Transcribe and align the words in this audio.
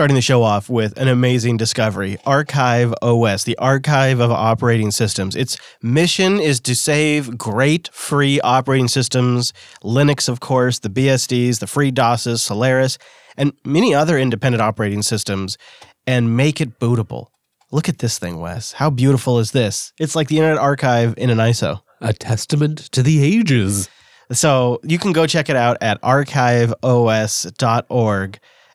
starting 0.00 0.14
the 0.14 0.22
show 0.22 0.42
off 0.42 0.70
with 0.70 0.96
an 0.96 1.08
amazing 1.08 1.58
discovery 1.58 2.16
Archive 2.24 2.94
OS, 3.02 3.44
the 3.44 3.58
archive 3.58 4.18
of 4.18 4.30
operating 4.30 4.90
systems. 4.90 5.36
Its 5.36 5.58
mission 5.82 6.40
is 6.40 6.58
to 6.58 6.74
save 6.74 7.36
great 7.36 7.90
free 7.92 8.40
operating 8.40 8.88
systems, 8.88 9.52
Linux, 9.84 10.26
of 10.26 10.40
course, 10.40 10.78
the 10.78 10.88
BSDs, 10.88 11.58
the 11.58 11.66
free 11.66 11.90
DOSes, 11.90 12.40
Solaris, 12.40 12.96
and 13.36 13.52
many 13.62 13.94
other 13.94 14.16
independent 14.18 14.62
operating 14.62 15.02
systems, 15.02 15.58
and 16.06 16.34
make 16.34 16.62
it 16.62 16.78
bootable. 16.78 17.26
Look 17.70 17.86
at 17.86 17.98
this 17.98 18.18
thing, 18.18 18.40
Wes. 18.40 18.72
How 18.72 18.88
beautiful 18.88 19.38
is 19.38 19.50
this? 19.50 19.92
It's 20.00 20.16
like 20.16 20.28
the 20.28 20.38
Internet 20.38 20.60
Archive 20.60 21.12
in 21.18 21.28
an 21.28 21.36
ISO. 21.36 21.82
A 22.00 22.14
testament 22.14 22.90
to 22.92 23.02
the 23.02 23.22
ages. 23.22 23.90
So 24.32 24.80
you 24.82 24.98
can 24.98 25.12
go 25.12 25.26
check 25.26 25.50
it 25.50 25.56
out 25.56 25.76
at 25.82 26.00
archiveos.org. 26.00 26.80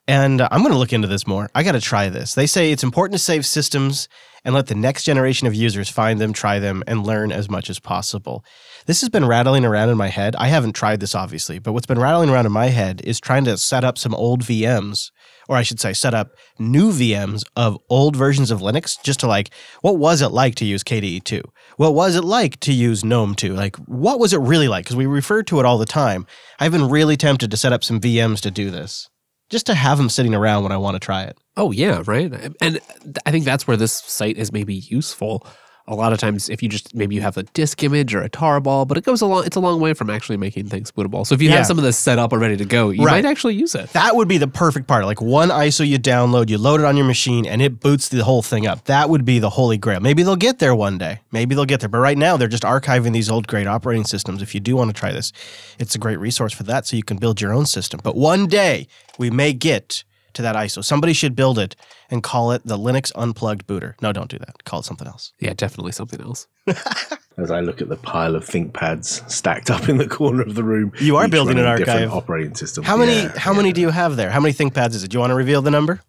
And 0.08 0.42
uh, 0.42 0.50
I'm 0.52 0.62
going 0.62 0.72
to 0.72 0.78
look 0.78 0.94
into 0.94 1.08
this 1.08 1.26
more. 1.26 1.50
I 1.56 1.64
got 1.64 1.72
to 1.72 1.82
try 1.82 2.10
this. 2.10 2.36
They 2.36 2.46
say 2.46 2.72
it's 2.72 2.84
important 2.84 3.14
to 3.14 3.23
save 3.23 3.45
systems 3.45 4.08
and 4.44 4.54
let 4.54 4.68
the 4.68 4.76
next 4.76 5.04
generation 5.04 5.48
of 5.48 5.55
users 5.55 5.90
find 5.90 6.22
them, 6.22 6.31
try 6.31 6.59
them, 6.59 6.84
and 6.86 7.05
learn 7.05 7.31
as 7.31 7.50
much 7.50 7.68
as 7.68 7.80
possible. 7.80 8.45
This 8.86 9.02
has 9.02 9.09
been 9.09 9.26
rattling 9.26 9.66
around 9.66 9.90
in 9.90 9.98
my 9.98 10.09
head. 10.09 10.36
I 10.36 10.50
haven't 10.50 10.73
tried 10.73 11.00
this, 11.00 11.16
obviously, 11.16 11.58
but 11.58 11.73
what's 11.73 11.88
been 11.88 11.98
rattling 11.98 12.30
around 12.30 12.45
in 12.45 12.52
my 12.52 12.68
head 12.68 13.02
is 13.04 13.20
trying 13.20 13.45
to 13.45 13.58
set 13.58 13.84
up 13.84 13.98
some 13.98 14.14
old 14.14 14.44
VMs, 14.44 15.09
or 15.50 15.58
I 15.58 15.64
should 15.64 15.80
say, 15.80 15.94
set 15.94 16.14
up 16.14 16.30
new 16.59 16.92
VMs 16.92 17.44
of 17.56 17.80
old 17.90 18.16
versions 18.16 18.52
of 18.52 18.59
Linux, 18.59 19.02
just 19.02 19.22
to 19.22 19.28
like, 19.28 19.50
what 19.81 19.98
was 19.98 20.22
it 20.22 20.30
like 20.30 20.53
to 20.56 20.66
use 20.66 20.84
KDE 20.84 21.23
2? 21.23 21.42
What 21.78 21.95
was 21.95 22.16
it 22.16 22.23
like 22.23 22.59
to 22.59 22.72
use 22.72 23.03
GNOME 23.03 23.34
2? 23.34 23.56
Like, 23.56 23.78
what 23.78 24.20
was 24.20 24.34
it 24.34 24.40
really 24.40 24.67
like? 24.67 24.86
Because 24.86 24.95
we 24.95 25.08
refer 25.08 25.42
to 25.42 25.59
it 25.59 25.66
all 25.66 25.80
the 25.80 25.88
time. 25.88 26.28
I've 26.59 26.72
been 26.72 26.90
really 26.90 27.17
tempted 27.17 27.50
to 27.50 27.58
set 27.58 27.73
up 27.73 27.84
some 27.84 28.00
VMs 28.00 28.42
to 28.42 28.52
do 28.52 28.70
this 28.70 29.09
just 29.49 29.66
to 29.67 29.76
have 29.76 29.98
them 29.98 30.09
sitting 30.09 30.34
around 30.34 30.63
when 30.63 30.72
I 30.72 30.77
want 30.77 30.95
to 30.95 30.99
try 30.99 31.23
it. 31.23 31.38
Oh 31.58 31.72
yeah, 31.72 32.03
right. 32.05 32.34
And 32.62 32.80
I 33.26 33.31
think 33.31 33.45
that's 33.45 33.67
where 33.67 33.77
this 33.77 33.94
site 33.94 34.38
is 34.38 34.52
maybe 34.52 34.76
useful. 34.76 35.45
A 35.88 35.94
lot 35.94 36.14
of 36.14 36.17
times, 36.19 36.50
if 36.50 36.64
you 36.64 36.69
just 36.69 36.95
maybe 36.95 37.14
you 37.14 37.22
have 37.22 37.38
a 37.38 37.44
disk 37.44 37.83
image 37.83 38.16
or 38.16 38.23
a 38.23 38.30
tarball, 38.30 38.88
but 38.88 38.97
it 38.97 39.03
goes 39.03 39.22
a 39.22 39.28
long. 39.28 39.45
It's 39.45 39.55
a 39.55 39.59
long 39.59 39.80
way 39.80 39.94
from 39.94 40.09
actually 40.09 40.38
making 40.38 40.66
things 40.67 40.89
bootable. 40.92 41.27
So 41.27 41.36
if 41.36 41.44
you 41.44 41.50
Yeah. 41.50 41.58
have 41.58 41.67
some 41.67 41.77
of 41.77 41.83
this 41.83 41.95
set 41.95 42.17
up 42.17 42.33
or 42.33 42.39
ready 42.39 42.58
to 42.58 42.66
go, 42.66 42.89
you 42.89 43.03
Right. 43.05 43.23
might 43.23 43.30
actually 43.30 43.53
use 43.53 43.75
it. 43.75 43.94
That 43.94 44.16
would 44.16 44.27
be 44.27 44.39
the 44.39 44.47
perfect 44.47 44.88
part. 44.88 45.05
Like 45.05 45.22
one 45.22 45.52
ISO 45.52 45.83
you 45.88 46.00
download, 46.00 46.50
you 46.50 46.58
load 46.58 46.80
it 46.80 46.88
on 46.88 46.97
your 46.97 47.05
machine, 47.05 47.45
and 47.45 47.61
it 47.61 47.80
boots 47.81 48.09
the 48.09 48.23
whole 48.23 48.42
thing 48.42 48.66
up. 48.66 48.86
That 48.86 49.11
would 49.11 49.25
be 49.25 49.38
the 49.38 49.52
holy 49.52 49.77
grail. 49.77 50.00
Maybe 50.00 50.23
they'll 50.23 50.36
get 50.36 50.58
there 50.58 50.73
one 50.73 50.97
day. 50.97 51.19
Maybe 51.31 51.53
they'll 51.53 51.66
get 51.66 51.81
there. 51.81 51.89
But 51.89 51.99
right 51.99 52.17
now, 52.17 52.36
they're 52.36 52.47
just 52.47 52.64
archiving 52.64 53.14
these 53.14 53.30
old 53.30 53.45
great 53.45 53.67
operating 53.67 54.05
systems. 54.05 54.42
If 54.42 54.55
you 54.55 54.61
do 54.61 54.75
want 54.75 54.89
to 54.89 54.99
try 54.99 55.11
this, 55.14 55.31
it's 55.77 55.94
a 55.94 55.99
great 55.99 56.17
resource 56.20 56.52
for 56.52 56.64
that 56.64 56.88
so 56.88 56.95
you 56.97 57.03
can 57.03 57.17
build 57.17 57.42
your 57.42 57.53
own 57.53 57.67
system. 57.67 57.99
But 58.03 58.16
one 58.16 58.47
day, 58.47 58.88
we 59.20 59.30
may 59.30 59.53
get 59.53 60.03
to 60.33 60.42
that 60.42 60.55
ISO. 60.55 60.83
Somebody 60.83 61.14
should 61.14 61.36
build 61.36 61.59
it 61.59 61.75
and 62.09 62.22
call 62.23 62.52
it 62.52 62.61
the 62.66 62.78
Linux 62.78 63.11
Unplugged 63.16 63.66
Booter. 63.67 63.95
No, 64.02 64.11
don't 64.14 64.30
do 64.30 64.38
that. 64.39 64.64
Call 64.66 64.80
it 64.80 64.86
something 64.86 65.08
else. 65.08 65.34
Yeah, 65.39 65.53
definitely 65.53 65.92
something 65.92 66.22
else. 66.22 66.48
As 67.38 67.52
I 67.52 67.59
look 67.59 67.81
at 67.81 67.89
the 67.89 67.98
pile 67.98 68.36
of 68.36 68.45
ThinkPads 68.45 69.30
stacked 69.30 69.70
up 69.70 69.89
in 69.89 69.98
the 69.98 70.08
corner 70.08 70.42
of 70.42 70.56
the 70.56 70.64
room, 70.64 70.94
You 71.00 71.17
are 71.17 71.28
building 71.28 71.58
an 71.58 71.66
running 71.66 71.80
different 71.86 72.03
archive. 72.06 72.17
operating 72.17 72.56
system. 72.56 72.83
How 72.83 72.95
many? 72.98 73.14
Yeah, 73.16 73.38
how 73.38 73.52
yeah. 73.52 73.58
many 73.58 73.73
do 73.73 73.81
you 73.81 73.89
have 73.89 74.16
there? 74.16 74.30
How 74.31 74.39
many 74.39 74.53
ThinkPads 74.53 74.95
is 74.95 75.03
it? 75.03 75.09
Do 75.09 75.16
you 75.16 75.20
want 75.20 75.31
to 75.31 75.36
reveal 75.36 75.61
the 75.61 75.72
number? 75.72 76.02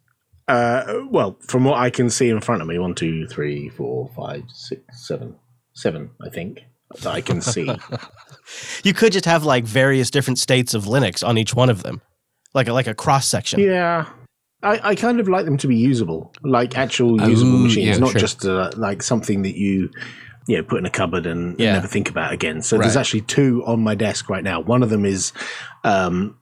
Uh, 0.49 1.01
well, 1.11 1.37
from 1.41 1.65
what 1.65 1.79
I 1.79 1.91
can 1.91 2.09
see 2.11 2.29
in 2.29 2.41
front 2.41 2.63
of 2.63 2.69
me, 2.69 2.79
one, 2.79 2.95
two, 2.95 3.27
three, 3.27 3.69
four, 3.71 4.09
five, 4.17 4.45
six, 4.53 4.83
seven, 5.07 5.35
seven. 5.75 6.11
I 6.25 6.29
think 6.31 6.61
that 7.03 7.09
I 7.13 7.21
can 7.21 7.41
see. 7.41 7.69
You 8.85 8.95
could 8.95 9.13
just 9.13 9.25
have 9.25 9.45
like 9.45 9.65
various 9.65 10.09
different 10.09 10.39
states 10.39 10.73
of 10.73 10.85
Linux 10.85 11.27
on 11.27 11.37
each 11.37 11.53
one 11.53 11.69
of 11.69 11.83
them, 11.83 12.01
like 12.55 12.69
a, 12.69 12.73
like 12.73 12.87
a 12.87 12.95
cross 12.95 13.27
section. 13.27 13.59
yeah, 13.59 14.07
I, 14.67 14.91
I 14.91 14.95
kind 14.95 15.21
of 15.21 15.29
like 15.29 15.45
them 15.45 15.57
to 15.59 15.67
be 15.69 15.77
usable, 15.77 16.33
like 16.43 16.77
actual 16.77 17.21
usable 17.29 17.55
Oh, 17.55 17.59
machines, 17.59 17.87
yeah, 17.87 17.97
not 17.99 18.11
sure. 18.13 18.21
just 18.21 18.45
uh, 18.45 18.71
like 18.77 19.03
something 19.03 19.43
that 19.43 19.57
you. 19.57 19.91
You 20.49 20.59
know, 20.59 20.63
put 20.63 20.79
in 20.79 20.87
a 20.87 20.91
cupboard 20.91 21.27
and, 21.27 21.59
Yeah. 21.59 21.73
never 21.73 21.89
think 21.89 22.09
about 22.09 22.33
again. 22.33 22.63
So 22.63 22.79
there's 22.79 22.97
actually 22.97 23.23
two 23.23 23.65
on 23.67 23.81
my 23.81 23.97
desk 23.97 24.31
right 24.31 24.45
now. 24.45 24.61
One 24.61 24.85
of 24.85 24.91
them 24.91 25.05
is 25.05 25.33
um, 25.83 26.39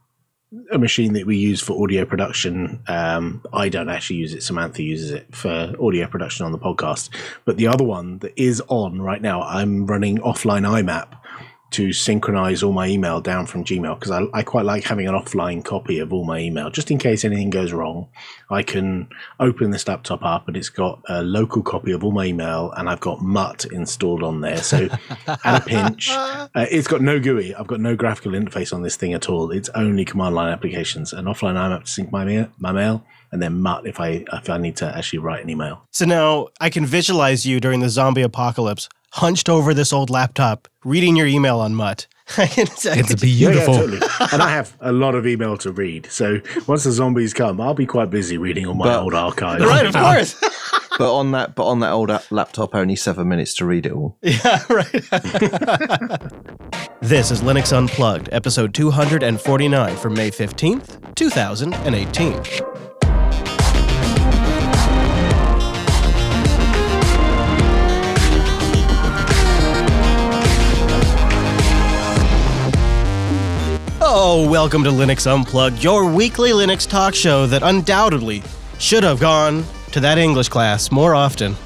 a 0.70 0.76
machine 0.76 1.14
that 1.14 1.24
we 1.24 1.38
use 1.38 1.62
for 1.62 1.82
audio 1.82 2.04
production. 2.04 2.82
Um, 2.86 3.42
I 3.50 3.70
don't 3.70 3.88
actually 3.88 4.16
use 4.16 4.34
it. 4.34 4.42
Samantha 4.42 4.82
uses 4.82 5.10
it 5.10 5.34
for 5.34 5.72
audio 5.80 6.06
production 6.06 6.44
on 6.44 6.52
the 6.52 6.58
podcast. 6.58 7.08
But 7.46 7.56
the 7.56 7.66
other 7.66 7.82
one 7.84 8.18
that 8.18 8.34
is 8.36 8.60
on 8.68 9.00
right 9.00 9.22
now, 9.22 9.40
I'm 9.40 9.86
running 9.86 10.18
offline 10.18 10.68
IMAP 10.68 11.08
to 11.74 11.92
synchronize 11.92 12.62
all 12.62 12.72
my 12.72 12.86
email 12.86 13.20
down 13.20 13.46
from 13.46 13.64
Gmail 13.64 13.98
because 13.98 14.12
I, 14.12 14.22
I 14.32 14.42
quite 14.44 14.64
like 14.64 14.84
having 14.84 15.08
an 15.08 15.14
offline 15.14 15.64
copy 15.64 15.98
of 15.98 16.12
all 16.12 16.24
my 16.24 16.38
email 16.38 16.70
just 16.70 16.90
in 16.90 16.98
case 16.98 17.24
anything 17.24 17.50
goes 17.50 17.72
wrong. 17.72 18.08
I 18.48 18.62
can 18.62 19.08
open 19.40 19.70
this 19.70 19.88
laptop 19.88 20.24
up 20.24 20.46
and 20.46 20.56
it's 20.56 20.68
got 20.68 21.02
a 21.08 21.22
local 21.22 21.62
copy 21.62 21.90
of 21.90 22.04
all 22.04 22.12
my 22.12 22.26
email 22.26 22.72
and 22.76 22.88
I've 22.88 23.00
got 23.00 23.22
Mutt 23.22 23.64
installed 23.66 24.22
on 24.22 24.40
there. 24.40 24.58
So 24.58 24.88
at 25.26 25.62
a 25.62 25.64
pinch, 25.64 26.10
uh, 26.10 26.48
it's 26.54 26.86
got 26.86 27.00
no 27.00 27.18
GUI. 27.18 27.56
I've 27.56 27.66
got 27.66 27.80
no 27.80 27.96
graphical 27.96 28.32
interface 28.32 28.72
on 28.72 28.82
this 28.82 28.94
thing 28.94 29.12
at 29.12 29.28
all. 29.28 29.50
It's 29.50 29.68
only 29.70 30.04
command 30.04 30.36
line 30.36 30.52
applications 30.52 31.12
and 31.12 31.26
offline 31.26 31.56
IMAP 31.56 31.84
to 31.84 31.90
sync 31.90 32.12
my 32.12 32.24
mail, 32.24 32.48
my 32.58 32.70
mail 32.70 33.04
and 33.34 33.42
then 33.42 33.60
Mutt 33.60 33.84
if 33.84 33.98
I 33.98 34.24
if 34.32 34.48
I 34.48 34.58
need 34.58 34.76
to 34.76 34.96
actually 34.96 35.18
write 35.18 35.42
an 35.42 35.50
email. 35.50 35.82
So 35.90 36.04
now 36.04 36.48
I 36.60 36.70
can 36.70 36.86
visualize 36.86 37.44
you 37.44 37.58
during 37.58 37.80
the 37.80 37.88
zombie 37.88 38.22
apocalypse, 38.22 38.88
hunched 39.14 39.48
over 39.48 39.72
this 39.74 39.92
old 39.92 40.10
laptop, 40.10 40.66
reading 40.84 41.14
your 41.16 41.26
email 41.26 41.60
on 41.60 41.74
Mutt. 41.74 42.06
I 42.38 42.48
It's 42.56 43.14
beautiful. 43.14 43.74
Yeah, 43.74 43.80
yeah, 43.80 43.98
totally. 43.98 44.28
and 44.32 44.42
I 44.42 44.50
have 44.50 44.76
a 44.80 44.92
lot 44.92 45.14
of 45.14 45.26
email 45.26 45.56
to 45.58 45.70
read. 45.72 46.06
So 46.10 46.40
once 46.66 46.84
the 46.84 46.90
zombies 46.92 47.32
come, 47.34 47.60
I'll 47.60 47.74
be 47.74 47.86
quite 47.86 48.10
busy 48.10 48.38
reading 48.38 48.66
all 48.66 48.74
my 48.74 48.86
But- 48.86 49.02
old 49.02 49.14
archives. 49.14 49.64
right, 49.64 49.86
of 49.86 49.94
ah. 49.96 50.14
course. 50.14 50.34
But 50.96 51.12
on 51.12 51.32
that, 51.32 51.56
but 51.56 51.66
on 51.66 51.80
that 51.80 51.90
old 51.90 52.12
laptop, 52.30 52.72
only 52.72 52.94
seven 52.94 53.26
minutes 53.26 53.52
to 53.54 53.64
read 53.66 53.84
it 53.86 53.90
all. 53.90 54.16
yeah, 54.22 54.62
right. 54.70 54.92
this 57.02 57.32
is 57.32 57.40
Linux 57.42 57.76
Unplugged, 57.76 58.28
episode 58.30 58.72
249 58.74 59.96
for 59.96 60.08
May 60.10 60.30
15th, 60.30 61.14
2018. 61.16 62.73
Oh, 74.16 74.48
welcome 74.48 74.84
to 74.84 74.90
Linux 74.90 75.26
Unplugged, 75.26 75.82
your 75.82 76.08
weekly 76.08 76.50
Linux 76.50 76.88
talk 76.88 77.16
show 77.16 77.48
that 77.48 77.64
undoubtedly 77.64 78.44
should 78.78 79.02
have 79.02 79.18
gone 79.18 79.64
to 79.90 79.98
that 79.98 80.18
English 80.18 80.48
class 80.50 80.92
more 80.92 81.16
often. 81.16 81.56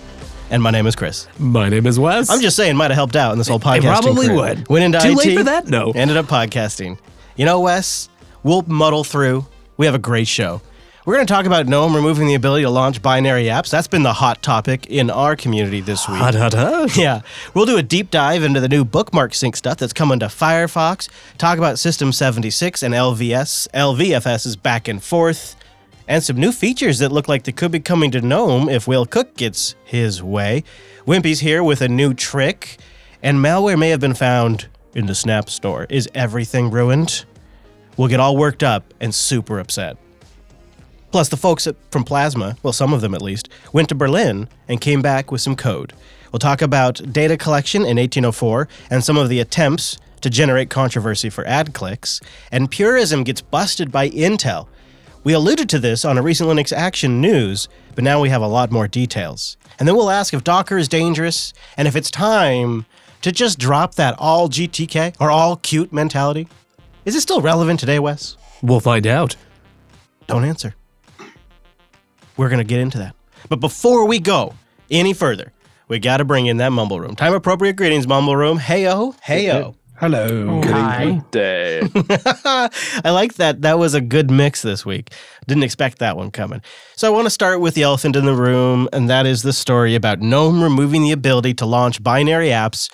And 0.48 0.62
my 0.62 0.70
name 0.70 0.87
is 0.87 0.97
Chris. 0.97 1.28
My 1.38 1.69
name 1.69 1.87
is 1.87 2.00
Wes. 2.00 2.31
I'm 2.31 2.41
just 2.41 2.56
saying, 2.56 2.75
might 2.75 2.91
have 2.91 2.97
helped 2.97 3.16
out 3.16 3.32
in 3.32 3.38
this 3.38 3.48
whole 3.48 3.60
podcasting. 3.60 3.82
probably 3.82 4.28
career. 4.28 4.37
would. 4.38 4.69
Went 4.70 4.82
into 4.82 4.98
Too 4.98 5.10
IT, 5.10 5.16
late 5.19 5.37
for 5.37 5.44
that? 5.44 5.69
No. 5.69 5.91
Ended 5.91 6.16
up 6.16 6.25
podcasting. 6.25 6.98
You 7.37 7.44
know, 7.44 7.60
Wes, 7.60 8.08
we'll 8.42 8.62
muddle 8.62 9.04
through. 9.04 9.44
We 9.76 9.84
have 9.84 9.94
a 9.94 9.98
great 9.98 10.26
show. 10.26 10.62
We're 11.08 11.14
going 11.14 11.26
to 11.26 11.32
talk 11.32 11.46
about 11.46 11.66
GNOME 11.66 11.96
removing 11.96 12.26
the 12.26 12.34
ability 12.34 12.64
to 12.64 12.70
launch 12.70 13.00
binary 13.00 13.44
apps. 13.44 13.70
That's 13.70 13.88
been 13.88 14.02
the 14.02 14.12
hot 14.12 14.42
topic 14.42 14.88
in 14.88 15.08
our 15.08 15.36
community 15.36 15.80
this 15.80 16.06
week. 16.06 16.19
Hot, 16.19 16.34
hot, 16.34 16.52
hot. 16.52 16.94
Yeah, 16.98 17.22
we'll 17.54 17.64
do 17.64 17.78
a 17.78 17.82
deep 17.82 18.10
dive 18.10 18.42
into 18.42 18.60
the 18.60 18.69
new 18.69 18.84
bookmark 18.84 19.32
sync 19.32 19.56
stuff 19.56 19.78
that's 19.78 19.94
coming 19.94 20.19
to 20.19 20.26
Firefox. 20.26 21.08
Talk 21.38 21.56
about 21.56 21.78
System 21.78 22.12
76 22.12 22.82
and 22.82 22.92
LVS, 22.92 23.69
LVFS's 23.72 24.56
back 24.56 24.86
and 24.86 25.02
forth, 25.02 25.56
and 26.06 26.22
some 26.22 26.36
new 26.36 26.52
features 26.52 26.98
that 26.98 27.10
look 27.10 27.26
like 27.26 27.44
they 27.44 27.52
could 27.52 27.72
be 27.72 27.80
coming 27.80 28.10
to 28.10 28.20
GNOME 28.20 28.69
if 28.69 28.86
Will 28.86 29.06
Cooke 29.06 29.34
gets 29.34 29.76
his 29.84 30.22
way. 30.22 30.62
Wimpy's 31.06 31.40
here 31.40 31.64
with 31.64 31.80
a 31.80 31.88
new 31.88 32.12
trick, 32.12 32.76
and 33.22 33.38
malware 33.38 33.78
may 33.78 33.88
have 33.88 34.00
been 34.00 34.12
found 34.12 34.69
in 34.94 35.06
the 35.06 35.14
Snap 35.14 35.48
store. 35.48 35.86
Is 35.88 36.06
everything 36.14 36.70
ruined? 36.70 37.25
We'll 37.96 38.08
get 38.08 38.20
all 38.20 38.36
worked 38.36 38.62
up 38.62 38.92
and 39.00 39.14
super 39.14 39.58
upset. 39.58 39.96
Plus, 41.10 41.28
the 41.28 41.36
folks 41.36 41.66
at, 41.66 41.76
from 41.91 42.04
Plasma, 42.04 42.56
well, 42.62 42.72
some 42.72 42.93
of 42.93 43.00
them 43.00 43.14
at 43.14 43.22
least, 43.22 43.49
went 43.72 43.88
to 43.88 43.94
Berlin 43.94 44.49
and 44.69 44.81
came 44.81 45.00
back 45.00 45.32
with 45.32 45.40
some 45.40 45.56
code. 45.56 45.93
We'll 46.32 46.38
talk 46.38 46.60
about 46.60 47.12
data 47.12 47.37
collection 47.37 47.82
in 47.82 47.96
1804 47.96 48.69
and 48.90 49.02
some 49.02 49.16
of 49.16 49.28
the 49.28 49.40
attempts 49.40 49.99
to 50.20 50.31
generate 50.31 50.69
controversy 50.70 51.31
for 51.31 51.46
ad 51.46 51.72
clicks, 51.75 52.20
and 52.50 52.70
Purism 52.70 53.25
gets 53.25 53.40
busted 53.40 53.90
by 53.90 54.10
Intel. 54.10 54.69
We 55.25 55.32
alluded 55.32 55.69
to 55.70 55.78
this 55.78 56.05
on 56.05 56.19
a 56.19 56.22
recent 56.22 56.49
Linux 56.49 56.72
Action 56.72 57.20
News, 57.20 57.69
but 57.94 58.04
now 58.04 58.20
we 58.20 58.28
have 58.28 58.43
a 58.43 58.46
lot 58.46 58.70
more 58.70 58.88
details. 58.88 59.56
And 59.78 59.87
then 59.87 59.96
we'll 59.96 60.11
ask 60.11 60.32
if 60.32 60.44
Docker 60.44 60.78
is 60.78 60.88
dangerous 60.88 61.52
and 61.76 61.88
if 61.88 61.96
it's 61.96 62.11
time 62.11 62.87
to 63.22 63.32
just 63.32 63.58
drop 63.58 63.94
that 63.96 64.14
all 64.19 64.49
GTK 64.49 65.16
or 65.20 65.31
all 65.31 65.56
Qt 65.56 65.93
mentality. 65.93 66.49
Is 67.04 67.14
it 67.14 67.20
still 67.20 67.40
relevant 67.40 67.81
today, 67.81 67.99
Wes? 67.99 68.37
We'll 68.62 68.81
find 68.81 69.06
out. 69.06 69.37
Don't 70.26 70.44
answer. 70.44 70.75
We're 72.38 72.49
going 72.49 72.58
to 72.58 72.64
get 72.64 72.81
into 72.81 72.99
that. 72.99 73.14
But 73.49 73.61
before 73.61 74.06
we 74.06 74.20
go 74.20 74.55
any 74.90 75.12
further, 75.12 75.52
we 75.88 75.99
got 75.99 76.19
to 76.19 76.25
bring 76.25 76.46
in 76.46 76.58
that 76.58 76.70
mumble 76.70 77.00
room. 77.00 77.17
Time 77.17 77.35
appropriate 77.35 77.75
greetings, 77.76 78.06
mumble 78.06 78.37
room. 78.37 78.58
Heyo, 78.58 79.19
heyo. 79.20 79.75
Hello. 79.96 80.61
Good 80.61 81.31
day. 81.32 81.81
I 81.94 83.11
like 83.11 83.35
that. 83.35 83.62
That 83.62 83.81
was 83.81 83.94
a 83.94 84.00
good 84.00 84.31
mix 84.31 84.62
this 84.62 84.87
week. 84.87 85.11
Didn't 85.49 85.64
expect 85.64 85.99
that 85.99 86.17
one 86.17 86.31
coming. 86.31 86.62
So 86.94 87.08
I 87.08 87.11
want 87.11 87.26
to 87.26 87.31
start 87.31 87.61
with 87.61 87.75
the 87.75 87.82
elephant 87.82 88.14
in 88.14 88.25
the 88.25 88.35
room, 88.35 88.88
and 88.93 89.11
that 89.11 89.26
is 89.26 89.43
the 89.43 89.52
story 89.52 89.96
about 89.96 90.20
GNOME 90.20 90.62
removing 90.62 91.02
the 91.02 91.11
ability 91.11 91.55
to 91.55 91.67
launch 91.67 92.00
binary 92.00 92.50
apps 92.50 92.88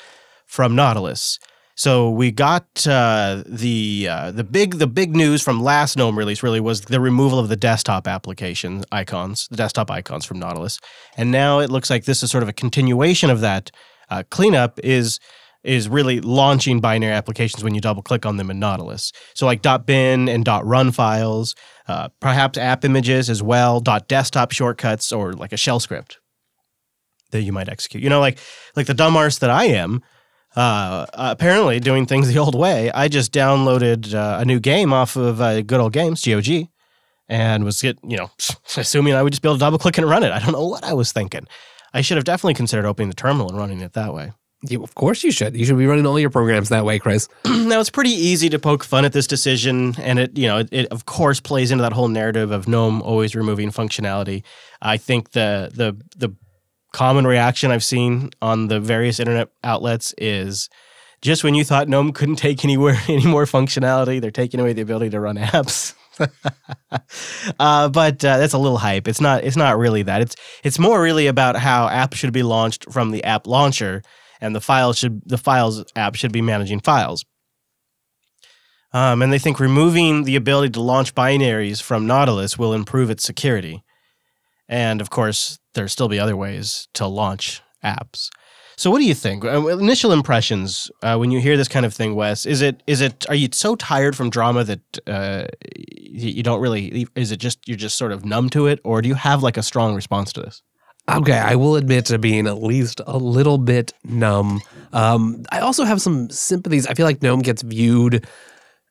from 0.46 0.74
Nautilus. 0.74 1.38
So 1.76 2.08
we 2.08 2.30
got 2.30 2.86
uh, 2.86 3.42
the 3.46 4.08
uh, 4.08 4.30
the 4.30 4.44
big 4.44 4.78
the 4.78 4.86
big 4.86 5.16
news 5.16 5.42
from 5.42 5.60
last 5.60 5.96
GNOME 5.96 6.16
release 6.16 6.42
really 6.42 6.60
was 6.60 6.82
the 6.82 7.00
removal 7.00 7.38
of 7.38 7.48
the 7.48 7.56
desktop 7.56 8.06
application 8.06 8.84
icons, 8.92 9.48
the 9.48 9.56
desktop 9.56 9.90
icons 9.90 10.24
from 10.24 10.38
Nautilus, 10.38 10.78
and 11.16 11.32
now 11.32 11.58
it 11.58 11.70
looks 11.70 11.90
like 11.90 12.04
this 12.04 12.22
is 12.22 12.30
sort 12.30 12.44
of 12.44 12.48
a 12.48 12.52
continuation 12.52 13.28
of 13.28 13.40
that 13.40 13.72
uh, 14.08 14.22
cleanup. 14.30 14.78
Is 14.84 15.18
is 15.64 15.88
really 15.88 16.20
launching 16.20 16.78
binary 16.80 17.12
applications 17.12 17.64
when 17.64 17.74
you 17.74 17.80
double 17.80 18.02
click 18.02 18.24
on 18.24 18.36
them 18.36 18.50
in 18.50 18.60
Nautilus. 18.60 19.10
So 19.34 19.46
like 19.46 19.62
.bin 19.86 20.28
and 20.28 20.46
.run 20.46 20.92
files, 20.92 21.56
uh, 21.88 22.10
perhaps 22.20 22.58
app 22.58 22.84
images 22.84 23.30
as 23.30 23.42
well, 23.42 23.80
.desktop 23.80 24.52
shortcuts, 24.52 25.10
or 25.10 25.32
like 25.32 25.52
a 25.52 25.56
shell 25.56 25.80
script 25.80 26.18
that 27.30 27.42
you 27.42 27.52
might 27.52 27.68
execute. 27.68 28.02
You 28.02 28.10
know, 28.10 28.20
like 28.20 28.38
like 28.76 28.86
the 28.86 28.94
dumb 28.94 29.16
arse 29.16 29.38
that 29.38 29.50
I 29.50 29.64
am. 29.64 30.02
Uh, 30.56 31.06
apparently, 31.14 31.80
doing 31.80 32.06
things 32.06 32.28
the 32.28 32.38
old 32.38 32.54
way, 32.54 32.90
I 32.92 33.08
just 33.08 33.32
downloaded 33.32 34.14
uh, 34.14 34.38
a 34.40 34.44
new 34.44 34.60
game 34.60 34.92
off 34.92 35.16
of 35.16 35.40
uh, 35.40 35.62
Good 35.62 35.80
Old 35.80 35.92
Games 35.92 36.24
(GOG) 36.24 36.68
and 37.28 37.64
was 37.64 37.82
get 37.82 37.98
you 38.04 38.16
know 38.16 38.30
assuming 38.76 39.14
I 39.14 39.22
would 39.22 39.32
just 39.32 39.42
be 39.42 39.48
able 39.48 39.56
to 39.56 39.60
double 39.60 39.78
click 39.78 39.98
and 39.98 40.08
run 40.08 40.22
it. 40.22 40.32
I 40.32 40.38
don't 40.38 40.52
know 40.52 40.66
what 40.66 40.84
I 40.84 40.92
was 40.92 41.12
thinking. 41.12 41.46
I 41.92 42.00
should 42.00 42.16
have 42.16 42.24
definitely 42.24 42.54
considered 42.54 42.86
opening 42.86 43.08
the 43.08 43.16
terminal 43.16 43.48
and 43.48 43.58
running 43.58 43.80
it 43.80 43.92
that 43.92 44.14
way. 44.14 44.32
You, 44.68 44.82
of 44.82 44.94
course 44.94 45.22
you 45.22 45.30
should. 45.30 45.56
You 45.56 45.64
should 45.64 45.76
be 45.76 45.86
running 45.86 46.06
all 46.06 46.18
your 46.18 46.30
programs 46.30 46.70
that 46.70 46.84
way, 46.84 46.98
Chris. 46.98 47.28
now 47.44 47.80
it's 47.80 47.90
pretty 47.90 48.10
easy 48.10 48.48
to 48.48 48.58
poke 48.58 48.82
fun 48.82 49.04
at 49.04 49.12
this 49.12 49.26
decision, 49.26 49.94
and 49.98 50.18
it 50.18 50.38
you 50.38 50.46
know 50.46 50.58
it, 50.58 50.68
it 50.70 50.86
of 50.86 51.06
course 51.06 51.40
plays 51.40 51.70
into 51.70 51.82
that 51.82 51.92
whole 51.92 52.08
narrative 52.08 52.50
of 52.50 52.68
GNOME 52.68 53.02
always 53.02 53.34
removing 53.34 53.70
functionality. 53.70 54.42
I 54.80 54.96
think 54.96 55.32
the 55.32 55.70
the 55.74 55.96
the 56.16 56.34
common 56.94 57.26
reaction 57.26 57.72
I've 57.72 57.84
seen 57.84 58.30
on 58.40 58.68
the 58.68 58.78
various 58.78 59.18
internet 59.18 59.48
outlets 59.64 60.14
is 60.16 60.70
just 61.22 61.42
when 61.42 61.56
you 61.56 61.64
thought 61.64 61.88
GNOME 61.88 62.12
couldn't 62.12 62.36
take 62.36 62.64
anywhere 62.64 62.96
any 63.08 63.26
more 63.26 63.44
functionality, 63.44 64.20
they're 64.20 64.30
taking 64.30 64.60
away 64.60 64.72
the 64.72 64.82
ability 64.82 65.10
to 65.10 65.20
run 65.20 65.36
apps. 65.36 65.94
uh, 67.58 67.88
but 67.88 68.24
uh, 68.24 68.38
that's 68.38 68.52
a 68.52 68.58
little 68.58 68.78
hype. 68.78 69.08
It's 69.08 69.20
not. 69.20 69.42
It's 69.42 69.56
not 69.56 69.76
really 69.76 70.04
that. 70.04 70.22
It's 70.22 70.36
it's 70.62 70.78
more 70.78 71.02
really 71.02 71.26
about 71.26 71.56
how 71.56 71.88
apps 71.88 72.14
should 72.14 72.32
be 72.32 72.44
launched 72.44 72.90
from 72.92 73.10
the 73.10 73.24
app 73.24 73.48
launcher, 73.48 74.00
and 74.40 74.54
the 74.54 74.60
files 74.60 74.96
should 74.96 75.22
the 75.26 75.38
files 75.38 75.84
app 75.96 76.14
should 76.14 76.30
be 76.30 76.40
managing 76.40 76.78
files. 76.78 77.24
Um, 78.92 79.22
and 79.22 79.32
they 79.32 79.40
think 79.40 79.58
removing 79.58 80.22
the 80.22 80.36
ability 80.36 80.70
to 80.74 80.80
launch 80.80 81.16
binaries 81.16 81.82
from 81.82 82.06
Nautilus 82.06 82.56
will 82.56 82.72
improve 82.72 83.10
its 83.10 83.24
security. 83.24 83.82
And 84.68 85.00
of 85.00 85.10
course, 85.10 85.58
there'll 85.74 85.88
still 85.88 86.08
be 86.08 86.18
other 86.18 86.36
ways 86.36 86.88
to 86.94 87.06
launch 87.06 87.62
apps. 87.82 88.30
So, 88.76 88.90
what 88.90 88.98
do 88.98 89.04
you 89.04 89.14
think? 89.14 89.44
Uh, 89.44 89.66
initial 89.68 90.10
impressions 90.10 90.90
uh, 91.02 91.16
when 91.16 91.30
you 91.30 91.38
hear 91.38 91.56
this 91.56 91.68
kind 91.68 91.86
of 91.86 91.94
thing, 91.94 92.16
Wes? 92.16 92.44
Is 92.44 92.60
it 92.60 92.82
is 92.86 93.00
it 93.00 93.24
are 93.28 93.34
you 93.34 93.48
so 93.52 93.76
tired 93.76 94.16
from 94.16 94.30
drama 94.30 94.64
that 94.64 94.98
uh, 95.06 95.46
you 95.76 96.42
don't 96.42 96.60
really? 96.60 97.06
Is 97.14 97.30
it 97.30 97.36
just 97.36 97.68
you're 97.68 97.76
just 97.76 97.96
sort 97.96 98.10
of 98.10 98.24
numb 98.24 98.50
to 98.50 98.66
it, 98.66 98.80
or 98.82 99.00
do 99.00 99.08
you 99.08 99.14
have 99.14 99.42
like 99.42 99.56
a 99.56 99.62
strong 99.62 99.94
response 99.94 100.32
to 100.32 100.40
this? 100.40 100.62
Okay, 101.08 101.38
I 101.38 101.54
will 101.54 101.76
admit 101.76 102.06
to 102.06 102.18
being 102.18 102.46
at 102.46 102.62
least 102.62 103.00
a 103.06 103.18
little 103.18 103.58
bit 103.58 103.92
numb. 104.04 104.62
Um, 104.92 105.44
I 105.52 105.60
also 105.60 105.84
have 105.84 106.00
some 106.00 106.30
sympathies. 106.30 106.86
I 106.86 106.94
feel 106.94 107.04
like 107.04 107.20
GNOME 107.22 107.40
gets 107.40 107.62
viewed 107.62 108.26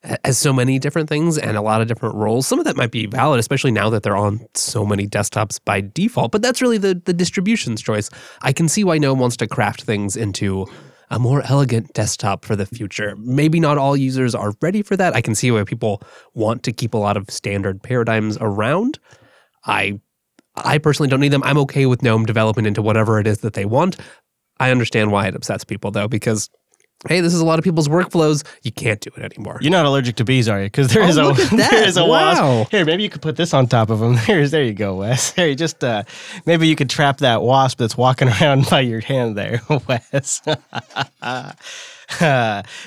as 0.03 0.38
so 0.38 0.51
many 0.51 0.79
different 0.79 1.07
things 1.07 1.38
and 1.38 1.55
a 1.55 1.61
lot 1.61 1.81
of 1.81 1.88
different 1.88 2.15
roles. 2.15 2.45
Some 2.45 2.59
of 2.59 2.65
that 2.65 2.75
might 2.75 2.91
be 2.91 3.05
valid, 3.05 3.39
especially 3.39 3.71
now 3.71 3.89
that 3.89 4.03
they're 4.03 4.17
on 4.17 4.45
so 4.53 4.85
many 4.85 5.07
desktops 5.07 5.59
by 5.63 5.81
default. 5.81 6.31
But 6.31 6.41
that's 6.41 6.61
really 6.61 6.77
the 6.77 7.01
the 7.05 7.13
distribution's 7.13 7.81
choice. 7.81 8.09
I 8.41 8.51
can 8.53 8.67
see 8.67 8.83
why 8.83 8.97
GNOME 8.97 9.19
wants 9.19 9.38
to 9.38 9.47
craft 9.47 9.83
things 9.83 10.15
into 10.15 10.65
a 11.09 11.19
more 11.19 11.44
elegant 11.45 11.94
desktop 11.94 12.44
for 12.44 12.55
the 12.55 12.65
future. 12.65 13.15
Maybe 13.17 13.59
not 13.59 13.77
all 13.77 13.95
users 13.95 14.33
are 14.33 14.53
ready 14.61 14.81
for 14.81 14.97
that. 14.97 15.15
I 15.15 15.21
can 15.21 15.35
see 15.35 15.51
why 15.51 15.63
people 15.63 16.01
want 16.33 16.63
to 16.63 16.71
keep 16.71 16.94
a 16.94 16.97
lot 16.97 17.17
of 17.17 17.29
standard 17.29 17.81
paradigms 17.81 18.38
around. 18.41 19.00
I 19.65 20.00
I 20.55 20.77
personally 20.77 21.09
don't 21.09 21.19
need 21.19 21.31
them. 21.31 21.44
I'm 21.44 21.57
okay 21.59 21.85
with 21.85 22.03
GNOME 22.03 22.25
developing 22.25 22.65
into 22.65 22.81
whatever 22.81 23.19
it 23.19 23.27
is 23.27 23.39
that 23.39 23.53
they 23.53 23.65
want. 23.65 23.97
I 24.59 24.69
understand 24.69 25.11
why 25.11 25.27
it 25.27 25.35
upsets 25.35 25.63
people 25.63 25.91
though, 25.91 26.07
because 26.07 26.50
hey, 27.07 27.21
this 27.21 27.33
is 27.33 27.39
a 27.41 27.45
lot 27.45 27.59
of 27.59 27.63
people's 27.63 27.88
workflows. 27.88 28.45
You 28.63 28.71
can't 28.71 29.00
do 29.01 29.09
it 29.17 29.23
anymore. 29.23 29.57
You're 29.61 29.71
not 29.71 29.85
allergic 29.85 30.15
to 30.17 30.23
bees, 30.23 30.47
are 30.47 30.59
you? 30.59 30.65
Because 30.67 30.94
there 30.94 31.03
Oh, 31.03 31.07
is 31.07 31.17
a 31.17 31.23
look 31.23 31.39
at 31.39 31.50
that. 31.57 31.71
there 31.71 31.88
is 31.88 31.97
a 31.97 32.05
Wow. 32.05 32.59
wasp. 32.59 32.71
Here, 32.71 32.85
maybe 32.85 33.03
you 33.03 33.09
could 33.09 33.21
put 33.21 33.35
this 33.35 33.53
on 33.53 33.67
top 33.67 33.89
of 33.89 34.00
them. 34.00 34.15
There's 34.27 34.51
there 34.51 34.63
you 34.63 34.73
go, 34.73 34.95
Wes. 34.95 35.31
There, 35.31 35.47
you 35.47 35.55
just 35.55 35.83
uh, 35.83 36.03
maybe 36.45 36.67
you 36.67 36.75
could 36.75 36.89
trap 36.89 37.17
that 37.17 37.41
wasp 37.41 37.77
that's 37.79 37.97
walking 37.97 38.29
around 38.41 38.69
by 38.69 38.81
your 38.81 39.00
hand 39.01 39.35
there, 39.38 39.61
Wes. 39.88 40.41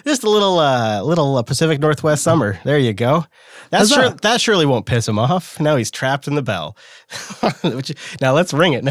just 0.04 0.24
a 0.24 0.30
little 0.30 0.58
uh, 0.58 1.02
little 1.02 1.36
uh, 1.36 1.42
Pacific 1.42 1.80
Northwest 1.80 2.22
summer. 2.22 2.58
There 2.64 2.78
you 2.78 2.92
go. 2.92 3.24
That's 3.70 3.92
sure, 3.92 4.10
that 4.10 4.40
surely 4.40 4.64
won't 4.66 4.86
piss 4.86 5.08
him 5.08 5.18
off. 5.18 5.58
Now 5.58 5.74
he's 5.76 5.90
trapped 5.90 6.28
in 6.28 6.36
the 6.36 6.42
bell. 6.42 6.76
Now 8.20 8.32
let's 8.32 8.52
ring 8.54 8.74
it. 8.74 8.84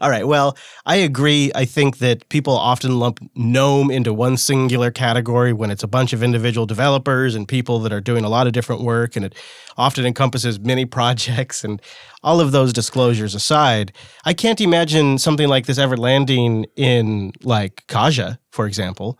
All 0.00 0.10
right. 0.10 0.26
Well, 0.26 0.56
I 0.86 0.96
agree. 0.96 1.52
I 1.54 1.64
think 1.64 1.98
that 1.98 2.28
people 2.28 2.56
often 2.56 2.98
lump 2.98 3.20
GNOME 3.34 3.90
into 3.90 4.12
one 4.12 4.36
singular 4.36 4.90
category 4.90 5.52
when 5.52 5.70
it's 5.70 5.82
a 5.82 5.88
bunch 5.88 6.12
of 6.12 6.22
individual 6.22 6.66
developers 6.66 7.34
and 7.34 7.46
people 7.46 7.78
that 7.80 7.92
are 7.92 8.00
doing 8.00 8.24
a 8.24 8.28
lot 8.28 8.46
of 8.46 8.52
different 8.52 8.82
work, 8.82 9.16
and 9.16 9.24
it 9.24 9.34
often 9.76 10.06
encompasses 10.06 10.58
many 10.60 10.84
projects. 10.98 11.64
And 11.64 11.80
all 12.22 12.40
of 12.40 12.52
those 12.52 12.72
disclosures 12.72 13.34
aside, 13.34 13.92
I 14.24 14.32
can't 14.32 14.60
imagine 14.60 15.18
something 15.18 15.48
like 15.48 15.66
this 15.66 15.78
ever 15.78 15.96
landing 15.96 16.66
in 16.76 17.32
like 17.42 17.84
Caja, 17.88 18.38
for 18.50 18.66
example. 18.66 19.18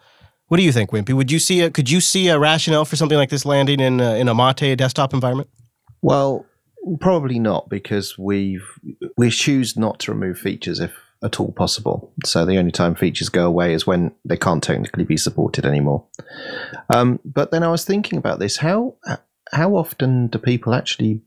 What 0.48 0.58
do 0.58 0.64
you 0.64 0.72
think, 0.72 0.90
Wimpy? 0.90 1.14
Would 1.14 1.30
you 1.30 1.38
see 1.38 1.62
a 1.62 1.70
could 1.70 1.88
you 1.88 2.00
see 2.00 2.28
a 2.28 2.38
rationale 2.38 2.84
for 2.84 2.96
something 2.96 3.16
like 3.16 3.30
this 3.30 3.46
landing 3.46 3.80
in 3.80 4.00
a, 4.00 4.16
in 4.16 4.28
a 4.28 4.34
Mate 4.34 4.76
desktop 4.76 5.14
environment? 5.14 5.48
Well, 6.02 6.44
probably 7.00 7.38
not 7.38 7.68
because 7.68 8.18
we've 8.18 8.66
we 9.16 9.30
choose 9.30 9.76
not 9.76 9.98
to 10.00 10.12
remove 10.12 10.38
features 10.38 10.80
if 10.80 10.92
at 11.22 11.38
all 11.38 11.52
possible. 11.52 12.12
So 12.24 12.44
the 12.44 12.58
only 12.58 12.72
time 12.72 12.94
features 12.94 13.28
go 13.28 13.46
away 13.46 13.74
is 13.74 13.86
when 13.86 14.12
they 14.24 14.36
can't 14.36 14.62
technically 14.62 15.04
be 15.04 15.16
supported 15.16 15.64
anymore. 15.64 16.04
Um, 16.92 17.20
but 17.24 17.50
then 17.50 17.62
I 17.62 17.70
was 17.70 17.84
thinking 17.84 18.18
about 18.18 18.38
this: 18.38 18.58
how 18.58 18.96
how 19.52 19.76
often 19.76 20.28
do 20.28 20.38
people 20.38 20.74
actually 20.74 21.22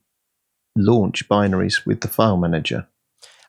launch 0.75 1.27
binaries 1.29 1.85
with 1.85 2.01
the 2.01 2.07
file 2.07 2.37
manager? 2.37 2.87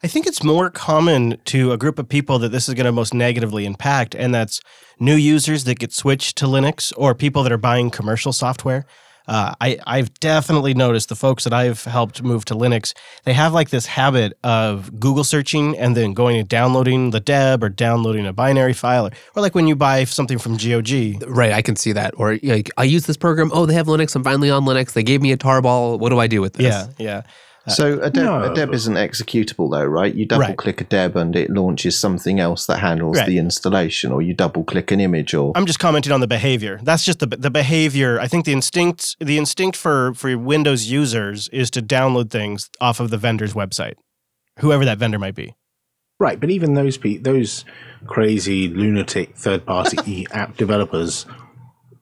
I 0.02 0.09
think 0.09 0.26
it's 0.26 0.45
more 0.45 0.71
common 0.71 1.38
to 1.47 1.73
a 1.73 1.78
group 1.78 1.99
of 1.99 2.09
people 2.09 2.38
that 2.40 2.50
this 2.50 2.69
is 2.69 2.75
going 2.75 2.85
to 2.85 2.92
most 2.92 3.14
negatively 3.14 3.64
impact, 3.64 4.14
and 4.14 4.35
that's 4.35 4.61
new 5.00 5.16
users 5.16 5.64
that 5.64 5.78
get 5.78 5.92
switched 5.92 6.37
to 6.38 6.47
Linux 6.47 6.92
or 6.97 7.14
people 7.14 7.42
that 7.42 7.52
are 7.52 7.59
buying 7.59 7.90
commercial 7.90 8.33
software. 8.33 8.87
Uh, 9.28 9.54
I, 9.61 9.78
I've 9.87 10.12
definitely 10.21 10.75
noticed 10.75 11.09
the 11.09 11.16
folks 11.16 11.45
that 11.45 11.52
I've 11.52 11.83
helped 11.85 12.23
move 12.23 12.45
to 12.47 12.54
Linux, 12.54 12.95
they 13.25 13.33
have 13.33 13.52
like 13.52 13.71
this 13.71 13.87
habit 13.87 14.38
of 14.45 15.00
Google 15.00 15.25
searching 15.25 15.76
and 15.76 15.97
then 15.97 16.14
going 16.14 16.37
and 16.38 16.49
downloading 16.49 17.11
the 17.11 17.21
deb 17.21 17.64
or 17.64 17.68
downloading 17.68 18.26
a 18.26 18.33
binary 18.33 18.73
file, 18.73 19.06
or, 19.06 19.11
or 19.35 19.42
like 19.42 19.54
when 19.54 19.66
you 19.66 19.76
buy 19.76 20.04
something 20.04 20.38
from 20.38 20.56
GOG. 20.56 21.23
Right, 21.26 21.52
I 21.52 21.62
can 21.62 21.76
see 21.76 21.92
that. 21.92 22.14
Or 22.16 22.38
like, 22.42 22.71
I 22.76 22.85
use 22.85 23.06
this 23.06 23.16
program. 23.16 23.50
Oh, 23.52 23.66
they 23.66 23.75
have 23.75 23.87
Linux. 23.87 24.14
I'm 24.14 24.25
finally 24.25 24.50
on 24.50 24.64
Linux. 24.64 24.92
They 24.92 25.02
gave 25.02 25.23
me 25.23 25.33
a 25.33 25.37
tarball. 25.37 25.99
What 25.99 26.11
do 26.11 26.18
I 26.18 26.26
do 26.26 26.40
with 26.40 26.54
this? 26.54 26.64
Yeah, 26.64 26.87
yeah. 26.99 27.23
Uh, 27.66 27.70
so 27.70 28.00
a 28.00 28.11
deb, 28.11 28.25
no, 28.25 28.42
a 28.52 28.54
deb 28.54 28.73
isn't 28.73 28.94
executable 28.94 29.70
though, 29.70 29.85
right? 29.85 30.14
You 30.14 30.25
double 30.26 30.42
Right. 30.42 30.56
click 30.56 30.80
a 30.80 30.85
deb 30.85 31.16
and 31.16 31.35
it 31.35 31.50
launches 31.50 31.99
something 31.99 32.38
else 32.38 32.66
that 32.66 32.78
handles 32.78 33.16
Right. 33.18 33.26
the 33.26 33.38
installation, 33.38 34.12
or 34.12 34.23
you 34.23 34.35
double 34.35 34.62
click 34.64 34.90
an 34.92 35.00
image, 35.00 35.35
or 35.35 35.52
I'm 35.56 35.66
just 35.66 35.78
commenting 35.80 36.12
on 36.12 36.20
the 36.20 36.28
behavior. 36.28 36.78
That's 36.82 37.04
just 37.04 37.18
the 37.18 37.26
the 37.26 37.50
behavior. 37.50 38.20
I 38.20 38.28
think 38.28 38.44
the 38.44 38.52
instinct 38.52 39.16
the 39.20 39.37
instinct 39.38 39.76
for 39.76 40.14
for 40.14 40.37
Windows 40.38 40.87
users 40.87 41.49
is 41.49 41.70
to 41.73 41.82
download 41.82 42.30
things 42.30 42.70
off 42.80 43.00
of 43.00 43.11
the 43.11 43.18
vendor's 43.18 43.54
website, 43.54 43.94
whoever 44.61 44.85
that 44.85 44.99
vendor 44.99 45.18
might 45.18 45.35
be. 45.35 45.54
Right, 46.18 46.40
but 46.40 46.50
even 46.50 46.75
those 46.75 46.96
pe- 46.96 47.18
those 47.18 47.64
crazy 48.06 48.68
lunatic 48.68 49.37
third-party 49.37 50.26
app 50.32 50.56
developers 50.56 51.26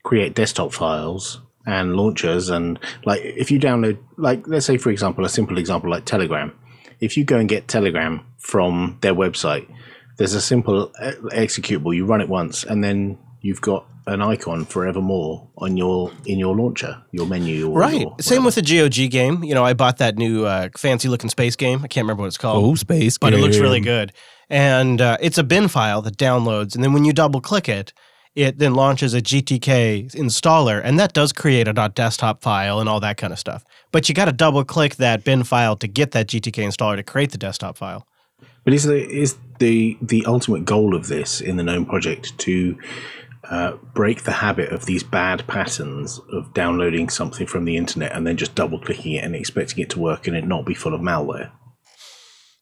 create 0.05 0.35
desktop 0.35 0.73
files 0.75 1.41
and 1.67 1.97
launchers, 1.97 2.51
and 2.51 2.79
like 3.05 3.21
if 3.23 3.51
you 3.51 3.59
download, 3.59 3.99
like 4.17 4.47
let's 4.47 4.67
say 4.67 4.77
for 4.77 4.91
example, 4.91 5.25
a 5.25 5.29
simple 5.29 5.59
example 5.59 5.91
like 5.91 6.05
Telegram. 6.05 6.53
If 7.01 7.17
you 7.17 7.25
go 7.25 7.39
and 7.39 7.49
get 7.49 7.69
Telegram 7.69 8.25
from 8.39 8.99
their 9.01 9.15
website, 9.15 9.69
there's 10.17 10.35
a 10.35 10.41
simple 10.41 10.93
executable. 11.33 11.95
You 11.95 12.07
run 12.07 12.21
it 12.21 12.29
once, 12.29 12.65
and 12.65 12.83
then 12.85 13.19
you've 13.41 13.61
got 13.61 13.87
an 14.07 14.21
icon 14.21 14.65
forevermore 14.67 15.49
on 15.59 15.77
your 15.77 16.13
in 16.27 16.39
your 16.39 16.55
launcher, 16.55 17.03
your 17.13 17.27
menu. 17.27 17.69
Or 17.71 17.79
Right. 17.79 18.01
your 18.03 18.17
Same 18.21 18.45
with 18.45 18.55
the 18.55 18.63
GOG 18.63 19.11
game. 19.11 19.43
You 19.43 19.55
know, 19.55 19.65
I 19.65 19.73
bought 19.75 19.99
that 19.99 20.17
new 20.17 20.45
uh, 20.45 20.69
fancy 20.77 21.09
looking 21.09 21.31
space 21.31 21.57
game. 21.57 21.81
I 21.83 21.89
can't 21.89 22.05
remember 22.05 22.23
what 22.23 22.29
it's 22.29 22.39
called. 22.39 22.65
Oh, 22.65 22.75
space. 22.75 23.19
but 23.19 23.33
it 23.33 23.39
looks 23.39 23.59
really 23.59 23.81
good. 23.81 24.13
And 24.51 25.01
uh, 25.01 25.17
it's 25.21 25.39
a 25.39 25.45
bin 25.45 25.69
file 25.69 26.03
that 26.03 26.17
downloads, 26.19 26.75
and 26.75 26.85
then 26.85 26.93
when 26.93 27.05
you 27.05 27.13
double 27.13 27.41
click 27.41 27.69
it, 27.69 27.93
it 28.35 28.59
then 28.59 28.75
launches 28.75 29.15
a 29.15 29.21
GTK 29.21 30.13
installer, 30.13 30.81
and 30.83 30.99
that 30.99 31.13
does 31.13 31.33
create 31.33 31.69
a 31.69 31.73
.desktop 31.73 32.43
file 32.43 32.81
and 32.81 32.89
all 32.89 33.01
that 33.01 33.17
kind 33.17 33.33
of 33.33 33.39
stuff. 33.39 33.65
But 33.93 34.09
you 34.09 34.15
got 34.15 34.25
to 34.25 34.33
double 34.33 34.65
click 34.65 34.97
that 34.97 35.25
bin 35.25 35.45
file 35.45 35.77
to 35.77 35.87
get 35.87 36.11
that 36.13 36.27
GTK 36.27 36.65
installer 36.67 36.97
to 36.97 37.03
create 37.03 37.31
the 37.31 37.39
desktop 37.39 37.77
file. 37.77 38.07
But 38.65 38.73
is 38.73 38.85
the 38.85 39.09
is 39.09 39.37
the 39.59 39.97
the 40.01 40.25
ultimate 40.27 40.65
goal 40.65 40.95
of 40.95 41.09
this 41.09 41.41
in 41.41 41.57
the 41.57 41.63
GNOME 41.63 41.87
project 41.87 42.37
to 42.39 42.79
uh, 43.51 43.73
break 43.93 44.25
the 44.25 44.33
habit 44.33 44.73
of 44.73 44.87
these 44.87 45.03
bad 45.03 45.47
patterns 45.47 46.19
of 46.33 46.53
downloading 46.55 47.11
something 47.11 47.47
from 47.47 47.67
the 47.67 47.77
internet 47.77 48.13
and 48.13 48.27
then 48.27 48.37
just 48.37 48.55
double 48.55 48.79
clicking 48.79 49.13
it 49.13 49.25
and 49.25 49.37
expecting 49.37 49.83
it 49.83 49.91
to 49.91 50.01
work 50.01 50.27
and 50.27 50.35
it 50.35 50.47
not 50.47 50.65
be 50.65 50.75
full 50.75 50.95
of 50.95 51.01
malware? 51.01 51.51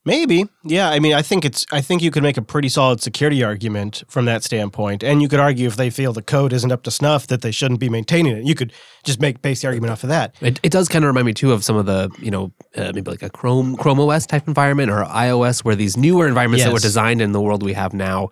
Maybe. 0.05 0.47
Yeah, 0.65 0.91
I 0.91 0.99
mean, 0.99 1.15
I 1.15 1.23
think 1.23 1.45
it's 1.45 1.65
I 1.71 1.81
think 1.81 2.03
you 2.03 2.11
could 2.11 2.25
make 2.25 2.37
a 2.37 2.43
pretty 2.43 2.69
solid 2.69 3.01
security 3.01 3.45
argument 3.45 4.03
from 4.09 4.25
that 4.25 4.43
standpoint. 4.43 5.05
And 5.05 5.23
you 5.23 5.29
could 5.29 5.39
argue 5.39 5.69
if 5.69 5.77
they 5.77 5.91
feel 5.91 6.13
the 6.13 6.23
code 6.23 6.53
isn't 6.53 6.73
up 6.73 6.83
to 6.85 6.91
snuff 6.91 7.29
that 7.29 7.43
they 7.43 7.53
shouldn't 7.53 7.79
be 7.79 7.89
maintaining 7.89 8.37
it. 8.37 8.45
You 8.45 8.57
could 8.57 8.73
just 9.05 9.21
make 9.21 9.43
base 9.43 9.63
the 9.63 9.69
argument 9.69 9.93
off 9.93 10.03
of 10.03 10.09
that. 10.09 10.35
It, 10.41 10.59
it 10.65 10.73
does 10.73 10.89
kind 10.89 11.05
of 11.05 11.07
remind 11.07 11.27
me 11.27 11.35
too 11.35 11.53
of 11.53 11.63
some 11.63 11.77
of 11.77 11.87
the, 11.87 12.11
you 12.19 12.33
know, 12.33 12.53
uh, 12.77 12.91
maybe 12.93 13.13
like 13.13 13.23
a 13.23 13.31
Chrome 13.31 13.77
Chrome 13.77 14.01
OS 14.01 14.27
type 14.27 14.49
environment 14.49 14.91
or 14.91 15.05
iOS 15.05 15.65
where 15.65 15.77
these 15.77 15.97
newer 15.97 16.27
environments 16.27 16.65
that 16.65 16.73
were 16.73 16.81
designed 16.81 17.23
in 17.23 17.31
the 17.31 17.41
world 17.41 17.63
we 17.63 17.73
have 17.73 17.95
now 17.95 18.31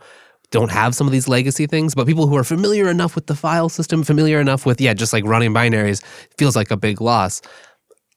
don't 0.50 0.70
have 0.72 0.94
some 0.94 1.06
of 1.06 1.12
these 1.12 1.28
legacy 1.28 1.66
things, 1.66 1.94
but 1.94 2.06
people 2.06 2.26
who 2.26 2.36
are 2.36 2.44
familiar 2.44 2.88
enough 2.88 3.14
with 3.14 3.26
the 3.26 3.36
file 3.36 3.68
system, 3.68 4.02
familiar 4.02 4.40
enough 4.40 4.66
with 4.66 4.80
yeah, 4.80 4.94
just 4.94 5.12
like 5.12 5.24
running 5.24 5.54
binaries 5.54 6.02
feels 6.36 6.56
like 6.56 6.70
a 6.72 6.76
big 6.76 7.00
loss. 7.00 7.40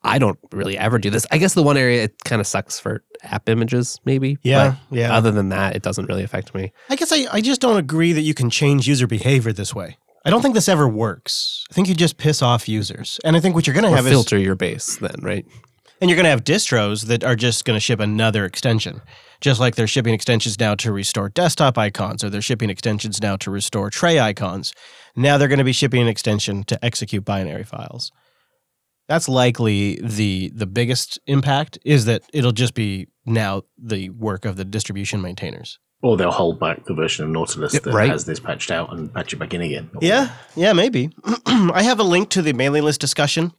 I 0.03 0.19
don't 0.19 0.37
really 0.51 0.77
ever 0.77 0.99
do 0.99 1.09
this. 1.09 1.25
I 1.31 1.37
guess 1.37 1.53
the 1.53 1.63
one 1.63 1.77
area 1.77 2.03
it 2.03 2.23
kind 2.25 2.39
of 2.41 2.47
sucks 2.47 2.79
for 2.79 3.03
app 3.23 3.47
images, 3.47 3.99
maybe. 4.05 4.37
Yeah, 4.43 4.75
but 4.89 4.97
yeah. 4.97 5.15
Other 5.15 5.31
than 5.31 5.49
that, 5.49 5.75
it 5.75 5.81
doesn't 5.81 6.05
really 6.07 6.23
affect 6.23 6.53
me. 6.53 6.73
I 6.89 6.95
guess 6.95 7.11
I, 7.11 7.25
I 7.31 7.41
just 7.41 7.61
don't 7.61 7.77
agree 7.77 8.11
that 8.13 8.21
you 8.21 8.33
can 8.33 8.49
change 8.49 8.87
user 8.87 9.07
behavior 9.07 9.53
this 9.53 9.73
way. 9.73 9.97
I 10.25 10.29
don't 10.29 10.41
think 10.41 10.55
this 10.55 10.69
ever 10.69 10.87
works. 10.87 11.65
I 11.69 11.73
think 11.73 11.87
you 11.87 11.95
just 11.95 12.17
piss 12.17 12.41
off 12.41 12.69
users. 12.69 13.19
And 13.25 13.35
I 13.35 13.39
think 13.39 13.55
what 13.55 13.67
you're 13.67 13.73
going 13.73 13.89
to 13.89 13.95
have 13.95 14.05
is 14.05 14.11
filter 14.11 14.37
your 14.37 14.55
base 14.55 14.97
then, 14.97 15.15
right? 15.21 15.45
And 15.99 16.09
you're 16.09 16.15
going 16.15 16.25
to 16.25 16.29
have 16.29 16.43
distros 16.43 17.05
that 17.07 17.23
are 17.23 17.35
just 17.35 17.65
going 17.65 17.75
to 17.75 17.81
ship 17.81 17.99
another 17.99 18.45
extension, 18.45 19.01
just 19.41 19.59
like 19.59 19.75
they're 19.75 19.87
shipping 19.87 20.13
extensions 20.13 20.59
now 20.59 20.75
to 20.75 20.91
restore 20.91 21.29
desktop 21.29 21.77
icons, 21.77 22.23
or 22.23 22.29
they're 22.29 22.41
shipping 22.41 22.69
extensions 22.69 23.21
now 23.21 23.35
to 23.37 23.51
restore 23.51 23.89
tray 23.89 24.19
icons. 24.19 24.73
Now 25.15 25.37
they're 25.37 25.47
going 25.47 25.59
to 25.59 25.65
be 25.65 25.73
shipping 25.73 26.01
an 26.01 26.07
extension 26.07 26.63
to 26.65 26.83
execute 26.83 27.23
binary 27.23 27.63
files. 27.63 28.11
That's 29.07 29.27
likely 29.27 29.99
the 30.01 30.51
the 30.55 30.65
biggest 30.65 31.19
impact 31.27 31.77
is 31.83 32.05
that 32.05 32.23
it'll 32.33 32.51
just 32.51 32.73
be 32.73 33.07
now 33.25 33.63
the 33.77 34.09
work 34.09 34.45
of 34.45 34.55
the 34.55 34.65
distribution 34.65 35.21
maintainers. 35.21 35.79
Or 36.01 36.17
they'll 36.17 36.31
hold 36.31 36.59
back 36.59 36.83
the 36.85 36.93
version 36.93 37.23
of 37.23 37.31
Nautilus 37.31 37.79
that 37.79 37.85
right. 37.85 38.09
has 38.09 38.25
this 38.25 38.39
patched 38.39 38.71
out 38.71 38.91
and 38.91 39.13
patch 39.13 39.31
it 39.31 39.37
back 39.37 39.53
in 39.53 39.61
again. 39.61 39.89
Yeah, 40.01 40.33
yeah, 40.53 40.73
maybe. 40.73 41.11
I 41.45 41.83
have 41.83 41.99
a 41.99 42.03
link 42.03 42.29
to 42.31 42.41
the 42.41 42.51
mailing 42.51 42.83
list 42.83 42.99
discussion. 42.99 43.53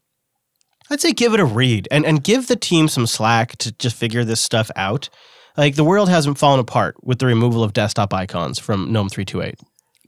I'd 0.91 1.01
say 1.01 1.13
give 1.13 1.33
it 1.33 1.41
a 1.41 1.45
read 1.45 1.89
and, 1.91 2.05
and 2.05 2.23
give 2.23 2.47
the 2.47 2.57
team 2.57 2.89
some 2.89 3.07
slack 3.07 3.57
to 3.59 3.73
just 3.73 3.97
figure 3.97 4.25
this 4.25 4.43
stuff 4.43 4.71
out. 4.77 5.09
Like 5.57 5.77
the 5.77 5.85
world 5.85 6.11
hasn't 6.11 6.37
fallen 6.37 6.61
apart 6.61 6.97
with 7.03 7.19
the 7.19 7.27
removal 7.27 7.63
of 7.63 7.73
desktop 7.73 8.13
icons 8.13 8.59
from 8.59 8.93
GNOME 8.93 9.09
328. 9.09 9.55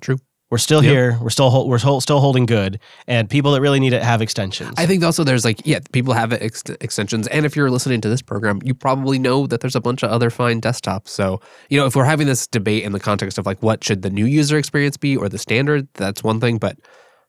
True. 0.02 0.18
We're 0.56 0.60
still 0.60 0.82
Yep. 0.82 0.90
here. 0.90 1.18
We're 1.20 1.28
still 1.28 1.50
hol- 1.50 1.68
we're 1.68 1.78
hol- 1.78 2.00
still 2.00 2.18
holding 2.18 2.46
good, 2.46 2.80
and 3.06 3.28
people 3.28 3.52
that 3.52 3.60
really 3.60 3.78
need 3.78 3.92
it 3.92 4.02
have 4.02 4.22
extensions. 4.22 4.72
I 4.78 4.86
think 4.86 5.04
also 5.04 5.22
there's 5.22 5.44
like, 5.44 5.60
yeah, 5.66 5.80
people 5.92 6.14
have 6.14 6.32
ex- 6.32 6.62
extensions. 6.80 7.26
And 7.28 7.44
if 7.44 7.54
you're 7.54 7.70
listening 7.70 8.00
to 8.00 8.08
this 8.08 8.22
program, 8.22 8.60
you 8.64 8.72
probably 8.72 9.18
know 9.18 9.46
that 9.48 9.60
there's 9.60 9.76
a 9.76 9.82
bunch 9.82 10.02
of 10.02 10.08
other 10.10 10.30
fine 10.30 10.62
desktops. 10.62 11.08
So, 11.08 11.42
you 11.68 11.78
know, 11.78 11.84
if 11.84 11.94
we're 11.94 12.06
having 12.06 12.26
this 12.26 12.46
debate 12.46 12.84
in 12.84 12.92
the 12.92 13.00
context 13.00 13.36
of 13.36 13.44
like 13.44 13.62
what 13.62 13.84
should 13.84 14.00
the 14.00 14.08
new 14.08 14.24
user 14.24 14.56
experience 14.56 14.96
be 14.96 15.14
or 15.14 15.28
the 15.28 15.36
standard, 15.36 15.88
that's 15.92 16.24
one 16.24 16.40
thing. 16.40 16.56
But 16.56 16.78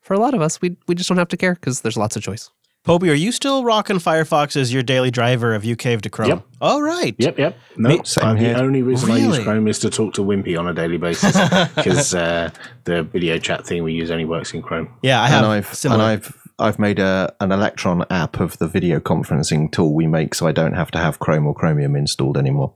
for 0.02 0.14
a 0.14 0.20
lot 0.20 0.34
of 0.34 0.40
us, 0.42 0.62
we, 0.62 0.78
we 0.88 0.96
just 0.96 1.10
don't 1.10 1.18
have 1.18 1.28
to 1.28 1.36
care 1.36 1.56
because 1.56 1.82
there's 1.82 1.98
lots 1.98 2.16
of 2.16 2.24
choice. 2.24 2.50
Popey, 2.88 3.12
are 3.12 3.16
you 3.16 3.34
still 3.34 3.66
rocking 3.66 3.98
Firefox 3.98 4.56
as 4.56 4.72
your 4.72 4.82
daily 4.82 5.12
driver 5.12 5.54
of 5.54 5.64
UCave 5.64 6.00
to 6.04 6.10
Chrome? 6.10 6.30
Yep. 6.30 6.48
All 6.62 6.82
right. 6.82 7.14
Yep, 7.18 7.38
yep. 7.38 7.58
No, 7.76 7.90
Me- 7.90 8.00
uh, 8.22 8.34
here. 8.36 8.54
the 8.54 8.62
only 8.62 8.82
reason 8.82 9.12
I 9.12 9.18
use 9.18 9.40
Chrome 9.40 9.68
is 9.68 9.80
to 9.80 9.90
talk 9.90 10.14
to 10.14 10.22
Wimpy 10.22 10.58
on 10.58 10.70
a 10.70 10.74
daily 10.74 10.96
basis 10.96 11.34
because 11.76 12.16
uh, 12.16 12.50
the 12.86 13.04
video 13.04 13.40
chat 13.40 13.68
thing 13.68 13.84
we 13.84 13.92
use 13.92 14.10
only 14.10 14.24
works 14.24 14.54
in 14.54 14.62
Chrome. 14.62 14.88
Yeah, 15.02 15.22
I 15.22 15.28
have 15.28 15.44
and 15.44 15.52
I've 15.52 15.74
similar. 15.74 16.02
and 16.02 16.12
I've 16.12 16.50
I've 16.60 16.80
made 16.80 17.00
a 17.00 17.36
an 17.42 17.52
Electron 17.52 18.06
app 18.10 18.40
of 18.40 18.58
the 18.58 18.70
video 18.70 19.02
conferencing 19.02 19.70
tool 19.70 19.94
we 19.94 20.08
make, 20.08 20.34
so 20.34 20.48
I 20.48 20.54
don't 20.54 20.74
have 20.74 20.90
to 20.92 20.98
have 20.98 21.20
Chrome 21.20 21.46
or 21.46 21.54
Chromium 21.54 21.94
installed 21.94 22.38
anymore. 22.38 22.74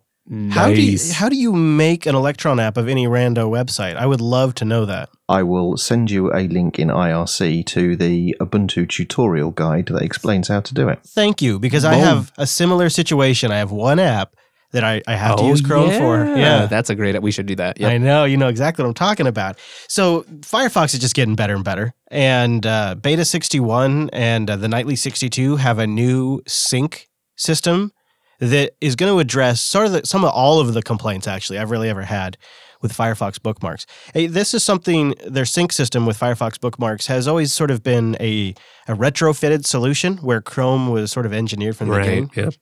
How 0.52 0.68
do 0.68 0.82
you, 0.82 0.98
how 1.14 1.30
do 1.30 1.36
you 1.36 1.52
make 1.52 2.06
an 2.06 2.16
Electron 2.16 2.60
app 2.60 2.78
of 2.78 2.88
any 2.88 3.06
rando 3.08 3.50
website? 3.50 3.96
I 3.96 4.06
would 4.06 4.22
love 4.22 4.56
to 4.56 4.66
know 4.66 4.86
that. 4.86 5.10
I 5.28 5.44
will 5.44 5.78
send 5.78 6.12
you 6.12 6.32
a 6.34 6.48
link 6.48 6.78
in 6.80 6.90
IRC 6.90 7.66
to 7.68 7.96
the 7.96 8.36
Ubuntu 8.40 8.88
tutorial 8.88 9.52
guide 9.52 9.88
that 9.88 10.02
explains 10.02 10.48
how 10.48 10.62
to 10.62 10.74
do 10.74 10.88
it. 10.90 11.00
Thank 11.06 11.42
you, 11.42 11.60
because 11.60 11.84
I 11.86 11.96
have 11.96 12.32
a 12.38 12.46
similar 12.48 12.90
situation. 12.90 13.52
I 13.52 13.58
have 13.58 13.72
one 13.72 14.00
app 14.00 14.36
that 14.72 14.84
I, 14.86 15.02
I 15.06 15.16
have 15.16 15.36
to 15.38 15.44
Oh, 15.44 15.48
use 15.50 15.60
Chrome 15.62 15.90
for. 15.92 16.24
Yeah. 16.38 16.66
That's 16.66 16.90
a 16.90 16.96
great, 16.96 17.22
we 17.22 17.32
should 17.32 17.46
do 17.46 17.56
that. 17.56 17.84
I 17.84 17.98
know, 17.98 18.24
you 18.24 18.38
know 18.38 18.48
exactly 18.48 18.84
what 18.84 18.88
I'm 18.90 18.94
talking 18.94 19.28
about. 19.28 19.58
So 19.90 20.22
Firefox 20.42 20.94
is 20.94 21.00
just 21.02 21.14
getting 21.16 21.36
better 21.36 21.56
and 21.56 21.64
better. 21.64 21.94
And 22.10 22.66
uh, 22.66 22.96
Beta 22.96 23.26
61 23.26 24.10
and 24.14 24.50
uh, 24.50 24.56
the 24.56 24.70
Nightly 24.70 24.96
62 24.96 25.58
have 25.58 25.78
a 25.80 25.88
new 25.88 26.42
sync 26.48 27.10
system 27.36 27.92
that 28.42 28.74
is 28.82 28.96
going 28.96 29.14
to 29.14 29.20
address 29.20 29.62
sort 29.62 29.86
of 29.86 29.92
the, 29.94 30.02
some 30.04 30.26
of 30.26 30.32
all 30.32 30.60
of 30.60 30.74
the 30.74 30.82
complaints 30.82 31.28
actually 31.28 31.60
I've 31.60 31.70
really 31.70 31.90
ever 31.90 32.02
had 32.02 32.38
with 32.82 32.92
Firefox 32.92 33.40
bookmarks. 33.40 33.86
Hey, 34.16 34.26
this 34.26 34.56
is 34.56 34.64
something 34.64 35.14
their 35.26 35.46
sync 35.46 35.72
system 35.72 36.08
with 36.08 36.20
Firefox 36.20 36.60
bookmarks 36.60 37.06
has 37.06 37.28
always 37.28 37.54
sort 37.54 37.70
of 37.70 37.84
been 37.84 38.18
a, 38.20 38.56
a 38.88 38.96
retrofitted 38.96 39.68
solution 39.68 40.18
where 40.18 40.42
Chrome 40.42 40.90
was 40.90 41.12
sort 41.12 41.28
of 41.28 41.34
engineered 41.34 41.78
from 41.78 41.90
the 41.90 42.00
beginning. 42.00 42.32
Right. 42.36 42.46
Yep. 42.46 42.54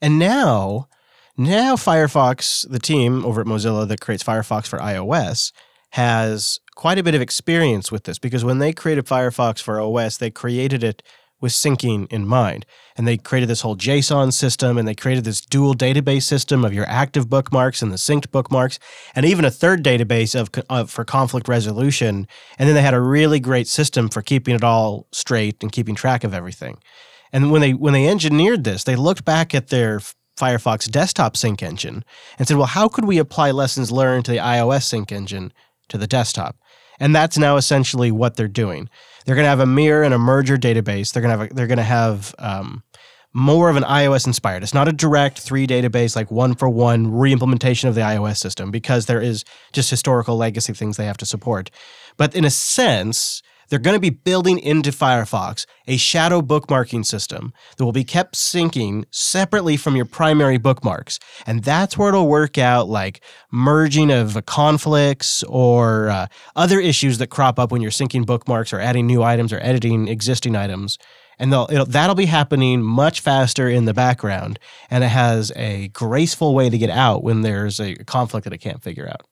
And 0.00 0.20
now, 0.20 0.88
now 1.36 1.74
Firefox, 1.74 2.68
the 2.70 2.78
team 2.78 3.24
over 3.24 3.40
at 3.40 3.48
Mozilla 3.48 3.88
that 3.88 4.00
creates 4.00 4.22
Firefox 4.22 4.68
for 4.68 4.78
iOS, 4.78 5.50
has 5.94 6.60
quite 6.76 6.98
a 6.98 7.02
bit 7.02 7.16
of 7.16 7.20
experience 7.20 7.90
with 7.90 8.04
this 8.04 8.20
because 8.20 8.44
when 8.44 8.58
they 8.58 8.72
created 8.72 9.06
Firefox 9.06 9.60
for 9.60 9.80
OS, 9.80 10.18
they 10.18 10.30
created 10.30 10.84
it 10.84 11.02
with 11.40 11.52
syncing 11.52 12.06
in 12.12 12.26
mind. 12.26 12.66
And 12.96 13.06
they 13.06 13.16
created 13.16 13.48
this 13.48 13.62
whole 13.62 13.76
JSON 13.76 14.32
system 14.32 14.76
and 14.76 14.86
they 14.86 14.94
created 14.94 15.24
this 15.24 15.40
dual 15.40 15.74
database 15.74 16.24
system 16.24 16.64
of 16.64 16.74
your 16.74 16.86
active 16.86 17.28
bookmarks 17.28 17.82
and 17.82 17.90
the 17.90 17.96
synced 17.96 18.30
bookmarks, 18.30 18.78
and 19.14 19.24
even 19.24 19.44
a 19.44 19.50
third 19.50 19.82
database 19.82 20.38
of, 20.38 20.50
of 20.68 20.90
for 20.90 21.04
conflict 21.04 21.48
resolution. 21.48 22.26
And 22.58 22.68
then 22.68 22.74
they 22.74 22.82
had 22.82 22.94
a 22.94 23.00
really 23.00 23.40
great 23.40 23.68
system 23.68 24.08
for 24.08 24.22
keeping 24.22 24.54
it 24.54 24.64
all 24.64 25.06
straight 25.12 25.62
and 25.62 25.72
keeping 25.72 25.94
track 25.94 26.24
of 26.24 26.34
everything. 26.34 26.78
And 27.32 27.50
when 27.50 27.60
they 27.60 27.74
when 27.74 27.92
they 27.92 28.08
engineered 28.08 28.64
this, 28.64 28.84
they 28.84 28.96
looked 28.96 29.24
back 29.24 29.54
at 29.54 29.68
their 29.68 30.00
Firefox 30.36 30.90
desktop 30.90 31.36
sync 31.36 31.62
engine 31.62 32.04
and 32.38 32.48
said, 32.48 32.56
"Well, 32.56 32.66
how 32.66 32.88
could 32.88 33.04
we 33.04 33.18
apply 33.18 33.50
lessons 33.50 33.92
learned 33.92 34.24
to 34.24 34.30
the 34.30 34.38
iOS 34.38 34.84
sync 34.84 35.12
engine 35.12 35.52
to 35.88 35.98
the 35.98 36.06
desktop?" 36.06 36.56
And 37.00 37.14
that's 37.16 37.38
now 37.38 37.56
essentially 37.56 38.12
what 38.12 38.36
they're 38.36 38.46
doing. 38.46 38.88
They're 39.24 39.34
going 39.34 39.44
to 39.44 39.50
have 39.50 39.60
a 39.60 39.66
mirror 39.66 40.02
and 40.02 40.14
a 40.14 40.18
merger 40.18 40.56
database. 40.56 41.12
They're 41.12 41.22
going 41.22 41.32
to 41.32 41.38
have 41.38 41.50
a, 41.50 41.54
they're 41.54 41.66
going 41.66 41.78
to 41.78 41.82
have 41.82 42.34
um, 42.38 42.82
more 43.32 43.70
of 43.70 43.76
an 43.76 43.84
iOS 43.84 44.26
inspired. 44.26 44.62
It's 44.62 44.74
not 44.74 44.88
a 44.88 44.92
direct 44.92 45.38
three 45.38 45.66
database 45.66 46.16
like 46.16 46.30
one 46.30 46.54
for 46.54 46.68
one 46.68 47.10
re-implementation 47.12 47.88
of 47.88 47.94
the 47.94 48.00
iOS 48.00 48.38
system 48.38 48.70
because 48.70 49.06
there 49.06 49.20
is 49.20 49.44
just 49.72 49.90
historical 49.90 50.36
legacy 50.36 50.72
things 50.72 50.96
they 50.96 51.06
have 51.06 51.16
to 51.18 51.26
support. 51.26 51.70
But 52.16 52.34
in 52.34 52.44
a 52.44 52.50
sense, 52.50 53.42
they're 53.70 53.78
going 53.78 53.96
to 53.96 54.00
be 54.00 54.10
building 54.10 54.58
into 54.58 54.90
Firefox 54.90 55.64
a 55.86 55.96
shadow 55.96 56.42
bookmarking 56.42 57.06
system 57.06 57.52
that 57.76 57.84
will 57.84 57.92
be 57.92 58.04
kept 58.04 58.34
syncing 58.34 59.04
separately 59.10 59.76
from 59.76 59.96
your 59.96 60.04
primary 60.04 60.58
bookmarks. 60.58 61.18
And 61.46 61.64
that's 61.64 61.96
where 61.96 62.10
it'll 62.10 62.28
work 62.28 62.58
out 62.58 62.88
like 62.88 63.22
merging 63.50 64.10
of 64.10 64.44
conflicts 64.46 65.42
or 65.44 66.08
uh, 66.08 66.26
other 66.56 66.80
issues 66.80 67.18
that 67.18 67.28
crop 67.28 67.58
up 67.58 67.72
when 67.72 67.80
you're 67.80 67.90
syncing 67.90 68.26
bookmarks 68.26 68.72
or 68.72 68.80
adding 68.80 69.06
new 69.06 69.22
items 69.22 69.52
or 69.52 69.60
editing 69.60 70.08
existing 70.08 70.56
items. 70.56 70.98
And 71.38 71.50
that'll 71.52 72.14
be 72.14 72.26
happening 72.26 72.82
much 72.82 73.20
faster 73.20 73.66
in 73.66 73.86
the 73.86 73.94
background. 73.94 74.58
And 74.90 75.02
it 75.02 75.08
has 75.08 75.50
a 75.56 75.88
graceful 75.88 76.54
way 76.54 76.68
to 76.68 76.76
get 76.76 76.90
out 76.90 77.24
when 77.24 77.40
there's 77.40 77.80
a 77.80 77.94
conflict 78.04 78.44
that 78.44 78.52
it 78.52 78.58
can't 78.58 78.82
figure 78.82 79.08
out. 79.08 79.22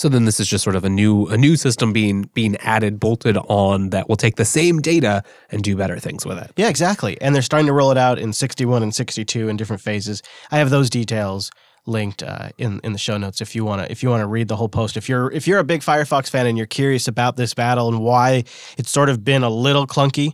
So 0.00 0.08
then 0.08 0.24
this 0.24 0.40
is 0.40 0.48
just 0.48 0.64
sort 0.64 0.76
of 0.76 0.84
a 0.86 0.88
new 0.88 1.26
a 1.26 1.36
new 1.36 1.56
system 1.56 1.92
being 1.92 2.22
being 2.32 2.56
added, 2.56 2.98
bolted 2.98 3.36
on 3.36 3.90
that 3.90 4.08
will 4.08 4.16
take 4.16 4.36
the 4.36 4.46
same 4.46 4.78
data 4.78 5.22
and 5.50 5.62
do 5.62 5.76
better 5.76 5.98
things 5.98 6.24
with 6.24 6.38
it. 6.38 6.50
Yeah, 6.56 6.70
exactly. 6.70 7.20
And 7.20 7.34
they're 7.34 7.42
starting 7.42 7.66
to 7.66 7.74
roll 7.74 7.90
it 7.90 7.98
out 7.98 8.18
in 8.18 8.32
61 8.32 8.82
and 8.82 8.94
62 8.94 9.50
in 9.50 9.58
different 9.58 9.82
phases. 9.82 10.22
I 10.50 10.56
have 10.56 10.70
those 10.70 10.88
details 10.88 11.50
linked 11.84 12.22
uh, 12.22 12.48
in 12.56 12.80
in 12.82 12.94
the 12.94 12.98
show 12.98 13.18
notes 13.18 13.42
if 13.42 13.54
you 13.54 13.62
want 13.66 13.82
to 13.82 13.92
if 13.92 14.02
you 14.02 14.08
want 14.08 14.22
to 14.22 14.26
read 14.26 14.48
the 14.48 14.56
whole 14.56 14.70
post. 14.70 14.96
If 14.96 15.06
you're 15.06 15.30
if 15.32 15.46
you're 15.46 15.58
a 15.58 15.64
big 15.64 15.82
Firefox 15.82 16.30
fan 16.30 16.46
and 16.46 16.56
you're 16.56 16.66
curious 16.66 17.06
about 17.06 17.36
this 17.36 17.52
battle 17.52 17.88
and 17.88 18.00
why 18.00 18.44
it's 18.78 18.90
sort 18.90 19.10
of 19.10 19.22
been 19.22 19.42
a 19.42 19.50
little 19.50 19.86
clunky, 19.86 20.32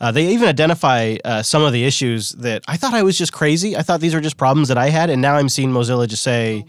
Uh, 0.00 0.12
they 0.12 0.26
even 0.28 0.48
identify 0.48 1.16
uh, 1.24 1.42
some 1.42 1.62
of 1.62 1.72
the 1.72 1.84
issues 1.84 2.30
that 2.32 2.62
I 2.68 2.76
thought 2.76 2.92
I 2.94 3.02
was 3.02 3.16
just 3.16 3.32
crazy. 3.32 3.76
I 3.76 3.82
thought 3.82 4.00
these 4.00 4.14
were 4.14 4.20
just 4.20 4.36
problems 4.36 4.68
that 4.68 4.78
I 4.78 4.90
had, 4.90 5.08
and 5.10 5.22
now 5.22 5.36
I'm 5.36 5.48
seeing 5.48 5.70
Mozilla 5.70 6.06
just 6.06 6.22
say, 6.22 6.64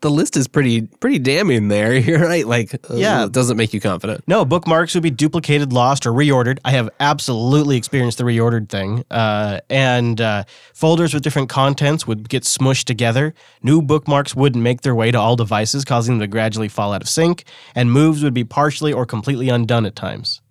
The 0.00 0.10
list 0.10 0.36
is 0.36 0.46
pretty 0.46 0.82
pretty 0.82 1.18
damning 1.18 1.68
there. 1.68 1.94
You're 1.98 2.20
right. 2.20 2.46
Like, 2.46 2.74
uh, 2.74 2.94
Yeah. 2.94 3.24
it 3.24 3.32
doesn't 3.32 3.56
make 3.56 3.72
you 3.72 3.80
confident. 3.80 4.22
No, 4.26 4.44
bookmarks 4.44 4.92
would 4.94 5.02
be 5.02 5.10
duplicated, 5.10 5.72
lost, 5.72 6.06
or 6.06 6.12
reordered. 6.12 6.58
I 6.64 6.72
have 6.72 6.90
absolutely 7.00 7.76
experienced 7.78 8.18
the 8.18 8.24
reordered 8.24 8.68
thing. 8.68 9.02
Uh, 9.10 9.60
and 9.70 10.20
uh, 10.20 10.44
folders 10.74 11.14
with 11.14 11.22
different 11.22 11.48
contents 11.48 12.06
would 12.06 12.28
get 12.28 12.42
smushed 12.42 12.84
together. 12.84 13.32
New 13.62 13.80
bookmarks 13.80 14.36
wouldn't 14.36 14.62
make 14.62 14.82
their 14.82 14.94
way 14.94 15.10
to 15.10 15.18
all 15.18 15.36
devices, 15.36 15.84
causing 15.86 16.14
them 16.18 16.20
to 16.20 16.26
gradually 16.26 16.68
fall 16.68 16.92
out 16.92 17.00
of 17.02 17.08
sync. 17.08 17.44
And 17.74 17.90
moves 17.90 18.22
would 18.22 18.34
be 18.34 18.44
partially 18.44 18.92
or 18.92 19.06
completely 19.06 19.48
undone 19.48 19.86
at 19.86 19.96
times. 19.96 20.42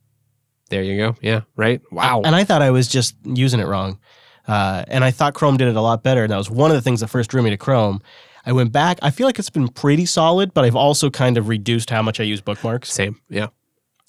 There 0.69 0.83
you 0.83 0.97
go. 0.97 1.15
Yeah. 1.21 1.41
Right. 1.55 1.81
Wow. 1.91 2.21
And 2.23 2.35
I 2.35 2.43
thought 2.43 2.61
I 2.61 2.71
was 2.71 2.87
just 2.87 3.15
using 3.23 3.59
it 3.59 3.67
wrong. 3.67 3.99
Uh, 4.47 4.85
and 4.87 5.03
I 5.03 5.11
thought 5.11 5.33
Chrome 5.33 5.57
did 5.57 5.67
it 5.67 5.75
a 5.75 5.81
lot 5.81 6.03
better. 6.03 6.23
And 6.23 6.31
that 6.31 6.37
was 6.37 6.49
one 6.49 6.71
of 6.71 6.75
the 6.75 6.81
things 6.81 7.01
that 7.01 7.07
first 7.07 7.29
drew 7.29 7.41
me 7.41 7.49
to 7.49 7.57
Chrome. 7.57 8.01
I 8.45 8.53
went 8.53 8.71
back. 8.71 8.97
I 9.01 9.11
feel 9.11 9.27
like 9.27 9.39
it's 9.39 9.49
been 9.49 9.67
pretty 9.67 10.05
solid, 10.05 10.53
but 10.53 10.63
I've 10.63 10.75
also 10.75 11.09
kind 11.09 11.37
of 11.37 11.49
reduced 11.49 11.89
how 11.89 12.01
much 12.01 12.19
I 12.19 12.23
use 12.23 12.39
bookmarks. 12.39 12.91
Same. 12.91 13.19
Yeah. 13.29 13.47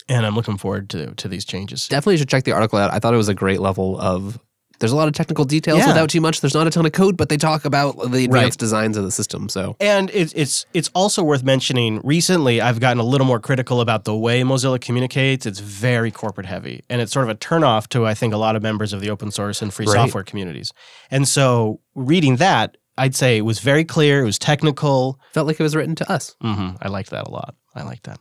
And 0.08 0.24
I'm 0.24 0.34
looking 0.34 0.56
forward 0.56 0.88
to, 0.90 1.14
to 1.14 1.28
these 1.28 1.44
changes. 1.44 1.88
Definitely 1.88 2.18
should 2.18 2.28
check 2.28 2.44
the 2.44 2.52
article 2.52 2.78
out. 2.78 2.92
I 2.92 2.98
thought 2.98 3.14
it 3.14 3.18
was 3.18 3.28
a 3.28 3.34
great 3.34 3.60
level 3.60 4.00
of. 4.00 4.38
There's 4.80 4.92
a 4.92 4.96
lot 4.96 5.08
of 5.08 5.14
technical 5.14 5.44
details 5.44 5.78
Yeah. 5.80 5.88
without 5.88 6.08
too 6.10 6.20
much. 6.20 6.40
There's 6.40 6.54
not 6.54 6.66
a 6.66 6.70
ton 6.70 6.86
of 6.86 6.92
code, 6.92 7.16
but 7.16 7.28
they 7.28 7.36
talk 7.36 7.64
about 7.64 7.96
the 7.96 8.24
advanced 8.24 8.30
Right. 8.32 8.56
designs 8.58 8.96
of 8.96 9.04
the 9.04 9.10
system. 9.10 9.48
So 9.48 9.76
And 9.80 10.10
it's 10.14 10.32
it's 10.34 10.66
it's 10.74 10.90
also 10.94 11.22
worth 11.22 11.42
mentioning. 11.42 12.00
Recently, 12.04 12.60
I've 12.60 12.80
gotten 12.80 12.98
a 13.00 13.04
little 13.04 13.26
more 13.26 13.40
critical 13.40 13.80
about 13.80 14.04
the 14.04 14.16
way 14.16 14.42
Mozilla 14.42 14.80
communicates. 14.80 15.46
It's 15.46 15.58
very 15.60 16.10
corporate 16.10 16.46
heavy, 16.46 16.84
and 16.88 17.00
it's 17.00 17.12
sort 17.12 17.24
of 17.24 17.30
a 17.30 17.34
turnoff 17.34 17.88
to 17.88 18.06
I 18.06 18.14
think 18.14 18.32
a 18.34 18.38
lot 18.38 18.56
of 18.56 18.62
members 18.62 18.92
of 18.92 19.00
the 19.00 19.10
open 19.10 19.30
source 19.30 19.62
and 19.62 19.72
free 19.74 19.86
Right. 19.86 19.94
software 19.94 20.24
communities. 20.24 20.72
And 21.10 21.26
so, 21.26 21.80
reading 21.94 22.36
that, 22.36 22.76
I'd 22.96 23.14
say 23.14 23.36
it 23.38 23.42
was 23.44 23.58
very 23.60 23.84
clear. 23.84 24.22
It 24.22 24.26
was 24.26 24.38
technical. 24.38 25.18
felt 25.32 25.46
like 25.46 25.58
it 25.60 25.62
was 25.62 25.76
written 25.76 25.94
to 25.96 26.10
us. 26.12 26.34
hmm 26.40 26.70
I 26.82 26.88
liked 26.88 27.10
that 27.10 27.26
a 27.26 27.30
lot. 27.30 27.54
I 27.74 27.82
liked 27.82 28.04
that. 28.04 28.18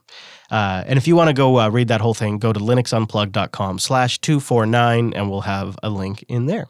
Uh, 0.50 0.84
and 0.86 0.98
if 0.98 1.08
you 1.08 1.16
want 1.16 1.28
to 1.28 1.34
go 1.34 1.60
uh, 1.60 1.70
read 1.70 1.88
that 1.90 2.02
whole 2.02 2.14
thing, 2.14 2.38
go 2.38 2.54
to 2.54 2.60
linuxunplugged.com 2.60 3.80
slash 3.80 4.20
249 4.20 5.14
and 5.14 5.30
we'll 5.30 5.42
have 5.42 5.78
a 5.84 5.90
link 5.90 6.24
in 6.28 6.46
there. 6.46 6.68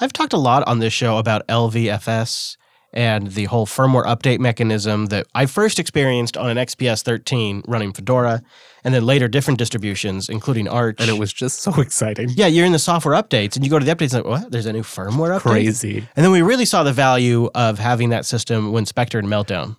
I've 0.00 0.12
talked 0.12 0.32
a 0.32 0.38
lot 0.38 0.66
on 0.68 0.78
this 0.78 0.92
show 0.92 1.18
about 1.18 1.46
LVFS 1.48 2.56
and 2.92 3.28
the 3.32 3.44
whole 3.44 3.66
firmware 3.66 4.04
update 4.04 4.38
mechanism 4.38 5.06
that 5.06 5.26
I 5.34 5.46
first 5.46 5.78
experienced 5.78 6.36
on 6.36 6.48
an 6.48 6.56
XPS 6.56 7.02
13 7.02 7.62
running 7.66 7.92
Fedora 7.92 8.42
and 8.82 8.94
then 8.94 9.04
later 9.04 9.28
different 9.28 9.58
distributions, 9.58 10.28
including 10.28 10.68
Arch. 10.68 10.96
And 11.00 11.10
it 11.10 11.18
was 11.18 11.32
just 11.32 11.60
so 11.60 11.80
exciting. 11.80 12.30
yeah, 12.30 12.46
you're 12.46 12.64
in 12.64 12.72
the 12.72 12.78
software 12.78 13.20
updates 13.20 13.56
and 13.56 13.64
you 13.64 13.70
go 13.70 13.78
to 13.78 13.84
the 13.84 13.94
updates 13.94 14.14
and 14.14 14.24
like, 14.24 14.42
what? 14.42 14.50
There's 14.50 14.66
a 14.66 14.72
new 14.72 14.82
firmware 14.82 15.38
update? 15.38 15.40
Crazy. 15.40 15.98
And 16.16 16.24
then 16.24 16.32
we 16.32 16.40
really 16.40 16.64
saw 16.64 16.82
the 16.82 16.92
value 16.92 17.50
of 17.54 17.78
having 17.78 18.08
that 18.10 18.24
system 18.24 18.72
when 18.72 18.86
Spectre 18.86 19.18
and 19.18 19.28
Meltdown 19.28 19.76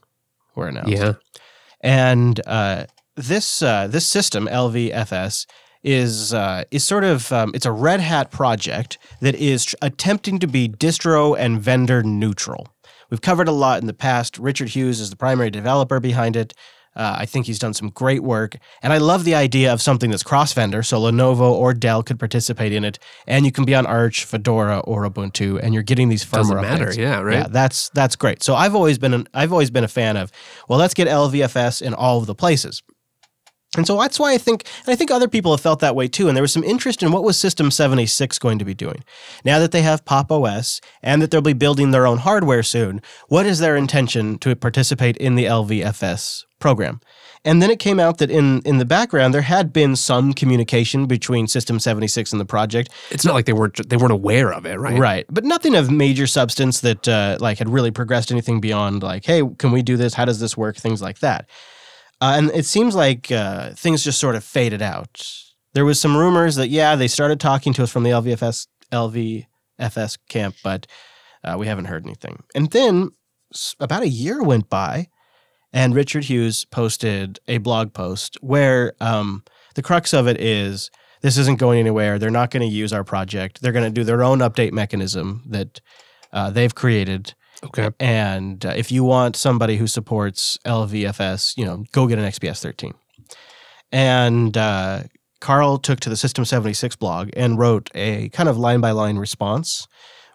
were 0.55 0.67
announced. 0.67 0.91
Yeah. 0.91 1.13
And 1.81 2.39
uh, 2.45 2.85
this 3.19 3.61
uh, 3.61 3.87
this 3.87 4.05
system 4.07 4.47
LVFS 4.47 5.45
is 5.83 6.33
uh, 6.33 6.63
is 6.71 6.83
sort 6.83 7.03
of 7.03 7.31
um, 7.31 7.51
it's 7.53 7.65
a 7.65 7.71
Red 7.71 7.99
Hat 7.99 8.31
project 8.31 8.97
that 9.21 9.35
is 9.35 9.65
tr- 9.65 9.75
attempting 9.81 10.39
to 10.39 10.47
be 10.47 10.67
distro 10.67 11.35
and 11.37 11.61
vendor 11.61 12.03
neutral. 12.03 12.67
We've 13.09 13.21
covered 13.21 13.47
a 13.47 13.53
lot 13.53 13.81
in 13.81 13.87
the 13.87 13.93
past. 13.93 14.37
Richard 14.37 14.69
Hughes 14.69 14.99
is 14.99 15.09
the 15.09 15.15
primary 15.15 15.49
developer 15.49 15.99
behind 15.99 16.35
it. 16.35 16.53
Uh, 16.95 17.17
I 17.19 17.25
think 17.25 17.45
he's 17.45 17.59
done 17.59 17.73
some 17.73 17.91
great 17.91 18.23
work, 18.23 18.57
and 18.81 18.91
I 18.91 18.97
love 18.97 19.23
the 19.23 19.35
idea 19.35 19.71
of 19.71 19.81
something 19.81 20.09
that's 20.09 20.23
cross-vendor, 20.23 20.81
so 20.83 20.99
Lenovo 20.99 21.51
or 21.51 21.73
Dell 21.73 22.01
could 22.03 22.17
participate 22.17 22.73
in 22.73 22.83
it, 22.83 22.97
and 23.27 23.45
you 23.45 23.51
can 23.51 23.63
be 23.63 23.75
on 23.75 23.85
Arch, 23.85 24.25
Fedora, 24.25 24.79
or 24.79 25.07
Ubuntu, 25.07 25.59
and 25.61 25.73
you're 25.73 25.83
getting 25.83 26.09
these 26.09 26.25
firmware 26.25 26.31
Doesn't 26.33 26.61
matter. 26.61 26.85
updates. 26.87 26.97
Yeah. 26.97 27.21
Right. 27.21 27.37
Yeah, 27.37 27.47
that's 27.47 27.89
that's 27.89 28.15
great. 28.15 28.41
So 28.43 28.55
I've 28.55 28.75
always 28.75 28.97
been 28.97 29.13
an, 29.13 29.27
I've 29.33 29.51
always 29.51 29.69
been 29.69 29.83
a 29.83 29.87
fan 29.87 30.17
of 30.17 30.31
well, 30.67 30.79
let's 30.79 30.95
get 30.95 31.07
LVFS 31.07 31.81
in 31.81 31.93
all 31.93 32.17
of 32.17 32.25
the 32.25 32.35
places. 32.35 32.81
And 33.77 33.85
so 33.85 33.99
that's 33.99 34.19
why 34.19 34.33
I 34.33 34.39
think, 34.39 34.65
and 34.85 34.91
I 34.91 34.95
think 34.95 35.11
other 35.11 35.27
people 35.27 35.51
have 35.51 35.61
felt 35.61 35.79
that 35.81 35.95
way 35.95 36.07
too. 36.07 36.27
And 36.27 36.35
there 36.35 36.41
was 36.41 36.51
some 36.51 36.63
interest 36.63 37.03
in 37.03 37.11
what 37.11 37.23
was 37.23 37.37
System 37.37 37.69
76 37.69 38.39
going 38.39 38.57
to 38.57 38.65
be 38.65 38.73
doing. 38.73 39.03
Now 39.45 39.59
that 39.59 39.71
they 39.71 39.83
have 39.83 40.05
Pop 40.05 40.31
OS 40.31 40.81
and 41.03 41.21
that 41.21 41.29
they'll 41.29 41.41
be 41.41 41.53
building 41.53 41.91
their 41.91 42.07
own 42.07 42.17
hardware 42.17 42.63
soon, 42.63 43.01
what 43.27 43.45
is 43.45 43.59
their 43.59 43.75
intention 43.75 44.39
to 44.39 44.55
participate 44.55 45.17
in 45.17 45.35
the 45.35 45.45
LVFS 45.45 46.45
program? 46.57 46.99
And 47.45 47.61
then 47.61 47.69
it 47.69 47.79
came 47.79 47.99
out 47.99 48.17
that 48.17 48.31
in, 48.31 48.61
in 48.63 48.79
the 48.79 48.85
background, 48.85 49.33
there 49.33 49.43
had 49.43 49.71
been 49.71 49.95
some 49.95 50.33
communication 50.33 51.05
between 51.05 51.47
System 51.47 51.79
76 51.79 52.31
and 52.33 52.41
the 52.41 52.45
project. 52.45 52.89
It's 53.11 53.23
not 53.23 53.33
like 53.33 53.45
they 53.45 53.53
weren't 53.53 53.87
they 53.87 53.95
weren't 53.95 54.11
aware 54.11 54.51
of 54.51 54.65
it, 54.65 54.77
right? 54.77 54.99
Right. 54.99 55.25
But 55.29 55.45
nothing 55.45 55.75
of 55.75 55.89
major 55.89 56.27
substance 56.27 56.81
that 56.81 57.07
uh, 57.07 57.37
like 57.39 57.59
had 57.59 57.69
really 57.69 57.91
progressed 57.91 58.31
anything 58.31 58.59
beyond 58.59 59.03
like, 59.03 59.25
hey, 59.25 59.41
can 59.57 59.71
we 59.71 59.83
do 59.83 59.95
this? 59.95 60.15
How 60.15 60.25
does 60.25 60.39
this 60.39 60.57
work? 60.57 60.75
Things 60.75 61.01
like 61.01 61.19
that. 61.19 61.47
Uh, 62.21 62.33
and 62.37 62.51
it 62.51 62.65
seems 62.65 62.95
like 62.95 63.31
uh, 63.31 63.71
things 63.71 64.03
just 64.03 64.19
sort 64.19 64.35
of 64.35 64.43
faded 64.43 64.81
out. 64.81 65.23
There 65.73 65.85
was 65.85 66.01
some 66.01 66.17
rumors 66.17 66.55
that 66.55 66.69
yeah, 66.69 66.95
they 66.95 67.07
started 67.07 67.39
talking 67.39 67.73
to 67.73 67.83
us 67.83 67.91
from 67.91 68.03
the 68.03 68.09
LVFS 68.09 68.67
LVFS 68.91 70.17
camp, 70.27 70.55
but 70.63 70.87
uh, 71.43 71.55
we 71.57 71.67
haven't 71.67 71.85
heard 71.85 72.05
anything. 72.05 72.43
And 72.55 72.71
then 72.71 73.11
about 73.79 74.03
a 74.03 74.09
year 74.09 74.43
went 74.43 74.69
by, 74.69 75.07
and 75.71 75.95
Richard 75.95 76.25
Hughes 76.25 76.65
posted 76.65 77.39
a 77.47 77.59
blog 77.59 77.93
post 77.93 78.37
where 78.41 78.93
um, 78.99 79.43
the 79.75 79.83
crux 79.83 80.13
of 80.13 80.27
it 80.27 80.41
is 80.41 80.89
this 81.21 81.37
isn't 81.37 81.59
going 81.59 81.79
anywhere. 81.79 82.17
They're 82.17 82.29
not 82.29 82.51
going 82.51 82.67
to 82.67 82.73
use 82.73 82.93
our 82.93 83.03
project. 83.03 83.61
They're 83.61 83.71
going 83.71 83.85
to 83.85 83.91
do 83.91 84.03
their 84.03 84.23
own 84.23 84.39
update 84.39 84.71
mechanism 84.71 85.43
that 85.47 85.81
uh, 86.31 86.49
they've 86.49 86.73
created. 86.73 87.33
Okay. 87.63 87.89
And 87.99 88.65
uh, 88.65 88.73
if 88.75 88.91
you 88.91 89.03
want 89.03 89.35
somebody 89.35 89.77
who 89.77 89.87
supports 89.87 90.57
LVFS, 90.65 91.57
you 91.57 91.65
know, 91.65 91.83
go 91.91 92.07
get 92.07 92.19
an 92.19 92.25
XPS 92.25 92.61
13. 92.61 92.93
And 93.91 94.55
uh, 94.57 95.03
Carl 95.41 95.77
took 95.77 95.99
to 96.01 96.09
the 96.09 96.17
System 96.17 96.45
76 96.45 96.95
blog 96.95 97.29
and 97.35 97.57
wrote 97.57 97.89
a 97.95 98.29
kind 98.29 98.49
of 98.49 98.57
line 98.57 98.81
by 98.81 98.91
line 98.91 99.17
response 99.17 99.87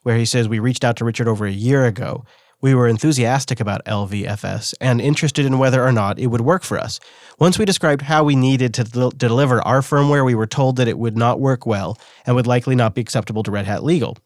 where 0.02 0.16
he 0.16 0.24
says, 0.24 0.48
We 0.48 0.58
reached 0.58 0.84
out 0.84 0.96
to 0.96 1.04
Richard 1.04 1.28
over 1.28 1.46
a 1.46 1.52
year 1.52 1.84
ago. 1.84 2.24
We 2.60 2.74
were 2.74 2.88
enthusiastic 2.88 3.60
about 3.60 3.84
LVFS 3.84 4.72
and 4.80 5.00
interested 5.00 5.44
in 5.44 5.58
whether 5.58 5.84
or 5.84 5.92
not 5.92 6.18
it 6.18 6.28
would 6.28 6.40
work 6.40 6.62
for 6.62 6.78
us. 6.78 6.98
Once 7.38 7.58
we 7.58 7.66
described 7.66 8.00
how 8.00 8.24
we 8.24 8.37
needed 8.37 8.72
to 8.74 8.84
del- 8.84 9.10
deliver 9.10 9.60
our 9.62 9.80
firmware, 9.80 10.24
we 10.24 10.34
were 10.34 10.46
told 10.46 10.76
that 10.76 10.88
it 10.88 10.98
would 10.98 11.16
not 11.16 11.40
work 11.40 11.66
well 11.66 11.98
and 12.24 12.34
would 12.34 12.46
likely 12.46 12.74
not 12.74 12.94
be 12.94 13.02
acceptable 13.02 13.42
to 13.42 13.50
Red 13.50 13.66
Hat 13.66 13.84
Legal. 13.84 14.16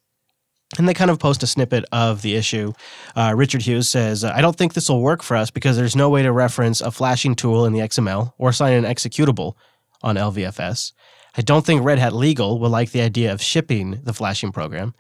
And 0.77 0.87
they 0.87 0.95
kind 0.95 1.11
of 1.11 1.19
post 1.19 1.43
a 1.43 1.47
snippet 1.47 1.87
of 1.93 2.21
the 2.21 2.37
issue. 2.37 2.73
Uh, 3.17 3.33
Richard 3.35 3.63
Hughes 3.63 3.89
says, 3.89 4.23
I 4.23 4.43
don't 4.43 4.55
think 4.55 4.75
this 4.75 4.91
will 4.91 5.01
work 5.01 5.23
for 5.23 5.35
us 5.35 5.51
because 5.51 5.77
there's 5.77 5.97
no 5.97 6.11
way 6.11 6.23
to 6.23 6.31
reference 6.31 6.83
a 6.83 6.91
flashing 6.91 7.35
tool 7.35 7.65
in 7.65 7.73
the 7.73 7.81
XML 7.81 8.35
or 8.37 8.53
sign 8.53 8.75
an 8.75 8.85
executable 8.85 9.55
on 10.03 10.17
LVFS. 10.17 10.93
I 11.37 11.41
don't 11.41 11.65
think 11.65 11.83
Red 11.83 11.99
Hat 11.99 12.13
Legal 12.13 12.59
will 12.59 12.71
like 12.71 12.91
the 12.91 13.01
idea 13.01 13.33
of 13.33 13.41
shipping 13.41 14.01
the 14.03 14.13
flashing 14.13 14.53
program. 14.53 14.95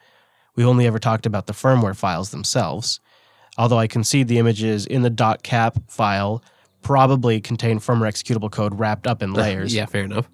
We 0.57 0.64
only 0.64 0.87
ever 0.87 0.98
talked 0.98 1.26
about 1.26 1.46
the 1.46 1.52
firmware 1.52 1.96
files 1.96 2.31
themselves. 2.31 3.00
Although 3.59 3.78
I 3.78 3.88
concede 3.88 4.28
the 4.28 4.38
images 4.38 4.87
in 4.87 5.02
the 5.02 5.38
.cap 5.42 5.78
file 5.88 6.42
probably 6.83 7.40
contain 7.40 7.78
firmware 7.78 8.09
executable 8.09 8.50
code 8.50 8.78
wrapped 8.78 9.07
up 9.07 9.22
in 9.22 9.33
layers. 9.35 9.74
Yeah, 9.74 9.87
fair 9.87 10.04
enough. 10.04 10.28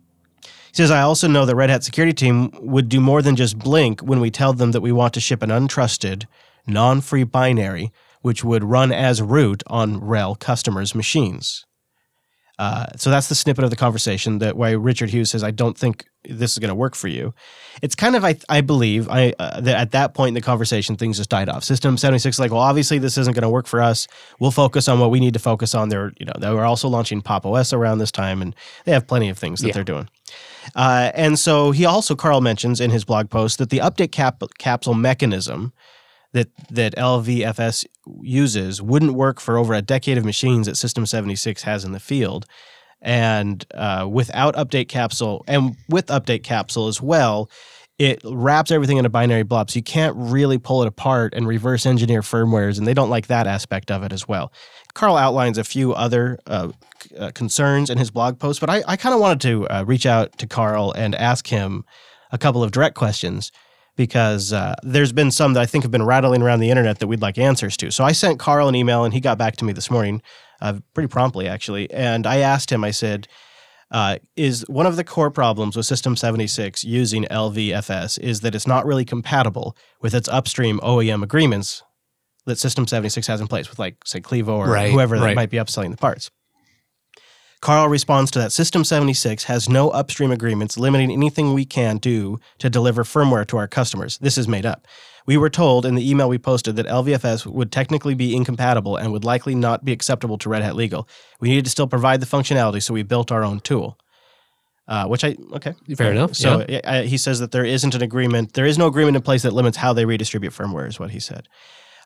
Says, 0.74 0.90
I 0.90 1.02
also 1.02 1.28
know 1.28 1.46
the 1.46 1.54
Red 1.54 1.70
Hat 1.70 1.84
security 1.84 2.12
team 2.12 2.50
would 2.60 2.88
do 2.88 3.00
more 3.00 3.22
than 3.22 3.36
just 3.36 3.56
blink 3.56 4.00
when 4.00 4.18
we 4.18 4.28
tell 4.28 4.52
them 4.52 4.72
that 4.72 4.80
we 4.80 4.90
want 4.90 5.14
to 5.14 5.20
ship 5.20 5.40
an 5.40 5.50
untrusted, 5.50 6.26
non 6.66 7.00
free 7.00 7.22
binary, 7.22 7.92
which 8.22 8.42
would 8.42 8.64
run 8.64 8.90
as 8.90 9.22
root 9.22 9.62
on 9.68 10.00
RHEL 10.00 10.36
customers' 10.36 10.92
machines. 10.92 11.64
Uh, 12.58 12.86
so 12.96 13.08
that's 13.08 13.28
the 13.28 13.36
snippet 13.36 13.62
of 13.62 13.70
the 13.70 13.76
conversation 13.76 14.38
that 14.38 14.56
why 14.56 14.72
Richard 14.72 15.10
Hughes 15.10 15.30
says, 15.30 15.44
I 15.44 15.52
don't 15.52 15.78
think 15.78 16.06
this 16.28 16.52
is 16.52 16.58
going 16.58 16.68
to 16.68 16.74
work 16.74 16.94
for 16.94 17.08
you. 17.08 17.34
It's 17.82 17.94
kind 17.94 18.16
of, 18.16 18.24
I, 18.24 18.36
I 18.48 18.60
believe, 18.60 19.08
I 19.08 19.34
uh, 19.38 19.60
that 19.60 19.76
at 19.76 19.90
that 19.92 20.14
point 20.14 20.28
in 20.28 20.34
the 20.34 20.40
conversation, 20.40 20.96
things 20.96 21.18
just 21.18 21.30
died 21.30 21.48
off. 21.48 21.64
System 21.64 21.96
76 21.96 22.36
is 22.36 22.40
like, 22.40 22.50
well, 22.50 22.60
obviously 22.60 22.98
this 22.98 23.18
isn't 23.18 23.34
going 23.34 23.42
to 23.42 23.48
work 23.48 23.66
for 23.66 23.82
us. 23.82 24.06
We'll 24.40 24.50
focus 24.50 24.88
on 24.88 25.00
what 25.00 25.10
we 25.10 25.20
need 25.20 25.34
to 25.34 25.40
focus 25.40 25.74
on. 25.74 25.88
They're, 25.88 26.12
you 26.18 26.26
know, 26.26 26.32
they 26.38 26.50
were 26.50 26.64
also 26.64 26.88
launching 26.88 27.20
Pop 27.22 27.44
OS 27.46 27.72
around 27.72 27.98
this 27.98 28.12
time, 28.12 28.40
and 28.42 28.54
they 28.84 28.92
have 28.92 29.06
plenty 29.06 29.28
of 29.28 29.38
things 29.38 29.60
that 29.60 29.68
Yeah. 29.68 29.74
they're 29.74 29.84
doing. 29.84 30.08
Uh, 30.74 31.10
and 31.14 31.38
so 31.38 31.70
he 31.72 31.84
also, 31.84 32.14
Carl 32.14 32.40
mentions 32.40 32.80
in 32.80 32.90
his 32.90 33.04
blog 33.04 33.28
post 33.30 33.58
that 33.58 33.70
the 33.70 33.78
update 33.78 34.12
cap- 34.12 34.42
capsule 34.58 34.94
mechanism 34.94 35.72
that 36.32 36.48
that 36.68 36.96
LVFS 36.96 37.84
uses 38.22 38.82
wouldn't 38.82 39.14
work 39.14 39.38
for 39.40 39.56
over 39.56 39.72
a 39.72 39.80
decade 39.82 40.18
of 40.18 40.24
machines 40.24 40.66
that 40.66 40.76
System 40.76 41.06
76 41.06 41.62
has 41.62 41.84
in 41.84 41.92
the 41.92 42.00
field. 42.00 42.44
And 43.02 43.64
uh, 43.74 44.08
without 44.10 44.54
update 44.54 44.88
capsule 44.88 45.44
and 45.46 45.76
with 45.88 46.06
update 46.06 46.42
capsule 46.42 46.88
as 46.88 47.02
well, 47.02 47.50
it 47.98 48.20
wraps 48.24 48.70
everything 48.70 48.96
in 48.96 49.06
a 49.06 49.10
binary 49.10 49.44
blob. 49.44 49.70
So 49.70 49.76
you 49.76 49.82
can't 49.82 50.16
really 50.16 50.58
pull 50.58 50.82
it 50.82 50.88
apart 50.88 51.32
and 51.34 51.46
reverse 51.46 51.86
engineer 51.86 52.22
firmwares, 52.22 52.78
and 52.78 52.86
they 52.86 52.94
don't 52.94 53.10
like 53.10 53.28
that 53.28 53.46
aspect 53.46 53.90
of 53.90 54.02
it 54.02 54.12
as 54.12 54.26
well. 54.26 54.52
Carl 54.94 55.16
outlines 55.16 55.58
a 55.58 55.64
few 55.64 55.92
other 55.92 56.38
uh, 56.46 56.70
uh, 57.18 57.30
concerns 57.32 57.90
in 57.90 57.98
his 57.98 58.10
blog 58.10 58.38
post, 58.38 58.60
but 58.60 58.70
I, 58.70 58.82
I 58.88 58.96
kind 58.96 59.14
of 59.14 59.20
wanted 59.20 59.40
to 59.42 59.68
uh, 59.68 59.84
reach 59.86 60.06
out 60.06 60.36
to 60.38 60.46
Carl 60.46 60.92
and 60.92 61.14
ask 61.14 61.46
him 61.46 61.84
a 62.32 62.38
couple 62.38 62.64
of 62.64 62.72
direct 62.72 62.96
questions 62.96 63.52
because 63.96 64.52
uh, 64.52 64.74
there's 64.82 65.12
been 65.12 65.30
some 65.30 65.52
that 65.54 65.60
I 65.60 65.66
think 65.66 65.84
have 65.84 65.90
been 65.90 66.02
rattling 66.02 66.42
around 66.42 66.60
the 66.60 66.70
internet 66.70 66.98
that 66.98 67.06
we'd 67.06 67.22
like 67.22 67.38
answers 67.38 67.76
to. 67.78 67.90
So 67.90 68.04
I 68.04 68.12
sent 68.12 68.38
Carl 68.38 68.68
an 68.68 68.74
email 68.74 69.04
and 69.04 69.14
he 69.14 69.20
got 69.20 69.38
back 69.38 69.56
to 69.56 69.64
me 69.64 69.72
this 69.72 69.90
morning, 69.90 70.22
uh, 70.60 70.74
pretty 70.94 71.08
promptly 71.08 71.46
actually. 71.48 71.90
And 71.90 72.26
I 72.26 72.38
asked 72.38 72.70
him, 72.72 72.84
I 72.84 72.90
said, 72.90 73.28
uh, 73.90 74.18
is 74.34 74.64
one 74.68 74.86
of 74.86 74.96
the 74.96 75.04
core 75.04 75.30
problems 75.30 75.76
with 75.76 75.86
System 75.86 76.16
76 76.16 76.82
using 76.84 77.24
LVFS 77.24 78.18
is 78.18 78.40
that 78.40 78.54
it's 78.54 78.66
not 78.66 78.86
really 78.86 79.04
compatible 79.04 79.76
with 80.00 80.14
its 80.14 80.28
upstream 80.28 80.80
OEM 80.80 81.22
agreements 81.22 81.82
that 82.46 82.58
System 82.58 82.86
76 82.86 83.26
has 83.26 83.40
in 83.40 83.46
place 83.46 83.70
with, 83.70 83.78
like, 83.78 83.96
say, 84.04 84.20
Clevo 84.20 84.48
or 84.48 84.68
Right, 84.68 84.90
whoever 84.90 85.18
that 85.18 85.24
right. 85.24 85.36
might 85.36 85.50
be 85.50 85.58
upselling 85.58 85.90
the 85.90 85.96
parts. 85.96 86.30
Carl 87.64 87.88
responds 87.88 88.30
to 88.30 88.38
that 88.40 88.52
System 88.52 88.84
76 88.84 89.44
has 89.44 89.70
no 89.70 89.88
upstream 89.88 90.30
agreements 90.30 90.76
limiting 90.76 91.10
anything 91.10 91.54
we 91.54 91.64
can 91.64 91.96
do 91.96 92.38
to 92.58 92.68
deliver 92.68 93.04
firmware 93.04 93.46
to 93.46 93.56
our 93.56 93.66
customers. 93.66 94.18
This 94.18 94.36
is 94.36 94.46
made 94.46 94.66
up. 94.66 94.86
We 95.24 95.38
were 95.38 95.48
told 95.48 95.86
in 95.86 95.94
the 95.94 96.06
email 96.06 96.28
we 96.28 96.36
posted 96.36 96.76
that 96.76 96.84
LVFS 96.84 97.46
would 97.46 97.72
technically 97.72 98.12
be 98.12 98.36
incompatible 98.36 98.98
and 98.98 99.12
would 99.12 99.24
likely 99.24 99.54
not 99.54 99.82
be 99.82 99.92
acceptable 99.92 100.36
to 100.38 100.50
Red 100.50 100.62
Hat 100.62 100.76
Legal. 100.76 101.08
We 101.40 101.48
needed 101.48 101.64
to 101.64 101.70
still 101.70 101.86
provide 101.86 102.20
the 102.20 102.26
functionality, 102.26 102.82
so 102.82 102.92
we 102.92 103.02
built 103.02 103.32
our 103.32 103.42
own 103.42 103.60
tool. 103.60 103.98
Uh, 104.86 105.06
which 105.06 105.24
I 105.24 105.34
okay 105.54 105.72
Fair 105.96 106.12
enough, 106.12 106.36
So 106.36 106.66
I, 106.84 107.04
he 107.04 107.16
says 107.16 107.40
that 107.40 107.52
there 107.52 107.64
isn't 107.64 107.94
an 107.94 108.02
agreement. 108.02 108.52
There 108.52 108.66
is 108.66 108.76
no 108.76 108.88
agreement 108.88 109.16
in 109.16 109.22
place 109.22 109.40
that 109.40 109.54
limits 109.54 109.78
how 109.78 109.94
they 109.94 110.04
redistribute 110.04 110.52
firmware. 110.52 110.86
Is 110.86 111.00
what 111.00 111.12
he 111.12 111.20
said. 111.20 111.48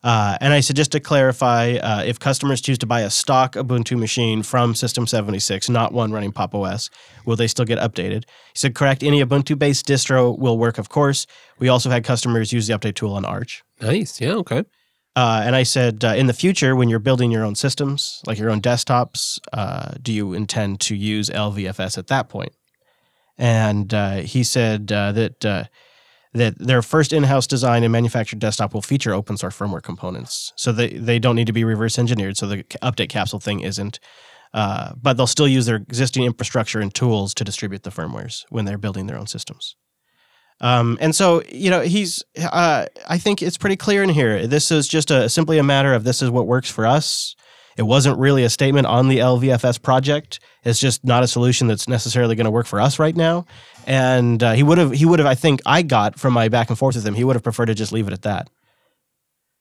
Uh, 0.05 0.39
and 0.41 0.53
I 0.53 0.61
said 0.61 0.77
just 0.77 0.93
to 0.93 1.01
clarify, 1.01 1.73
uh, 1.75 2.03
if 2.05 2.21
customers 2.21 2.61
choose 2.61 2.79
to 2.79 2.87
buy 2.87 3.01
a 3.01 3.11
stock 3.11 3.55
Ubuntu 3.55 3.99
machine 3.99 4.43
from 4.43 4.75
System 4.75 5.07
76, 5.07 5.69
not 5.69 5.93
one 5.93 6.13
running 6.13 6.33
Pop 6.33 6.55
OS, 6.55 6.89
will 7.25 7.37
they 7.37 7.49
still 7.49 7.65
get 7.65 7.79
updated? 7.79 8.25
He 8.25 8.57
said, 8.57 8.75
correct. 8.75 9.03
Any 9.03 9.23
Ubuntu-based 9.25 9.87
distro 9.87 10.39
will 10.39 10.57
work, 10.57 10.79
of 10.79 10.89
course. 10.89 11.27
We 11.59 11.69
also 11.69 11.91
had 11.91 12.05
customers 12.05 12.53
use 12.53 12.67
the 12.69 12.75
update 12.75 12.95
tool 12.95 13.15
on 13.15 13.25
Arch. 13.25 13.65
Nice. 13.81 14.21
Yeah. 14.21 14.35
Okay. 14.35 14.65
Uh, 15.17 15.43
and 15.45 15.57
I 15.57 15.65
said, 15.65 16.05
uh, 16.05 16.15
in 16.15 16.29
the 16.29 16.33
future, 16.33 16.77
when 16.77 16.89
you're 16.89 17.01
building 17.01 17.33
your 17.33 17.45
own 17.45 17.57
systems, 17.57 18.23
like 18.25 18.39
your 18.39 18.51
own 18.51 18.61
desktops, 18.61 19.41
uh, 19.53 19.95
do 20.01 20.13
you 20.13 20.33
intend 20.33 20.79
to 20.83 20.95
use 20.95 21.29
LVFS 21.29 21.99
at 21.99 22.07
that 22.07 22.29
point? 22.29 22.53
And 23.37 23.93
uh, 23.93 24.17
he 24.19 24.45
said 24.45 24.93
uh, 24.93 25.11
that 25.13 25.45
uh, 25.45 25.65
that 26.35 26.59
their 26.59 26.83
first 26.83 27.13
in-house 27.13 27.47
design 27.47 27.83
and 27.83 27.93
manufactured 27.93 28.39
desktop 28.39 28.75
will 28.75 28.83
feature 28.83 29.15
open 29.15 29.37
source 29.37 29.57
firmware 29.57 29.83
components, 29.83 30.53
so 30.57 30.73
they 30.73 30.91
they 30.91 31.19
don't 31.19 31.37
need 31.37 31.47
to 31.47 31.53
be 31.53 31.65
reverse 31.65 31.99
engineered. 31.99 32.37
So 32.37 32.47
the 32.47 32.65
update 32.83 33.09
capsule 33.09 33.41
thing 33.41 33.61
isn't. 33.61 33.99
Uh, 34.55 34.93
but 35.01 35.19
they'll 35.19 35.27
still 35.27 35.47
use 35.47 35.67
their 35.67 35.77
existing 35.77 36.25
infrastructure 36.25 36.81
and 36.81 36.95
tools 36.95 37.35
to 37.35 37.45
distribute 37.45 37.83
the 37.83 37.91
firmwares 37.91 38.47
when 38.49 38.65
they're 38.65 38.79
building 38.79 39.07
their 39.07 39.19
own 39.19 39.27
systems. 39.27 39.77
Um, 40.61 40.99
and 41.01 41.15
so, 41.15 41.43
you 41.51 41.71
know, 41.71 41.83
he's, 41.83 42.23
uh, 42.41 42.87
I 43.09 43.19
think 43.19 43.43
it's 43.43 43.59
pretty 43.59 43.77
clear 43.77 44.03
in 44.03 44.09
here. 44.09 44.47
This 44.47 44.71
is 44.71 44.89
just 44.89 45.11
a 45.11 45.29
simply 45.29 45.59
a 45.59 45.63
matter 45.63 45.95
of 45.95 46.05
this 46.05 46.23
is 46.23 46.31
what 46.31 46.47
works 46.47 46.71
for 46.71 46.87
us. 46.87 47.37
It 47.77 47.83
wasn't 47.83 48.19
really 48.19 48.43
a 48.43 48.51
statement 48.51 48.89
on 48.89 49.09
the 49.09 49.19
LVFS 49.19 49.81
project. 49.81 50.41
It's 50.69 50.81
just 50.81 51.05
not 51.05 51.23
a 51.23 51.27
solution 51.27 51.67
that's 51.67 51.89
necessarily 51.89 52.35
going 52.35 52.45
to 52.45 52.51
work 52.51 52.67
for 52.67 52.81
us 52.81 52.99
right 52.99 53.17
now. 53.17 53.47
And 53.87 54.43
uh, 54.43 54.53
he 54.53 54.63
would 54.63 54.79
have, 54.79 54.93
he 54.93 55.07
would 55.07 55.19
have, 55.19 55.27
I 55.27 55.35
think, 55.35 55.61
I 55.65 55.83
got 55.83 56.19
from 56.19 56.35
my 56.35 56.49
back 56.49 56.69
and 56.69 56.79
forth 56.79 56.95
with 56.95 57.07
him, 57.07 57.15
he 57.15 57.25
would 57.25 57.37
have 57.37 57.43
preferred 57.43 57.67
to 57.67 57.75
just 57.75 57.93
leave 57.93 58.07
it 58.07 58.13
at 58.13 58.23
that. 58.23 58.51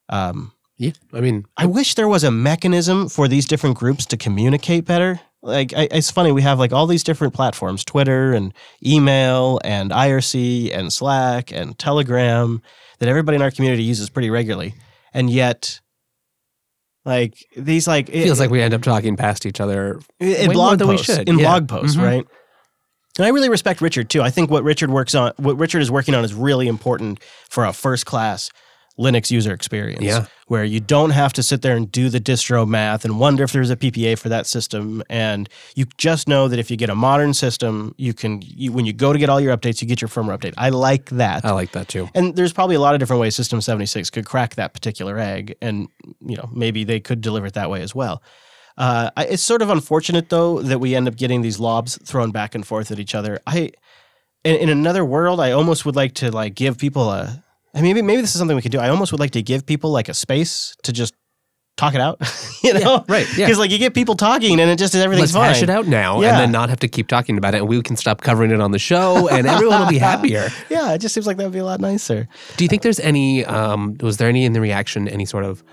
Um, 0.09 0.51
Yeah. 0.77 0.91
I 1.13 1.21
mean, 1.21 1.45
I 1.55 1.65
wish 1.65 1.95
there 1.95 2.07
was 2.07 2.23
a 2.23 2.31
mechanism 2.31 3.09
for 3.09 3.27
these 3.27 3.45
different 3.45 3.77
groups 3.77 4.05
to 4.07 4.17
communicate 4.17 4.85
better. 4.85 5.19
Like, 5.41 5.73
I, 5.73 5.87
it's 5.91 6.11
funny, 6.11 6.31
we 6.31 6.41
have 6.41 6.59
like 6.59 6.73
all 6.73 6.87
these 6.87 7.03
different 7.03 7.33
platforms 7.33 7.83
Twitter 7.83 8.33
and 8.33 8.53
email 8.85 9.59
and 9.63 9.91
IRC 9.91 10.75
and 10.75 10.91
Slack 10.91 11.51
and 11.51 11.77
Telegram 11.77 12.61
that 12.99 13.09
everybody 13.09 13.35
in 13.35 13.41
our 13.41 13.51
community 13.51 13.83
uses 13.83 14.09
pretty 14.09 14.29
regularly. 14.29 14.73
And 15.13 15.29
yet, 15.29 15.79
like, 17.07 17.33
these, 17.55 17.87
like, 17.87 18.09
it 18.09 18.23
feels 18.23 18.39
like 18.39 18.49
we 18.51 18.61
end 18.61 18.73
up 18.75 18.83
talking 18.83 19.15
past 19.15 19.45
each 19.47 19.59
other. 19.59 19.99
in 20.19 20.51
blog 20.51 20.77
than 20.77 20.87
we 20.89 20.97
posts, 20.97 21.15
should. 21.15 21.27
in 21.29 21.39
Yeah. 21.39 21.45
blog 21.45 21.67
posts, 21.67 21.95
Mhm. 21.97 22.03
right? 22.03 22.25
And 23.17 23.25
I 23.25 23.29
really 23.29 23.49
respect 23.49 23.81
Richard 23.81 24.09
too. 24.11 24.21
I 24.21 24.29
think 24.29 24.51
what 24.51 24.63
Richard 24.63 24.91
works 24.91 25.15
on, 25.15 25.31
what 25.37 25.57
Richard 25.57 25.81
is 25.81 25.89
working 25.89 26.13
on, 26.13 26.23
is 26.23 26.35
really 26.35 26.67
important 26.67 27.19
for 27.49 27.65
a 27.65 27.73
first 27.73 28.05
class 28.05 28.51
Linux 28.99 29.29
user 29.29 29.53
experience. 29.53 30.01
Yeah. 30.01 30.25
where 30.47 30.63
you 30.63 30.79
don't 30.79 31.09
have 31.09 31.33
to 31.33 31.43
sit 31.43 31.61
there 31.61 31.75
and 31.75 31.91
do 31.91 32.09
the 32.09 32.19
distro 32.19 32.67
math 32.67 33.03
and 33.03 33.19
wonder 33.19 33.43
if 33.43 33.51
there's 33.51 33.69
a 33.69 33.75
PPA 33.75 34.17
for 34.17 34.29
that 34.29 34.47
system, 34.47 35.03
and 35.09 35.49
you 35.75 35.85
just 35.97 36.27
know 36.27 36.47
that 36.47 36.57
if 36.57 36.71
you 36.71 36.77
get 36.77 36.89
a 36.89 36.95
modern 36.95 37.33
system, 37.33 37.93
you 37.97 38.13
can 38.13 38.41
you, 38.41 38.71
when 38.71 38.85
you 38.85 38.93
go 38.93 39.13
to 39.13 39.19
get 39.19 39.29
all 39.29 39.41
your 39.41 39.55
updates, 39.55 39.81
you 39.81 39.87
get 39.87 40.01
your 40.01 40.07
firmware 40.07 40.37
update. 40.37 40.53
I 40.57 40.69
like 40.69 41.09
that. 41.11 41.43
I 41.45 41.51
like 41.51 41.73
that 41.73 41.87
too. 41.87 42.09
And 42.15 42.35
there's 42.35 42.53
probably 42.53 42.75
a 42.75 42.79
lot 42.79 42.93
of 42.95 42.99
different 42.99 43.19
ways 43.19 43.35
System 43.35 43.61
76 43.61 44.09
could 44.09 44.25
crack 44.25 44.55
that 44.55 44.73
particular 44.73 45.19
egg, 45.19 45.55
and 45.61 45.89
you 46.21 46.37
know 46.37 46.49
maybe 46.53 46.83
they 46.83 46.99
could 46.99 47.21
deliver 47.21 47.47
it 47.47 47.53
that 47.53 47.69
way 47.69 47.81
as 47.81 47.93
well. 47.93 48.23
Uh, 48.77 49.09
I, 49.17 49.25
it's 49.25 49.43
sort 49.43 49.61
of 49.61 49.69
unfortunate 49.69 50.29
though 50.29 50.61
that 50.61 50.79
we 50.79 50.95
end 50.95 51.07
up 51.07 51.15
getting 51.15 51.41
these 51.41 51.59
lobs 51.59 51.97
thrown 52.05 52.31
back 52.31 52.55
and 52.55 52.65
forth 52.65 52.91
at 52.91 52.99
each 52.99 53.15
other. 53.15 53.39
I, 53.45 53.71
in, 54.43 54.55
in 54.55 54.69
another 54.69 55.03
world, 55.03 55.39
I 55.39 55.51
almost 55.51 55.85
would 55.85 55.95
like 55.95 56.13
to 56.15 56.31
like 56.31 56.55
give 56.55 56.77
people 56.77 57.09
a. 57.11 57.43
I 57.73 57.81
maybe 57.81 58.01
maybe 58.01 58.21
this 58.21 58.33
is 58.33 58.39
something 58.39 58.55
we 58.55 58.61
could 58.61 58.71
do. 58.71 58.79
I 58.79 58.89
almost 58.89 59.11
would 59.11 59.19
like 59.19 59.31
to 59.31 59.41
give 59.43 59.65
people 59.65 59.91
like 59.91 60.09
a 60.09 60.13
space 60.13 60.75
to 60.83 60.91
just 60.93 61.13
talk 61.75 61.93
it 61.93 62.01
out. 62.01 62.19
you 62.63 62.73
know, 62.73 63.05
right, 63.07 63.27
yeah. 63.37 63.45
Because 63.45 63.59
like 63.59 63.69
you 63.69 63.77
get 63.77 63.93
people 63.93 64.15
talking 64.15 64.59
and 64.59 64.69
it 64.69 64.79
just 64.79 64.95
everything's 64.95 65.35
Let's 65.35 65.45
fine. 65.45 65.53
hash 65.53 65.61
it 65.63 65.69
out 65.69 65.85
now 65.85 66.21
Yeah. 66.21 66.29
and 66.31 66.39
then 66.39 66.51
not 66.51 66.69
have 66.69 66.79
to 66.79 66.87
keep 66.87 67.07
talking 67.07 67.37
about 67.37 67.53
it, 67.53 67.59
and 67.59 67.67
we 67.69 67.81
can 67.83 67.95
stop 67.95 68.21
covering 68.21 68.49
it 68.51 68.59
on 68.61 68.71
the 68.71 68.79
show, 68.79 69.27
and 69.29 69.45
everyone 69.45 69.81
will 69.81 69.87
be 69.89 69.97
happier. 70.11 70.49
Yeah, 70.69 70.93
it 70.93 70.99
just 70.99 71.13
seems 71.13 71.27
like 71.27 71.37
that 71.37 71.43
would 71.43 71.53
be 71.53 71.59
a 71.59 71.65
lot 71.65 71.79
nicer. 71.79 72.27
Do 72.55 72.63
you 72.63 72.67
think 72.67 72.81
there's 72.81 72.99
any? 72.99 73.45
Um, 73.45 73.95
was 74.01 74.17
there 74.17 74.27
any 74.29 74.43
in 74.45 74.53
the 74.53 74.61
reaction? 74.61 75.07
Any 75.07 75.25
sort 75.25 75.43
of 75.45 75.63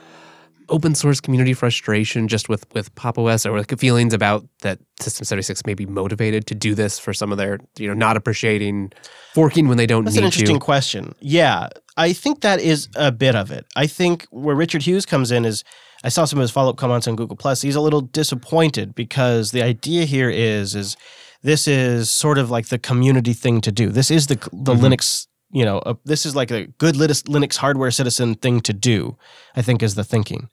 open 0.68 0.94
source 0.94 1.20
community 1.20 1.52
frustration 1.54 2.28
just 2.28 2.48
with 2.48 2.64
with 2.74 2.94
Pop 2.94 3.18
OS 3.18 3.44
or 3.46 3.58
like 3.58 3.78
feelings 3.78 4.14
about 4.14 4.46
that 4.62 4.78
System 5.00 5.24
76 5.24 5.66
may 5.66 5.74
be 5.74 5.86
motivated 5.86 6.46
to 6.46 6.54
do 6.54 6.74
this 6.74 6.98
for 6.98 7.12
some 7.12 7.32
of 7.32 7.38
their 7.38 7.58
you 7.78 7.88
know 7.88 7.94
not 7.94 8.16
appreciating 8.16 8.92
forking 9.34 9.68
when 9.68 9.76
they 9.76 9.86
don't 9.86 10.04
That's 10.04 10.16
need 10.16 10.20
an 10.22 10.26
interesting 10.26 10.56
to. 10.60 10.64
question. 10.64 11.14
Yeah, 11.20 11.68
I 11.96 12.12
think 12.12 12.40
that 12.42 12.60
is 12.60 12.88
a 12.96 13.10
bit 13.12 13.34
of 13.34 13.50
it. 13.50 13.66
I 13.76 13.86
think 13.86 14.26
where 14.30 14.56
Richard 14.56 14.82
Hughes 14.82 15.04
comes 15.06 15.30
in 15.32 15.44
is 15.44 15.64
I 16.04 16.08
saw 16.10 16.24
some 16.26 16.38
of 16.38 16.42
his 16.42 16.50
follow 16.50 16.70
up 16.70 16.76
comments 16.76 17.08
on 17.08 17.16
Google 17.16 17.36
Plus. 17.36 17.62
He's 17.62 17.76
a 17.76 17.80
little 17.80 18.02
disappointed 18.02 18.94
because 18.94 19.50
the 19.52 19.62
idea 19.62 20.04
here 20.04 20.30
is 20.30 20.74
is 20.74 20.96
this 21.42 21.68
is 21.68 22.10
sort 22.10 22.38
of 22.38 22.50
like 22.50 22.68
the 22.68 22.78
community 22.78 23.32
thing 23.34 23.60
to 23.62 23.72
do. 23.72 23.90
This 23.90 24.10
is 24.10 24.26
the 24.28 24.36
the 24.52 24.74
Mhm. 24.74 24.80
Linux. 24.80 25.26
You 25.54 25.64
know, 25.64 25.78
uh, 25.78 25.94
this 26.04 26.26
is 26.26 26.36
like 26.36 26.50
a 26.50 26.66
good 26.66 26.96
Linux, 26.96 27.22
Linux 27.22 27.56
hardware 27.56 27.90
citizen 27.90 28.34
thing 28.34 28.60
to 28.62 28.72
do. 28.72 29.16
I 29.56 29.62
think 29.62 29.82
is 29.82 29.94
the 29.94 30.04
thinking. 30.04 30.50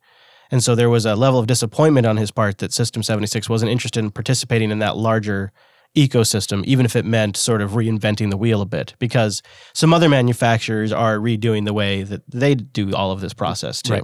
And 0.52 0.64
so 0.64 0.76
there 0.76 0.90
was 0.90 1.06
a 1.06 1.16
level 1.16 1.40
of 1.40 1.48
disappointment 1.48 2.06
on 2.06 2.18
his 2.18 2.30
part 2.30 2.60
that 2.60 2.74
System 2.74 3.04
76 3.04 3.50
wasn't 3.50 3.72
interested 3.72 4.04
in 4.04 4.12
participating 4.12 4.70
in 4.70 4.80
that 4.80 4.98
larger 4.98 5.52
ecosystem, 5.96 6.64
even 6.66 6.86
if 6.86 6.96
it 6.96 7.06
meant 7.06 7.38
sort 7.38 7.62
of 7.62 7.72
reinventing 7.72 8.30
the 8.30 8.38
wheel 8.38 8.62
a 8.62 8.66
bit, 8.66 8.94
because 9.00 9.42
some 9.74 9.94
other 9.94 10.10
manufacturers 10.10 10.92
are 10.92 11.18
redoing 11.18 11.66
the 11.66 11.74
way 11.74 12.04
that 12.04 12.22
they 12.30 12.56
do 12.56 12.94
all 12.94 13.12
of 13.12 13.22
this 13.22 13.34
process 13.34 13.82
too. 13.82 13.94
Right. 13.94 14.04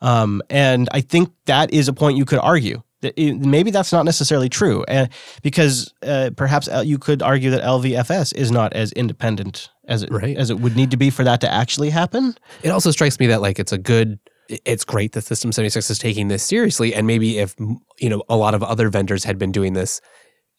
Um, 0.00 0.42
and 0.50 0.88
I 0.92 1.00
think 1.00 1.30
that 1.46 1.72
is 1.72 1.88
a 1.88 1.92
point 1.92 2.16
you 2.16 2.24
could 2.24 2.38
argue. 2.40 2.82
It- 3.02 3.36
maybe 3.38 3.70
that's 3.70 3.92
not 3.92 4.04
necessarily 4.04 4.48
true, 4.48 4.84
and 4.88 5.08
because 5.42 5.92
uh, 6.02 6.30
perhaps 6.36 6.66
L- 6.68 6.82
you 6.82 6.98
could 6.98 7.22
argue 7.22 7.50
that 7.50 7.62
LVFS 7.62 8.34
is 8.34 8.50
not 8.50 8.72
as 8.72 8.90
independent 8.92 9.68
as 9.86 10.02
it 10.02 10.10
Right. 10.10 10.36
as 10.36 10.50
it 10.50 10.60
would 10.60 10.76
need 10.76 10.90
to 10.92 10.96
be 10.96 11.10
for 11.10 11.22
that 11.24 11.40
to 11.42 11.52
actually 11.52 11.90
happen. 11.90 12.34
It 12.62 12.70
also 12.70 12.90
strikes 12.90 13.20
me 13.20 13.26
that 13.28 13.40
like 13.42 13.58
it's 13.58 13.72
a 13.72 13.78
good. 13.78 14.18
It's 14.64 14.84
great 14.84 15.10
that 15.12 15.22
System 15.22 15.50
76 15.50 15.90
is 15.90 15.98
taking 15.98 16.28
this 16.28 16.42
seriously, 16.42 16.94
and 16.94 17.04
maybe 17.06 17.38
if 17.38 17.54
you 17.98 18.08
know 18.08 18.22
a 18.28 18.36
lot 18.36 18.54
of 18.54 18.62
other 18.62 18.88
vendors 18.88 19.24
had 19.24 19.38
been 19.38 19.50
doing 19.52 19.72
this, 19.72 20.00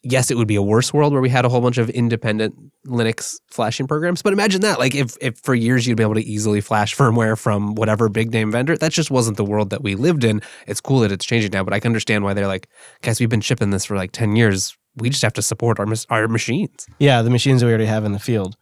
yes, 0.02 0.30
it 0.30 0.36
would 0.36 0.48
be 0.48 0.56
a 0.56 0.62
worse 0.62 0.92
world 0.92 1.12
where 1.12 1.22
we 1.22 1.28
had 1.28 1.44
a 1.44 1.48
whole 1.48 1.60
bunch 1.60 1.78
of 1.78 1.90
independent 1.90 2.54
Linux 2.86 3.36
flashing 3.50 3.86
programs. 3.86 4.22
But 4.22 4.32
imagine 4.32 4.60
that, 4.62 4.78
like 4.78 4.94
if 4.94 5.16
if 5.20 5.38
for 5.38 5.54
years 5.54 5.86
you'd 5.86 5.96
be 5.96 6.02
able 6.02 6.14
to 6.14 6.24
easily 6.24 6.60
flash 6.60 6.96
firmware 6.98 7.38
from 7.38 7.74
whatever 7.74 8.08
big 8.08 8.32
name 8.32 8.50
vendor, 8.50 8.76
that 8.76 8.92
just 8.92 9.10
wasn't 9.10 9.36
the 9.36 9.44
world 9.44 9.70
that 9.70 9.82
we 9.82 9.94
lived 9.94 10.24
in. 10.24 10.42
It's 10.66 10.80
cool 10.80 11.00
that 11.00 11.12
it's 11.12 11.24
changing 11.24 11.52
now, 11.52 11.64
but 11.64 11.74
I 11.74 11.80
can 11.80 11.90
understand 11.90 12.24
why 12.24 12.34
they're 12.34 12.46
like, 12.46 12.68
guys, 13.02 13.20
we've 13.20 13.28
been 13.28 13.40
shipping 13.40 13.70
this 13.70 13.84
for 13.84 13.96
like 13.96 14.12
ten 14.12 14.36
years. 14.36 14.76
We 14.96 15.10
just 15.10 15.22
have 15.22 15.34
to 15.34 15.42
support 15.42 15.78
our 15.78 15.86
our 16.10 16.28
machines. 16.28 16.86
Yeah, 16.98 17.22
the 17.22 17.30
machines 17.30 17.60
that 17.60 17.66
we 17.66 17.72
already 17.72 17.86
have 17.86 18.04
in 18.04 18.12
the 18.12 18.18
field. 18.18 18.56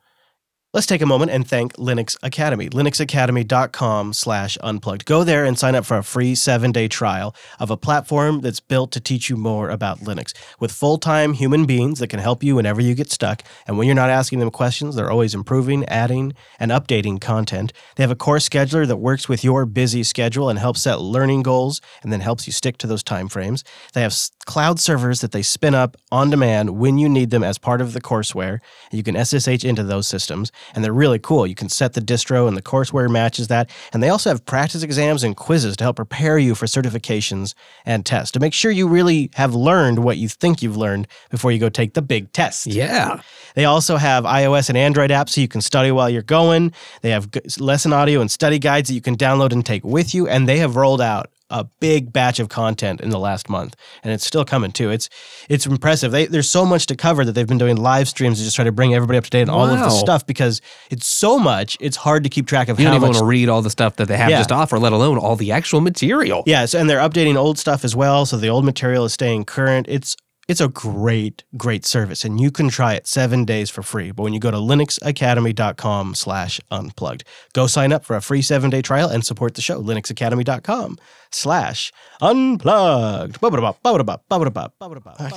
Let's 0.77 0.87
take 0.87 1.01
a 1.01 1.07
moment 1.07 1.31
and 1.31 1.49
thank 1.49 1.73
Linux 1.77 2.19
Academy. 2.23 2.69
linuxacademy.com 2.69 4.12
slash 4.12 4.59
unplugged. 4.62 5.07
Go 5.07 5.25
there 5.25 5.47
and 5.47 5.59
sign 5.59 5.75
up 5.75 5.87
for 5.87 5.97
a 5.97 6.03
free 6.03 6.35
seven-day 6.35 6.87
trial 6.87 7.35
of 7.59 7.71
a 7.71 7.79
platform 7.79 8.43
that's 8.43 8.61
built 8.61 8.93
to 8.93 9.01
teach 9.01 9.31
you 9.31 9.39
more 9.39 9.71
about 9.71 10.01
Linux 10.01 10.35
with 10.61 10.71
full-time 10.71 11.33
human 11.33 11.65
beings 11.65 11.99
that 12.01 12.09
can 12.09 12.21
help 12.21 12.45
you 12.45 12.57
whenever 12.57 12.83
you 12.83 12.95
get 12.95 13.11
stuck. 13.11 13.43
And 13.67 13.79
when 13.79 13.87
you're 13.87 13.95
not 13.95 14.11
asking 14.11 14.41
them 14.41 14.51
questions, 14.51 14.97
they're 14.97 15.11
always 15.11 15.35
improving, 15.35 15.83
adding, 15.87 16.35
and 16.61 16.71
updating 16.71 17.23
content. 17.23 17.73
They 17.95 18.03
have 18.03 18.11
a 18.11 18.15
course 18.15 18.47
scheduler 18.47 18.87
that 18.87 18.99
works 18.99 19.31
with 19.31 19.43
your 19.43 19.65
busy 19.65 20.03
schedule 20.03 20.51
and 20.51 20.59
helps 20.59 20.83
set 20.83 21.01
learning 21.01 21.43
goals 21.43 21.81
and 22.03 22.12
then 22.12 22.21
helps 22.21 22.47
you 22.47 22.53
stick 22.53 22.77
to 22.79 22.87
those 22.87 23.03
time 23.03 23.29
frames. 23.29 23.65
They 23.95 24.03
have 24.03 24.15
cloud 24.45 24.79
servers 24.79 25.23
that 25.23 25.33
they 25.33 25.43
spin 25.43 25.75
up 25.75 25.97
on 26.12 26.29
demand 26.29 26.77
when 26.77 26.99
you 26.99 27.09
need 27.09 27.31
them 27.31 27.43
as 27.43 27.57
part 27.57 27.81
of 27.81 27.95
the 27.95 28.01
courseware. 28.03 28.59
You 28.93 29.03
can 29.03 29.17
SSH 29.17 29.65
into 29.65 29.83
those 29.83 30.07
systems, 30.07 30.53
and 30.74 30.85
they're 30.85 30.92
really 30.92 31.18
cool. 31.18 31.46
You 31.46 31.55
can 31.55 31.68
set 31.68 31.92
the 31.94 32.00
distro, 32.00 32.48
and 32.48 32.57
the 32.57 32.62
courseware 32.62 33.11
matches 33.11 33.48
that. 33.48 33.70
And 33.92 34.02
they 34.02 34.09
also 34.09 34.31
have 34.31 34.44
practice 34.44 34.83
exams 34.83 35.22
and 35.22 35.37
quizzes 35.37 35.76
to 35.76 35.85
help 35.85 35.96
prepare 35.96 36.38
you 36.38 36.55
for 36.55 36.66
certifications 36.66 37.55
and 37.85 38.05
tests 38.05 38.33
to 38.33 38.40
make 38.40 38.52
sure 38.52 38.70
you 38.70 38.88
really 38.88 39.31
have 39.35 39.55
learned 39.55 40.00
what 40.00 40.16
you 40.18 40.29
think 40.29 40.62
you've 40.62 40.76
learned 40.76 41.09
before 41.31 41.52
you 41.52 41.59
go 41.59 41.68
take 41.68 41.94
the 41.94 42.02
big 42.02 42.33
test. 42.33 42.66
Yeah. 42.66 43.20
They 43.55 43.64
also 43.64 43.96
have 43.96 44.24
iOS 44.24 44.68
and 44.68 44.76
Android 44.76 45.11
apps 45.11 45.31
so 45.31 45.40
you 45.40 45.48
can 45.48 45.61
study 45.61 45.90
while 45.90 46.11
you're 46.11 46.22
going. 46.22 46.72
They 47.02 47.11
have 47.11 47.29
lesson 47.59 47.92
audio 47.92 48.20
and 48.20 48.31
study 48.31 48.59
guides 48.59 48.88
that 48.88 48.94
you 48.94 49.00
can 49.00 49.16
download 49.16 49.52
and 49.52 49.64
take 49.64 49.85
with 49.85 50.14
you. 50.14 50.29
And 50.29 50.48
they 50.48 50.59
have 50.59 50.76
rolled 50.76 51.00
out 51.00 51.31
a 51.50 51.64
big 51.80 52.12
batch 52.12 52.40
of 52.40 52.48
content 52.48 53.00
in 53.00 53.11
the 53.11 53.18
last 53.18 53.48
month, 53.48 53.76
and 54.02 54.12
it's 54.12 54.26
still 54.26 54.44
coming 54.44 54.72
too. 54.72 54.90
It's 54.90 55.09
it's 55.48 55.64
impressive. 55.66 56.11
They, 56.11 56.26
there's 56.26 56.50
so 56.50 56.64
much 56.66 56.87
to 56.87 56.96
cover 56.96 57.24
that 57.24 57.32
they've 57.32 57.46
been 57.46 57.59
doing 57.59 57.76
live 57.76 58.09
streams 58.09 58.38
to 58.38 58.44
just 58.44 58.56
try 58.56 58.64
to 58.64 58.72
bring 58.72 58.94
everybody 58.94 59.18
up 59.18 59.24
to 59.24 59.30
date 59.30 59.42
on 59.42 59.50
all 59.50 59.66
of 59.66 59.78
the 59.78 59.90
stuff 59.90 60.26
because 60.26 60.61
it's 60.90 61.06
so 61.06 61.38
much. 61.38 61.76
It's 61.80 61.96
hard 61.96 62.24
to 62.24 62.28
keep 62.30 62.46
track 62.46 62.68
of 62.68 62.80
You 62.80 62.87
how 62.87 62.92
don't 62.92 62.96
even 63.02 63.09
much 63.11 63.14
want 63.16 63.22
to 63.24 63.28
read 63.28 63.48
all 63.48 63.62
the 63.62 63.70
stuff 63.70 63.96
that 63.96 64.09
they 64.09 64.16
have 64.16 64.30
Yeah. 64.30 64.38
just 64.38 64.50
offer, 64.52 64.78
let 64.78 64.92
alone 64.92 65.18
all 65.18 65.37
the 65.37 65.52
actual 65.52 65.80
material. 65.80 66.42
Yeah, 66.46 66.64
so, 66.66 66.80
and 66.80 66.90
they're 66.90 66.98
updating 66.98 67.37
old 67.37 67.59
stuff 67.59 67.85
as 67.85 67.94
well, 67.94 68.26
so 68.26 68.37
the 68.37 68.48
old 68.48 68.64
material 68.64 69.04
is 69.04 69.12
staying 69.12 69.44
current. 69.44 69.87
It's 69.88 70.16
it's 70.48 70.61
a 70.61 70.68
great, 70.68 71.42
great 71.56 71.85
service, 71.85 72.24
and 72.24 72.40
you 72.40 72.52
can 72.52 72.68
try 72.68 72.94
it 72.94 73.06
seven 73.09 73.44
days 73.44 73.68
for 73.68 73.82
free. 73.82 74.12
But 74.12 74.22
when 74.22 74.32
you 74.32 74.38
go 74.38 74.52
to 74.52 74.56
linuxacademy.com 74.56 76.14
slash 76.14 76.61
unplugged, 76.70 77.24
go 77.52 77.66
sign 77.66 77.92
up 77.92 78.04
for 78.04 78.14
a 78.14 78.22
free 78.22 78.42
seven-day 78.42 78.82
trial 78.82 79.09
and 79.09 79.26
support 79.26 79.54
the 79.54 79.61
show. 79.61 79.82
linuxacademy.com 79.82 80.98
slash 81.32 81.92
unplugged. 82.20 83.40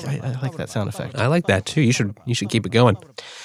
I, 0.06 0.20
I 0.24 0.42
like 0.42 0.58
that 0.58 0.70
sound 0.70 0.90
effect. 0.90 1.16
I 1.18 1.26
like 1.28 1.48
that 1.48 1.66
too. 1.66 1.82
You 1.82 1.92
should 1.92 2.16
you 2.26 2.36
should 2.36 2.50
keep 2.50 2.66
it 2.68 2.72
going. 2.72 2.98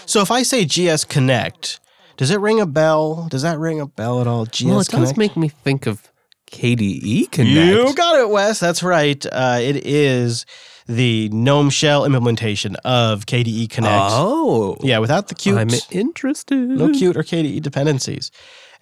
So 0.04 0.20
if 0.20 0.30
I 0.30 0.42
say 0.42 0.66
GS 0.66 1.04
Connect, 1.04 1.80
does 2.18 2.30
it 2.30 2.40
ring 2.40 2.60
a 2.60 2.66
bell? 2.66 3.26
Does 3.30 3.42
that 3.42 3.58
ring 3.58 3.80
a 3.80 3.86
bell 3.86 4.20
at 4.20 4.26
all? 4.26 4.44
GS 4.44 4.64
well, 4.64 4.80
it 4.80 4.88
Connect? 4.88 5.08
does 5.08 5.16
make 5.16 5.36
me 5.36 5.48
think 5.48 5.86
of 5.86 6.10
KDE 6.50 7.30
Connect. 7.30 7.88
You 7.88 7.94
got 7.94 8.18
it, 8.20 8.28
Wes. 8.28 8.60
That's 8.60 8.82
right. 8.82 9.24
Uh, 9.32 9.58
it 9.60 9.86
is 9.86 10.44
the 10.86 11.28
GNOME 11.30 11.70
Shell 11.70 12.04
implementation 12.04 12.76
of 12.84 13.26
KDE 13.26 13.70
Connect. 13.70 13.94
Oh, 14.10 14.76
Yeah, 14.82 14.98
without 14.98 15.28
the 15.28 15.34
Qt, 15.34 15.56
I'm 15.58 15.68
interested. 15.90 16.56
no 16.58 16.88
Qt 16.88 17.16
or 17.16 17.22
KDE 17.22 17.62
dependencies. 17.62 18.30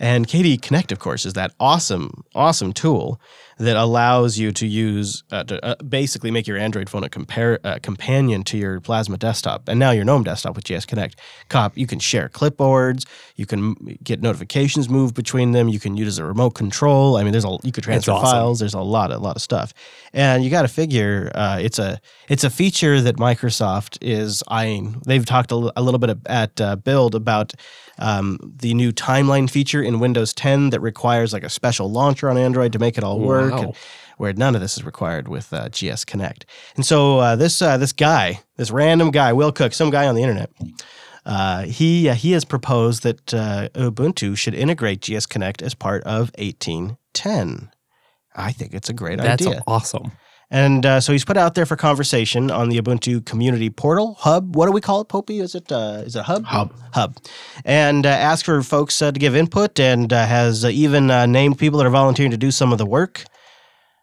And 0.03 0.27
KDE 0.27 0.61
Connect, 0.61 0.91
of 0.91 0.99
course, 0.99 1.25
is 1.25 1.35
that 1.35 1.53
awesome, 1.61 2.25
awesome 2.35 2.73
tool 2.73 3.21
that 3.59 3.77
allows 3.77 4.37
you 4.37 4.51
to 4.51 4.67
use, 4.67 5.23
uh, 5.31 5.45
to 5.45 5.65
uh, 5.65 5.77
basically 5.77 6.33
make 6.33 6.49
your 6.49 6.57
Android 6.57 6.91
phone 6.91 7.05
a 7.05 7.09
compare, 7.09 7.61
uh, 7.63 7.79
companion 7.81 8.43
to 8.43 8.59
your 8.59 8.81
Plasma 8.81 9.17
desktop. 9.17 9.69
And 9.69 9.79
now 9.79 9.93
your 9.93 10.05
GNOME 10.05 10.25
desktop 10.25 10.57
with 10.57 10.65
GS 10.65 10.87
Connect. 10.87 11.21
Cop, 11.49 11.79
you 11.79 11.87
can 11.87 12.01
share 12.01 12.29
clipboards, 12.29 13.07
you 13.37 13.47
can 13.47 13.75
get 14.03 14.21
notifications 14.21 14.89
moved 14.89 15.15
between 15.15 15.53
them, 15.53 15.69
you 15.69 15.79
can 15.79 15.97
use 15.97 16.19
a 16.19 16.25
remote 16.25 16.51
control. 16.51 17.17
I 17.17 17.23
mean, 17.23 17.31
there's 17.31 17.45
a 17.45 17.57
you 17.63 17.71
could 17.71 17.85
transfer 17.85 18.11
awesome. 18.11 18.27
files. 18.29 18.59
There's 18.59 18.75
a 18.75 18.81
lot, 18.81 19.13
a 19.13 19.19
lot 19.19 19.37
of 19.37 19.43
stuff. 19.43 19.73
And 20.13 20.43
you 20.43 20.51
got 20.51 20.63
to 20.63 20.69
figure 20.69 21.31
uh, 21.37 21.61
it's 21.63 21.79
a 21.79 22.01
it's 22.29 22.43
a 22.43 22.51
feature 22.51 23.01
that 23.01 23.19
Microsoft 23.19 23.99
is 24.01 24.43
eyeing. 24.49 25.01
They've 25.07 25.25
talked 25.25 25.53
a 25.53 25.57
little 25.57 25.99
bit 26.01 26.19
at 26.27 26.61
uh, 26.61 26.75
Build 26.75 27.15
about 27.15 27.53
um, 28.03 28.39
the 28.57 28.75
new 28.75 28.93
timeline 28.93 29.49
feature 29.49 29.81
in 29.81 30.01
Windows 30.01 30.35
10 30.35 30.71
that 30.71 30.81
requires 30.81 31.33
like 31.33 31.45
a 31.45 31.49
special 31.49 31.91
launcher 31.91 32.29
on 32.29 32.37
Android 32.37 32.73
to 32.73 32.79
make 32.79 32.99
it 32.99 33.05
all 33.05 33.21
work. 33.21 33.53
Wow. 33.53 33.63
And 33.63 33.77
where 34.19 34.33
none 34.33 34.55
of 34.55 34.61
this 34.61 34.77
is 34.77 34.85
required 34.85 35.29
with 35.29 35.53
uh, 35.53 35.69
GS 35.69 36.05
Connect. 36.05 36.45
And 36.77 36.85
so 36.85 37.19
uh, 37.19 37.37
this 37.37 37.63
uh, 37.63 37.77
this 37.77 37.93
guy, 37.93 38.41
this 38.57 38.71
random 38.71 39.11
guy, 39.11 39.33
Will 39.33 39.53
Cooke, 39.53 39.73
some 39.73 39.91
guy 39.91 40.07
on 40.07 40.15
the 40.15 40.23
internet, 40.23 40.51
uh, 41.25 41.63
he 41.63 42.09
uh, 42.09 42.15
he 42.15 42.33
has 42.33 42.45
proposed 42.45 43.03
that 43.05 43.33
uh, 43.33 43.69
Ubuntu 43.75 44.37
should 44.37 44.55
integrate 44.55 45.01
GS 45.01 45.27
Connect 45.27 45.63
as 45.63 45.75
part 45.75 46.03
of 46.05 46.31
1810. 46.39 47.71
I 48.35 48.53
think 48.53 48.75
it's 48.75 48.89
a 48.89 48.93
great 48.93 49.19
That's 49.19 49.43
idea. 49.43 49.55
That's 49.55 49.65
awesome. 49.67 50.13
And 50.53 50.85
uh, 50.85 51.01
so 51.01 51.13
he's 51.13 51.25
put 51.25 51.39
out 51.39 51.55
there 51.55 51.65
for 51.65 51.77
conversation 51.77 52.51
on 52.51 52.69
the 52.69 52.79
Ubuntu 52.79 53.25
community 53.25 53.71
portal 53.71 54.17
hub. 54.21 54.55
What 54.55 54.67
do 54.67 54.73
we 54.73 54.83
call 54.83 55.01
it, 55.01 55.09
Popey? 55.09 55.41
Is 55.41 55.55
it 55.55 55.73
uh, 55.73 56.03
is 56.05 56.15
it 56.15 56.25
hub? 56.25 56.45
Hub. 56.45 56.75
Hub, 56.93 57.17
and 57.65 58.05
uh, 58.05 58.11
asked 58.11 58.45
for 58.45 58.63
folks 58.63 59.01
uh, 59.01 59.11
to 59.11 59.19
give 59.19 59.35
input, 59.35 59.81
and 59.81 60.13
uh, 60.13 60.27
has 60.27 60.63
uh, 60.63 60.69
even 60.69 61.11
uh, 61.11 61.25
named 61.25 61.59
people 61.59 61.79
that 61.79 61.87
are 61.87 61.91
volunteering 61.91 62.31
to 62.33 62.37
do 62.37 62.51
some 62.51 62.71
of 62.71 62.77
the 62.77 62.85
work. 62.85 63.25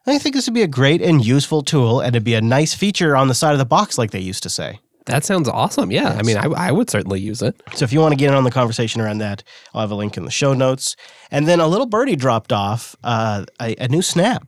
I 0.08 0.18
think 0.18 0.34
this 0.34 0.48
would 0.48 0.56
be 0.56 0.64
a 0.64 0.68
great 0.68 1.04
and 1.04 1.24
useful 1.24 1.62
tool, 1.62 2.00
and 2.00 2.16
it'd 2.16 2.24
be 2.24 2.34
a 2.34 2.42
nice 2.42 2.74
feature 2.74 3.16
on 3.16 3.28
the 3.28 3.36
side 3.36 3.54
of 3.54 3.60
the 3.60 3.66
box, 3.66 4.00
like 4.00 4.10
they 4.10 4.20
used 4.20 4.42
to 4.42 4.50
say. 4.50 4.80
That 5.06 5.26
sounds 5.26 5.48
awesome. 5.48 5.92
Yeah, 5.92 6.18
I 6.18 6.24
mean, 6.24 6.38
I, 6.38 6.46
I 6.46 6.72
would 6.72 6.90
certainly 6.90 7.20
use 7.20 7.44
it. 7.44 7.62
So 7.76 7.84
if 7.84 7.94
you 7.94 8.00
want 8.00 8.14
to 8.14 8.16
get 8.16 8.30
in 8.30 8.36
on 8.36 8.44
the 8.44 8.52
conversation 8.52 9.02
around 9.02 9.20
that, 9.20 9.44
I'll 9.76 9.82
have 9.82 9.92
a 9.92 9.96
link 9.96 10.18
in 10.18 10.26
the 10.26 10.32
show 10.32 10.54
notes. 10.54 10.96
And 11.30 11.48
then 11.48 11.60
a 11.60 11.68
little 11.68 11.86
birdie 11.86 12.16
dropped 12.16 12.52
off 12.52 12.96
uh, 13.04 13.46
a, 13.62 13.76
a 13.76 13.88
new 13.88 14.02
snap. 14.02 14.48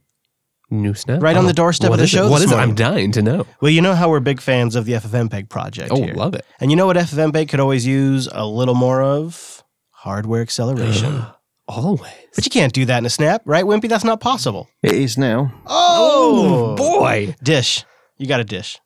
New 0.72 0.94
snap 0.94 1.22
Right 1.22 1.36
on 1.36 1.44
Oh, 1.44 1.48
the 1.48 1.54
doorstep 1.54 1.90
what 1.90 1.96
of 1.96 2.00
the 2.00 2.04
is 2.06 2.14
it? 2.14 2.18
show 2.18 2.30
What 2.30 2.40
this 2.40 2.48
is 2.48 2.54
it? 2.54 2.58
I'm 2.60 2.74
dying 2.76 3.12
to 3.12 3.22
know. 3.22 3.46
Well, 3.60 3.72
you 3.72 3.82
know 3.82 3.94
how 3.94 4.10
we're 4.10 4.22
big 4.22 4.40
fans 4.42 4.76
of 4.76 4.86
the 4.86 4.94
FFmpeg 4.94 5.50
project 5.50 5.90
Oh, 5.92 6.02
here. 6.02 6.14
love 6.14 6.34
it. 6.34 6.46
And 6.62 6.72
you 6.72 6.78
know 6.78 6.86
what 6.86 6.96
FFmpeg 6.98 7.50
could 7.50 7.60
always 7.60 7.86
use 7.86 8.28
a 8.32 8.46
little 8.48 8.76
more 8.76 9.02
of? 9.04 9.64
Hardware 9.92 10.42
acceleration. 10.42 11.24
Always. 11.68 12.12
but 12.36 12.44
you 12.44 12.50
can't 12.52 12.74
do 12.74 12.84
that 12.86 12.98
in 12.98 13.06
a 13.06 13.10
snap, 13.10 13.44
right, 13.46 13.64
Wimpy? 13.64 13.88
That's 13.88 14.04
not 14.04 14.20
possible. 14.20 14.68
It 14.84 14.92
is 14.94 15.18
now. 15.18 15.54
Oh, 15.68 16.76
boy. 16.76 17.34
Dish. 17.44 17.86
You 18.18 18.28
got 18.28 18.40
a 18.42 18.44
dish. 18.44 18.78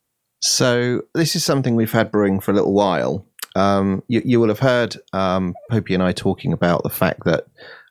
So 0.41 1.01
this 1.15 1.35
is 1.35 1.43
something 1.43 1.75
we've 1.75 1.91
had 1.91 2.11
brewing 2.11 2.39
for 2.41 2.51
a 2.51 2.53
little 2.53 2.73
while. 2.73 3.25
Um, 3.55 4.03
you, 4.07 4.21
you 4.23 4.39
will 4.39 4.49
have 4.49 4.59
heard 4.59 4.97
um, 5.13 5.55
Popey 5.71 5.93
and 5.95 6.03
I 6.03 6.11
talking 6.11 6.53
about 6.53 6.83
the 6.83 6.89
fact 6.91 7.23
that 7.25 7.45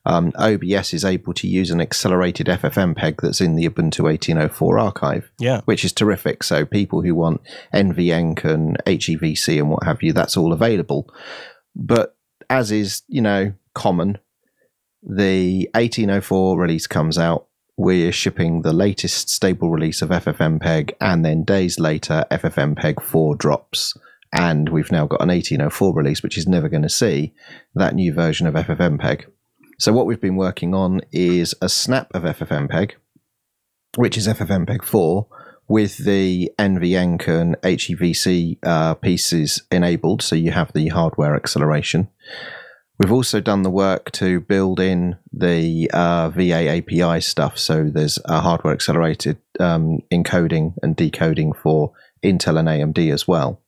um, 0.06 0.32
OBS 0.36 0.92
is 0.92 1.04
able 1.04 1.32
to 1.34 1.48
use 1.48 1.70
an 1.70 1.80
accelerated 1.80 2.46
FFmpeg 2.46 3.20
that's 3.22 3.40
in 3.40 3.56
the 3.56 3.68
Ubuntu 3.68 4.04
1804 4.04 4.78
archive, 4.78 5.30
Yeah. 5.38 5.62
which 5.64 5.84
is 5.84 5.92
terrific. 5.92 6.42
So 6.42 6.64
people 6.64 7.00
who 7.02 7.14
want 7.14 7.40
NVEnc 7.72 8.44
and 8.44 8.76
HEVC 8.86 9.58
and 9.58 9.70
what 9.70 9.84
have 9.84 10.02
you, 10.02 10.12
that's 10.12 10.36
all 10.36 10.52
available. 10.52 11.08
But 11.74 12.16
as 12.50 12.70
is, 12.70 13.02
you 13.08 13.22
know, 13.22 13.54
common, 13.74 14.18
the 15.02 15.68
1804 15.74 16.58
release 16.58 16.86
comes 16.86 17.18
out. 17.18 17.46
We're 17.76 18.12
shipping 18.12 18.62
the 18.62 18.72
latest 18.72 19.28
stable 19.30 19.68
release 19.70 20.00
of 20.00 20.10
FFmpeg, 20.10 20.92
and 21.00 21.24
then 21.24 21.42
days 21.42 21.78
later, 21.80 22.24
FFmpeg 22.30 23.02
4 23.02 23.34
drops. 23.36 23.94
And 24.32 24.68
we've 24.68 24.92
now 24.92 25.06
got 25.06 25.20
an 25.22 25.28
1804 25.28 25.94
release, 25.94 26.22
which 26.22 26.36
is 26.38 26.46
never 26.46 26.68
going 26.68 26.82
to 26.82 26.88
see 26.88 27.34
that 27.74 27.94
new 27.94 28.12
version 28.12 28.46
of 28.46 28.54
FFmpeg. 28.54 29.24
So, 29.78 29.92
what 29.92 30.06
we've 30.06 30.20
been 30.20 30.36
working 30.36 30.74
on 30.74 31.00
is 31.12 31.54
a 31.60 31.68
snap 31.68 32.10
of 32.14 32.22
FFmpeg, 32.22 32.92
which 33.96 34.16
is 34.16 34.28
FFmpeg 34.28 34.84
4, 34.84 35.26
with 35.66 35.98
the 35.98 36.52
NVEnc 36.58 37.28
and 37.28 37.56
HEVC 37.62 38.58
uh, 38.62 38.94
pieces 38.94 39.62
enabled. 39.70 40.22
So, 40.22 40.36
you 40.36 40.52
have 40.52 40.72
the 40.72 40.88
hardware 40.88 41.34
acceleration. 41.34 42.08
We've 42.98 43.12
also 43.12 43.40
done 43.40 43.62
the 43.62 43.70
work 43.70 44.12
to 44.12 44.40
build 44.40 44.78
in 44.78 45.16
the 45.32 45.90
uh, 45.92 46.28
VA 46.30 46.78
API 46.78 47.20
stuff. 47.20 47.58
So 47.58 47.90
there's 47.92 48.20
a 48.24 48.40
hardware 48.40 48.72
accelerated 48.72 49.38
um, 49.58 50.00
encoding 50.12 50.74
and 50.80 50.94
decoding 50.94 51.52
for 51.54 51.92
Intel 52.22 52.58
and 52.58 52.68
AMD 52.68 53.12
as 53.12 53.26
well. 53.26 53.60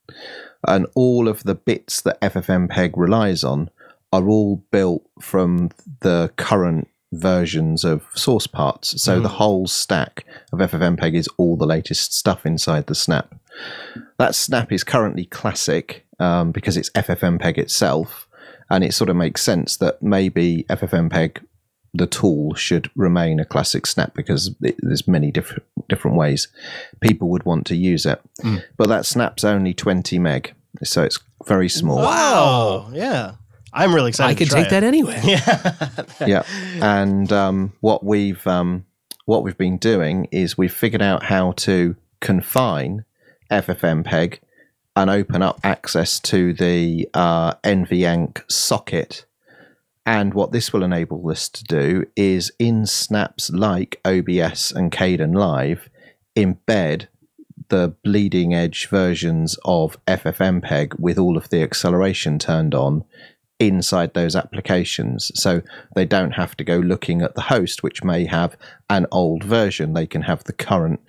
And 0.66 0.87
all 0.95 1.27
of 1.27 1.42
the 1.42 1.57
bits 1.57 2.01
that 2.03 2.21
FFmpeg 2.21 2.92
relies 2.97 3.42
on 3.42 3.71
are 4.17 4.29
all 4.29 4.57
built 4.71 5.03
from 5.21 5.71
the 6.01 6.33
current 6.37 6.89
versions 7.13 7.85
of 7.85 8.07
source 8.15 8.47
parts. 8.47 9.01
So 9.03 9.21
the 9.21 9.29
whole 9.29 9.67
stack 9.67 10.25
of 10.53 10.59
FFmpeg 10.59 11.15
is 11.15 11.29
all 11.37 11.57
the 11.57 11.67
latest 11.67 12.15
stuff 12.15 12.45
inside 12.45 12.87
the 12.87 12.95
snap. 12.95 13.35
That 14.19 14.35
snap 14.35 14.73
is 14.73 14.85
currently 14.85 15.25
classic 15.27 16.07
um, 16.19 16.53
because 16.53 16.77
it's 16.77 16.91
FFmpeg 16.91 17.59
itself 17.59 18.29
and 18.71 18.83
it 18.85 18.93
sort 18.95 19.11
of 19.11 19.17
makes 19.17 19.43
sense 19.43 19.77
that 19.77 20.03
maybe 20.03 20.65
FFmpeg, 20.69 21.43
the 21.95 22.07
tool, 22.07 22.55
should 22.55 22.91
remain 22.97 23.41
a 23.41 23.45
classic 23.45 23.87
snap 23.87 24.13
because 24.15 24.55
it, 24.61 24.77
there's 24.81 25.07
many 25.07 25.31
different 25.31 25.63
different 25.89 26.17
ways 26.17 26.49
people 27.01 27.29
would 27.29 27.45
want 27.45 27.65
to 27.67 27.77
use 27.77 28.05
it. 28.05 28.21
But 28.77 28.89
that 28.89 29.07
snap's 29.07 29.45
only 29.45 29.73
20 29.73 30.19
meg, 30.19 30.55
so 30.83 31.05
it's 31.05 31.19
very 31.47 31.69
small. 31.69 31.99
Wow. 31.99 32.91
Yeah. 32.93 33.37
I'm 33.77 33.95
really 33.95 34.09
excited. 34.09 34.31
I 34.31 34.35
could 34.35 34.47
to 34.47 34.53
try 34.53 34.62
take 34.62 34.71
that 34.71 34.85
anyway. 34.85 35.21
yeah. 35.23 36.05
yeah. 36.27 36.43
And 36.83 37.31
um, 37.33 37.73
what 37.81 38.05
we've 38.05 38.45
um, 38.47 38.87
what 39.27 39.43
we've 39.43 39.59
been 39.59 39.77
doing 39.77 40.29
is 40.33 40.57
we've 40.57 40.73
figured 40.73 41.03
out 41.03 41.25
how 41.25 41.53
to 41.53 41.95
confine 42.21 43.05
FFmpeg 43.51 44.39
and 44.97 45.11
open 45.11 45.43
up 45.43 45.61
access 45.62 46.19
to 46.21 46.55
the 46.55 47.09
uh, 47.12 47.55
NVENC 47.57 48.51
socket. 48.51 49.27
And 50.07 50.33
what 50.33 50.53
this 50.53 50.73
will 50.73 50.85
enable 50.85 51.29
us 51.29 51.49
to 51.51 51.65
do 51.65 52.07
is 52.17 52.53
in 52.59 52.87
snaps 52.87 53.51
like 53.51 54.01
OBS 54.05 54.71
and 54.73 54.91
Kdenlive, 54.91 55.89
embed 56.37 57.09
the 57.69 57.95
bleeding 58.05 58.55
edge 58.55 58.89
versions 58.89 59.59
of 59.65 59.99
FFmpeg 60.07 60.99
with 60.99 61.19
all 61.19 61.37
of 61.37 61.51
the 61.51 61.62
acceleration 61.62 62.39
turned 62.39 62.75
on 62.75 63.05
inside 63.59 64.14
those 64.14 64.37
applications. 64.37 65.31
So 65.35 65.62
they 65.95 66.05
don't 66.05 66.33
have 66.33 66.57
to 66.59 66.64
go 66.64 66.77
looking 66.79 67.23
at 67.23 67.35
the 67.35 67.42
host, 67.42 67.83
which 67.83 68.05
may 68.05 68.27
have 68.27 68.57
an 68.90 69.07
old 69.11 69.42
version. 69.45 69.95
They 69.95 70.07
can 70.07 70.23
have 70.23 70.45
the 70.45 70.53
current 70.53 71.01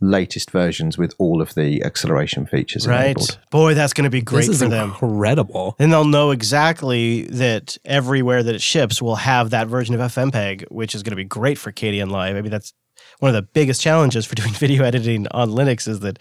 latest 0.00 0.50
versions 0.50 0.98
with 0.98 1.14
all 1.18 1.40
of 1.40 1.54
the 1.54 1.80
acceleration 1.84 2.44
features 2.44 2.88
Right. 2.88 3.04
enabled. 3.04 3.38
Boy, 3.52 3.74
that's 3.74 3.92
going 3.92 4.02
to 4.04 4.10
be 4.10 4.20
great 4.20 4.46
this 4.46 4.56
is 4.56 4.62
for 4.62 4.68
them. 4.68 4.88
incredible. 4.88 5.76
And 5.78 5.92
they'll 5.92 6.04
know 6.04 6.32
exactly 6.32 7.22
that 7.26 7.78
everywhere 7.84 8.42
that 8.42 8.54
it 8.56 8.60
ships 8.62 9.00
will 9.00 9.14
have 9.14 9.50
that 9.50 9.68
version 9.68 9.94
of 9.94 10.00
FFmpeg, 10.00 10.64
which 10.72 10.96
is 10.96 11.04
going 11.04 11.12
to 11.12 11.16
be 11.16 11.22
great 11.24 11.56
for 11.56 11.70
Kdenlive. 11.70 12.34
I 12.36 12.40
mean, 12.42 12.50
that's 12.50 12.72
one 13.20 13.28
of 13.28 13.34
the 13.34 13.42
biggest 13.42 13.80
challenges 13.80 14.26
for 14.26 14.34
doing 14.34 14.52
video 14.54 14.82
editing 14.82 15.28
on 15.30 15.50
Linux 15.50 15.86
is 15.86 16.00
that 16.00 16.18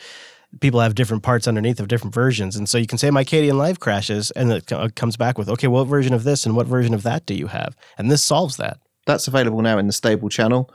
people 0.60 0.80
have 0.80 0.96
different 0.96 1.24
parts 1.24 1.48
underneath 1.48 1.80
of 1.80 1.88
different 1.88 2.14
versions. 2.14 2.56
And 2.56 2.68
so 2.68 2.78
you 2.78 2.88
can 2.88 2.98
say 2.98 3.10
my 3.10 3.24
Kdenlive 3.24 3.80
crashes 3.80 4.32
and 4.32 4.52
it 4.52 4.72
comes 4.96 5.18
back 5.18 5.38
with, 5.38 5.50
okay, 5.50 5.68
what 5.68 5.86
version 5.86 6.14
of 6.14 6.24
this 6.24 6.46
and 6.46 6.56
what 6.56 6.68
version 6.68 6.94
of 6.94 7.04
that 7.04 7.26
do 7.26 7.34
you 7.34 7.48
have? 7.48 7.76
And 7.98 8.12
this 8.12 8.24
solves 8.24 8.58
that. 8.58 8.80
That's 9.06 9.28
available 9.28 9.62
now 9.62 9.78
in 9.78 9.88
the 9.88 9.94
stable 9.94 10.30
channel. 10.30 10.72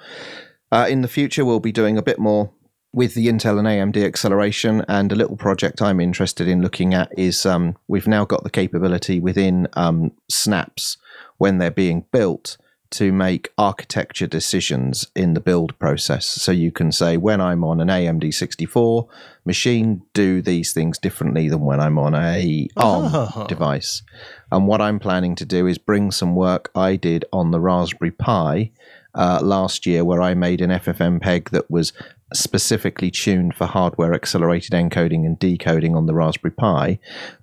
Uh, 0.73 0.87
in 0.89 1.03
the 1.03 1.09
future, 1.09 1.45
we'll 1.45 1.61
be 1.61 1.73
doing 1.73 1.97
a 1.97 2.03
bit 2.03 2.19
more 2.19 2.51
with 2.93 3.15
the 3.15 3.29
Intel 3.29 3.59
and 3.59 3.69
AMD 3.69 4.03
acceleration. 4.03 4.85
And 4.89 5.12
a 5.12 5.17
little 5.17 5.37
project 5.37 5.83
I'm 5.83 6.01
interested 6.01 6.49
in 6.49 6.62
looking 6.62 6.95
at 6.95 7.17
is 7.17 7.45
um, 7.45 7.77
we've 7.87 8.09
now 8.09 8.25
got 8.25 8.43
the 8.43 8.51
capability 8.51 9.21
within 9.21 9.69
um, 9.75 10.12
snaps 10.31 10.97
when 11.37 11.59
they're 11.59 11.71
being 11.71 12.07
built 12.11 12.57
to 12.97 13.13
make 13.13 13.53
architecture 13.59 14.27
decisions 14.27 15.07
in 15.15 15.35
the 15.35 15.41
build 15.41 15.79
process. 15.79 16.27
So 16.27 16.51
you 16.53 16.71
can 16.73 16.93
say, 16.93 17.17
when 17.17 17.41
I'm 17.41 17.63
on 17.65 17.81
an 17.81 17.89
AMD 17.89 18.33
64 18.33 19.07
machine, 19.45 20.03
do 20.15 20.41
these 20.43 20.73
things 20.73 20.99
differently 20.99 21.49
than 21.49 21.61
when 21.61 21.81
I'm 21.81 21.99
on 21.99 22.15
a 22.15 22.69
ARM 22.77 23.11
Oh. 23.15 23.47
device. 23.49 24.03
And 24.51 24.67
what 24.67 24.81
I'm 24.81 24.99
planning 24.99 25.35
to 25.37 25.45
do 25.45 25.67
is 25.67 25.79
bring 25.79 26.11
some 26.11 26.35
work 26.35 26.71
I 26.75 26.97
did 26.97 27.25
on 27.33 27.51
the 27.51 27.61
Raspberry 27.61 28.11
Pi 28.13 28.71
uh, 29.15 29.41
last 29.43 29.87
year, 29.87 30.05
where 30.05 30.21
I 30.23 30.35
made 30.35 30.61
an 30.61 30.71
FFmpeg 30.71 31.51
that 31.51 31.71
was 31.71 31.93
specifically 32.35 33.11
tuned 33.11 33.55
for 33.55 33.67
hardware 33.67 34.13
accelerated 34.15 34.73
encoding 34.73 35.25
and 35.25 35.39
decoding 35.39 35.95
on 35.97 36.07
the 36.07 36.15
Raspberry 36.15 36.53
Pi. 36.53 36.99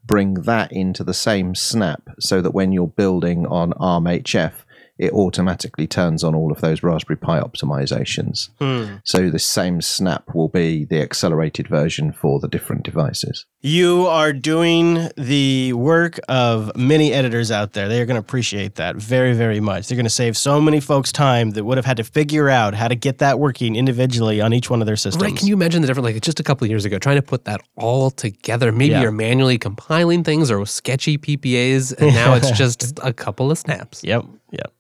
Bring 0.05 0.35
that 0.35 0.71
into 0.71 1.03
the 1.03 1.13
same 1.13 1.55
snap 1.55 2.01
so 2.19 2.41
that 2.41 2.53
when 2.53 2.71
you're 2.71 2.87
building 2.87 3.45
on 3.47 3.71
ARMHF, 3.73 4.53
it 4.97 5.11
automatically 5.11 5.87
turns 5.87 6.23
on 6.23 6.35
all 6.35 6.51
of 6.51 6.61
those 6.61 6.83
Raspberry 6.83 7.17
Pi 7.17 7.39
optimizations. 7.39 8.49
Hmm. 8.59 8.97
So 9.03 9.29
the 9.29 9.39
same 9.39 9.81
snap 9.81 10.33
will 10.35 10.49
be 10.49 10.85
the 10.85 11.01
accelerated 11.01 11.67
version 11.67 12.11
for 12.11 12.39
the 12.39 12.47
different 12.47 12.83
devices. 12.83 13.45
You 13.61 14.05
are 14.07 14.33
doing 14.33 15.09
the 15.17 15.73
work 15.73 16.19
of 16.27 16.75
many 16.75 17.13
editors 17.13 17.49
out 17.49 17.73
there. 17.73 17.87
They 17.87 18.01
are 18.01 18.05
going 18.05 18.15
to 18.15 18.19
appreciate 18.19 18.75
that 18.75 18.95
very, 18.97 19.33
very 19.33 19.59
much. 19.59 19.87
They're 19.87 19.95
going 19.95 20.05
to 20.05 20.09
save 20.09 20.37
so 20.37 20.59
many 20.61 20.79
folks 20.79 21.11
time 21.11 21.51
that 21.51 21.63
would 21.63 21.77
have 21.77 21.85
had 21.85 21.97
to 21.97 22.03
figure 22.03 22.49
out 22.49 22.73
how 22.73 22.87
to 22.87 22.95
get 22.95 23.19
that 23.19 23.39
working 23.39 23.75
individually 23.75 24.41
on 24.41 24.53
each 24.53 24.69
one 24.69 24.81
of 24.81 24.85
their 24.85 24.95
systems. 24.97 25.23
Right? 25.23 25.35
Can 25.35 25.47
you 25.47 25.53
imagine 25.53 25.81
the 25.81 25.87
difference? 25.87 26.05
Like 26.05 26.21
just 26.21 26.39
a 26.39 26.43
couple 26.43 26.65
of 26.65 26.69
years 26.69 26.85
ago, 26.85 26.99
trying 26.99 27.15
to 27.15 27.21
put 27.21 27.45
that 27.45 27.61
all 27.77 28.11
together. 28.11 28.71
Maybe 28.71 28.91
Yeah. 28.91 29.01
you're 29.01 29.11
manually 29.11 29.57
compiling 29.57 30.23
things 30.23 30.51
or 30.51 30.59
with 30.59 30.69
sketchy 30.69 31.17
PPAs, 31.17 31.93
and 31.97 32.13
now 32.13 32.33
it's 32.35 32.51
just 32.57 32.99
a 33.01 33.13
couple 33.13 33.49
of 33.49 33.57
snaps. 33.57 34.03
Yep, 34.03 34.25
yep. 34.53 34.73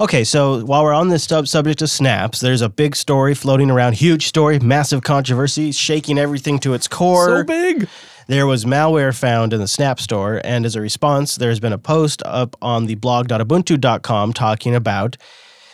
Okay, 0.00 0.24
so 0.24 0.64
while 0.64 0.82
we're 0.82 0.94
on 0.94 1.08
this 1.08 1.24
sub- 1.24 1.46
subject 1.46 1.82
of 1.82 1.90
snaps, 1.90 2.40
there's 2.40 2.62
a 2.62 2.68
big 2.68 2.96
story 2.96 3.34
floating 3.34 3.70
around, 3.70 3.94
huge 3.94 4.26
story, 4.26 4.58
massive 4.58 5.02
controversy, 5.02 5.72
shaking 5.72 6.18
everything 6.18 6.58
to 6.60 6.74
its 6.74 6.88
core. 6.88 7.26
So 7.26 7.44
big. 7.44 7.88
There 8.26 8.46
was 8.46 8.64
malware 8.64 9.14
found 9.14 9.52
in 9.52 9.58
the 9.58 9.66
Snap 9.66 9.98
store, 9.98 10.40
and 10.44 10.64
as 10.64 10.76
a 10.76 10.80
response, 10.80 11.34
there's 11.34 11.58
been 11.58 11.72
a 11.72 11.78
post 11.78 12.22
up 12.24 12.54
on 12.62 12.86
the 12.86 12.94
blog.ubuntu.com 12.94 14.32
talking 14.32 14.74
about 14.74 15.16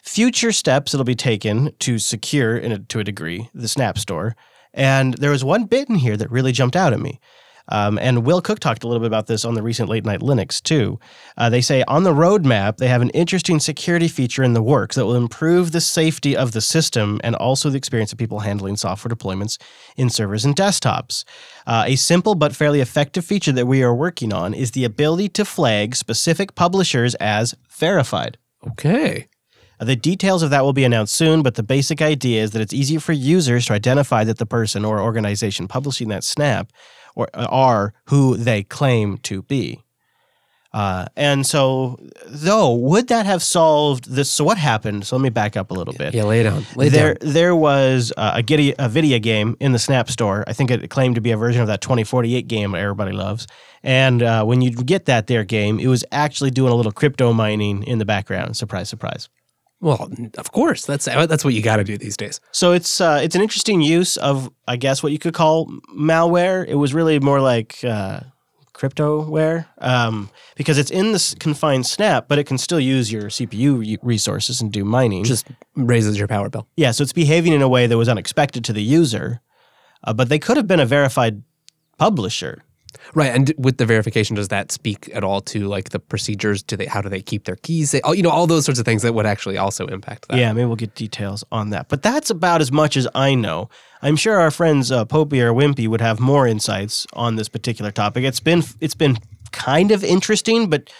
future 0.02 0.52
steps 0.52 0.92
that'll 0.92 1.04
be 1.04 1.14
taken 1.14 1.74
to 1.80 1.98
secure, 1.98 2.56
in 2.56 2.72
a, 2.72 2.78
to 2.78 2.98
a 2.98 3.04
degree, 3.04 3.50
the 3.52 3.68
Snap 3.68 3.98
store. 3.98 4.36
And 4.72 5.14
there 5.14 5.30
was 5.30 5.44
one 5.44 5.64
bit 5.64 5.88
in 5.88 5.96
here 5.96 6.16
that 6.16 6.30
really 6.30 6.52
jumped 6.52 6.76
out 6.76 6.92
at 6.94 7.00
me. 7.00 7.20
Um, 7.68 7.98
and 7.98 8.24
Will 8.24 8.40
Cooke 8.40 8.60
talked 8.60 8.84
a 8.84 8.88
little 8.88 9.00
bit 9.00 9.06
about 9.06 9.26
this 9.26 9.44
on 9.44 9.54
the 9.54 9.62
recent 9.62 9.88
Late 9.88 10.04
Night 10.04 10.20
Linux, 10.20 10.62
too. 10.62 10.98
Uh, 11.36 11.50
they 11.50 11.60
say 11.60 11.82
on 11.88 12.04
the 12.04 12.12
roadmap, 12.12 12.76
they 12.76 12.88
have 12.88 13.02
an 13.02 13.10
interesting 13.10 13.58
security 13.58 14.08
feature 14.08 14.42
in 14.42 14.52
the 14.52 14.62
works 14.62 14.96
that 14.96 15.06
will 15.06 15.16
improve 15.16 15.72
the 15.72 15.80
safety 15.80 16.36
of 16.36 16.52
the 16.52 16.60
system 16.60 17.20
and 17.24 17.34
also 17.36 17.70
the 17.70 17.78
experience 17.78 18.12
of 18.12 18.18
people 18.18 18.40
handling 18.40 18.76
software 18.76 19.14
deployments 19.14 19.58
in 19.96 20.10
servers 20.10 20.44
and 20.44 20.54
desktops. 20.54 21.24
Uh, 21.66 21.84
a 21.86 21.96
simple 21.96 22.34
but 22.34 22.54
fairly 22.54 22.80
effective 22.80 23.24
feature 23.24 23.52
that 23.52 23.66
we 23.66 23.82
are 23.82 23.94
working 23.94 24.32
on 24.32 24.54
is 24.54 24.70
the 24.72 24.84
ability 24.84 25.28
to 25.28 25.44
flag 25.44 25.96
specific 25.96 26.54
publishers 26.54 27.14
as 27.16 27.54
verified. 27.68 28.38
Okay. 28.68 29.28
Uh, 29.80 29.84
The 29.84 29.96
details 29.96 30.42
of 30.42 30.50
that 30.50 30.64
will 30.64 30.72
be 30.72 30.84
announced 30.84 31.14
soon, 31.14 31.42
but 31.42 31.54
the 31.54 31.62
basic 31.62 32.00
idea 32.00 32.42
is 32.42 32.52
that 32.52 32.62
it's 32.62 32.72
easier 32.72 33.00
for 33.00 33.12
users 33.12 33.66
to 33.66 33.74
identify 33.74 34.24
that 34.24 34.38
the 34.38 34.46
person 34.46 34.84
or 34.84 35.00
organization 35.00 35.68
publishing 35.68 36.08
that 36.08 36.24
snap 36.24 36.72
or 37.16 37.28
are 37.34 37.92
who 38.04 38.36
they 38.36 38.62
claim 38.62 39.18
to 39.18 39.42
be. 39.42 39.82
Uh, 40.72 41.06
and 41.16 41.46
so, 41.46 41.98
though, 42.26 42.74
would 42.74 43.08
that 43.08 43.24
have 43.24 43.42
solved 43.42 44.10
this? 44.10 44.30
So, 44.30 44.44
what 44.44 44.58
happened? 44.58 45.06
So, 45.06 45.16
let 45.16 45.22
me 45.22 45.30
back 45.30 45.56
up 45.56 45.70
a 45.70 45.74
little 45.74 45.94
bit 45.94 46.12
Yeah, 46.12 46.24
lay 46.24 46.42
down. 46.42 46.66
Lay 46.74 46.90
there, 46.90 47.14
down. 47.14 47.32
there 47.32 47.56
was 47.56 48.12
uh, 48.18 48.32
a, 48.34 48.42
Giddy, 48.42 48.74
a 48.78 48.86
video 48.86 49.18
game 49.18 49.56
in 49.58 49.72
the 49.72 49.78
Snap 49.78 50.10
Store. 50.10 50.44
I 50.46 50.52
think 50.52 50.70
it 50.70 50.90
claimed 50.90 51.14
to 51.14 51.22
be 51.22 51.30
a 51.30 51.36
version 51.38 51.62
of 51.62 51.68
that 51.68 51.80
2048 51.80 52.46
game 52.46 52.72
that 52.72 52.78
everybody 52.82 53.12
loves. 53.12 53.46
And 53.82 54.22
uh, 54.22 54.44
when 54.44 54.60
you 54.60 54.70
get 54.70 55.06
that 55.06 55.28
there 55.28 55.44
game, 55.44 55.80
it 55.80 55.86
was 55.86 56.04
actually 56.12 56.50
doing 56.50 56.72
a 56.72 56.76
little 56.76 56.92
crypto 56.92 57.32
mining 57.32 57.82
in 57.84 57.98
the 57.98 58.04
background. 58.04 58.58
Surprise, 58.58 58.90
surprise. 58.90 59.30
Well, 59.80 60.10
of 60.38 60.52
course. 60.52 60.86
That's 60.86 61.04
that's 61.04 61.44
what 61.44 61.54
you 61.54 61.62
got 61.62 61.76
to 61.76 61.84
do 61.84 61.98
these 61.98 62.16
days. 62.16 62.40
So 62.50 62.72
it's 62.72 63.00
uh, 63.00 63.20
it's 63.22 63.34
an 63.34 63.42
interesting 63.42 63.82
use 63.82 64.16
of, 64.16 64.50
I 64.66 64.76
guess, 64.76 65.02
what 65.02 65.12
you 65.12 65.18
could 65.18 65.34
call 65.34 65.70
malware. 65.94 66.66
It 66.66 66.76
was 66.76 66.94
really 66.94 67.20
more 67.20 67.40
like 67.40 67.84
uh, 67.84 68.20
cryptoware 68.76 69.66
um, 69.78 70.30
because 70.54 70.78
it's 70.78 70.90
in 70.90 71.12
this 71.12 71.34
confined 71.34 71.86
snap, 71.86 72.28
but 72.28 72.38
it 72.38 72.44
can 72.44 72.58
still 72.58 72.80
use 72.80 73.10
your 73.10 73.24
CPU 73.24 73.78
re- 73.78 73.98
resources 74.02 74.60
and 74.60 74.72
do 74.72 74.84
mining. 74.84 75.24
Just 75.24 75.48
raises 75.74 76.18
your 76.18 76.28
power 76.28 76.48
bill. 76.48 76.68
Yeah, 76.76 76.90
so 76.92 77.02
it's 77.02 77.12
behaving 77.12 77.52
in 77.52 77.62
a 77.62 77.68
way 77.68 77.86
that 77.86 77.96
was 77.96 78.08
unexpected 78.08 78.64
to 78.64 78.72
the 78.72 78.82
user, 78.82 79.40
uh, 80.04 80.12
but 80.12 80.28
they 80.28 80.38
could 80.38 80.56
have 80.56 80.66
been 80.66 80.80
a 80.80 80.86
verified 80.86 81.42
publisher. 81.98 82.62
Right, 83.14 83.34
and 83.34 83.52
with 83.58 83.78
the 83.78 83.86
verification, 83.86 84.36
does 84.36 84.48
that 84.48 84.72
speak 84.72 85.10
at 85.14 85.24
all 85.24 85.40
to 85.42 85.66
like 85.66 85.90
the 85.90 85.98
procedures? 85.98 86.62
Do 86.62 86.76
they 86.76 86.86
how 86.86 87.00
do 87.00 87.08
they 87.08 87.22
keep 87.22 87.44
their 87.44 87.56
keys? 87.56 87.94
All 88.00 88.14
you 88.14 88.22
know, 88.22 88.30
all 88.30 88.46
those 88.46 88.64
sorts 88.64 88.78
of 88.78 88.84
things 88.84 89.02
that 89.02 89.14
would 89.14 89.26
actually 89.26 89.58
also 89.58 89.86
impact 89.86 90.28
that. 90.28 90.38
Yeah, 90.38 90.52
maybe 90.52 90.66
we'll 90.66 90.76
get 90.76 90.94
details 90.94 91.44
on 91.52 91.70
that. 91.70 91.88
But 91.88 92.02
that's 92.02 92.30
about 92.30 92.60
as 92.60 92.72
much 92.72 92.96
as 92.96 93.08
I 93.14 93.34
know. 93.34 93.68
I'm 94.02 94.16
sure 94.16 94.38
our 94.38 94.50
friends 94.50 94.92
uh, 94.92 95.04
Popey 95.04 95.40
or 95.40 95.52
Wimpy 95.52 95.88
would 95.88 96.00
have 96.00 96.20
more 96.20 96.46
insights 96.46 97.06
on 97.12 97.36
this 97.36 97.48
particular 97.48 97.90
topic. 97.90 98.24
It's 98.24 98.40
been 98.40 98.62
it's 98.80 98.94
been 98.94 99.18
kind 99.52 99.90
of 99.90 100.04
interesting, 100.04 100.68
but 100.68 100.90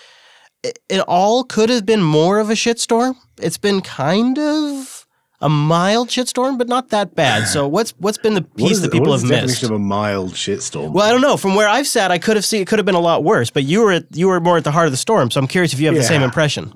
it, 0.63 0.79
it 0.89 1.01
all 1.01 1.45
could 1.45 1.69
have 1.69 1.87
been 1.87 2.03
more 2.03 2.39
of 2.39 2.51
a 2.51 2.55
shitstorm. 2.55 3.15
It's 3.41 3.59
been 3.59 3.81
kind 3.83 4.39
of 4.39 4.96
a 5.41 5.49
mild 5.49 6.09
shitstorm, 6.09 6.59
but 6.59 6.69
not 6.69 6.91
that 6.91 7.15
bad. 7.15 7.47
So 7.47 7.67
what's 7.77 7.93
what's 7.99 8.19
been 8.19 8.35
the 8.35 8.43
piece 8.43 8.81
that 8.81 8.93
people 8.93 9.13
have 9.13 9.23
missed? 9.23 9.33
definition 9.33 9.67
of 9.67 9.77
a 9.77 9.79
mild 9.79 10.33
shitstorm? 10.33 10.93
Well, 10.93 11.07
I 11.07 11.11
don't 11.11 11.21
know. 11.21 11.37
From 11.37 11.55
where 11.55 11.69
I've 11.69 11.87
sat, 11.87 12.11
I 12.11 12.19
could 12.19 12.37
have 12.37 12.45
seen 12.45 12.63
it 12.63 12.69
could 12.69 12.79
have 12.79 12.87
been 12.87 12.95
a 12.95 13.01
lot 13.01 13.25
worse. 13.25 13.51
But 13.51 13.65
you 13.65 13.81
were 13.83 13.93
at, 13.93 14.05
you 14.15 14.29
were 14.29 14.41
more 14.41 14.57
at 14.57 14.65
the 14.65 14.73
heart 14.73 14.87
of 14.87 14.93
the 14.93 14.99
storm, 14.99 15.31
so 15.31 15.41
I'm 15.41 15.49
curious 15.49 15.73
if 15.73 15.81
you 15.81 15.87
have 15.87 15.97
the 15.97 16.03
same 16.03 16.23
impression. 16.23 16.73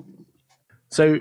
So, 0.89 1.19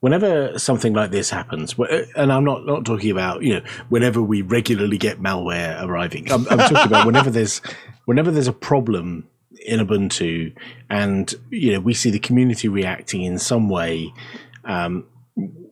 whenever 0.00 0.58
something 0.58 0.94
like 0.94 1.10
this 1.10 1.30
happens, 1.30 1.76
and 2.16 2.32
I'm 2.32 2.44
not 2.44 2.66
not 2.66 2.84
talking 2.84 3.10
about 3.10 3.42
you 3.42 3.54
know 3.54 3.62
whenever 3.88 4.22
we 4.22 4.42
regularly 4.42 4.98
get 4.98 5.20
malware 5.20 5.82
arriving. 5.82 6.30
I'm, 6.30 6.46
I'm 6.48 6.58
talking 6.58 6.86
about 6.86 7.06
whenever 7.06 7.30
there's 7.38 7.60
whenever 8.06 8.30
there's 8.30 8.48
a 8.48 8.52
problem 8.52 9.28
in 9.64 9.80
Ubuntu, 9.80 10.54
and 10.90 11.34
you 11.50 11.72
know 11.72 11.80
we 11.80 11.94
see 11.94 12.10
the 12.10 12.18
community 12.18 12.68
reacting 12.68 13.22
in 13.22 13.38
some 13.38 13.68
way. 13.68 14.12
Um, 14.64 15.06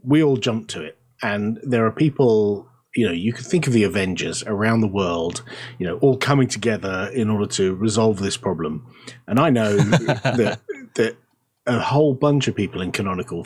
we 0.02 0.22
all 0.22 0.36
jump 0.36 0.68
to 0.68 0.82
it, 0.82 0.96
and 1.22 1.58
there 1.62 1.86
are 1.86 1.92
people. 1.92 2.66
You 2.96 3.06
know, 3.06 3.12
you 3.12 3.32
could 3.32 3.46
think 3.46 3.68
of 3.68 3.72
the 3.72 3.84
Avengers 3.84 4.42
around 4.48 4.80
the 4.80 4.88
world, 4.88 5.44
you 5.78 5.86
know, 5.86 5.98
all 5.98 6.16
coming 6.16 6.48
together 6.48 7.08
in 7.14 7.30
order 7.30 7.46
to 7.46 7.76
resolve 7.76 8.18
this 8.18 8.36
problem. 8.36 8.84
And 9.28 9.38
I 9.38 9.48
know 9.50 9.76
that 9.76 10.58
that 10.96 11.16
a 11.66 11.78
whole 11.78 12.14
bunch 12.14 12.48
of 12.48 12.56
people 12.56 12.80
in 12.80 12.90
Canonical 12.90 13.44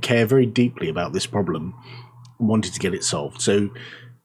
care 0.00 0.24
very 0.24 0.46
deeply 0.46 0.88
about 0.88 1.12
this 1.12 1.26
problem, 1.26 1.74
wanted 2.38 2.72
to 2.72 2.80
get 2.80 2.94
it 2.94 3.04
solved. 3.04 3.42
So 3.42 3.68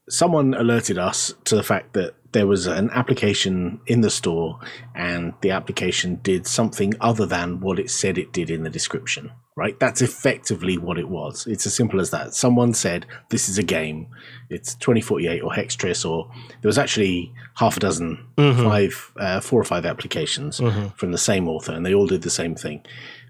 someone 0.10 0.54
alerted 0.54 0.98
us 0.98 1.34
to 1.46 1.56
the 1.56 1.64
fact 1.64 1.94
that 1.94 2.16
there 2.34 2.48
was 2.48 2.68
an 2.68 2.90
application 2.92 3.80
in 3.88 4.02
the 4.02 4.10
store 4.10 4.60
and 4.94 5.34
the 5.42 5.52
application 5.52 6.16
did 6.24 6.46
something 6.46 6.94
other 7.00 7.26
than 7.26 7.60
what 7.60 7.80
it 7.80 7.90
said 7.90 8.18
it 8.18 8.34
did 8.34 8.50
in 8.50 8.64
the 8.64 8.70
description 8.70 9.32
right? 9.56 9.80
That's 9.80 10.02
effectively 10.02 10.78
what 10.78 10.98
it 10.98 11.10
was. 11.10 11.46
It's 11.48 11.66
as 11.66 11.76
simple 11.76 12.02
as 12.02 12.10
that. 12.10 12.34
Someone 12.34 12.74
said 12.74 13.06
this 13.30 13.48
is 13.50 13.58
a 13.58 13.64
game. 13.64 14.08
It's 14.50 14.76
2048 14.76 15.42
or 15.42 15.52
hextris 15.52 16.10
or 16.10 16.30
there 16.62 16.70
was 16.70 16.78
actually 16.78 17.32
half 17.56 17.78
a 17.78 17.80
dozen 17.80 18.26
five 18.64 19.12
uh, 19.18 19.40
four 19.40 19.62
or 19.62 19.64
five 19.64 19.86
applications 19.86 20.60
from 20.96 21.12
the 21.12 21.18
same 21.18 21.48
author 21.48 21.72
and 21.72 21.86
they 21.86 21.94
all 21.94 22.08
did 22.08 22.24
the 22.24 22.30
same 22.30 22.56
thing. 22.56 22.84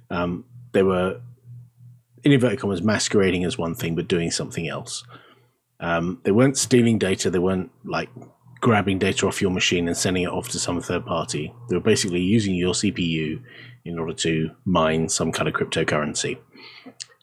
Um, 0.10 0.46
they 0.72 0.84
were 0.84 1.20
in 2.24 2.32
inverted 2.32 2.60
commas 2.60 2.82
masquerading 2.82 3.44
as 3.44 3.58
one 3.58 3.76
thing 3.76 3.96
but 3.96 4.08
doing 4.08 4.32
something 4.32 4.68
else. 4.68 5.04
Um, 5.80 6.22
they 6.24 6.32
weren't 6.32 6.58
stealing 6.58 6.98
data. 6.98 7.30
They 7.30 7.40
weren't 7.40 7.70
like 7.84 8.10
grabbing 8.64 8.98
data 8.98 9.28
off 9.28 9.42
your 9.42 9.52
machine 9.52 9.88
and 9.88 9.96
sending 9.96 10.24
it 10.24 10.30
off 10.30 10.48
to 10.48 10.58
some 10.58 10.82
third 10.82 11.06
party. 11.06 11.54
They 11.70 11.76
were 11.76 11.82
basically 11.82 12.22
using 12.22 12.56
your 12.56 12.74
CPU 12.74 13.44
in 13.84 14.00
order 14.00 14.14
to 14.14 14.52
mine 14.64 15.10
some 15.10 15.34
kind 15.34 15.50
of 15.50 15.54
cryptocurrency. 15.54 16.38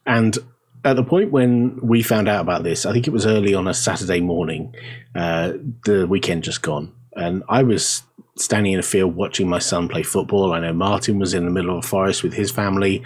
And 0.05 0.37
at 0.85 0.95
the 0.95 1.03
point 1.03 1.31
when 1.31 1.79
we 1.81 2.03
found 2.03 2.29
out 2.29 2.41
about 2.41 2.61
this, 2.61 2.85
I 2.85 2.93
think 2.93 3.07
it 3.07 3.11
was 3.11 3.25
early 3.25 3.55
on 3.55 3.67
a 3.67 3.73
Saturday 3.73 4.21
morning, 4.21 4.75
uh, 5.15 5.53
the 5.83 6.05
weekend 6.07 6.43
just 6.43 6.61
gone. 6.61 6.93
And 7.13 7.43
I 7.49 7.63
was 7.63 8.03
standing 8.37 8.73
in 8.73 8.79
a 8.79 8.83
field 8.83 9.15
watching 9.15 9.49
my 9.49 9.59
son 9.59 9.87
play 9.87 10.03
football. 10.03 10.53
I 10.53 10.59
know 10.59 10.73
Martin 10.73 11.17
was 11.17 11.33
in 11.33 11.45
the 11.45 11.51
middle 11.51 11.75
of 11.75 11.83
a 11.83 11.87
forest 11.87 12.21
with 12.21 12.33
his 12.33 12.51
family. 12.51 13.03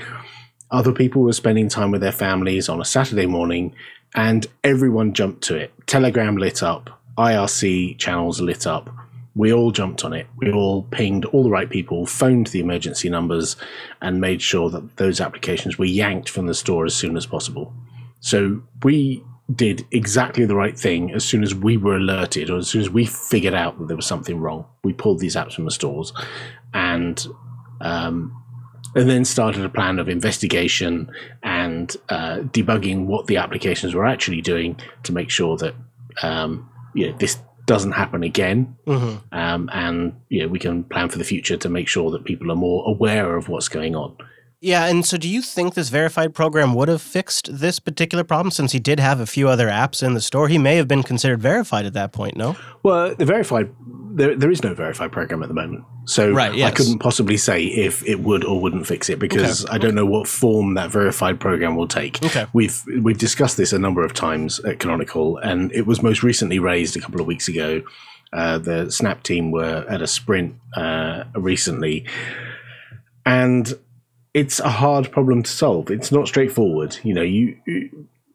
Other 0.72 0.92
people 0.92 1.22
were 1.22 1.32
spending 1.32 1.70
time 1.70 1.92
with 1.92 2.02
their 2.02 2.12
families 2.12 2.68
on 2.68 2.82
a 2.82 2.86
Saturday 2.86 3.28
morning, 3.28 3.74
and 4.14 4.46
everyone 4.62 5.14
jumped 5.14 5.42
to 5.44 5.56
it. 5.56 5.74
Telegram 5.88 6.36
lit 6.36 6.62
up, 6.62 6.95
IRC 7.18 7.98
channels 7.98 8.42
lit 8.42 8.68
up. 8.68 8.90
We 9.36 9.52
all 9.52 9.72
jumped 9.72 10.06
on 10.06 10.14
it. 10.14 10.28
We 10.38 10.52
all 10.52 10.84
pinged 10.84 11.26
all 11.26 11.44
the 11.44 11.50
right 11.50 11.70
people, 11.70 12.06
phoned 12.06 12.48
the 12.48 12.62
emergency 12.62 13.10
numbers, 13.10 13.58
and 14.02 14.22
made 14.22 14.42
sure 14.42 14.70
that 14.70 14.96
those 14.98 15.20
applications 15.20 15.78
were 15.78 15.86
yanked 15.86 16.30
from 16.30 16.48
the 16.48 16.54
store 16.54 16.86
as 16.86 16.96
soon 16.96 17.18
as 17.18 17.26
possible. 17.26 17.74
So 18.22 18.62
we 18.84 19.24
did 19.54 19.86
exactly 19.92 20.46
the 20.46 20.56
right 20.56 20.78
thing 20.78 21.12
as 21.14 21.24
soon 21.24 21.44
as 21.44 21.54
we 21.54 21.78
were 21.78 21.98
alerted 21.98 22.50
or 22.50 22.58
as 22.58 22.70
soon 22.70 22.82
as 22.82 22.90
we 22.90 23.06
figured 23.06 23.54
out 23.54 23.78
that 23.78 23.88
there 23.88 23.96
was 23.96 24.08
something 24.08 24.40
wrong. 24.40 24.66
We 24.84 24.94
pulled 24.94 25.20
these 25.20 25.36
apps 25.36 25.54
from 25.54 25.66
the 25.66 25.72
stores 25.72 26.14
and 26.74 27.26
um, 27.82 28.42
and 28.96 29.10
then 29.10 29.26
started 29.26 29.64
a 29.66 29.70
plan 29.70 30.00
of 30.00 30.08
investigation 30.08 31.12
and 31.44 31.96
uh, 32.08 32.38
debugging 32.38 33.06
what 33.06 33.28
the 33.28 33.36
applications 33.38 33.94
were 33.94 34.06
actually 34.06 34.42
doing 34.42 34.80
to 35.04 35.12
make 35.12 35.30
sure 35.30 35.58
that 35.58 35.76
um, 36.24 36.70
you 36.96 37.12
know, 37.12 37.18
this 37.18 37.38
doesn't 37.66 37.92
happen 37.92 38.24
again. 38.24 38.76
Um, 39.32 39.70
and 39.74 40.20
you 40.30 40.42
know, 40.42 40.48
we 40.48 40.60
can 40.60 40.84
plan 40.84 41.10
for 41.10 41.18
the 41.18 41.24
future 41.24 41.58
to 41.58 41.70
make 41.70 41.88
sure 41.88 42.12
that 42.12 42.24
people 42.24 42.52
are 42.52 42.56
more 42.56 42.84
aware 42.88 43.36
of 43.36 43.50
what's 43.50 43.70
going 43.70 43.96
on. 43.96 44.16
Yeah, 44.62 44.86
and 44.86 45.06
so 45.06 45.18
do 45.18 45.30
you 45.30 45.44
think 45.44 45.76
this 45.76 45.90
verified 45.90 46.34
program 46.34 46.74
would 46.74 46.88
have 46.88 47.02
fixed 47.02 47.60
this 47.60 47.80
particular 47.80 48.24
problem 48.24 48.50
since 48.50 48.72
he 48.72 48.80
did 48.80 49.00
have 49.00 49.20
a 49.20 49.28
few 49.28 49.48
other 49.48 49.68
apps 49.68 50.02
in 50.02 50.16
the 50.16 50.22
store? 50.22 50.48
He 50.48 50.58
may 50.58 50.78
have 50.78 50.88
been 50.88 51.04
considered 51.04 51.40
verified 51.42 51.86
at 51.86 51.94
that 51.94 52.14
point, 52.14 52.36
no? 52.36 52.56
Well, 52.82 53.14
the 53.14 53.26
verified 53.26 53.70
there 54.16 54.36
there 54.36 54.50
is 54.50 54.64
no 54.64 54.74
verified 54.74 55.12
program 55.12 55.44
at 55.44 55.50
the 55.50 55.54
moment, 55.54 55.84
so 56.06 56.32
Right, 56.32 56.62
I 56.62 56.72
couldn't 56.72 57.00
possibly 57.00 57.38
say 57.38 57.64
if 57.66 58.06
it 58.08 58.22
would 58.22 58.46
or 58.46 58.62
wouldn't 58.62 58.88
fix 58.88 59.10
it 59.10 59.20
because 59.20 59.66
I 59.66 59.78
don't 59.78 59.96
know 59.96 60.06
what 60.06 60.28
form 60.28 60.76
that 60.76 60.90
verified 60.90 61.40
program 61.40 61.76
will 61.76 61.88
take. 61.88 62.24
Okay. 62.24 62.46
We've 62.54 62.82
we've 63.02 63.18
discussed 63.18 63.58
this 63.58 63.74
a 63.74 63.80
number 63.80 64.04
of 64.04 64.14
times 64.14 64.60
at 64.60 64.80
Canonical, 64.80 65.38
and 65.38 65.72
it 65.74 65.86
was 65.86 66.02
most 66.02 66.24
recently 66.24 66.60
raised 66.60 66.96
a 66.96 67.02
couple 67.02 67.20
of 67.20 67.28
weeks 67.28 67.48
ago. 67.48 67.82
Uh, 68.32 68.58
the 68.58 68.90
Snap 68.90 69.24
team 69.24 69.52
were 69.52 69.86
at 69.90 70.02
a 70.02 70.08
sprint 70.08 70.56
uh, 70.76 71.26
recently, 71.36 72.06
and 73.26 73.74
it's 74.34 74.60
a 74.60 74.70
hard 74.70 75.12
problem 75.12 75.44
to 75.44 75.52
solve. 75.52 75.92
It's 75.92 76.12
not 76.12 76.28
straightforward. 76.28 76.98
You 77.04 77.14
know, 77.14 77.22
you 77.22 77.58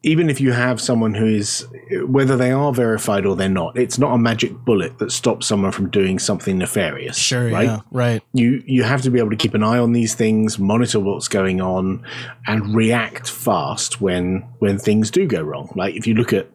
even 0.03 0.29
if 0.31 0.41
you 0.41 0.51
have 0.51 0.81
someone 0.81 1.13
who 1.13 1.27
is 1.27 1.67
whether 2.05 2.35
they 2.35 2.51
are 2.51 2.73
verified 2.73 3.25
or 3.25 3.35
they're 3.35 3.49
not, 3.49 3.77
it's 3.77 3.99
not 3.99 4.13
a 4.13 4.17
magic 4.17 4.51
bullet 4.65 4.97
that 4.97 5.11
stops 5.11 5.45
someone 5.45 5.71
from 5.71 5.89
doing 5.91 6.17
something 6.17 6.57
nefarious. 6.57 7.17
Sure, 7.17 7.49
right? 7.49 7.81
right. 7.91 8.23
You 8.33 8.63
you 8.65 8.83
have 8.83 9.03
to 9.03 9.11
be 9.11 9.19
able 9.19 9.29
to 9.29 9.35
keep 9.35 9.53
an 9.53 9.63
eye 9.63 9.77
on 9.77 9.91
these 9.91 10.15
things, 10.15 10.57
monitor 10.57 10.99
what's 10.99 11.27
going 11.27 11.61
on, 11.61 12.03
and 12.47 12.75
react 12.75 13.29
fast 13.29 14.01
when 14.01 14.43
when 14.57 14.79
things 14.79 15.11
do 15.11 15.27
go 15.27 15.41
wrong. 15.41 15.71
Like 15.75 15.95
if 15.95 16.07
you 16.07 16.15
look 16.15 16.33
at 16.33 16.47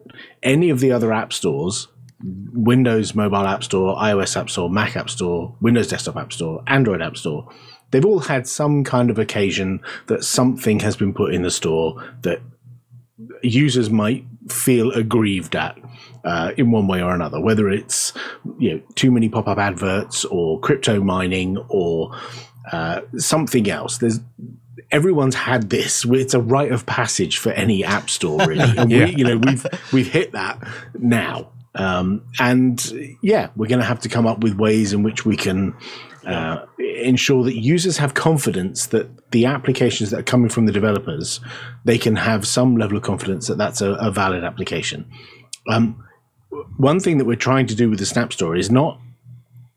any 0.43 0.69
of 0.69 0.81
the 0.81 0.91
other 0.91 1.13
app 1.13 1.31
stores, 1.31 1.87
Windows 2.21 3.15
Mobile 3.15 3.47
App 3.47 3.63
Store, 3.63 3.95
iOS 3.95 4.35
App 4.35 4.49
Store, 4.49 4.69
Mac 4.69 4.97
App 4.97 5.09
Store, 5.09 5.55
Windows 5.61 5.87
Desktop 5.87 6.17
App 6.17 6.33
Store, 6.33 6.63
Android 6.67 7.01
App 7.01 7.15
Store, 7.15 7.47
they've 7.91 8.05
all 8.05 8.19
had 8.19 8.45
some 8.45 8.83
kind 8.83 9.09
of 9.09 9.17
occasion 9.17 9.79
that 10.07 10.25
something 10.25 10.81
has 10.81 10.97
been 10.97 11.13
put 11.13 11.33
in 11.33 11.43
the 11.43 11.51
store 11.51 12.03
that 12.23 12.41
users 13.41 13.89
might 13.89 14.25
feel 14.49 14.91
aggrieved 14.91 15.55
at 15.55 15.77
uh, 16.23 16.51
in 16.57 16.71
one 16.71 16.87
way 16.87 17.01
or 17.01 17.13
another, 17.13 17.39
whether 17.39 17.69
it's 17.69 18.13
you 18.59 18.73
know 18.75 18.81
too 18.95 19.11
many 19.11 19.29
pop-up 19.29 19.57
adverts 19.57 20.25
or 20.25 20.59
crypto 20.59 21.01
mining 21.01 21.57
or 21.69 22.11
uh, 22.71 23.01
something 23.17 23.69
else. 23.69 23.97
There's 23.97 24.19
everyone's 24.91 25.35
had 25.35 25.69
this. 25.69 26.05
It's 26.05 26.33
a 26.33 26.39
rite 26.39 26.71
of 26.71 26.85
passage 26.85 27.37
for 27.39 27.51
any 27.51 27.83
app 27.83 28.09
store, 28.09 28.45
really. 28.47 28.63
And 28.77 28.91
Yeah. 28.91 29.05
we, 29.05 29.15
you 29.15 29.23
know, 29.23 29.37
we've 29.37 29.65
we've 29.91 30.07
hit 30.11 30.31
that 30.33 30.65
now, 30.97 31.49
um, 31.75 32.23
and 32.39 32.79
yeah, 33.21 33.49
we're 33.55 33.67
going 33.67 33.79
to 33.79 33.85
have 33.85 33.99
to 34.01 34.09
come 34.09 34.27
up 34.27 34.39
with 34.41 34.55
ways 34.55 34.93
in 34.93 35.03
which 35.03 35.25
we 35.25 35.35
can 35.35 35.73
uh, 36.27 36.65
ensure 36.77 37.43
that 37.43 37.55
users 37.55 37.97
have 37.97 38.13
confidence 38.13 38.87
that 38.87 39.31
the 39.31 39.45
applications 39.45 40.11
that 40.11 40.19
are 40.19 40.23
coming 40.23 40.49
from 40.49 40.65
the 40.65 40.71
developers, 40.71 41.39
they 41.85 41.97
can 41.97 42.17
have 42.17 42.45
some 42.45 42.75
level 42.75 42.97
of 42.97 43.03
confidence 43.03 43.47
that 43.47 43.57
that's 43.57 43.81
a, 43.81 43.91
a 43.93 44.11
valid 44.11 44.43
application. 44.43 45.09
Um, 45.69 46.03
one 46.77 46.99
thing 46.99 47.17
that 47.17 47.25
we're 47.25 47.35
trying 47.35 47.65
to 47.67 47.75
do 47.75 47.89
with 47.89 47.99
the 47.99 48.05
Snap 48.05 48.33
Store 48.33 48.55
is 48.55 48.69
not 48.69 48.99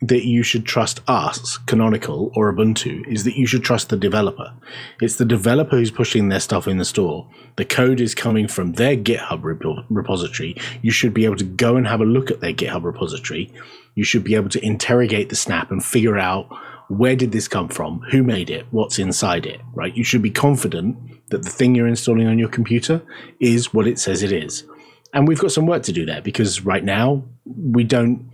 that 0.03 0.25
you 0.25 0.43
should 0.43 0.65
trust 0.65 1.03
us, 1.07 1.59
Canonical 1.67 2.33
or 2.35 2.53
Ubuntu, 2.53 3.07
is 3.07 3.25
that 3.25 3.37
you 3.37 3.47
should 3.47 3.63
trust 3.63 3.91
the 3.91 3.97
developer. 3.97 4.53
It's 5.01 5.17
the 5.17 5.27
developer 5.27 5.77
who's 5.77 5.91
pushing 5.91 6.31
their 6.31 6.41
stuff 6.41 6.67
in 6.67 6.79
the 6.79 6.85
store. 6.87 7.29
The 7.57 7.67
code 7.67 8.01
is 8.01 8.15
coming 8.15 8.49
from 8.49 8.73
their 8.73 8.97
GitHub 8.97 9.43
repo- 9.43 9.85
repository. 9.91 10.57
You 10.81 10.91
should 10.91 11.13
be 11.13 11.27
able 11.27 11.37
to 11.37 11.45
go 11.45 11.77
and 11.77 11.87
have 11.87 12.01
a 12.01 12.07
look 12.07 12.31
at 12.31 12.41
their 12.41 12.55
GitHub 12.55 12.85
repository. 12.85 13.53
You 13.95 14.05
should 14.05 14.25
be 14.25 14.35
able 14.35 14.49
to 14.51 14.65
interrogate 14.65 15.29
the 15.29 15.37
snap 15.37 15.71
and 15.71 15.85
figure 15.85 16.19
out 16.19 16.49
where 16.89 17.15
did 17.15 17.33
this 17.33 17.47
come 17.47 17.69
from, 17.69 18.01
who 18.11 18.23
made 18.23 18.51
it, 18.51 18.67
what's 18.71 18.99
inside 18.99 19.47
it, 19.47 19.61
right? 19.75 19.97
You 19.97 20.03
should 20.03 20.23
be 20.23 20.31
confident 20.31 20.99
that 21.31 21.45
the 21.45 21.51
thing 21.51 21.75
you're 21.75 21.87
installing 21.87 22.27
on 22.27 22.39
your 22.39 22.49
computer 22.49 23.03
is 23.39 23.73
what 23.73 23.87
it 23.87 23.99
says 23.99 24.23
it 24.23 24.33
is. 24.33 24.65
And 25.13 25.27
we've 25.27 25.39
got 25.39 25.53
some 25.53 25.67
work 25.67 25.85
to 25.85 25.93
do 25.93 26.05
there 26.05 26.21
because 26.21 26.65
right 26.65 26.85
now 26.85 27.25
we 27.47 27.85
don't 27.85 28.31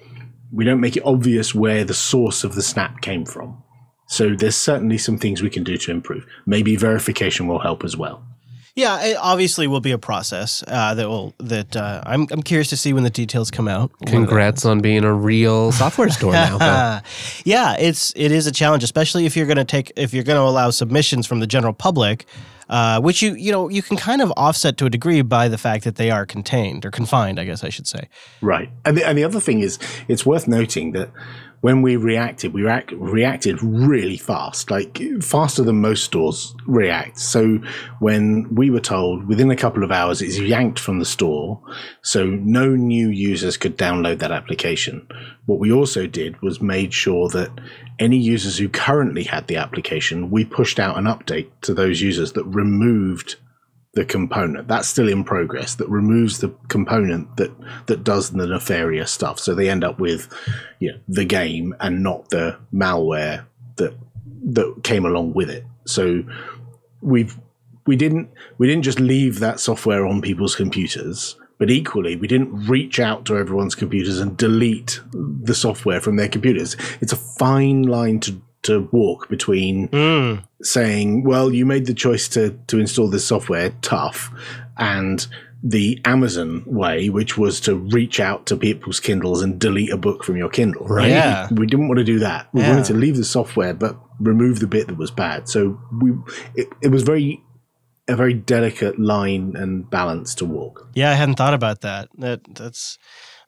we 0.53 0.65
don't 0.65 0.81
make 0.81 0.97
it 0.97 1.05
obvious 1.05 1.55
where 1.55 1.85
the 1.85 1.95
source 1.95 2.45
of 2.45 2.55
the 2.55 2.63
snap 2.63 3.01
came 3.01 3.27
from. 3.27 3.63
So 4.09 4.35
there's 4.35 4.57
certainly 4.57 4.97
some 4.97 5.19
things 5.19 5.43
we 5.43 5.51
can 5.51 5.65
do 5.65 5.77
to 5.77 5.91
improve. 5.91 6.25
Maybe 6.47 6.77
verification 6.77 7.49
will 7.49 7.59
help 7.59 7.85
as 7.85 7.97
well. 7.97 8.25
Yeah, 8.77 9.03
it 9.07 9.17
obviously 9.17 9.67
will 9.67 9.81
be 9.81 9.93
a 9.93 9.99
process 9.99 10.63
uh, 10.69 10.93
that 10.95 11.09
will 11.09 11.35
that 11.39 11.75
uh, 11.75 12.03
I'm 12.05 12.27
I'm 12.31 12.43
curious 12.43 12.69
to 12.69 12.77
see 12.77 12.93
when 12.93 13.05
the 13.05 13.11
details 13.11 13.51
come 13.51 13.69
out. 13.69 13.91
Congrats 14.05 14.67
on 14.67 14.81
being 14.81 15.03
a 15.03 15.15
real 15.15 15.73
software 15.73 16.11
store 16.11 16.33
now. 16.33 16.59
though. 16.59 16.65
Uh, 16.67 17.01
yeah, 17.45 17.75
it's 17.79 18.13
it 18.17 18.33
is 18.33 18.47
a 18.47 18.53
challenge, 18.53 18.85
especially 18.85 19.25
if 19.25 19.35
you're 19.35 19.47
going 19.47 19.57
to 19.57 19.65
take 19.65 19.93
if 19.97 20.13
you're 20.13 20.25
going 20.25 20.37
to 20.37 20.43
allow 20.43 20.69
submissions 20.69 21.27
from 21.27 21.41
the 21.41 21.47
general 21.47 21.73
public, 21.73 22.27
uh, 22.69 23.01
which 23.01 23.23
you 23.23 23.35
you 23.35 23.51
know 23.51 23.71
you 23.71 23.81
can 23.81 23.97
kind 23.97 24.21
of 24.21 24.31
offset 24.37 24.77
to 24.77 24.85
a 24.85 24.91
degree 24.91 25.23
by 25.23 25.49
the 25.49 25.57
fact 25.57 25.85
that 25.85 25.97
they 25.97 26.11
are 26.11 26.27
contained 26.27 26.85
or 26.85 26.91
confined, 26.91 27.41
I 27.41 27.45
guess 27.45 27.65
I 27.65 27.71
should 27.71 27.87
say. 27.87 28.09
Right. 28.43 28.69
And 28.85 28.99
the, 28.99 29.07
and 29.09 29.17
the 29.17 29.25
other 29.25 29.41
thing 29.41 29.61
is, 29.61 29.79
it's 30.07 30.27
worth 30.27 30.47
noting 30.47 30.93
that 30.93 31.09
when 31.61 31.83
we 31.83 31.97
reacted, 31.97 32.53
we 32.53 32.63
react, 32.63 32.93
reacted 32.93 33.63
really 33.63 34.17
fast, 34.17 34.71
like 34.71 35.01
faster 35.23 35.63
than 35.63 35.81
most 35.81 36.05
stores 36.05 36.55
react. 36.67 37.19
So 37.19 37.59
when 37.99 38.55
we 38.55 38.71
were 38.71 38.81
told 38.81 39.27
within 39.27 39.51
a 39.51 39.57
couple 39.57 39.83
of 39.83 39.91
hours 39.91 40.23
it's 40.23 40.39
yanked 40.39 40.79
from 40.79 40.99
the 40.99 41.05
store, 41.05 41.61
so 42.03 42.27
no 42.27 42.69
new 42.69 43.09
users 43.09 43.57
could 43.57 43.77
download 43.77 44.19
that 44.19 44.33
application. 44.33 45.07
What 45.47 45.59
we 45.59 45.73
also 45.73 46.07
did 46.07 46.41
was 46.43 46.61
made 46.61 46.93
sure 46.93 47.29
that 47.31 47.51
any 47.99 48.19
users 48.19 48.59
who 48.59 48.69
currently 48.69 49.25
had 49.25 49.47
the 49.47 49.57
application, 49.57 50.31
we 50.31 50.45
pushed 50.45 50.79
out 50.79 50.99
an 50.99 51.05
update 51.05 51.49
to 51.63 51.73
those 51.73 52.01
users 52.01 52.33
that 52.33 52.45
removed 52.45 53.37
the 53.97 54.05
component. 54.05 54.69
That's 54.69 54.87
still 54.87 55.09
in 55.09 55.25
progress 55.25 55.75
that 55.77 55.89
removes 55.89 56.39
the 56.39 56.55
component 56.69 57.35
that 57.39 57.51
that 57.87 58.05
does 58.05 58.31
the 58.31 58.47
nefarious 58.47 59.11
stuff. 59.11 59.41
So 59.41 59.55
they 59.55 59.71
end 59.71 59.83
up 59.83 59.99
with 59.99 60.29
you 60.79 60.93
know, 60.93 60.99
the 61.09 61.25
game 61.25 61.75
and 61.81 62.03
not 62.03 62.29
the 62.29 62.59
malware 62.73 63.47
that 63.77 63.95
that 64.53 64.81
came 64.85 65.07
along 65.07 65.33
with 65.33 65.49
it. 65.49 65.65
So 65.87 66.23
we've 67.01 67.37
we 67.87 67.97
didn't 67.97 68.31
we 68.59 68.67
didn't 68.67 68.85
just 68.85 69.01
leave 69.01 69.41
that 69.41 69.61
software 69.61 70.07
on 70.07 70.21
people's 70.21 70.55
computers 70.55 71.37
but 71.59 71.71
equally 71.71 72.17
we 72.17 72.27
didn't 72.27 72.67
reach 72.67 73.01
out 73.01 73.25
to 73.25 73.37
everyone's 73.39 73.75
computers 73.75 74.19
and 74.19 74.37
delete 74.37 75.01
the 75.13 75.55
software 75.55 76.03
from 76.03 76.17
their 76.17 76.29
computers. 76.29 76.77
It's 77.01 77.15
a 77.15 77.17
fine 77.17 77.85
line 77.85 78.21
to 78.21 78.43
to 78.67 78.89
walk 78.93 79.29
between 79.29 79.89
Mm. 79.89 80.43
saying 80.63 81.25
well 81.25 81.53
you 81.53 81.65
made 81.67 81.87
the 81.87 81.95
choice 81.95 82.29
to 82.29 82.59
to 82.67 82.79
install 82.79 83.09
this 83.11 83.27
software 83.27 83.71
tough 83.83 84.31
and 84.77 85.27
the 85.63 85.99
Amazon 86.05 86.63
way, 86.67 87.09
which 87.09 87.37
was 87.39 87.59
to 87.61 87.75
reach 87.75 88.21
out 88.21 88.47
to 88.47 88.57
people's 88.57 89.01
Kindles 89.01 89.43
and 89.43 89.59
delete 89.59 89.91
a 89.91 89.97
book 89.97 90.23
from 90.23 90.37
your 90.37 90.51
Kindle. 90.51 90.87
Right? 90.87 91.09
Yeah. 91.09 91.49
We 91.51 91.67
didn't 91.67 91.89
want 91.89 91.99
to 91.99 92.05
do 92.05 92.19
that. 92.21 92.47
We 92.53 92.61
Yeah. 92.61 92.71
wanted 92.71 92.85
to 92.85 92.95
leave 92.95 93.17
the 93.17 93.25
software, 93.25 93.75
but 93.75 93.97
remove 94.21 94.61
the 94.61 94.69
bit 94.69 94.87
that 94.87 94.97
was 94.99 95.11
bad. 95.11 95.49
So 95.49 95.81
we, 96.01 96.13
it, 96.55 96.69
it 96.83 96.89
was 96.89 97.03
very, 97.03 97.43
a 98.07 98.15
very 98.15 98.35
delicate 98.35 99.01
line 99.01 99.55
and 99.57 99.89
balance 99.91 100.35
to 100.37 100.45
walk. 100.45 100.89
Yeah, 100.95 101.11
I 101.11 101.15
hadn't 101.15 101.37
thought 101.37 101.55
about 101.55 101.81
that. 101.81 102.11
That 102.19 102.41
that's. 102.55 102.99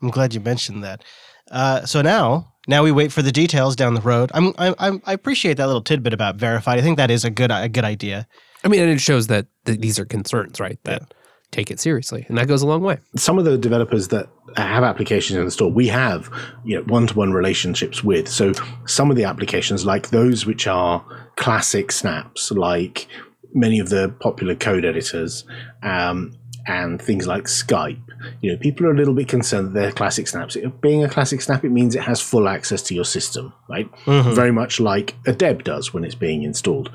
I'm 0.03 0.11
glad 0.11 0.35
you 0.35 0.41
mentioned 0.41 0.83
that. 0.83 1.05
Uh, 1.53 1.85
so 1.87 2.03
now, 2.03 2.55
now 2.69 2.85
we 2.85 2.93
wait 2.93 3.11
for 3.11 3.23
the 3.23 3.33
details 3.33 3.75
down 3.75 3.95
the 3.95 4.01
road. 4.01 4.31
I'm, 4.35 4.53
I, 4.59 4.75
I'm, 4.79 5.03
I 5.07 5.15
appreciate 5.15 5.57
that 5.57 5.67
little 5.67 5.83
tidbit 5.83 6.13
about 6.13 6.37
verified. 6.37 6.79
I 6.79 6.83
think 6.83 6.99
that 6.99 7.11
is 7.11 7.25
a 7.25 7.31
good, 7.31 7.51
a 7.51 7.69
good 7.69 7.85
idea. 7.85 8.29
I 8.63 8.69
mean, 8.69 8.81
and 8.81 8.91
it 8.91 9.01
shows 9.01 9.27
that 9.29 9.47
th- 9.65 9.81
these 9.81 9.99
are 9.99 10.05
concerns, 10.05 10.61
right? 10.61 10.79
That 10.85 11.15
take 11.51 11.71
it 11.71 11.81
seriously, 11.81 12.27
and 12.29 12.37
that 12.37 12.47
goes 12.47 12.61
a 12.61 12.67
long 12.67 12.83
way. 12.83 12.99
some 13.17 13.39
of 13.39 13.47
the 13.47 13.57
developers 13.57 14.09
that 14.09 14.29
have 14.57 14.85
applications 14.85 15.39
in 15.39 15.45
the 15.45 15.51
store, 15.51 15.71
we 15.71 15.89
have 15.89 16.31
you 16.65 16.77
know 16.77 16.83
one-to-one 16.85 17.33
relationships 17.33 18.05
with. 18.05 18.29
So 18.29 18.53
some 18.87 19.11
of 19.11 19.17
the 19.17 19.25
applications, 19.25 19.87
like 19.87 20.11
those 20.11 20.45
which 20.45 20.67
are 20.67 21.05
classic 21.37 21.91
snaps, 21.91 22.51
like 22.51 23.07
many 23.55 23.79
of 23.79 23.89
the 23.89 24.15
popular 24.21 24.55
code 24.55 24.85
editors, 24.85 25.45
um, 25.83 26.37
and 26.69 27.01
things 27.01 27.27
like 27.27 27.45
Skype. 27.45 27.99
You 28.43 28.53
know, 28.53 28.59
people 28.59 28.87
are 28.87 28.91
a 28.93 28.97
little 28.97 29.15
bit 29.15 29.27
concerned 29.29 29.69
that 29.69 29.75
they're 29.75 29.93
classic 29.93 30.29
snaps. 30.29 30.55
It- 30.57 30.81
Being 30.81 31.03
a 31.03 31.09
classic 31.09 31.41
snap, 31.41 31.65
it 31.65 31.71
means 31.71 31.95
it 31.95 32.03
has 32.03 32.21
full 32.21 32.49
access 32.49 32.83
to 32.83 32.95
your 32.95 33.05
system, 33.05 33.53
right? 33.69 33.89
Very 34.07 34.53
much 34.53 34.79
like 34.79 35.17
a 35.27 35.33
Deb 35.33 35.65
does 35.65 35.95
when 35.95 36.05
it's 36.05 36.15
being 36.15 36.43
installed. 36.43 36.91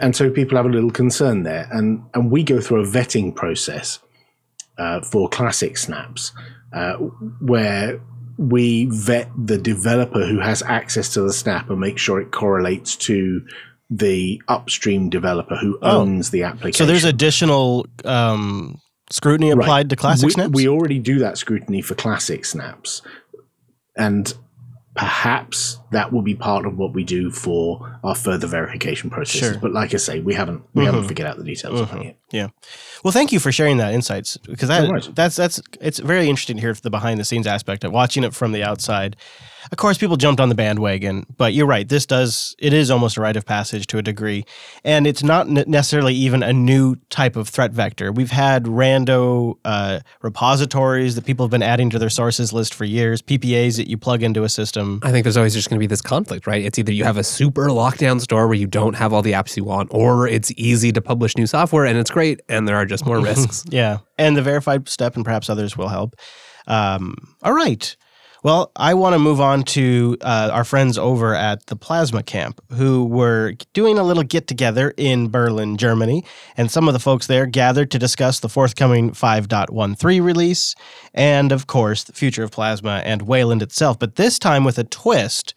And 0.00 0.16
so 0.16 0.30
people 0.30 0.56
have 0.56 0.66
a 0.66 0.70
little 0.70 0.90
concern 0.90 1.42
there. 1.42 1.68
And, 1.70 2.02
and 2.14 2.30
we 2.30 2.42
go 2.42 2.60
through 2.60 2.82
a 2.82 2.86
vetting 2.86 3.34
process 3.36 3.98
uh, 4.78 5.00
for 5.02 5.28
classic 5.28 5.76
snaps, 5.76 6.32
uh, 6.72 6.94
where 7.40 8.00
we 8.38 8.86
vet 8.86 9.28
the 9.36 9.58
developer 9.58 10.24
who 10.24 10.40
has 10.40 10.62
access 10.62 11.12
to 11.12 11.20
the 11.20 11.32
snap 11.32 11.68
and 11.68 11.78
make 11.78 11.98
sure 11.98 12.20
it 12.20 12.30
correlates 12.30 12.96
to 12.96 13.44
the 13.90 14.40
upstream 14.48 15.10
developer 15.10 15.56
who 15.56 15.76
Oh. 15.82 16.00
owns 16.00 16.30
the 16.30 16.44
application. 16.44 16.78
So 16.78 16.86
there's 16.86 17.04
additional 17.04 17.86
um, 18.04 18.80
scrutiny 19.10 19.52
Right. 19.52 19.62
applied 19.62 19.90
to 19.90 19.96
classic 19.96 20.26
we, 20.26 20.32
snaps. 20.32 20.54
We 20.54 20.68
already 20.68 20.98
do 20.98 21.18
that 21.20 21.38
scrutiny 21.38 21.82
for 21.82 21.94
classic 21.94 22.44
snaps, 22.44 23.02
and 23.96 24.32
perhaps 24.94 25.78
that 25.92 26.12
will 26.12 26.22
be 26.22 26.34
part 26.34 26.66
of 26.66 26.76
what 26.76 26.92
we 26.92 27.04
do 27.04 27.30
for 27.30 27.98
our 28.02 28.14
further 28.14 28.46
verification 28.46 29.08
processes. 29.08 29.52
Sure. 29.52 29.58
But 29.58 29.72
like 29.72 29.94
I 29.94 29.98
say, 29.98 30.20
we 30.20 30.34
haven't 30.34 30.62
we 30.74 30.84
haven't 30.84 31.00
mm-hmm. 31.00 31.08
figured 31.08 31.28
out 31.28 31.36
the 31.38 31.44
details 31.44 31.80
of 31.80 31.90
it 31.90 31.94
mm-hmm. 31.94 32.02
yet. 32.02 32.18
Yeah. 32.32 32.48
Well, 33.04 33.12
thank 33.12 33.32
you 33.32 33.38
for 33.38 33.52
sharing 33.52 33.76
that 33.78 33.94
insights 33.94 34.36
because 34.36 34.68
that, 34.68 34.88
No 34.88 34.98
that's 34.98 35.36
that's 35.36 35.60
it's 35.80 35.98
very 36.00 36.28
interesting 36.28 36.56
to 36.56 36.60
hear 36.60 36.74
the 36.74 36.90
behind 36.90 37.20
the 37.20 37.24
scenes 37.24 37.46
aspect 37.46 37.84
of 37.84 37.92
watching 37.92 38.24
it 38.24 38.34
from 38.34 38.52
the 38.52 38.62
outside. 38.62 39.16
Of 39.70 39.78
course, 39.78 39.98
people 39.98 40.16
jumped 40.16 40.40
on 40.40 40.48
the 40.48 40.54
bandwagon, 40.54 41.26
but 41.36 41.52
you're 41.54 41.66
right. 41.66 41.88
This 41.88 42.06
does 42.06 42.54
it 42.58 42.72
is 42.72 42.90
almost 42.90 43.16
a 43.16 43.20
rite 43.20 43.36
of 43.36 43.44
passage 43.44 43.86
to 43.88 43.98
a 43.98 44.02
degree, 44.02 44.44
and 44.84 45.06
it's 45.06 45.22
not 45.22 45.48
necessarily 45.48 46.14
even 46.14 46.42
a 46.42 46.52
new 46.52 46.96
type 47.10 47.36
of 47.36 47.48
threat 47.48 47.72
vector. 47.72 48.12
We've 48.12 48.30
had 48.30 48.64
rando 48.64 49.56
uh, 49.64 50.00
repositories 50.22 51.14
that 51.14 51.24
people 51.24 51.44
have 51.44 51.50
been 51.50 51.62
adding 51.62 51.90
to 51.90 51.98
their 51.98 52.10
sources 52.10 52.52
list 52.52 52.74
for 52.74 52.84
years, 52.84 53.22
PPAs 53.22 53.76
that 53.76 53.88
you 53.88 53.96
plug 53.96 54.22
into 54.22 54.44
a 54.44 54.48
system. 54.48 55.00
I 55.02 55.10
think 55.10 55.24
there's 55.24 55.36
always 55.36 55.54
just 55.54 55.68
going 55.68 55.78
to 55.78 55.80
be 55.80 55.86
this 55.86 56.02
conflict, 56.02 56.46
right? 56.46 56.64
It's 56.64 56.78
either 56.78 56.92
you 56.92 57.04
have 57.04 57.16
a 57.18 57.24
super 57.24 57.68
lockdown 57.68 58.20
store 58.20 58.46
where 58.46 58.56
you 58.56 58.66
don't 58.66 58.94
have 58.94 59.12
all 59.12 59.22
the 59.22 59.32
apps 59.32 59.56
you 59.56 59.64
want, 59.64 59.88
or 59.92 60.26
it's 60.26 60.52
easy 60.56 60.92
to 60.92 61.00
publish 61.00 61.36
new 61.36 61.46
software 61.46 61.84
and 61.84 61.98
it's 61.98 62.10
great, 62.10 62.40
and 62.48 62.66
there 62.66 62.76
are 62.76 62.86
just 62.86 63.04
more 63.06 63.20
risks. 63.30 63.64
Yeah, 63.68 63.98
and 64.18 64.36
the 64.36 64.42
verified 64.42 64.88
step 64.88 65.16
and 65.16 65.24
perhaps 65.24 65.50
others 65.50 65.76
will 65.76 65.88
help. 65.88 66.16
Um, 66.66 67.14
all 67.42 67.52
right. 67.52 67.96
Well, 68.42 68.72
I 68.74 68.94
want 68.94 69.12
to 69.12 69.18
move 69.18 69.38
on 69.38 69.64
to 69.64 70.16
uh, 70.22 70.48
our 70.50 70.64
friends 70.64 70.96
over 70.96 71.34
at 71.34 71.66
the 71.66 71.76
Plasma 71.76 72.22
Camp, 72.22 72.62
who 72.72 73.04
were 73.04 73.52
doing 73.74 73.98
a 73.98 74.02
little 74.02 74.22
get 74.22 74.46
together 74.46 74.94
in 74.96 75.28
Berlin, 75.28 75.76
Germany. 75.76 76.24
And 76.56 76.70
some 76.70 76.88
of 76.88 76.94
the 76.94 77.00
folks 77.00 77.26
there 77.26 77.44
gathered 77.44 77.90
to 77.90 77.98
discuss 77.98 78.40
the 78.40 78.48
forthcoming 78.48 79.10
5.13 79.10 80.22
release 80.22 80.74
and, 81.12 81.52
of 81.52 81.66
course, 81.66 82.04
the 82.04 82.14
future 82.14 82.42
of 82.42 82.50
Plasma 82.50 83.02
and 83.04 83.22
Wayland 83.22 83.60
itself. 83.60 83.98
But 83.98 84.16
this 84.16 84.38
time 84.38 84.64
with 84.64 84.78
a 84.78 84.84
twist. 84.84 85.52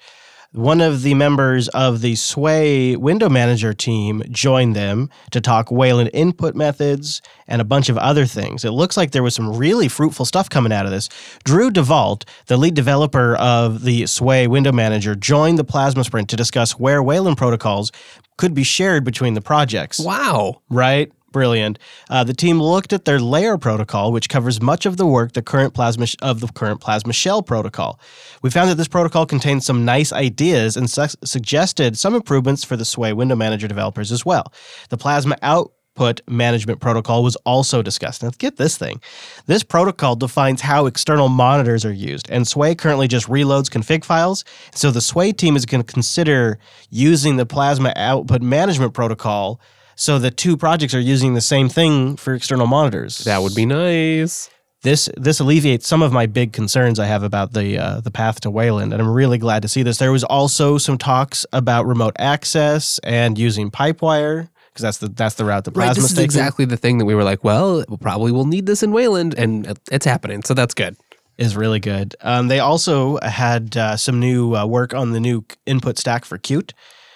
One 0.54 0.82
of 0.82 1.02
the 1.02 1.16
members 1.16 1.68
of 1.70 2.02
the 2.02 2.14
Sway 2.14 2.96
window 2.96 3.28
manager 3.28 3.74
team 3.74 4.22
joined 4.30 4.76
them 4.76 5.10
to 5.32 5.42
talk 5.42 5.72
Wayland 5.72 6.12
input 6.14 6.54
methods 6.54 7.24
and 7.48 7.60
a 7.60 7.66
bunch 7.66 7.90
of 7.90 7.98
other 7.98 8.28
things. 8.28 8.64
It 8.64 8.70
looks 8.70 8.96
like 8.96 9.10
there 9.10 9.24
was 9.24 9.34
some 9.34 9.58
really 9.58 9.88
fruitful 9.88 10.26
stuff 10.26 10.52
coming 10.52 10.72
out 10.72 10.86
of 10.86 10.92
this. 10.92 11.10
Drew 11.44 11.72
DeVault, 11.72 12.26
the 12.46 12.58
lead 12.58 12.76
developer 12.76 13.36
of 13.38 13.84
the 13.84 14.06
Sway 14.06 14.46
window 14.46 14.72
manager, 14.72 15.16
joined 15.16 15.58
the 15.58 15.64
Plasma 15.64 16.04
Sprint 16.04 16.30
to 16.30 16.36
discuss 16.36 16.74
where 16.74 17.02
Wayland 17.02 17.38
protocols 17.38 17.92
could 18.38 18.54
be 18.54 18.64
shared 18.64 19.04
between 19.04 19.34
the 19.34 19.42
projects 19.42 20.00
wow. 20.00 20.62
right? 20.70 21.12
Brilliant. 21.34 21.80
Uh, 22.12 22.24
the 22.24 22.34
team 22.34 22.62
looked 22.62 22.94
at 22.94 23.06
their 23.06 23.20
layer 23.20 23.58
protocol, 23.58 24.12
which 24.12 24.30
covers 24.30 24.62
much 24.62 24.86
of 24.86 24.98
the 24.98 25.06
work 25.06 25.34
the 25.34 25.42
current 25.42 25.74
plasma 25.74 26.06
sh- 26.06 26.16
of 26.22 26.40
the 26.42 26.48
current 26.48 26.80
plasma 26.80 27.12
shell 27.12 27.42
protocol. 27.42 28.00
We 28.44 28.52
found 28.52 28.70
that 28.70 28.76
this 28.76 28.88
protocol 28.88 29.26
contains 29.26 29.66
some 29.66 29.84
nice 29.84 30.14
ideas 30.14 30.78
and 30.78 30.88
su- 30.88 31.18
suggested 31.26 31.98
some 31.98 32.14
improvements 32.14 32.64
for 32.64 32.78
the 32.78 32.86
Sway 32.86 33.14
window 33.14 33.36
manager 33.36 33.68
developers 33.68 34.12
as 34.12 34.24
well. 34.24 34.54
The 34.90 34.98
plasma 34.98 35.36
output 35.42 36.22
management 36.28 36.80
protocol 36.80 37.24
was 37.24 37.36
also 37.38 37.82
discussed. 37.82 38.22
Now, 38.22 38.30
get 38.38 38.58
this 38.58 38.78
thing. 38.78 39.02
This 39.48 39.64
protocol 39.64 40.16
defines 40.16 40.62
how 40.62 40.86
external 40.86 41.30
monitors 41.30 41.84
are 41.84 41.92
used, 41.92 42.30
and 42.30 42.48
Sway 42.48 42.76
currently 42.76 43.08
just 43.08 43.28
reloads 43.28 43.72
config 43.72 44.06
files. 44.06 44.46
So 44.76 44.92
the 44.92 45.02
Sway 45.02 45.32
team 45.32 45.56
is 45.56 45.66
going 45.66 45.84
to 45.84 45.94
consider 45.94 46.60
using 46.92 47.38
the 47.38 47.48
plasma 47.48 47.92
output 47.96 48.44
management 48.44 48.94
protocol 48.94 49.60
so 49.96 50.20
the 50.20 50.32
two 50.32 50.58
projects 50.58 50.94
are 50.94 51.00
using 51.00 51.34
the 51.34 51.42
same 51.42 51.70
thing 51.70 52.16
for 52.18 52.34
external 52.34 52.68
monitors. 52.68 53.20
That 53.20 53.42
would 53.42 53.56
be 53.56 53.66
nice. 53.66 54.50
this 54.84 55.10
this 55.18 55.40
alleviates 55.40 55.88
some 55.88 56.02
of 56.02 56.12
my 56.12 56.26
big 56.26 56.52
concerns 56.54 57.00
I 57.00 57.06
have 57.06 57.24
about 57.24 57.54
the 57.54 57.78
uh, 57.78 58.02
the 58.02 58.12
path 58.12 58.42
to 58.42 58.52
Wayland, 58.52 58.94
and 58.94 59.02
I'm 59.02 59.10
really 59.10 59.38
glad 59.38 59.62
to 59.62 59.68
see 59.68 59.84
this. 59.84 59.98
There 59.98 60.12
was 60.12 60.24
also 60.24 60.78
some 60.78 60.98
talks 60.98 61.46
about 61.54 61.86
remote 61.86 62.16
access 62.20 63.00
and 63.04 63.38
using 63.38 63.72
Pipewire 63.72 64.50
because 64.70 64.82
that's 64.84 64.98
the 64.98 65.08
that's 65.10 65.36
the 65.36 65.46
route 65.46 65.64
the 65.66 65.72
Right. 65.72 65.86
Plasma 65.86 66.02
This 66.02 66.12
is 66.12 66.18
taking. 66.18 66.26
exactly 66.26 66.66
the 66.66 66.78
thing 66.78 66.98
that 66.98 67.06
we 67.06 67.16
were 67.16 67.24
like, 67.24 67.44
well, 67.44 67.84
we 67.88 67.98
probably 67.98 68.32
will 68.32 68.46
need 68.46 68.66
this 68.66 68.84
in 68.84 68.92
Wayland, 68.92 69.36
and 69.38 69.78
it's 69.92 70.06
happening. 70.06 70.42
So 70.44 70.54
that's 70.54 70.74
good. 70.74 70.96
is 71.38 71.56
really 71.56 71.80
good. 71.80 72.16
Um, 72.22 72.48
they 72.48 72.60
also 72.60 73.20
had 73.22 73.78
uh, 73.78 73.96
some 73.98 74.20
new 74.20 74.56
uh, 74.56 74.66
work 74.66 74.94
on 74.94 75.12
the 75.12 75.20
new 75.20 75.46
input 75.66 75.98
stack 75.98 76.26
for 76.26 76.38
Qt 76.38 76.72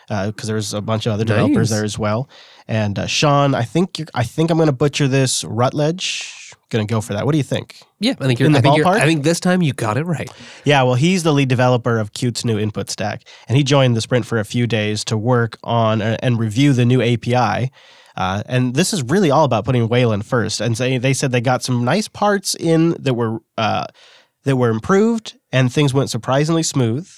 because 0.08 0.48
there's 0.48 0.74
a 0.74 0.82
bunch 0.82 1.06
of 1.06 1.12
other 1.14 1.26
developers 1.26 1.70
Nice. 1.70 1.78
there 1.78 1.84
as 1.84 2.00
well. 2.00 2.30
And 2.68 3.00
uh, 3.00 3.08
Shawn, 3.08 3.56
I 3.56 3.64
think 3.64 4.00
you're, 4.00 4.08
I 4.14 4.24
think 4.24 4.52
I'm 4.52 4.58
going 4.58 4.68
to 4.68 4.74
butcher 4.74 5.08
this. 5.08 5.44
Rutledge, 5.44 6.54
going 6.70 6.86
to 6.86 6.92
go 6.92 7.02
for 7.02 7.14
that. 7.14 7.26
What 7.26 7.32
do 7.32 7.38
you 7.38 7.44
think? 7.44 7.82
Yeah, 8.00 8.16
I 8.20 8.28
think 8.28 8.40
you're. 8.40 8.48
In 8.48 8.54
the 8.54 8.60
I, 8.60 8.62
think 8.62 8.84
ballpark? 8.84 9.00
I 9.00 9.06
think 9.06 9.24
this 9.24 9.40
time 9.40 9.62
you 9.62 9.74
got 9.74 9.98
it 9.98 10.06
right. 10.06 10.30
Yeah, 10.66 10.84
well, 10.84 10.96
he's 10.96 11.24
the 11.24 11.34
lead 11.34 11.48
developer 11.48 11.98
of 11.98 12.14
Qt's 12.14 12.44
new 12.44 12.60
input 12.60 12.90
stack, 12.90 13.24
and 13.48 13.58
he 13.58 13.64
joined 13.64 13.96
the 13.96 14.02
sprint 14.02 14.26
for 14.26 14.40
a 14.40 14.46
few 14.46 14.68
days 14.68 15.06
to 15.06 15.18
work 15.18 15.58
on 15.64 16.02
uh, 16.02 16.18
and 16.22 16.38
review 16.40 16.74
the 16.74 16.86
new 16.86 17.02
API. 17.02 17.72
Uh, 18.18 18.42
and 18.48 18.74
this 18.74 18.94
is 18.94 19.04
really 19.04 19.30
all 19.30 19.46
about 19.46 19.64
putting 19.64 19.88
Wayland 19.88 20.26
first. 20.26 20.60
And 20.60 20.76
they, 20.76 20.98
they 20.98 21.14
said 21.14 21.32
they 21.32 21.40
got 21.40 21.64
some 21.64 21.86
nice 21.86 22.08
parts 22.08 22.56
in 22.56 22.96
that 23.00 23.14
were 23.14 23.40
uh, 23.58 23.86
that 24.44 24.56
were 24.56 24.70
improved, 24.70 25.38
and 25.52 25.72
things 25.72 25.94
went 25.94 26.10
surprisingly 26.10 26.64
smooth. 26.64 27.10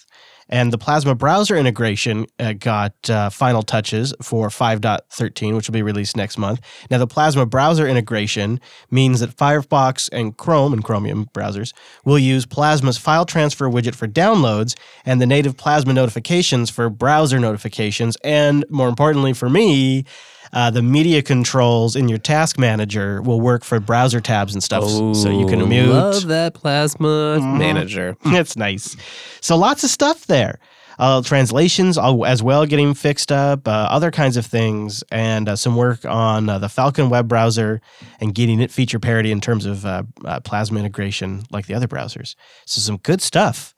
And 0.49 0.73
the 0.73 0.77
Plasma 0.77 1.15
browser 1.15 1.55
integration 1.55 2.25
uh, 2.39 2.53
got 2.53 2.93
uh, 3.09 3.29
final 3.29 3.61
touches 3.61 4.13
for 4.21 4.49
5.13, 4.49 5.55
which 5.55 5.67
will 5.67 5.73
be 5.73 5.83
released 5.83 6.17
next 6.17 6.37
month. 6.37 6.59
Now, 6.89 6.97
the 6.97 7.07
Plasma 7.07 7.45
browser 7.45 7.87
integration 7.87 8.59
means 8.89 9.19
that 9.19 9.35
Firefox 9.35 10.09
and 10.11 10.35
Chrome 10.35 10.73
and 10.73 10.83
Chromium 10.83 11.27
browsers 11.33 11.73
will 12.03 12.19
use 12.19 12.45
Plasma's 12.45 12.97
file 12.97 13.25
transfer 13.25 13.69
widget 13.69 13.95
for 13.95 14.07
downloads 14.07 14.75
and 15.05 15.21
the 15.21 15.27
native 15.27 15.55
Plasma 15.55 15.93
notifications 15.93 16.69
for 16.69 16.89
browser 16.89 17.39
notifications. 17.39 18.17
And 18.23 18.65
more 18.69 18.89
importantly 18.89 19.33
for 19.33 19.49
me, 19.49 20.05
uh, 20.53 20.69
the 20.71 20.81
media 20.81 21.21
controls 21.21 21.95
in 21.95 22.07
your 22.09 22.17
task 22.17 22.57
manager 22.57 23.21
will 23.21 23.39
work 23.41 23.63
for 23.63 23.79
browser 23.79 24.19
tabs 24.21 24.53
and 24.53 24.63
stuff, 24.63 24.83
s- 24.83 25.21
so 25.21 25.29
you 25.29 25.45
can 25.47 25.61
Oh, 25.61 25.65
mute. 25.67 25.89
Love 25.89 26.27
that 26.27 26.53
Plasma 26.53 27.39
manager. 27.39 28.15
That's 28.25 28.55
nice. 28.55 28.95
So 29.41 29.55
lots 29.57 29.83
of 29.83 29.89
stuff 29.89 30.25
there. 30.27 30.59
uh, 30.99 31.21
translations 31.21 31.97
as 31.97 32.43
well 32.43 32.65
getting 32.65 32.93
fixed 32.93 33.31
up, 33.31 33.65
uh, 33.67 33.71
other 33.71 34.11
kinds 34.11 34.35
of 34.35 34.45
things, 34.45 35.01
and 35.11 35.47
uh, 35.47 35.55
some 35.55 35.77
work 35.77 36.03
on 36.03 36.49
uh, 36.49 36.59
the 36.59 36.67
Falkon 36.67 37.09
web 37.09 37.25
browser 37.27 37.79
and 38.19 38.35
getting 38.35 38.59
it 38.59 38.69
feature 38.69 38.99
parity 38.99 39.31
in 39.31 39.39
terms 39.39 39.65
of 39.65 39.85
uh, 39.85 40.03
uh, 40.25 40.41
Plasma 40.41 40.77
integration 40.79 41.43
like 41.51 41.67
the 41.67 41.73
other 41.73 41.87
browsers. 41.87 42.35
So 42.65 42.81
some 42.81 42.97
good 42.97 43.21
stuff 43.21 43.73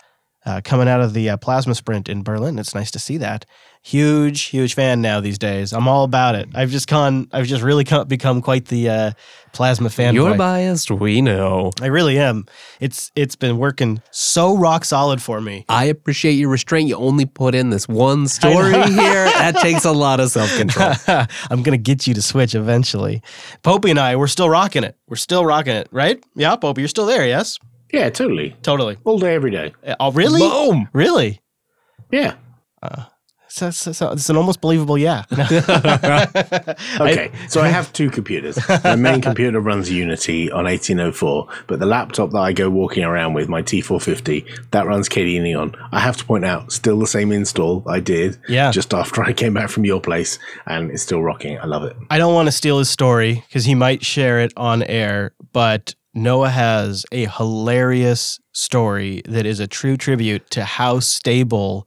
uh, 0.47 0.61
coming 0.63 0.87
out 0.87 0.99
of 1.01 1.13
the 1.13 1.29
uh, 1.29 1.37
Plasma 1.37 1.75
Sprint 1.75 2.09
in 2.09 2.23
Berlin. 2.23 2.57
It's 2.57 2.73
nice 2.73 2.89
to 2.89 2.97
see 2.99 3.17
that. 3.17 3.45
Huge, 3.83 4.43
huge 4.43 4.75
fan 4.75 5.01
now 5.01 5.21
these 5.21 5.39
days. 5.39 5.73
I'm 5.73 5.87
all 5.87 6.03
about 6.03 6.35
it. 6.35 6.47
I've 6.53 6.69
just 6.69 6.87
gone. 6.87 7.27
I've 7.31 7.47
just 7.47 7.63
really 7.63 7.83
come, 7.83 8.07
become 8.07 8.39
quite 8.43 8.65
the 8.65 8.87
uh, 8.89 9.11
Plasma 9.53 9.89
fan. 9.89 10.13
You're 10.13 10.37
biased, 10.37 10.91
we 10.91 11.19
know. 11.19 11.71
I 11.81 11.87
really 11.87 12.19
am. 12.19 12.45
It's 12.79 13.11
it's 13.15 13.35
been 13.35 13.57
working 13.57 13.99
so 14.11 14.55
rock 14.55 14.85
solid 14.85 15.19
for 15.19 15.41
me. 15.41 15.65
I 15.67 15.85
appreciate 15.85 16.33
your 16.33 16.49
restraint. 16.49 16.89
You 16.89 16.95
only 16.97 17.25
put 17.25 17.55
in 17.55 17.71
this 17.71 17.87
one 17.87 18.27
story 18.27 18.71
here. 18.73 19.25
That 19.25 19.55
takes 19.63 19.83
a 19.83 19.91
lot 19.91 20.19
of 20.19 20.29
self 20.29 20.55
control. 20.57 20.93
I'm 21.49 21.63
gonna 21.63 21.77
get 21.77 22.05
you 22.05 22.13
to 22.13 22.21
switch 22.21 22.53
eventually. 22.53 23.23
Popey 23.63 23.89
and 23.89 23.99
I, 23.99 24.15
we're 24.15 24.27
still 24.27 24.49
rocking 24.49 24.83
it. 24.83 24.95
We're 25.07 25.15
still 25.15 25.43
rocking 25.43 25.73
it, 25.73 25.87
right? 25.91 26.23
Yeah, 26.35 26.55
Popey, 26.55 26.77
you're 26.79 26.87
still 26.87 27.07
there, 27.07 27.25
yes? 27.25 27.57
Yeah, 27.91 28.11
totally. 28.11 28.55
Totally. 28.61 28.97
All 29.05 29.17
day, 29.17 29.33
every 29.33 29.49
day. 29.51 29.73
Uh, 29.85 29.95
Oh, 29.99 30.11
really? 30.11 30.39
Boom. 30.39 30.87
Really? 30.93 31.41
Yeah. 32.11 32.35
So, 33.53 33.69
so, 33.69 33.91
so 33.91 34.11
it's 34.11 34.29
an 34.29 34.37
almost 34.37 34.61
believable 34.61 34.97
yeah. 34.97 35.25
Okay, 37.01 37.31
so 37.49 37.59
I 37.61 37.67
have 37.67 37.91
two 37.91 38.09
computers. 38.09 38.57
My 38.83 38.95
main 38.95 39.19
computer 39.29 39.59
runs 39.59 39.91
Unity 39.91 40.49
on 40.49 40.63
1804, 40.63 41.47
but 41.67 41.79
the 41.79 41.85
laptop 41.85 42.31
that 42.31 42.37
I 42.39 42.53
go 42.53 42.69
walking 42.69 43.03
around 43.03 43.33
with, 43.33 43.49
my 43.49 43.61
T450, 43.61 44.71
that 44.71 44.85
runs 44.85 45.09
KDE 45.09 45.41
Neon. 45.41 45.75
I 45.91 45.99
have 45.99 46.15
to 46.17 46.25
point 46.25 46.45
out, 46.45 46.71
still 46.71 46.97
the 46.97 47.07
same 47.07 47.33
install 47.33 47.83
I 47.87 47.99
did 47.99 48.39
Yeah. 48.47 48.71
just 48.71 48.93
after 48.93 49.21
I 49.21 49.33
came 49.33 49.53
back 49.53 49.69
from 49.69 49.83
your 49.83 49.99
place, 49.99 50.39
and 50.65 50.89
it's 50.89 51.03
still 51.03 51.21
rocking. 51.21 51.59
I 51.59 51.65
love 51.65 51.83
it. 51.83 51.97
I 52.09 52.17
don't 52.17 52.33
want 52.33 52.47
to 52.47 52.53
steal 52.53 52.79
his 52.79 52.89
story 52.89 53.43
because 53.47 53.65
he 53.65 53.75
might 53.75 54.05
share 54.05 54.39
it 54.39 54.53
on 54.55 54.81
air, 54.83 55.33
but 55.51 55.93
Noah 56.13 56.49
has 56.49 57.05
a 57.11 57.25
hilarious 57.25 58.39
story 58.53 59.21
that 59.25 59.45
is 59.45 59.59
a 59.59 59.67
true 59.67 59.97
tribute 59.97 60.49
to 60.51 60.63
how 60.63 60.99
stable 60.99 61.85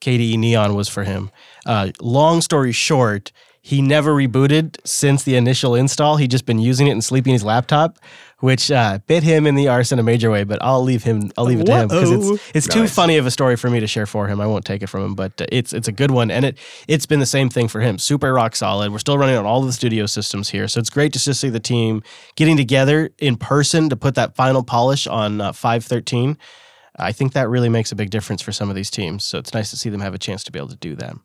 KDE 0.00 0.38
Neon 0.38 0.74
was 0.74 0.88
for 0.88 1.04
him. 1.04 1.30
Uh, 1.66 1.90
long 2.00 2.40
story 2.40 2.72
short, 2.72 3.32
he 3.62 3.82
never 3.82 4.14
rebooted 4.14 4.76
since 4.86 5.22
the 5.22 5.36
initial 5.36 5.74
install. 5.74 6.16
He'd 6.16 6.30
just 6.30 6.46
been 6.46 6.58
using 6.58 6.86
it 6.86 6.92
and 6.92 7.04
sleeping 7.04 7.34
his 7.34 7.44
laptop, 7.44 7.98
which 8.38 8.70
uh, 8.70 9.00
bit 9.06 9.22
him 9.22 9.46
in 9.46 9.54
the 9.54 9.68
arse 9.68 9.92
in 9.92 9.98
a 9.98 10.02
major 10.02 10.30
way. 10.30 10.44
But 10.44 10.60
I'll 10.62 10.82
leave 10.82 11.04
him. 11.04 11.30
I'll 11.36 11.44
leave 11.44 11.60
it 11.60 11.66
to 11.66 11.72
him 11.72 11.88
because 11.88 12.10
it's 12.10 12.50
it's 12.54 12.66
too 12.66 12.88
funny 12.88 13.18
of 13.18 13.26
a 13.26 13.30
story 13.30 13.56
for 13.56 13.68
me 13.68 13.78
to 13.80 13.86
share 13.86 14.06
for 14.06 14.28
him. 14.28 14.40
I 14.40 14.46
won't 14.46 14.64
take 14.64 14.82
it 14.82 14.86
from 14.86 15.04
him, 15.04 15.14
but 15.14 15.38
uh, 15.40 15.46
it's 15.52 15.74
it's 15.74 15.88
a 15.88 15.92
good 15.92 16.10
one, 16.10 16.30
and 16.30 16.46
it 16.46 16.58
it's 16.88 17.04
been 17.04 17.20
the 17.20 17.26
same 17.26 17.50
thing 17.50 17.68
for 17.68 17.80
him. 17.82 17.98
Super 17.98 18.32
rock 18.32 18.56
solid. 18.56 18.92
We're 18.92 18.98
still 18.98 19.18
running 19.18 19.36
on 19.36 19.44
all 19.44 19.60
of 19.60 19.66
the 19.66 19.74
studio 19.74 20.06
systems 20.06 20.48
here, 20.48 20.66
so 20.66 20.80
it's 20.80 20.90
great 20.90 21.12
just 21.12 21.26
to 21.26 21.30
just 21.32 21.40
see 21.42 21.50
the 21.50 21.60
team 21.60 22.02
getting 22.36 22.56
together 22.56 23.10
in 23.18 23.36
person 23.36 23.90
to 23.90 23.96
put 23.96 24.14
that 24.14 24.34
final 24.36 24.62
polish 24.62 25.06
on 25.06 25.42
uh, 25.42 25.52
five 25.52 25.84
thirteen. 25.84 26.38
I 27.00 27.12
think 27.12 27.32
that 27.32 27.48
really 27.48 27.68
makes 27.68 27.92
a 27.92 27.96
big 27.96 28.10
difference 28.10 28.42
for 28.42 28.52
some 28.52 28.68
of 28.68 28.76
these 28.76 28.90
teams. 28.90 29.24
So 29.24 29.38
it's 29.38 29.54
nice 29.54 29.70
to 29.70 29.76
see 29.76 29.90
them 29.90 30.00
have 30.00 30.14
a 30.14 30.18
chance 30.18 30.44
to 30.44 30.52
be 30.52 30.58
able 30.58 30.68
to 30.68 30.76
do 30.76 30.94
that. 30.96 31.16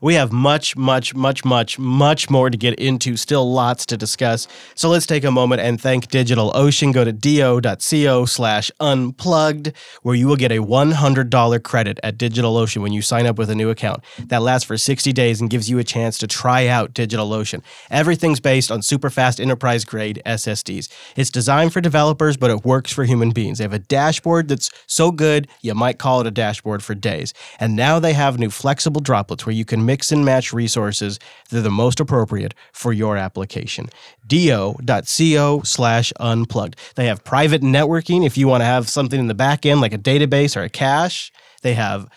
We 0.00 0.14
have 0.14 0.32
much, 0.32 0.76
much, 0.76 1.14
much, 1.14 1.44
much, 1.44 1.78
much 1.78 2.30
more 2.30 2.50
to 2.50 2.56
get 2.56 2.74
into, 2.78 3.16
still 3.16 3.50
lots 3.50 3.84
to 3.86 3.96
discuss. 3.96 4.46
So 4.74 4.88
let's 4.88 5.06
take 5.06 5.24
a 5.24 5.30
moment 5.30 5.60
and 5.60 5.80
thank 5.80 6.08
DigitalOcean. 6.08 6.92
Go 6.92 7.04
to 7.04 7.12
do.co 7.12 8.24
slash 8.26 8.70
unplugged, 8.80 9.72
where 10.02 10.14
you 10.14 10.26
will 10.26 10.36
get 10.36 10.52
a 10.52 10.62
$100 10.62 11.62
credit 11.62 11.98
at 12.02 12.18
DigitalOcean 12.18 12.82
when 12.82 12.92
you 12.92 13.02
sign 13.02 13.26
up 13.26 13.38
with 13.38 13.50
a 13.50 13.54
new 13.54 13.70
account. 13.70 14.04
That 14.18 14.42
lasts 14.42 14.66
for 14.66 14.76
60 14.76 15.12
days 15.12 15.40
and 15.40 15.50
gives 15.50 15.68
you 15.68 15.78
a 15.78 15.84
chance 15.84 16.18
to 16.18 16.26
try 16.26 16.66
out 16.66 16.92
DigitalOcean. 16.92 17.62
Everything's 17.90 18.40
based 18.40 18.70
on 18.70 18.82
super 18.82 19.10
fast 19.10 19.40
enterprise 19.40 19.84
grade 19.84 20.22
SSDs. 20.24 20.88
It's 21.16 21.30
designed 21.30 21.72
for 21.72 21.80
developers, 21.80 22.36
but 22.36 22.50
it 22.50 22.64
works 22.64 22.92
for 22.92 23.04
human 23.04 23.30
beings. 23.30 23.58
They 23.58 23.64
have 23.64 23.72
a 23.72 23.78
dashboard 23.78 24.48
that's 24.48 24.70
so 24.86 25.10
good 25.10 25.23
you 25.60 25.74
might 25.74 25.98
call 25.98 26.20
it 26.20 26.26
a 26.26 26.30
dashboard 26.30 26.82
for 26.82 26.94
days. 26.94 27.34
And 27.60 27.76
now 27.76 27.98
they 27.98 28.12
have 28.12 28.38
new 28.38 28.50
flexible 28.50 29.00
droplets 29.00 29.46
where 29.46 29.54
you 29.54 29.64
can 29.64 29.84
mix 29.84 30.12
and 30.12 30.24
match 30.24 30.52
resources 30.52 31.18
that 31.50 31.58
are 31.58 31.62
the 31.62 31.70
most 31.70 32.00
appropriate 32.00 32.54
for 32.72 32.92
your 32.92 33.16
application. 33.16 33.88
do.co 34.26 35.62
slash 35.64 36.12
unplugged. 36.20 36.76
They 36.94 37.06
have 37.06 37.24
private 37.24 37.62
networking 37.62 38.26
if 38.26 38.36
you 38.36 38.48
want 38.48 38.62
to 38.62 38.66
have 38.66 38.88
something 38.88 39.20
in 39.20 39.26
the 39.26 39.34
back 39.34 39.66
end 39.66 39.80
like 39.80 39.94
a 39.94 39.98
database 39.98 40.56
or 40.56 40.62
a 40.62 40.68
cache. 40.68 41.32
They 41.62 41.74
have 41.74 42.08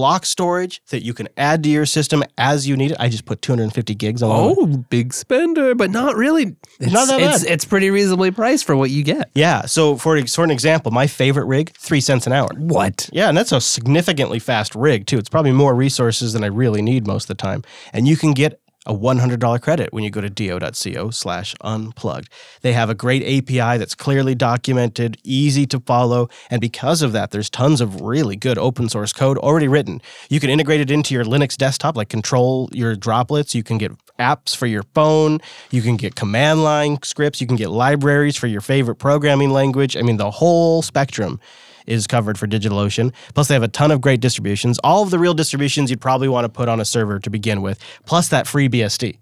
block 0.00 0.24
storage 0.24 0.80
that 0.88 1.04
you 1.04 1.12
can 1.12 1.28
add 1.36 1.62
to 1.62 1.68
your 1.68 1.84
system 1.84 2.24
as 2.38 2.66
you 2.66 2.74
need 2.74 2.90
it. 2.92 2.96
I 2.98 3.10
just 3.10 3.26
put 3.26 3.42
250 3.42 3.94
gigs 3.96 4.22
on. 4.22 4.30
Oh, 4.32 4.66
big 4.88 5.12
spender, 5.12 5.74
but 5.74 5.90
not 5.90 6.16
really. 6.16 6.56
It's, 6.78 6.90
Not 6.90 7.08
that 7.08 7.20
it's, 7.20 7.44
bad. 7.44 7.52
it's 7.52 7.66
pretty 7.66 7.90
reasonably 7.90 8.30
priced 8.30 8.64
for 8.64 8.74
what 8.74 8.88
you 8.88 9.04
get. 9.04 9.30
Yeah. 9.34 9.66
So 9.66 9.96
for 9.96 10.18
for 10.26 10.42
an 10.42 10.50
example, 10.50 10.90
my 10.90 11.06
favorite 11.06 11.44
rig, 11.44 11.72
three 11.76 12.00
cents 12.00 12.26
an 12.26 12.32
hour. 12.32 12.48
What? 12.56 13.10
Yeah, 13.12 13.28
and 13.28 13.36
that's 13.36 13.52
a 13.52 13.60
significantly 13.60 14.38
fast 14.38 14.74
rig 14.74 15.04
too. 15.04 15.18
It's 15.18 15.28
probably 15.28 15.52
more 15.52 15.74
resources 15.74 16.32
than 16.32 16.42
I 16.44 16.46
really 16.46 16.80
need 16.80 17.06
most 17.06 17.24
of 17.24 17.36
the 17.36 17.42
time. 17.42 17.62
And 17.92 18.08
you 18.08 18.16
can 18.16 18.32
get 18.32 18.59
a 18.86 18.94
$100 18.94 19.60
credit 19.60 19.92
when 19.92 20.04
you 20.04 20.10
go 20.10 20.20
to 20.20 20.30
do.co 20.30 21.10
slash 21.10 21.54
unplugged. 21.60 22.28
They 22.62 22.72
have 22.72 22.88
a 22.88 22.94
great 22.94 23.22
API 23.22 23.78
that's 23.78 23.94
clearly 23.94 24.34
documented, 24.34 25.18
easy 25.22 25.66
to 25.66 25.80
follow, 25.80 26.28
and 26.50 26.60
because 26.60 27.02
of 27.02 27.12
that, 27.12 27.30
there's 27.30 27.50
tons 27.50 27.80
of 27.80 28.00
really 28.00 28.36
good 28.36 28.56
open 28.56 28.88
source 28.88 29.12
code 29.12 29.36
already 29.38 29.68
written. 29.68 30.00
You 30.30 30.40
can 30.40 30.50
integrate 30.50 30.80
it 30.80 30.90
into 30.90 31.14
your 31.14 31.24
Linux 31.24 31.56
desktop, 31.56 31.96
like 31.96 32.08
control 32.08 32.68
your 32.72 32.96
droplets. 32.96 33.54
You 33.54 33.62
can 33.62 33.78
get 33.78 33.92
apps 34.18 34.54
for 34.54 34.66
your 34.66 34.84
phone. 34.94 35.40
You 35.70 35.82
can 35.82 35.96
get 35.96 36.14
command 36.14 36.62
line 36.62 36.98
scripts. 37.02 37.40
You 37.40 37.46
can 37.46 37.56
get 37.56 37.70
libraries 37.70 38.36
for 38.36 38.46
your 38.46 38.60
favorite 38.60 38.96
programming 38.96 39.50
language. 39.50 39.96
I 39.96 40.02
mean, 40.02 40.18
the 40.18 40.30
whole 40.30 40.82
spectrum 40.82 41.40
is 41.86 42.06
covered 42.06 42.38
for 42.38 42.46
DigitalOcean. 42.46 43.12
Plus, 43.34 43.48
they 43.48 43.54
have 43.54 43.62
a 43.62 43.68
ton 43.68 43.90
of 43.90 44.00
great 44.00 44.20
distributions. 44.20 44.78
All 44.84 45.02
of 45.02 45.10
the 45.10 45.18
real 45.18 45.34
distributions 45.34 45.90
you'd 45.90 46.00
probably 46.00 46.28
want 46.28 46.44
to 46.44 46.48
put 46.48 46.68
on 46.68 46.80
a 46.80 46.84
server 46.84 47.18
to 47.18 47.30
begin 47.30 47.62
with, 47.62 47.78
plus 48.06 48.28
that 48.28 48.46
FreeBSD. 48.46 49.18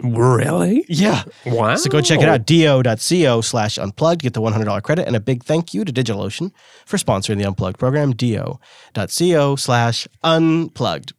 Really? 0.00 0.86
Yeah. 0.88 1.24
Wow. 1.44 1.76
So 1.76 1.90
go 1.90 2.00
check 2.00 2.20
it 2.20 2.28
out, 2.28 2.46
do.co 2.46 3.40
slash 3.42 3.78
unplugged. 3.78 4.22
Get 4.22 4.32
the 4.32 4.40
$100 4.40 4.82
credit. 4.82 5.06
And 5.06 5.14
a 5.14 5.20
big 5.20 5.44
thank 5.44 5.74
you 5.74 5.84
to 5.84 5.92
DigitalOcean 5.92 6.52
for 6.86 6.96
sponsoring 6.96 7.38
the 7.38 7.44
Unplugged 7.44 7.78
program, 7.78 8.12
do.co 8.12 9.56
slash 9.56 10.08
unplugged. 10.24 11.12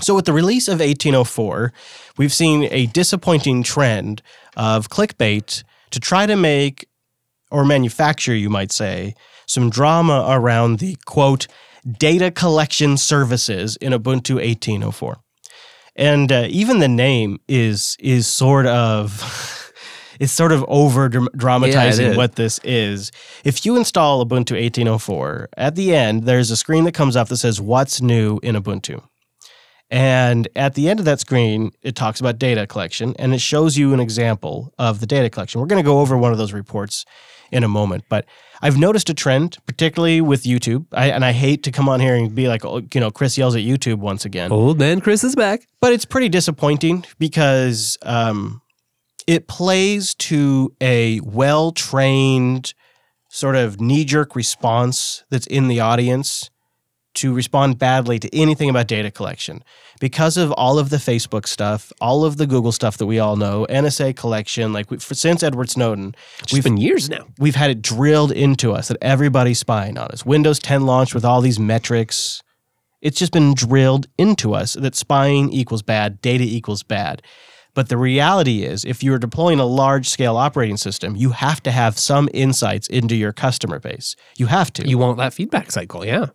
So, 0.00 0.14
with 0.14 0.26
the 0.26 0.32
release 0.32 0.68
of 0.68 0.78
1804, 0.78 1.72
we've 2.18 2.32
seen 2.32 2.68
a 2.70 2.86
disappointing 2.86 3.64
trend 3.64 4.22
of 4.56 4.88
clickbait 4.88 5.64
to 5.90 6.00
try 6.00 6.26
to 6.26 6.36
make, 6.36 6.86
or 7.50 7.64
manufacture, 7.64 8.34
you 8.34 8.48
might 8.48 8.70
say, 8.70 9.14
some 9.48 9.70
drama 9.70 10.26
around 10.28 10.78
the 10.78 10.96
quote, 11.06 11.48
data 11.98 12.30
collection 12.30 12.96
services 12.96 13.76
in 13.76 13.92
Ubuntu 13.92 14.34
1804. 14.36 15.16
And 15.96 16.30
uh, 16.30 16.46
even 16.48 16.78
the 16.78 16.88
name 16.88 17.40
is 17.48 17.96
is 17.98 18.28
sort 18.28 18.66
of 18.66 19.72
it's 20.20 20.32
sort 20.32 20.52
of 20.52 20.64
over 20.68 21.08
dramatizing 21.08 22.12
Yeah, 22.12 22.16
what 22.16 22.36
this 22.36 22.60
is. 22.62 23.10
If 23.42 23.66
you 23.66 23.76
install 23.76 24.24
Ubuntu 24.24 24.52
1804, 24.52 25.48
at 25.56 25.74
the 25.74 25.94
end 25.94 26.24
there's 26.24 26.52
a 26.52 26.56
screen 26.56 26.84
that 26.84 26.94
comes 26.94 27.16
up 27.16 27.28
that 27.28 27.38
says 27.38 27.60
"What's 27.60 28.00
new 28.00 28.38
in 28.44 28.54
Ubuntu." 28.54 29.02
And 29.90 30.48
at 30.54 30.74
the 30.74 30.90
end 30.90 30.98
of 30.98 31.06
that 31.06 31.18
screen, 31.18 31.72
it 31.82 31.96
talks 31.96 32.20
about 32.20 32.38
data 32.38 32.66
collection 32.66 33.14
and 33.18 33.32
it 33.32 33.40
shows 33.40 33.78
you 33.78 33.94
an 33.94 34.00
example 34.00 34.72
of 34.78 35.00
the 35.00 35.06
data 35.06 35.30
collection. 35.30 35.60
We're 35.60 35.66
going 35.66 35.82
to 35.82 35.86
go 35.86 36.00
over 36.00 36.16
one 36.16 36.30
of 36.30 36.36
those 36.36 36.52
reports 36.52 37.06
in 37.50 37.64
a 37.64 37.68
moment, 37.68 38.04
but 38.08 38.26
I've 38.60 38.76
noticed 38.76 39.08
a 39.08 39.14
trend, 39.14 39.56
particularly 39.66 40.20
with 40.20 40.42
YouTube. 40.42 40.86
I, 40.92 41.10
and 41.10 41.24
I 41.24 41.32
hate 41.32 41.62
to 41.64 41.70
come 41.72 41.88
on 41.88 42.00
here 42.00 42.14
and 42.14 42.34
be 42.34 42.48
like, 42.48 42.64
oh, 42.64 42.82
you 42.92 43.00
know, 43.00 43.10
Chris 43.10 43.38
yells 43.38 43.54
at 43.54 43.62
YouTube 43.62 43.98
once 43.98 44.24
again 44.24 44.50
Old 44.52 44.78
man 44.78 45.00
Chris 45.00 45.24
is 45.24 45.34
back. 45.34 45.66
but 45.80 45.92
it's 45.92 46.04
pretty 46.04 46.28
disappointing 46.28 47.04
because 47.18 47.96
um, 48.02 48.60
it 49.26 49.48
plays 49.48 50.14
to 50.16 50.74
a 50.80 51.20
well 51.20 51.72
trained 51.72 52.74
sort 53.30 53.56
of 53.56 53.80
knee 53.80 54.04
jerk 54.04 54.34
response 54.34 55.24
that's 55.30 55.46
in 55.46 55.68
the 55.68 55.80
audience 55.80 56.50
to 57.18 57.32
respond 57.32 57.78
badly 57.78 58.18
to 58.18 58.34
anything 58.36 58.70
about 58.70 58.86
data 58.86 59.10
collection 59.10 59.62
because 60.00 60.36
of 60.36 60.52
all 60.52 60.78
of 60.78 60.90
the 60.90 60.96
Facebook 60.96 61.46
stuff, 61.46 61.92
all 62.00 62.24
of 62.24 62.36
the 62.36 62.46
Google 62.46 62.72
stuff 62.72 62.96
that 62.98 63.06
we 63.06 63.18
all 63.18 63.36
know, 63.36 63.66
NSA 63.68 64.16
collection. 64.16 64.72
Like 64.72 64.90
we, 64.90 64.98
for, 64.98 65.14
since 65.14 65.42
Edward 65.42 65.70
Snowden, 65.70 66.14
we've 66.52 66.64
been 66.64 66.76
years 66.76 67.08
now. 67.10 67.26
we've 67.38 67.56
had 67.56 67.70
it 67.70 67.82
drilled 67.82 68.32
into 68.32 68.72
us 68.72 68.88
that 68.88 68.98
everybody's 69.02 69.58
spying 69.58 69.98
on 69.98 70.08
us. 70.08 70.24
Windows 70.24 70.58
10 70.58 70.86
launched 70.86 71.14
with 71.14 71.24
all 71.24 71.40
these 71.40 71.58
metrics. 71.58 72.42
It's 73.00 73.18
just 73.18 73.32
been 73.32 73.54
drilled 73.54 74.06
into 74.16 74.54
us 74.54 74.74
that 74.74 74.94
spying 74.96 75.52
equals 75.52 75.82
bad, 75.82 76.20
data 76.20 76.44
equals 76.44 76.82
bad. 76.82 77.22
But 77.74 77.88
the 77.88 77.96
reality 77.96 78.64
is, 78.64 78.84
if 78.84 79.04
you're 79.04 79.20
deploying 79.20 79.60
a 79.60 79.64
large 79.64 80.08
scale 80.08 80.36
operating 80.36 80.76
system, 80.76 81.14
you 81.14 81.30
have 81.30 81.62
to 81.62 81.70
have 81.70 81.96
some 81.96 82.28
insights 82.34 82.88
into 82.88 83.14
your 83.14 83.32
customer 83.32 83.78
base. 83.78 84.16
You 84.36 84.46
have 84.46 84.72
to. 84.72 84.88
You 84.88 84.98
want 84.98 85.18
that 85.18 85.32
feedback 85.32 85.70
cycle, 85.70 86.04
yeah. 86.04 86.26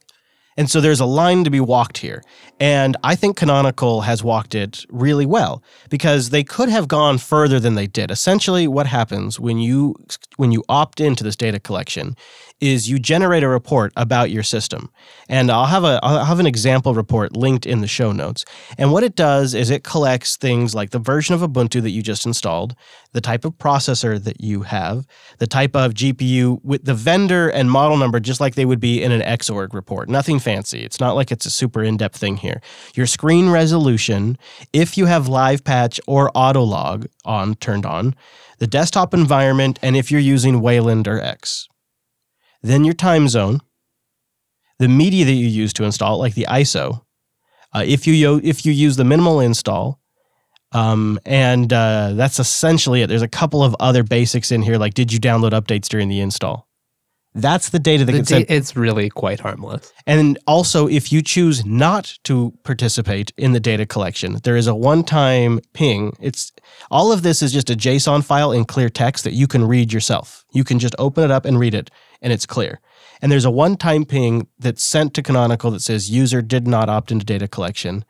And 0.57 0.69
so 0.69 0.81
there's 0.81 0.99
a 0.99 1.05
line 1.05 1.43
to 1.43 1.49
be 1.49 1.59
walked 1.59 1.97
here. 1.97 2.23
And 2.59 2.95
I 3.03 3.15
think 3.15 3.37
Canonical 3.37 4.01
has 4.01 4.23
walked 4.23 4.55
it 4.55 4.85
really 4.89 5.25
well 5.25 5.63
because 5.89 6.29
they 6.29 6.43
could 6.43 6.69
have 6.69 6.87
gone 6.87 7.17
further 7.17 7.59
than 7.59 7.75
they 7.75 7.87
did. 7.87 8.11
Essentially 8.11 8.67
what 8.67 8.87
happens 8.87 9.39
when 9.39 9.57
you 9.59 9.95
when 10.37 10.51
you 10.51 10.63
opt 10.69 10.99
into 10.99 11.23
this 11.23 11.35
data 11.35 11.59
collection 11.59 12.15
is 12.63 12.89
you 12.89 12.97
generate 12.97 13.43
a 13.43 13.47
report 13.49 13.91
about 13.97 14.31
your 14.31 14.41
system. 14.41 14.89
And 15.27 15.51
I'll 15.51 15.65
have 15.65 15.83
a 15.83 15.99
I'll 16.01 16.23
have 16.23 16.39
an 16.39 16.47
example 16.47 16.93
report 16.93 17.35
linked 17.35 17.65
in 17.65 17.81
the 17.81 17.87
show 17.87 18.13
notes. 18.13 18.45
And 18.77 18.93
what 18.93 19.03
it 19.03 19.15
does 19.15 19.53
is 19.53 19.69
it 19.69 19.83
collects 19.83 20.37
things 20.37 20.73
like 20.73 20.91
the 20.91 20.99
version 20.99 21.35
of 21.35 21.41
Ubuntu 21.41 21.81
that 21.81 21.89
you 21.89 22.01
just 22.01 22.25
installed, 22.25 22.73
the 23.11 23.19
type 23.19 23.43
of 23.43 23.57
processor 23.57 24.23
that 24.23 24.39
you 24.39 24.61
have, 24.61 25.05
the 25.39 25.47
type 25.47 25.75
of 25.75 25.93
GPU 25.93 26.63
with 26.63 26.85
the 26.85 26.93
vendor 26.93 27.49
and 27.49 27.69
model 27.69 27.97
number 27.97 28.21
just 28.21 28.39
like 28.39 28.55
they 28.55 28.65
would 28.65 28.79
be 28.79 29.03
in 29.03 29.11
an 29.11 29.21
Xorg 29.21 29.73
report. 29.73 30.07
Nothing 30.07 30.39
fancy. 30.39 30.85
It's 30.85 31.01
not 31.01 31.15
like 31.15 31.31
it's 31.33 31.45
a 31.45 31.51
super 31.51 31.83
in-depth 31.83 32.17
thing 32.17 32.37
here. 32.37 32.61
Your 32.95 33.07
screen 33.07 33.49
resolution, 33.49 34.37
if 34.71 34.97
you 34.97 35.07
have 35.07 35.27
live 35.27 35.65
patch 35.65 35.99
or 36.07 36.31
autolog 36.31 37.07
on 37.25 37.55
turned 37.55 37.85
on, 37.85 38.15
the 38.59 38.67
desktop 38.67 39.13
environment 39.13 39.79
and 39.81 39.97
if 39.97 40.09
you're 40.09 40.21
using 40.21 40.61
Wayland 40.61 41.09
or 41.09 41.19
X 41.19 41.67
then 42.63 42.83
your 42.83 42.93
time 42.95 43.27
zone, 43.27 43.59
the 44.79 44.87
media 44.87 45.25
that 45.25 45.31
you 45.33 45.47
use 45.47 45.73
to 45.73 45.83
install 45.83 46.15
it, 46.15 46.19
like 46.19 46.35
the 46.35 46.47
ISO. 46.49 47.01
Uh, 47.75 47.83
if 47.85 48.05
you 48.07 48.39
if 48.43 48.65
you 48.65 48.71
use 48.71 48.95
the 48.95 49.03
minimal 49.03 49.39
install, 49.39 49.99
um, 50.71 51.19
and 51.25 51.71
uh, 51.71 52.13
that's 52.13 52.39
essentially 52.39 53.01
it. 53.01 53.07
There's 53.07 53.21
a 53.21 53.27
couple 53.27 53.63
of 53.63 53.75
other 53.79 54.03
basics 54.03 54.51
in 54.51 54.61
here, 54.61 54.77
like 54.77 54.93
did 54.93 55.11
you 55.13 55.19
download 55.19 55.51
updates 55.51 55.87
during 55.87 56.07
the 56.09 56.19
install? 56.19 56.67
That's 57.35 57.69
the 57.69 57.79
data 57.79 58.05
that 58.05 58.11
The 58.11 58.17
gets 58.19 58.29
da- 58.29 58.35
sent. 58.37 58.51
it's 58.51 58.75
really 58.75 59.09
quite 59.09 59.39
harmless. 59.39 59.91
And 60.05 60.37
also, 60.45 60.87
if 60.87 61.11
you 61.11 61.23
choose 61.23 61.65
not 61.65 62.15
to 62.25 62.53
participate 62.63 63.31
in 63.37 63.53
the 63.53 63.59
data 63.59 63.87
collection, 63.87 64.37
there 64.43 64.55
is 64.55 64.67
a 64.67 64.75
one-time 64.75 65.59
ping. 65.73 66.15
It's 66.19 66.51
all 66.91 67.11
of 67.11 67.23
this 67.23 67.41
is 67.41 67.51
just 67.51 67.71
a 67.71 67.75
JSON 67.75 68.23
file 68.23 68.51
in 68.51 68.65
clear 68.65 68.87
text 68.87 69.23
that 69.23 69.33
you 69.33 69.47
can 69.47 69.67
read 69.67 69.91
yourself. 69.91 70.45
You 70.53 70.63
can 70.63 70.77
just 70.77 70.93
open 70.99 71.23
it 71.23 71.31
up 71.31 71.45
and 71.45 71.59
read 71.59 71.73
it, 71.73 71.89
and 72.23 72.33
it's 72.33 72.47
clear. 72.47 72.79
And 73.21 73.31
there's 73.31 73.45
a 73.45 73.51
one-time 73.51 74.05
ping 74.05 74.47
that's 74.57 74.83
sent 74.83 75.13
to 75.13 75.21
Canonical 75.21 75.69
that 75.71 75.81
says 75.81 76.09
user 76.09 76.41
did 76.41 76.67
not 76.67 76.89
opt 76.89 77.11
into 77.11 77.23
data 77.25 77.47
collection. 77.47 78.03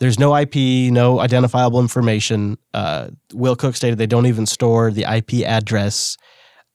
There's 0.00 0.18
no 0.18 0.34
IP, 0.36 0.56
no 0.92 1.20
identifiable 1.20 1.78
information. 1.80 2.58
Uh, 2.74 3.10
Will 3.32 3.54
Cooke 3.54 3.76
stated 3.76 3.98
they 3.98 4.06
don't 4.06 4.26
even 4.26 4.46
store 4.46 4.90
the 4.90 5.04
IP 5.04 5.46
address 5.46 6.16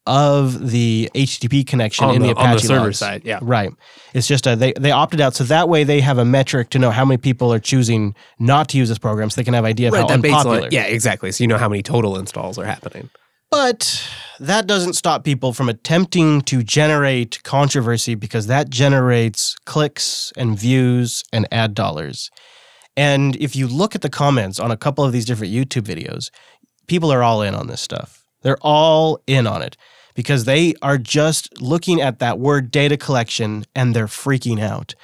of 0.07 0.69
the 0.69 1.09
HTTP 1.15 1.65
connection 1.65 2.05
On 2.05 2.15
in 2.15 2.21
the, 2.21 2.27
the- 2.27 2.35
on 2.35 2.43
the 2.43 2.51
Apache 2.57 2.67
server 2.67 2.85
logs. 2.85 2.99
side, 2.99 3.23
yeah. 3.25 3.39
Right. 3.41 3.71
It's 4.13 4.27
just 4.27 4.45
a, 4.45 4.55
they 4.55 4.71
they 4.73 4.91
opted 4.91 5.19
out, 5.19 5.33
so 5.33 5.43
that 5.45 5.67
way 5.67 5.83
they 5.83 5.99
have 6.01 6.19
a 6.19 6.25
metric 6.25 6.69
to 6.71 6.79
know 6.79 6.91
how 6.91 7.03
many 7.05 7.17
people 7.17 7.51
are 7.51 7.59
choosing 7.59 8.13
not 8.37 8.69
to 8.69 8.77
use 8.77 8.87
this 8.89 8.99
program, 8.99 9.31
so 9.31 9.41
they 9.41 9.43
can 9.43 9.55
have 9.55 9.65
idea 9.65 9.87
of 9.87 9.93
Right, 9.95 10.07
how 10.07 10.13
unpopular. 10.13 10.61
baseline. 10.61 10.71
Yeah, 10.71 10.83
exactly. 10.83 11.31
So 11.31 11.43
you 11.43 11.47
know 11.47 11.57
how 11.57 11.67
many 11.67 11.81
total 11.81 12.17
installs 12.17 12.59
are 12.59 12.65
happening. 12.65 13.09
But 13.55 14.05
that 14.41 14.67
doesn't 14.67 14.95
stop 14.95 15.23
people 15.23 15.53
from 15.53 15.69
attempting 15.69 16.41
to 16.41 16.61
generate 16.61 17.41
controversy 17.43 18.13
because 18.13 18.47
that 18.47 18.69
generates 18.69 19.55
clicks 19.65 20.33
and 20.35 20.59
views 20.59 21.23
and 21.31 21.47
ad 21.53 21.73
dollars. 21.73 22.29
And 22.97 23.37
if 23.37 23.55
you 23.55 23.67
look 23.67 23.95
at 23.95 24.01
the 24.01 24.09
comments 24.09 24.59
on 24.59 24.71
a 24.71 24.77
couple 24.77 25.05
of 25.05 25.13
these 25.13 25.23
different 25.23 25.53
YouTube 25.53 25.83
videos, 25.83 26.31
people 26.87 27.13
are 27.13 27.23
all 27.23 27.41
in 27.41 27.55
on 27.55 27.67
this 27.67 27.79
stuff. 27.79 28.25
They're 28.41 28.59
all 28.61 29.21
in 29.25 29.47
on 29.47 29.61
it 29.61 29.77
because 30.15 30.43
they 30.43 30.73
are 30.81 30.97
just 30.97 31.61
looking 31.61 32.01
at 32.01 32.19
that 32.19 32.39
word 32.39 32.71
data 32.71 32.97
collection 32.97 33.63
and 33.73 33.95
they're 33.95 34.07
freaking 34.07 34.59
out. 34.59 34.95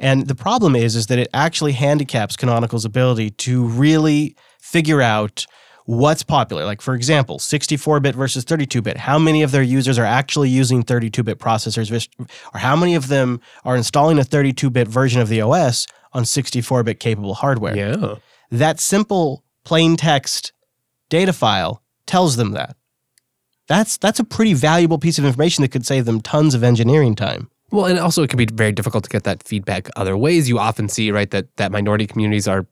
And 0.00 0.26
the 0.26 0.34
problem 0.34 0.74
is 0.74 0.96
is 0.96 1.06
that 1.06 1.20
it 1.20 1.28
actually 1.32 1.74
handicaps 1.74 2.36
Canonical's 2.36 2.84
ability 2.84 3.30
to 3.30 3.64
really 3.66 4.34
figure 4.58 5.00
out 5.00 5.46
what's 5.90 6.22
popular. 6.22 6.64
Like 6.64 6.80
for 6.80 6.94
example, 6.94 7.38
64-bit 7.38 8.14
versus 8.14 8.44
32-bit. 8.44 8.96
How 8.96 9.18
many 9.18 9.42
of 9.42 9.50
their 9.50 9.62
users 9.62 9.98
are 9.98 10.04
actually 10.04 10.48
using 10.48 10.84
32-bit 10.84 11.38
processors 11.40 12.08
or 12.54 12.58
how 12.58 12.76
many 12.76 12.94
of 12.94 13.08
them 13.08 13.40
are 13.64 13.76
installing 13.76 14.18
a 14.18 14.22
32-bit 14.22 14.86
version 14.86 15.20
of 15.20 15.28
the 15.28 15.40
OS 15.40 15.86
on 16.12 16.22
64-bit 16.22 17.00
capable 17.00 17.34
hardware? 17.34 17.76
Yeah. 17.76 18.14
that 18.52 18.78
simple 18.78 19.42
plain 19.64 19.96
text 19.96 20.52
data 21.08 21.32
file 21.32 21.82
tells 22.06 22.36
them 22.36 22.52
that. 22.52 22.76
That's 23.66 23.96
that's 23.96 24.20
a 24.20 24.24
pretty 24.24 24.54
valuable 24.54 24.98
piece 24.98 25.18
of 25.18 25.24
information 25.24 25.62
that 25.62 25.68
could 25.68 25.86
save 25.86 26.04
them 26.04 26.20
tons 26.20 26.54
of 26.54 26.62
engineering 26.62 27.14
time. 27.14 27.50
Well, 27.70 27.86
and 27.86 27.98
also 27.98 28.22
it 28.22 28.30
can 28.30 28.36
be 28.36 28.46
very 28.46 28.72
difficult 28.72 29.04
to 29.04 29.10
get 29.10 29.22
that 29.24 29.44
feedback 29.44 29.88
other 29.94 30.16
ways. 30.16 30.48
You 30.48 30.58
often 30.58 30.88
see, 30.88 31.10
right, 31.12 31.30
that 31.30 31.56
that 31.56 31.70
minority 31.70 32.06
communities 32.06 32.48
are 32.48 32.66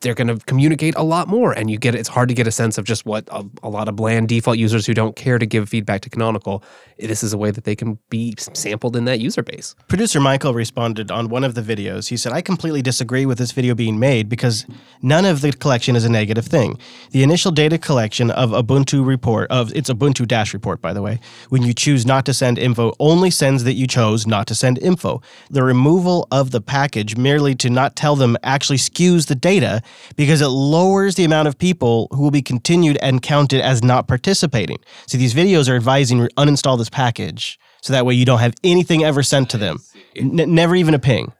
they're 0.00 0.14
going 0.14 0.28
to 0.28 0.38
communicate 0.46 0.94
a 0.96 1.02
lot 1.02 1.26
more, 1.26 1.52
and 1.52 1.70
you 1.70 1.76
get 1.76 1.94
it's 1.94 2.08
hard 2.08 2.28
to 2.28 2.34
get 2.34 2.46
a 2.46 2.52
sense 2.52 2.78
of 2.78 2.84
just 2.84 3.04
what 3.04 3.28
a, 3.32 3.44
a 3.64 3.68
lot 3.68 3.88
of 3.88 3.96
bland 3.96 4.28
default 4.28 4.56
users 4.56 4.86
who 4.86 4.94
don't 4.94 5.16
care 5.16 5.38
to 5.38 5.46
give 5.46 5.68
feedback 5.68 6.02
to 6.02 6.10
Canonical. 6.10 6.62
Eh, 7.00 7.06
this 7.08 7.24
is 7.24 7.32
a 7.32 7.38
way 7.38 7.50
that 7.50 7.64
they 7.64 7.74
can 7.74 7.98
be 8.08 8.34
sampled 8.38 8.94
in 8.94 9.06
that 9.06 9.18
user 9.18 9.42
base. 9.42 9.74
Producer 9.88 10.20
Michael 10.20 10.54
responded 10.54 11.10
on 11.10 11.28
one 11.28 11.42
of 11.42 11.54
the 11.56 11.62
videos. 11.62 12.08
He 12.08 12.16
said, 12.16 12.32
I 12.32 12.42
completely 12.42 12.80
disagree 12.80 13.26
with 13.26 13.38
this 13.38 13.50
video 13.50 13.74
being 13.74 13.98
made 13.98 14.28
because 14.28 14.66
none 15.02 15.24
of 15.24 15.40
the 15.40 15.52
collection 15.52 15.96
is 15.96 16.04
a 16.04 16.08
negative 16.08 16.46
thing. 16.46 16.78
The 17.10 17.24
initial 17.24 17.50
data 17.50 17.76
collection 17.76 18.30
of 18.30 18.50
Ubuntu 18.50 19.04
report, 19.04 19.50
of 19.50 19.74
it's 19.74 19.90
Ubuntu 19.90 20.28
dash 20.28 20.54
report, 20.54 20.80
by 20.80 20.92
the 20.92 21.02
way, 21.02 21.18
when 21.48 21.62
you 21.62 21.74
choose 21.74 22.06
not 22.06 22.24
to 22.26 22.34
send 22.34 22.56
info, 22.56 22.92
only 23.00 23.30
sends 23.30 23.64
that 23.64 23.74
you 23.74 23.88
chose 23.88 24.28
not 24.28 24.46
to 24.46 24.54
send 24.54 24.78
info. 24.78 25.20
The 25.50 25.64
removal 25.64 26.28
of 26.30 26.52
the 26.52 26.60
package 26.60 27.16
merely 27.16 27.56
to 27.56 27.68
not 27.68 27.96
tell 27.96 28.14
them 28.14 28.36
actually 28.44 28.78
skews 28.78 29.26
the 29.26 29.34
data 29.34 29.82
because 30.16 30.40
it 30.40 30.48
lowers 30.48 31.14
the 31.14 31.24
amount 31.24 31.48
of 31.48 31.58
people 31.58 32.08
who 32.12 32.22
will 32.22 32.30
be 32.30 32.42
continued 32.42 32.98
and 33.02 33.22
counted 33.22 33.60
as 33.60 33.82
not 33.82 34.08
participating. 34.08 34.78
So 35.06 35.18
these 35.18 35.34
videos 35.34 35.68
are 35.68 35.76
advising 35.76 36.28
uninstall 36.36 36.78
this 36.78 36.90
package 36.90 37.58
so 37.82 37.92
that 37.92 38.06
way 38.06 38.14
you 38.14 38.24
don't 38.24 38.40
have 38.40 38.54
anything 38.64 39.04
ever 39.04 39.22
sent 39.22 39.50
to 39.50 39.58
them. 39.58 39.78
N- 40.16 40.54
never 40.54 40.74
even 40.74 40.94
a 40.94 40.98
ping. 40.98 41.32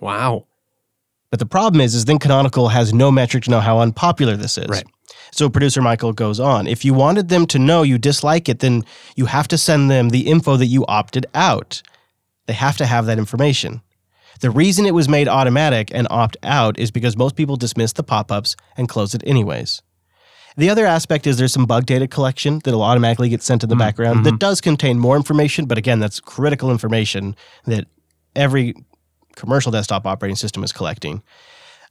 Wow. 0.00 0.46
But 1.30 1.38
the 1.38 1.46
problem 1.46 1.80
is, 1.80 1.94
is 1.94 2.04
then 2.04 2.18
Canonical 2.18 2.68
has 2.68 2.94
no 2.94 3.10
metric 3.10 3.44
to 3.44 3.50
know 3.50 3.60
how 3.60 3.80
unpopular 3.80 4.36
this 4.36 4.56
is. 4.56 4.68
Right. 4.68 4.84
So 5.32 5.50
producer 5.50 5.82
Michael 5.82 6.12
goes 6.12 6.38
on. 6.38 6.66
If 6.66 6.84
you 6.84 6.94
wanted 6.94 7.28
them 7.28 7.46
to 7.46 7.58
know 7.58 7.82
you 7.82 7.98
dislike 7.98 8.48
it, 8.48 8.60
then 8.60 8.84
you 9.16 9.26
have 9.26 9.48
to 9.48 9.58
send 9.58 9.90
them 9.90 10.10
the 10.10 10.28
info 10.28 10.56
that 10.56 10.66
you 10.66 10.84
opted 10.86 11.26
out. 11.34 11.82
They 12.46 12.52
have 12.52 12.76
to 12.76 12.86
have 12.86 13.06
that 13.06 13.18
information. 13.18 13.82
The 14.40 14.50
reason 14.50 14.86
it 14.86 14.94
was 14.94 15.08
made 15.08 15.28
automatic 15.28 15.90
and 15.94 16.06
opt 16.10 16.36
out 16.42 16.78
is 16.78 16.90
because 16.90 17.16
most 17.16 17.36
people 17.36 17.56
dismiss 17.56 17.92
the 17.92 18.02
pop 18.02 18.30
ups 18.30 18.56
and 18.76 18.88
close 18.88 19.14
it 19.14 19.22
anyways. 19.26 19.82
The 20.56 20.70
other 20.70 20.86
aspect 20.86 21.26
is 21.26 21.36
there's 21.36 21.52
some 21.52 21.66
bug 21.66 21.84
data 21.84 22.06
collection 22.06 22.60
that'll 22.62 22.82
automatically 22.82 23.28
get 23.28 23.42
sent 23.42 23.60
to 23.62 23.66
the 23.66 23.74
background 23.74 24.24
that 24.24 24.38
does 24.38 24.60
contain 24.60 25.00
more 25.00 25.16
information, 25.16 25.64
but 25.66 25.78
again, 25.78 25.98
that's 25.98 26.20
critical 26.20 26.70
information 26.70 27.34
that 27.66 27.86
every 28.36 28.74
commercial 29.34 29.72
desktop 29.72 30.06
operating 30.06 30.36
system 30.36 30.62
is 30.62 30.72
collecting. 30.72 31.22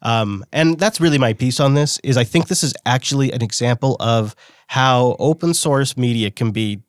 Um, 0.01 0.45
and 0.51 0.77
that's 0.79 1.01
really 1.01 1.17
my 1.17 1.33
piece 1.33 1.59
on 1.59 1.73
this 1.73 1.99
is 2.03 2.17
I 2.17 2.23
think 2.23 2.47
this 2.47 2.63
is 2.63 2.73
actually 2.85 3.31
an 3.31 3.41
example 3.41 3.97
of 3.99 4.35
how 4.67 5.15
open 5.19 5.53
source 5.53 5.97
media 5.97 6.29
can 6.29 6.51
be 6.51 6.81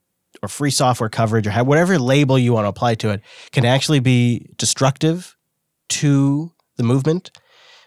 or 0.42 0.48
free 0.48 0.70
software 0.70 1.08
coverage 1.08 1.46
or 1.46 1.50
how, 1.50 1.64
whatever 1.64 1.98
label 1.98 2.38
you 2.38 2.52
want 2.52 2.64
to 2.64 2.68
apply 2.68 2.96
to 2.96 3.10
it 3.10 3.20
can 3.52 3.64
actually 3.64 4.00
be 4.00 4.46
destructive 4.56 5.36
to 5.88 6.52
the 6.76 6.82
movement 6.82 7.30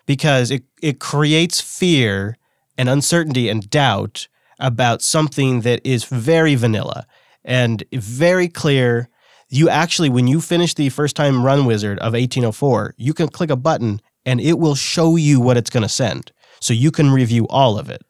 because 0.06 0.52
it, 0.52 0.64
it 0.82 1.00
creates 1.00 1.62
fear 1.62 2.38
and 2.78 2.90
uncertainty 2.90 3.50
and 3.50 3.70
doubt 3.70 4.28
about 4.60 5.02
something 5.02 5.62
that 5.62 5.82
is 5.84 6.06
very 6.06 6.56
vanilla 6.56 7.06
and 7.44 7.84
very 7.92 8.48
clear. 8.48 9.10
You 9.50 9.70
actually, 9.70 10.10
when 10.10 10.28
you 10.28 10.42
finish 10.42 10.74
the 10.74 10.90
first 10.90 11.16
time 11.16 11.46
run 11.46 11.66
wizard 11.66 12.00
of 12.00 12.14
1804, 12.14 12.96
you 12.98 13.14
can 13.14 13.28
click 13.28 13.50
a 13.50 13.56
button 13.56 14.02
and 14.26 14.42
it 14.42 14.60
will 14.60 14.76
show 14.76 15.16
you 15.16 15.40
what 15.40 15.58
it's 15.58 15.70
going 15.70 15.84
to 15.84 15.90
send. 15.90 16.32
So 16.60 16.74
you 16.74 16.92
can 16.92 17.12
review 17.12 17.48
all 17.50 17.78
of 17.78 17.90
it. 17.90 18.04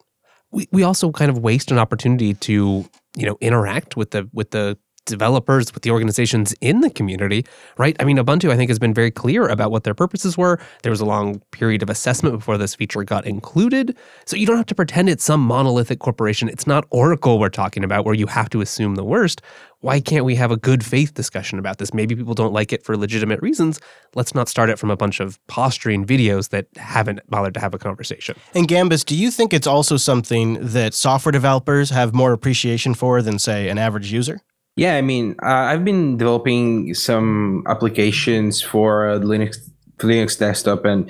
we, 0.51 0.67
we 0.71 0.83
also 0.83 1.11
kind 1.11 1.29
of 1.29 1.39
waste 1.39 1.71
an 1.71 1.77
opportunity 1.77 2.33
to 2.33 2.85
you 3.15 3.25
know 3.25 3.38
interact 3.41 3.97
with 3.97 4.11
the 4.11 4.29
with 4.33 4.51
the 4.51 4.77
developers 5.07 5.73
with 5.73 5.83
the 5.83 5.91
organizations 5.91 6.53
in 6.61 6.81
the 6.81 6.89
community 6.89 7.45
right? 7.77 7.95
I 7.99 8.03
mean 8.03 8.17
ubuntu 8.17 8.51
i 8.51 8.57
think 8.57 8.69
has 8.69 8.79
been 8.79 8.93
very 8.93 9.11
clear 9.11 9.47
about 9.47 9.71
what 9.71 9.83
their 9.83 9.93
purposes 9.93 10.37
were. 10.37 10.59
There 10.83 10.91
was 10.91 11.01
a 11.01 11.05
long 11.05 11.39
period 11.51 11.81
of 11.83 11.89
assessment 11.89 12.35
before 12.35 12.57
this 12.57 12.75
feature 12.75 13.03
got 13.03 13.25
included. 13.25 13.95
So 14.25 14.35
you 14.35 14.45
don't 14.45 14.57
have 14.57 14.65
to 14.67 14.75
pretend 14.75 15.09
it's 15.09 15.23
some 15.23 15.41
monolithic 15.41 15.99
corporation. 15.99 16.49
It's 16.49 16.67
not 16.67 16.85
oracle 16.91 17.39
we're 17.39 17.49
talking 17.49 17.83
about 17.83 18.05
where 18.05 18.15
you 18.15 18.27
have 18.27 18.49
to 18.49 18.61
assume 18.61 18.95
the 18.95 19.03
worst. 19.03 19.41
Why 19.81 19.99
can't 19.99 20.25
we 20.25 20.35
have 20.35 20.49
a 20.49 20.57
good 20.57 20.83
faith 20.83 21.13
discussion 21.13 21.59
about 21.59 21.77
this? 21.77 21.93
Maybe 21.93 22.15
people 22.15 22.33
don't 22.33 22.53
like 22.53 22.73
it 22.73 22.83
for 22.83 22.97
legitimate 22.97 23.39
reasons. 23.43 23.79
Let's 24.15 24.33
not 24.33 24.49
start 24.49 24.71
it 24.71 24.79
from 24.79 24.89
a 24.89 24.97
bunch 24.97 25.19
of 25.19 25.39
posturing 25.47 26.03
videos 26.03 26.49
that 26.49 26.65
haven't 26.77 27.19
bothered 27.29 27.53
to 27.53 27.59
have 27.59 27.75
a 27.75 27.77
conversation. 27.77 28.35
And 28.55 28.67
Gambus, 28.67 29.05
do 29.05 29.15
you 29.15 29.29
think 29.29 29.53
it's 29.53 29.67
also 29.67 29.97
something 29.97 30.57
that 30.61 30.95
software 30.95 31.31
developers 31.31 31.91
have 31.91 32.15
more 32.15 32.33
appreciation 32.33 32.95
for 32.95 33.21
than, 33.21 33.37
say, 33.37 33.69
an 33.69 33.77
average 33.77 34.11
user? 34.11 34.41
Yeah, 34.78 34.95
I 34.95 35.01
mean, 35.01 35.36
uh, 35.41 35.73
I've 35.73 35.84
been 35.84 36.17
developing 36.17 36.93
some 36.93 37.63
applications 37.67 38.61
for 38.61 39.19
Linux 39.19 39.57
Linux 39.97 40.38
desktop, 40.38 40.86
and 40.86 41.09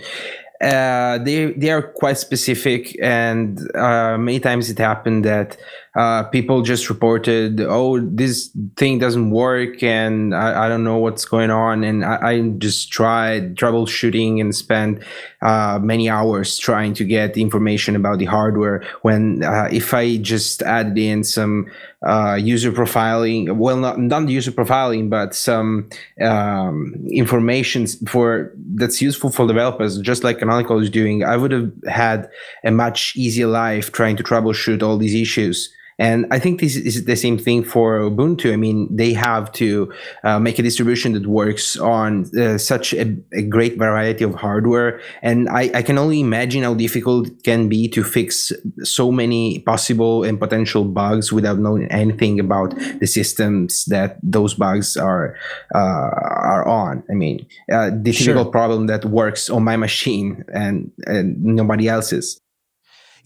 uh, 0.61 1.18
they 1.18 1.51
they 1.51 1.70
are 1.70 1.82
quite 1.82 2.18
specific. 2.18 2.97
And 3.01 3.59
uh, 3.76 4.18
many 4.18 4.39
times 4.39 4.70
it 4.70 4.78
happened 4.78 5.26
that 5.26 5.57
uh, 5.95 6.24
people 6.24 6.61
just 6.61 6.89
reported, 6.89 7.59
"Oh, 7.59 7.99
this 7.99 8.55
thing 8.78 8.99
doesn't 8.99 9.32
work," 9.32 9.84
and 9.84 10.34
I, 10.34 10.68
I 10.68 10.70
don't 10.70 10.86
know 10.86 10.99
what's 10.99 11.26
going 11.26 11.51
on. 11.51 11.84
And 11.84 12.05
I, 12.05 12.15
I 12.22 12.41
just 12.59 12.89
tried 12.89 13.57
troubleshooting 13.57 14.39
and 14.39 14.55
spent 14.55 15.03
uh, 15.41 15.79
many 15.81 16.09
hours 16.09 16.57
trying 16.57 16.93
to 16.95 17.03
get 17.03 17.38
information 17.38 17.95
about 17.95 18.19
the 18.19 18.25
hardware. 18.25 18.83
When 19.01 19.43
uh, 19.43 19.69
if 19.71 19.93
I 19.93 20.17
just 20.17 20.61
added 20.63 20.97
in 20.97 21.23
some 21.23 21.69
uh, 22.05 22.35
user 22.35 22.71
profiling, 22.71 23.55
well, 23.55 23.77
not 23.77 23.99
not 23.99 24.29
user 24.29 24.51
profiling, 24.51 25.09
but 25.09 25.35
some 25.35 25.89
um, 26.21 26.95
information 27.11 27.88
for 28.07 28.51
that's 28.75 29.01
useful 29.01 29.29
for 29.29 29.47
developers, 29.47 29.99
just 29.99 30.23
like 30.23 30.39
Canonical 30.39 30.79
is 30.79 30.89
doing, 30.89 31.23
I 31.23 31.38
would 31.38 31.51
have 31.51 31.71
had 31.88 32.29
a 32.63 32.71
much 32.71 33.15
easier 33.15 33.47
life 33.47 33.91
trying 33.91 34.15
to 34.17 34.23
troubleshoot 34.23 34.81
all 34.81 34.97
these 34.97 35.15
issues. 35.15 35.73
And 35.99 36.27
I 36.29 36.39
think 36.39 36.59
this 36.59 36.75
is 36.75 37.05
the 37.05 37.15
same 37.15 37.37
thing 37.37 37.63
for 37.63 37.99
Ubuntu. 37.99 38.53
I 38.53 38.55
mean, 38.55 38.87
they 38.95 39.13
have 39.13 39.51
to 39.53 39.91
uh, 40.23 40.39
make 40.39 40.59
a 40.59 40.63
distribution 40.63 41.13
that 41.13 41.25
works 41.25 41.75
on 41.77 42.25
uh, 42.37 42.57
such 42.57 42.93
a, 42.93 43.15
a, 43.33 43.41
great 43.41 43.77
variety 43.77 44.23
of 44.23 44.35
hardware. 44.35 45.01
And 45.23 45.49
I, 45.49 45.71
I, 45.73 45.81
can 45.81 45.97
only 45.97 46.19
imagine 46.19 46.63
how 46.63 46.75
difficult 46.75 47.27
it 47.27 47.43
can 47.43 47.67
be 47.67 47.87
to 47.89 48.03
fix 48.03 48.51
so 48.83 49.11
many 49.11 49.59
possible 49.59 50.23
and 50.23 50.39
potential 50.39 50.83
bugs 50.83 51.33
without 51.33 51.57
knowing 51.57 51.87
anything 51.87 52.39
about 52.39 52.75
the 52.99 53.07
systems 53.07 53.85
that 53.85 54.19
those 54.21 54.53
bugs 54.53 54.97
are 54.97 55.35
uh, 55.73 55.77
are 55.77 56.67
on. 56.67 57.03
I 57.09 57.13
mean, 57.13 57.47
uh, 57.71 57.89
the 57.89 58.11
typical 58.11 58.43
sure. 58.43 58.51
problem 58.51 58.87
that 58.87 59.05
works 59.05 59.49
on 59.49 59.63
my 59.63 59.77
machine 59.87 60.43
and, 60.53 60.91
and 61.07 61.41
nobody 61.43 61.87
else's. 61.87 62.39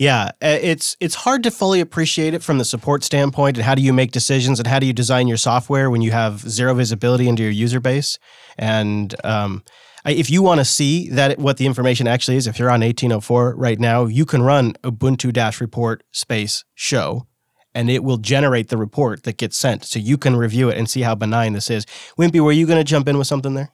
Yeah, 0.02 0.32
it's 0.41 0.97
it's 0.99 1.14
hard 1.14 1.43
to 1.43 1.52
fully 1.52 1.80
appreciate 1.80 2.34
it 2.34 2.41
from 2.41 2.58
the 2.58 2.66
support 2.66 3.04
standpoint 3.04 3.58
and 3.58 3.64
how 3.64 3.76
do 3.76 3.84
you 3.84 3.93
make 3.93 4.12
decisions 4.12 4.58
and 4.58 4.66
how 4.66 4.80
do 4.80 4.88
you 4.88 4.93
design 4.93 5.28
your 5.28 5.38
software 5.38 5.91
when 5.91 6.02
you 6.02 6.10
have 6.10 6.39
zero 6.39 6.74
visibility 6.74 7.28
into 7.28 7.43
your 7.43 7.52
user 7.52 7.80
base. 7.80 8.18
And 8.58 9.14
um, 9.24 9.64
if 10.04 10.32
you 10.32 10.41
want 10.41 10.60
to 10.60 10.66
see 10.66 11.08
that 11.10 11.38
what 11.38 11.58
the 11.58 11.68
information 11.68 12.08
actually 12.08 12.38
is, 12.38 12.47
if 12.47 12.58
you're 12.58 12.72
on 12.72 12.82
1804 12.82 13.54
right 13.56 13.80
now, 13.80 14.06
you 14.06 14.26
can 14.26 14.41
run 14.41 14.74
Ubuntu 14.84 15.32
dash 15.32 15.62
report 15.62 16.02
space 16.12 16.64
show, 16.74 17.28
and 17.76 17.88
it 17.88 18.04
will 18.04 18.18
generate 18.18 18.70
the 18.70 18.78
report 18.78 19.22
that 19.26 19.38
gets 19.38 19.56
sent, 19.56 19.86
so 19.86 19.99
you 19.99 20.18
can 20.18 20.36
review 20.36 20.70
it 20.70 20.80
and 20.80 20.89
see 20.89 21.02
how 21.02 21.14
benign 21.14 21.54
this 21.54 21.70
is. 21.70 21.86
Wimpy, 22.18 22.43
were 22.43 22.52
you 22.52 22.66
going 22.66 22.80
to 22.80 22.84
jump 22.84 23.08
in 23.08 23.20
with 23.20 23.28
something 23.28 23.54
there? 23.54 23.72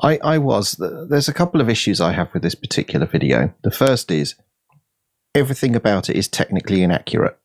I, 0.00 0.18
I 0.22 0.38
was. 0.38 0.80
There's 1.10 1.26
a 1.26 1.34
couple 1.34 1.60
of 1.60 1.68
issues 1.68 2.00
I 2.00 2.12
have 2.12 2.32
with 2.32 2.44
this 2.44 2.54
particular 2.54 3.06
video. 3.06 3.52
The 3.64 3.72
first 3.72 4.12
is 4.12 4.36
everything 5.36 5.76
about 5.76 6.08
it 6.08 6.16
is 6.16 6.28
technically 6.28 6.82
inaccurate. 6.82 7.38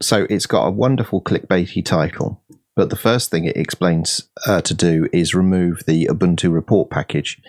So 0.00 0.26
it's 0.28 0.46
got 0.46 0.66
a 0.66 0.72
wonderful 0.72 1.22
clickbaity 1.22 1.84
title, 1.84 2.42
but 2.76 2.90
the 2.90 2.96
first 2.96 3.30
thing 3.30 3.44
it 3.44 3.56
explains 3.56 4.28
uh, 4.46 4.60
to 4.62 4.74
do 4.74 5.08
is 5.12 5.34
remove 5.34 5.84
the 5.86 6.06
Ubuntu 6.06 6.52
report 6.52 6.90
package, 6.90 7.40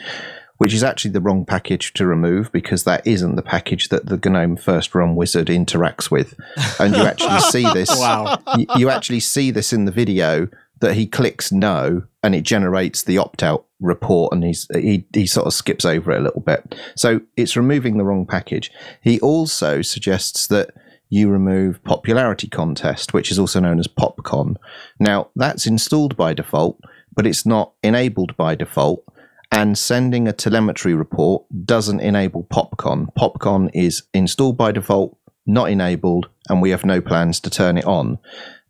which 0.57 0.73
is 0.73 0.83
actually 0.83 1.11
the 1.11 1.21
wrong 1.21 1.45
package 1.45 1.93
to 1.93 2.05
remove 2.05 2.51
because 2.51 2.83
that 2.83 3.05
isn't 3.05 3.35
the 3.35 3.41
package 3.41 3.89
that 3.89 4.07
the 4.07 4.17
GNOME 4.17 4.57
first 4.57 4.93
run 4.93 5.15
wizard 5.15 5.47
interacts 5.47 6.11
with. 6.11 6.39
And 6.79 6.95
you 6.95 7.03
actually 7.03 7.39
see 7.41 7.63
this. 7.73 7.89
wow. 7.99 8.37
You, 8.57 8.65
you 8.75 8.89
actually 8.89 9.21
see 9.21 9.51
this 9.51 9.73
in 9.73 9.85
the 9.85 9.91
video 9.91 10.49
that 10.80 10.95
he 10.95 11.07
clicks 11.07 11.51
no 11.51 12.03
and 12.23 12.36
it 12.36 12.43
generates 12.43 13.03
the 13.03 13.17
opt 13.17 13.43
out 13.43 13.65
report 13.80 14.34
and 14.34 14.43
he's 14.43 14.67
he, 14.73 15.05
he 15.13 15.25
sort 15.25 15.47
of 15.47 15.53
skips 15.53 15.86
over 15.86 16.11
it 16.11 16.19
a 16.19 16.23
little 16.23 16.41
bit. 16.41 16.75
So 16.95 17.21
it's 17.38 17.57
removing 17.57 17.97
the 17.97 18.03
wrong 18.03 18.25
package. 18.25 18.71
He 19.01 19.19
also 19.19 19.82
suggests 19.82 20.47
that 20.47 20.71
you 21.09 21.30
remove 21.30 21.84
popularity 21.84 22.47
contest 22.47 23.13
which 23.13 23.32
is 23.32 23.39
also 23.39 23.59
known 23.59 23.80
as 23.80 23.88
popcon. 23.88 24.55
Now 24.99 25.30
that's 25.36 25.65
installed 25.65 26.15
by 26.15 26.34
default 26.34 26.80
but 27.15 27.25
it's 27.25 27.45
not 27.45 27.73
enabled 27.84 28.36
by 28.38 28.55
default 28.55 29.03
and 29.51 29.77
sending 29.77 30.27
a 30.27 30.34
telemetry 30.34 30.93
report 30.93 31.43
doesn't 31.65 32.01
enable 32.01 32.43
popcon. 32.43 33.07
Popcon 33.17 33.69
is 33.73 34.03
installed 34.13 34.57
by 34.57 34.71
default 34.71 35.17
not 35.45 35.69
enabled 35.69 36.30
and 36.47 36.61
we 36.61 36.69
have 36.69 36.86
no 36.86 37.01
plans 37.01 37.39
to 37.39 37.49
turn 37.49 37.77
it 37.77 37.86
on. 37.86 38.19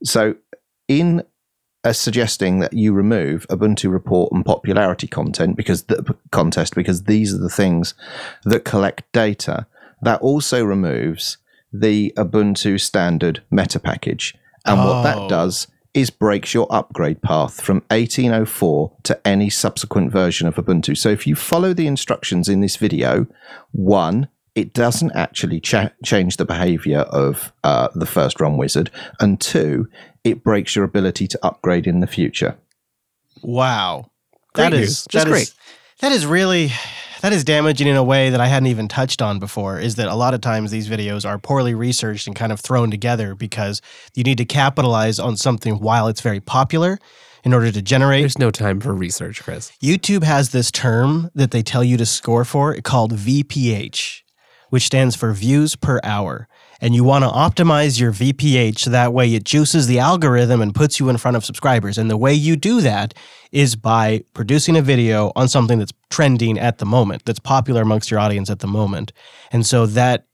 So 0.03 0.35
in 0.87 1.23
are 1.83 1.93
suggesting 1.93 2.59
that 2.59 2.73
you 2.73 2.93
remove 2.93 3.47
Ubuntu 3.47 3.91
report 3.91 4.31
and 4.31 4.45
popularity 4.45 5.07
content 5.07 5.55
because 5.55 5.83
the 5.83 6.15
contest 6.31 6.75
because 6.75 7.03
these 7.03 7.33
are 7.33 7.37
the 7.37 7.49
things 7.49 7.93
that 8.43 8.65
collect 8.65 9.09
data. 9.11 9.65
That 10.01 10.21
also 10.21 10.63
removes 10.63 11.37
the 11.71 12.13
Ubuntu 12.17 12.79
standard 12.79 13.43
meta 13.51 13.79
package. 13.79 14.35
And 14.65 14.79
oh. 14.79 14.85
what 14.87 15.03
that 15.03 15.17
oh. 15.17 15.29
does 15.29 15.67
is 15.93 16.09
breaks 16.09 16.53
your 16.53 16.67
upgrade 16.69 17.21
path 17.21 17.61
from 17.61 17.77
1804 17.89 18.95
to 19.03 19.27
any 19.27 19.49
subsequent 19.49 20.11
version 20.11 20.47
of 20.47 20.55
Ubuntu. 20.55 20.97
So 20.97 21.09
if 21.09 21.25
you 21.25 21.35
follow 21.35 21.73
the 21.73 21.87
instructions 21.87 22.47
in 22.47 22.61
this 22.61 22.75
video, 22.75 23.25
one, 23.71 24.29
it 24.59 24.73
doesn't 24.73 25.11
actually 25.15 25.61
cha- 25.61 25.91
change 26.03 26.35
the 26.37 26.45
behavior 26.45 26.99
of 26.99 27.53
uh, 27.63 27.87
the 27.95 28.05
first 28.05 28.41
run 28.41 28.57
wizard, 28.57 28.91
and 29.19 29.39
two, 29.39 29.87
it 30.23 30.43
breaks 30.43 30.75
your 30.75 30.83
ability 30.83 31.27
to 31.27 31.39
upgrade 31.41 31.87
in 31.87 32.01
the 32.01 32.07
future. 32.07 32.57
Wow, 33.41 34.11
great 34.53 34.71
that 34.71 34.75
news. 34.77 35.05
just 35.05 35.25
that 35.25 35.27
great. 35.27 35.43
Is, 35.43 35.55
that 36.01 36.11
is 36.11 36.25
really 36.25 36.71
that 37.21 37.31
is 37.31 37.43
damaging 37.43 37.87
in 37.87 37.95
a 37.95 38.03
way 38.03 38.29
that 38.29 38.41
I 38.41 38.47
hadn't 38.47 38.67
even 38.67 38.87
touched 38.89 39.21
on 39.21 39.39
before. 39.39 39.79
Is 39.79 39.95
that 39.95 40.07
a 40.07 40.15
lot 40.15 40.33
of 40.33 40.41
times 40.41 40.71
these 40.71 40.89
videos 40.89 41.27
are 41.27 41.37
poorly 41.37 41.73
researched 41.73 42.27
and 42.27 42.35
kind 42.35 42.51
of 42.51 42.59
thrown 42.59 42.91
together 42.91 43.35
because 43.35 43.81
you 44.15 44.23
need 44.23 44.37
to 44.39 44.45
capitalize 44.45 45.19
on 45.19 45.37
something 45.37 45.79
while 45.79 46.07
it's 46.07 46.21
very 46.21 46.41
popular 46.41 46.99
in 47.43 47.53
order 47.53 47.71
to 47.71 47.81
generate. 47.81 48.21
There's 48.21 48.39
no 48.39 48.51
time 48.51 48.79
for 48.79 48.93
research, 48.93 49.41
Chris. 49.41 49.71
YouTube 49.81 50.23
has 50.23 50.49
this 50.49 50.71
term 50.71 51.29
that 51.35 51.51
they 51.51 51.61
tell 51.61 51.83
you 51.83 51.97
to 51.97 52.05
score 52.05 52.45
for 52.45 52.75
called 52.81 53.13
VPH, 53.13 54.21
which 54.69 54.83
stands 54.83 55.15
for 55.15 55.33
views 55.33 55.75
per 55.75 55.99
hour 56.03 56.47
and 56.81 56.95
you 56.95 57.03
want 57.03 57.23
to 57.23 57.29
optimize 57.29 57.99
your 57.99 58.11
VPH 58.11 58.79
so 58.79 58.89
that 58.89 59.13
way 59.13 59.33
it 59.33 59.43
juices 59.43 59.87
the 59.87 59.99
algorithm 59.99 60.61
and 60.61 60.73
puts 60.73 60.99
you 60.99 61.09
in 61.09 61.17
front 61.17 61.35
of 61.35 61.43
subscribers. 61.43 61.97
And 61.97 62.09
the 62.09 62.17
way 62.17 62.33
you 62.33 62.55
do 62.55 62.81
that 62.81 63.13
is 63.51 63.75
by 63.75 64.23
producing 64.33 64.77
a 64.77 64.81
video 64.81 65.31
on 65.35 65.47
something 65.47 65.79
that's 65.79 65.93
trending 66.09 66.57
at 66.57 66.77
the 66.77 66.85
moment, 66.85 67.25
that's 67.25 67.39
popular 67.39 67.81
amongst 67.81 68.09
your 68.09 68.19
audience 68.19 68.49
at 68.49 68.59
the 68.59 68.67
moment. 68.67 69.11
And 69.51 69.65
so 69.65 69.85
that 69.87 70.25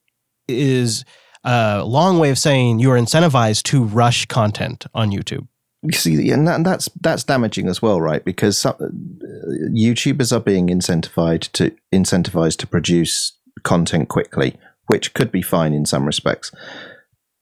is 0.47 1.03
a 1.43 1.83
long 1.83 2.19
way 2.19 2.29
of 2.29 2.37
saying 2.37 2.79
you 2.79 2.91
are 2.91 2.99
incentivized 2.99 3.63
to 3.63 3.83
rush 3.83 4.25
content 4.27 4.85
on 4.93 5.11
YouTube. 5.11 5.47
You 5.81 5.91
see, 5.91 6.31
and, 6.31 6.47
that, 6.47 6.55
and 6.55 6.65
that's 6.65 6.89
that's 6.99 7.23
damaging 7.23 7.67
as 7.67 7.79
well, 7.79 8.01
right? 8.01 8.25
Because 8.25 8.57
some, 8.57 8.73
uh, 8.81 8.87
YouTubers 9.69 10.35
are 10.35 10.39
being 10.39 10.67
incentivized 10.67 11.51
to 11.53 11.75
incentivized 11.93 12.57
to 12.57 12.67
produce 12.67 13.33
content 13.63 14.09
quickly 14.09 14.57
which 14.87 15.13
could 15.13 15.31
be 15.31 15.41
fine 15.41 15.73
in 15.73 15.85
some 15.85 16.05
respects. 16.05 16.51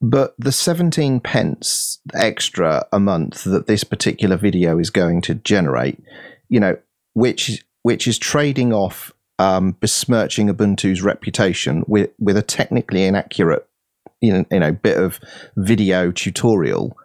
But 0.02 0.36
the 0.38 0.52
17 0.52 1.22
pence 1.22 2.00
extra 2.14 2.86
a 2.92 3.00
month 3.00 3.44
that 3.46 3.68
this 3.68 3.84
particular 3.84 4.36
video 4.36 4.78
is 4.78 4.90
going 4.90 5.22
to 5.22 5.36
generate, 5.36 6.02
you 6.50 6.60
know, 6.60 6.78
which 7.14 7.64
which 7.84 8.08
is 8.08 8.18
trading 8.18 8.74
off 8.74 9.14
um, 9.40 9.78
besmirching 9.80 10.48
Ubuntu's 10.48 11.02
reputation 11.02 11.84
with 11.88 12.12
with 12.20 12.36
a 12.36 12.42
technically 12.42 13.06
inaccurate, 13.06 13.68
you 14.20 14.34
know, 14.34 14.46
you 14.52 14.60
know 14.60 14.74
bit 14.74 14.98
of 14.98 15.20
video 15.56 16.12
tutorial, 16.12 16.98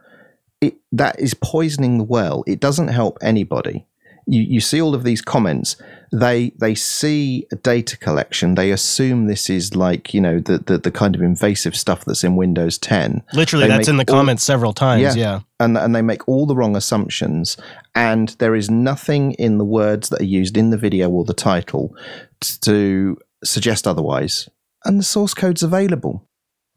it, 0.61 0.77
that 0.91 1.21
is 1.21 1.35
poisoning 1.35 1.99
the 1.99 2.05
well. 2.05 2.43
It 2.49 2.59
doesn't 2.59 2.89
help 2.89 3.19
anybody 3.23 3.87
you, 4.29 4.43
you 4.43 4.61
see 4.61 4.81
all 4.81 4.95
of 4.95 5.05
these 5.05 5.23
comments. 5.23 5.77
They 6.13 6.51
they 6.59 6.75
see 6.75 7.47
data 7.63 7.97
collection. 7.97 8.55
They 8.55 8.71
assume 8.71 9.27
this 9.27 9.49
is 9.49 9.75
like 9.75 10.13
you 10.13 10.21
know 10.21 10.39
the 10.39 10.59
the, 10.59 10.79
the 10.79 10.91
kind 10.91 11.15
of 11.15 11.23
invasive 11.23 11.75
stuff 11.75 12.05
that's 12.05 12.25
in 12.25 12.37
windows 12.37 12.79
10 12.79 13.23
literally 13.33 13.67
they 13.67 13.77
that's 13.77 13.89
in 13.89 13.97
the 13.97 14.05
all, 14.09 14.17
comments 14.17 14.43
several 14.43 14.73
times 14.73 15.03
yeah, 15.03 15.15
yeah. 15.15 15.41
And 15.61 15.77
and 15.77 15.95
they 15.95 16.03
make 16.03 16.29
all 16.29 16.47
the 16.47 16.57
wrong 16.57 16.77
assumptions. 16.77 17.57
And 17.95 18.31
there 18.39 18.55
is 18.55 18.71
nothing 18.71 19.33
in 19.33 19.59
the 19.59 19.65
words 19.65 20.11
that 20.11 20.21
are 20.21 20.25
used 20.25 20.57
in 20.57 20.71
the 20.71 20.79
video 20.79 21.11
or 21.11 21.25
the 21.25 21.35
title 21.35 21.95
to 22.41 23.19
suggest 23.43 23.87
otherwise. 23.87 24.49
And 24.85 24.99
the 24.99 25.05
source 25.05 25.35
code's 25.35 25.63
available. 25.63 26.25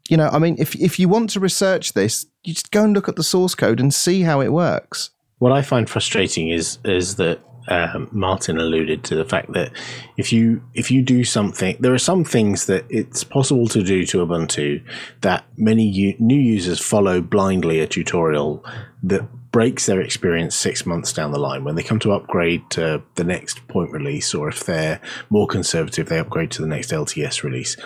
You 0.08 0.16
know 0.16 0.28
i 0.32 0.38
mean 0.40 0.56
if 0.58 0.74
if 0.74 0.98
you 0.98 1.08
want 1.08 1.30
to 1.30 1.40
research 1.40 1.92
this 1.92 2.26
you 2.42 2.54
just 2.54 2.72
go 2.72 2.82
and 2.82 2.92
look 2.92 3.08
at 3.08 3.14
the 3.14 3.22
source 3.22 3.54
code 3.54 3.78
and 3.78 3.94
see 3.94 4.22
how 4.22 4.40
it 4.40 4.52
works 4.52 5.11
what 5.42 5.50
I 5.50 5.60
find 5.60 5.90
frustrating 5.90 6.50
is 6.50 6.78
is 6.84 7.16
that 7.16 7.40
um, 7.66 8.08
Martin 8.12 8.58
alluded 8.58 9.02
to 9.04 9.16
the 9.16 9.24
fact 9.24 9.52
that 9.54 9.72
if 10.16 10.32
you 10.32 10.62
if 10.72 10.88
you 10.88 11.02
do 11.02 11.24
something, 11.24 11.76
there 11.80 11.92
are 11.92 11.98
some 11.98 12.22
things 12.22 12.66
that 12.66 12.84
it's 12.88 13.24
possible 13.24 13.66
to 13.66 13.82
do 13.82 14.06
to 14.06 14.24
Ubuntu 14.24 14.80
that 15.22 15.44
many 15.56 15.84
u- 15.84 16.14
new 16.20 16.38
users 16.38 16.78
follow 16.78 17.20
blindly 17.20 17.80
a 17.80 17.88
tutorial 17.88 18.64
that 19.02 19.22
breaks 19.50 19.86
their 19.86 20.00
experience 20.00 20.54
six 20.54 20.86
months 20.86 21.12
down 21.12 21.32
the 21.32 21.40
line 21.40 21.64
when 21.64 21.74
they 21.74 21.82
come 21.82 21.98
to 21.98 22.12
upgrade 22.12 22.62
to 22.70 23.02
the 23.16 23.24
next 23.24 23.66
point 23.66 23.90
release, 23.90 24.32
or 24.34 24.48
if 24.48 24.64
they're 24.64 25.00
more 25.28 25.48
conservative, 25.48 26.08
they 26.08 26.20
upgrade 26.20 26.52
to 26.52 26.62
the 26.62 26.68
next 26.68 26.92
LTS 26.92 27.42
release. 27.42 27.76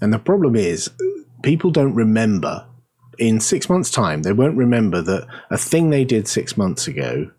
And 0.00 0.12
the 0.12 0.20
problem 0.20 0.54
is, 0.54 0.90
people 1.42 1.72
don't 1.72 1.94
remember. 1.94 2.66
In 3.20 3.38
six 3.38 3.68
months' 3.68 3.90
time, 3.90 4.22
they 4.22 4.32
won't 4.32 4.56
remember 4.56 5.00
that 5.02 5.26
a 5.50 5.58
thing 5.58 5.90
they 5.90 6.04
did 6.04 6.26
six 6.26 6.56
months 6.56 6.88
ago 6.88 7.30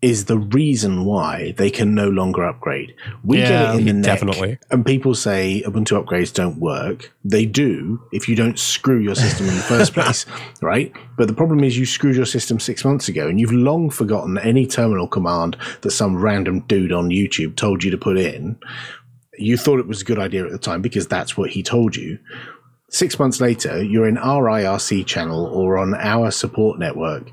is 0.00 0.24
the 0.24 0.38
reason 0.38 1.04
why 1.04 1.52
they 1.58 1.70
can 1.70 1.94
no 1.94 2.08
longer 2.08 2.42
upgrade. 2.44 2.92
We 3.22 3.38
Yeah, 3.38 3.46
get 3.48 3.60
it 3.74 3.78
in 3.78 3.86
the 3.86 3.92
neck, 3.92 4.04
definitely. 4.04 4.58
and 4.72 4.84
people 4.84 5.14
say 5.14 5.62
Ubuntu 5.64 6.02
upgrades 6.02 6.32
don't 6.32 6.58
work. 6.58 7.12
They 7.24 7.46
do 7.46 8.00
if 8.10 8.28
you 8.28 8.34
don't 8.34 8.58
screw 8.58 8.98
your 8.98 9.14
system 9.14 9.46
in 9.48 9.54
the 9.54 9.62
first 9.62 9.92
place, 9.96 10.26
right? 10.60 10.92
But 11.16 11.28
the 11.28 11.34
problem 11.34 11.62
is 11.62 11.78
you 11.78 11.86
screwed 11.86 12.16
your 12.16 12.26
system 12.26 12.58
six 12.58 12.84
months 12.84 13.06
ago, 13.06 13.28
and 13.28 13.38
you've 13.38 13.52
long 13.52 13.90
forgotten 13.90 14.38
any 14.38 14.66
terminal 14.66 15.06
command 15.06 15.56
that 15.82 15.92
some 15.92 16.16
random 16.16 16.60
dude 16.66 16.90
on 16.92 17.10
YouTube 17.10 17.54
told 17.54 17.84
you 17.84 17.92
to 17.92 17.98
put 17.98 18.18
in. 18.18 18.56
You 19.38 19.56
thought 19.56 19.78
it 19.78 19.86
was 19.86 20.02
a 20.02 20.04
good 20.04 20.18
idea 20.18 20.44
at 20.44 20.50
the 20.50 20.58
time 20.58 20.82
because 20.82 21.06
that's 21.06 21.36
what 21.36 21.50
he 21.50 21.62
told 21.62 21.94
you. 21.94 22.18
Six 22.92 23.18
months 23.18 23.40
later, 23.40 23.82
you're 23.82 24.06
in 24.06 24.18
our 24.18 24.44
IRC 24.44 25.06
channel 25.06 25.46
or 25.46 25.78
on 25.78 25.94
our 25.94 26.30
support 26.30 26.78
network 26.78 27.26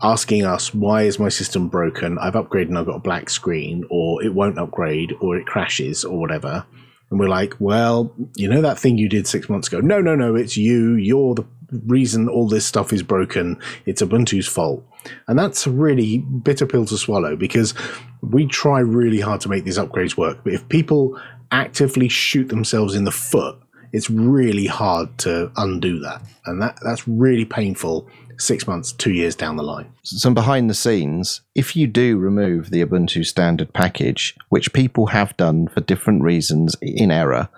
asking 0.00 0.46
us 0.46 0.72
why 0.72 1.02
is 1.02 1.18
my 1.18 1.28
system 1.28 1.68
broken? 1.68 2.16
I've 2.16 2.34
upgraded 2.34 2.68
and 2.68 2.78
i've 2.78 2.86
got 2.86 2.94
a 2.94 3.00
black 3.00 3.28
screen 3.28 3.84
or 3.90 4.22
it 4.22 4.32
won't 4.32 4.56
upgrade 4.56 5.12
or 5.20 5.36
it 5.36 5.46
crashes 5.46 6.04
or 6.04 6.18
whatever. 6.18 6.64
And 7.10 7.18
we're 7.18 7.28
like 7.28 7.54
well 7.58 8.14
you 8.36 8.48
know 8.48 8.62
that 8.62 8.78
thing 8.78 8.98
you 8.98 9.08
did 9.08 9.26
six 9.26 9.48
months 9.48 9.66
ago? 9.66 9.80
No 9.80 10.00
no 10.00 10.14
no 10.14 10.36
it's 10.36 10.56
you. 10.56 10.94
You're 10.94 11.34
the 11.34 11.46
reason 11.86 12.28
all 12.28 12.48
this 12.48 12.64
stuff 12.64 12.92
is 12.92 13.02
broken. 13.02 13.58
It's 13.86 14.02
ubuntu's 14.02 14.46
fault. 14.46 14.86
And 15.26 15.36
that's 15.36 15.66
a 15.66 15.72
really 15.72 16.18
bitter 16.18 16.66
pill 16.66 16.86
to 16.86 16.96
swallow 16.96 17.34
because 17.34 17.74
we 18.22 18.46
try 18.46 18.78
really 18.78 19.20
hard 19.20 19.40
to 19.40 19.48
make 19.48 19.64
these 19.64 19.78
upgrades 19.78 20.16
work. 20.16 20.44
But 20.44 20.52
if 20.52 20.68
people 20.68 21.20
actively 21.50 22.08
shoot 22.08 22.48
themselves 22.48 22.94
in 22.94 23.04
the 23.04 23.10
foot 23.10 23.60
it's 23.92 24.10
really 24.10 24.66
hard 24.66 25.16
to 25.18 25.50
undo 25.56 26.00
that. 26.00 26.22
And 26.46 26.60
that 26.62 26.78
that's 26.82 27.06
really 27.06 27.44
painful 27.44 28.08
six 28.38 28.66
months 28.66 28.92
two 28.92 29.12
years 29.12 29.34
down 29.34 29.56
the 29.56 29.62
line. 29.62 29.92
Some 30.02 30.34
behind 30.34 30.70
the 30.70 30.74
scenes, 30.74 31.42
if 31.54 31.76
you 31.76 31.86
do 31.86 32.16
remove 32.16 32.70
the 32.70 32.84
Ubuntu 32.84 33.24
standard 33.24 33.72
package, 33.72 34.36
which 34.48 34.72
people 34.72 35.08
have 35.08 35.36
done 35.36 35.68
for 35.68 35.80
different 35.80 36.22
reasons 36.22 36.74
in 36.80 37.10
error, 37.10 37.48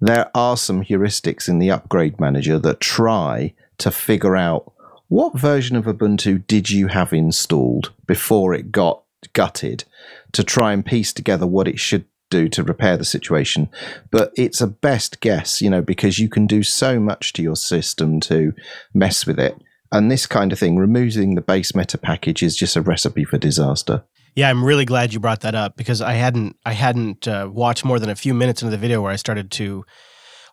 there 0.00 0.30
are 0.34 0.56
some 0.56 0.82
heuristics 0.82 1.48
in 1.48 1.58
the 1.58 1.70
upgrade 1.70 2.18
manager 2.18 2.58
that 2.58 2.80
try 2.80 3.54
to 3.78 3.90
figure 3.90 4.36
out 4.36 4.72
what 5.08 5.38
version 5.38 5.76
of 5.76 5.84
Ubuntu 5.84 6.46
did 6.46 6.70
you 6.70 6.86
have 6.86 7.12
installed 7.12 7.92
before 8.06 8.54
it 8.54 8.72
got 8.72 9.02
gutted 9.32 9.84
to 10.32 10.44
try 10.44 10.72
and 10.72 10.86
piece 10.86 11.12
together 11.12 11.46
what 11.46 11.68
it 11.68 11.78
should 11.78 12.04
do 12.30 12.48
to 12.48 12.62
repair 12.62 12.96
the 12.96 13.04
situation. 13.04 13.68
But 14.10 14.32
it's 14.36 14.60
a 14.60 14.66
best 14.66 15.20
guess, 15.20 15.60
you 15.60 15.68
know, 15.68 15.82
because 15.82 16.18
you 16.18 16.28
can 16.28 16.46
do 16.46 16.62
so 16.62 16.98
much 16.98 17.32
to 17.34 17.42
your 17.42 17.56
system 17.56 18.20
to 18.20 18.52
mess 18.94 19.26
with 19.26 19.38
it. 19.38 19.60
And 19.92 20.10
this 20.10 20.26
kind 20.26 20.52
of 20.52 20.58
thing, 20.58 20.76
removing 20.76 21.34
the 21.34 21.40
base 21.40 21.74
meta 21.74 21.98
package 21.98 22.42
is 22.42 22.56
just 22.56 22.76
a 22.76 22.80
recipe 22.80 23.24
for 23.24 23.38
disaster. 23.38 24.04
Yeah, 24.36 24.48
I'm 24.48 24.64
really 24.64 24.84
glad 24.84 25.12
you 25.12 25.18
brought 25.18 25.40
that 25.40 25.56
up 25.56 25.76
because 25.76 26.00
I 26.00 26.12
hadn't 26.12 26.56
I 26.64 26.72
hadn't 26.72 27.26
uh, 27.26 27.50
watched 27.52 27.84
more 27.84 27.98
than 27.98 28.10
a 28.10 28.14
few 28.14 28.32
minutes 28.32 28.62
into 28.62 28.70
the 28.70 28.78
video 28.78 29.02
where 29.02 29.12
I 29.12 29.16
started 29.16 29.50
to 29.52 29.84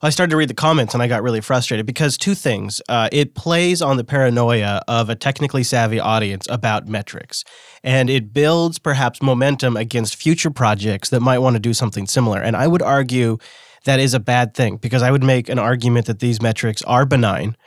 I 0.01 0.11
started 0.11 0.29
to 0.29 0.37
read 0.37 0.49
the 0.49 0.53
comments 0.53 0.93
and 0.93 1.01
I 1.01 1.07
got 1.07 1.23
really 1.23 1.41
frustrated 1.41 1.87
because 1.87 2.17
two 2.17 2.35
things. 2.35 2.81
Uh, 2.87 3.09
it 3.11 3.33
plays 3.33 3.81
on 3.81 3.97
the 3.97 4.03
paranoia 4.03 4.81
of 4.87 5.09
a 5.09 5.15
technically 5.15 5.63
savvy 5.63 5.99
audience 5.99 6.45
about 6.49 6.87
metrics, 6.87 7.43
and 7.83 8.09
it 8.09 8.31
builds 8.31 8.77
perhaps 8.77 9.23
momentum 9.23 9.75
against 9.75 10.15
future 10.15 10.51
projects 10.51 11.09
that 11.09 11.21
might 11.21 11.39
want 11.39 11.55
to 11.55 11.59
do 11.59 11.73
something 11.73 12.05
similar. 12.05 12.39
And 12.39 12.55
I 12.55 12.67
would 12.67 12.83
argue 12.83 13.39
that 13.85 13.99
is 13.99 14.13
a 14.13 14.19
bad 14.19 14.53
thing 14.53 14.77
because 14.77 15.01
I 15.01 15.09
would 15.09 15.23
make 15.23 15.49
an 15.49 15.57
argument 15.57 16.05
that 16.05 16.19
these 16.19 16.41
metrics 16.41 16.83
are 16.83 17.05
benign 17.05 17.57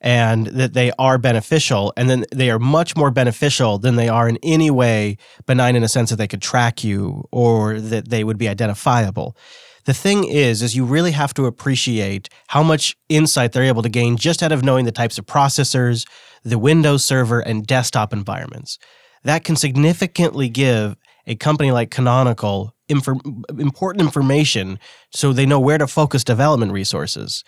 and 0.00 0.48
that 0.48 0.74
they 0.74 0.92
are 0.98 1.18
beneficial 1.18 1.92
and 1.96 2.08
then 2.10 2.24
they 2.32 2.50
are 2.50 2.58
much 2.58 2.96
more 2.96 3.10
beneficial 3.10 3.78
than 3.78 3.96
they 3.96 4.08
are 4.08 4.28
in 4.28 4.38
any 4.42 4.70
way 4.70 5.16
benign 5.46 5.74
in 5.74 5.82
a 5.82 5.88
sense 5.88 6.10
that 6.10 6.16
they 6.16 6.28
could 6.28 6.42
track 6.42 6.84
you 6.84 7.26
or 7.32 7.80
that 7.80 8.08
they 8.08 8.22
would 8.22 8.38
be 8.38 8.48
identifiable 8.48 9.36
the 9.88 9.94
thing 9.94 10.24
is 10.24 10.60
is 10.60 10.76
you 10.76 10.84
really 10.84 11.12
have 11.12 11.32
to 11.32 11.46
appreciate 11.46 12.28
how 12.48 12.62
much 12.62 12.94
insight 13.08 13.52
they're 13.52 13.62
able 13.62 13.80
to 13.80 13.88
gain 13.88 14.18
just 14.18 14.42
out 14.42 14.52
of 14.52 14.62
knowing 14.62 14.84
the 14.84 14.92
types 14.92 15.16
of 15.16 15.24
processors 15.24 16.06
the 16.44 16.58
windows 16.58 17.02
server 17.02 17.40
and 17.40 17.66
desktop 17.66 18.12
environments. 18.12 18.78
That 19.24 19.44
can 19.44 19.56
significantly 19.56 20.50
give 20.50 20.94
a 21.26 21.36
company 21.36 21.72
like 21.72 21.90
canonical 21.90 22.74
infor- 22.90 23.18
important 23.58 24.02
information 24.02 24.78
so 25.10 25.32
they 25.32 25.46
know 25.46 25.58
where 25.58 25.78
to 25.78 25.86
focus 25.86 26.22
development 26.22 26.72
resources 26.72 27.42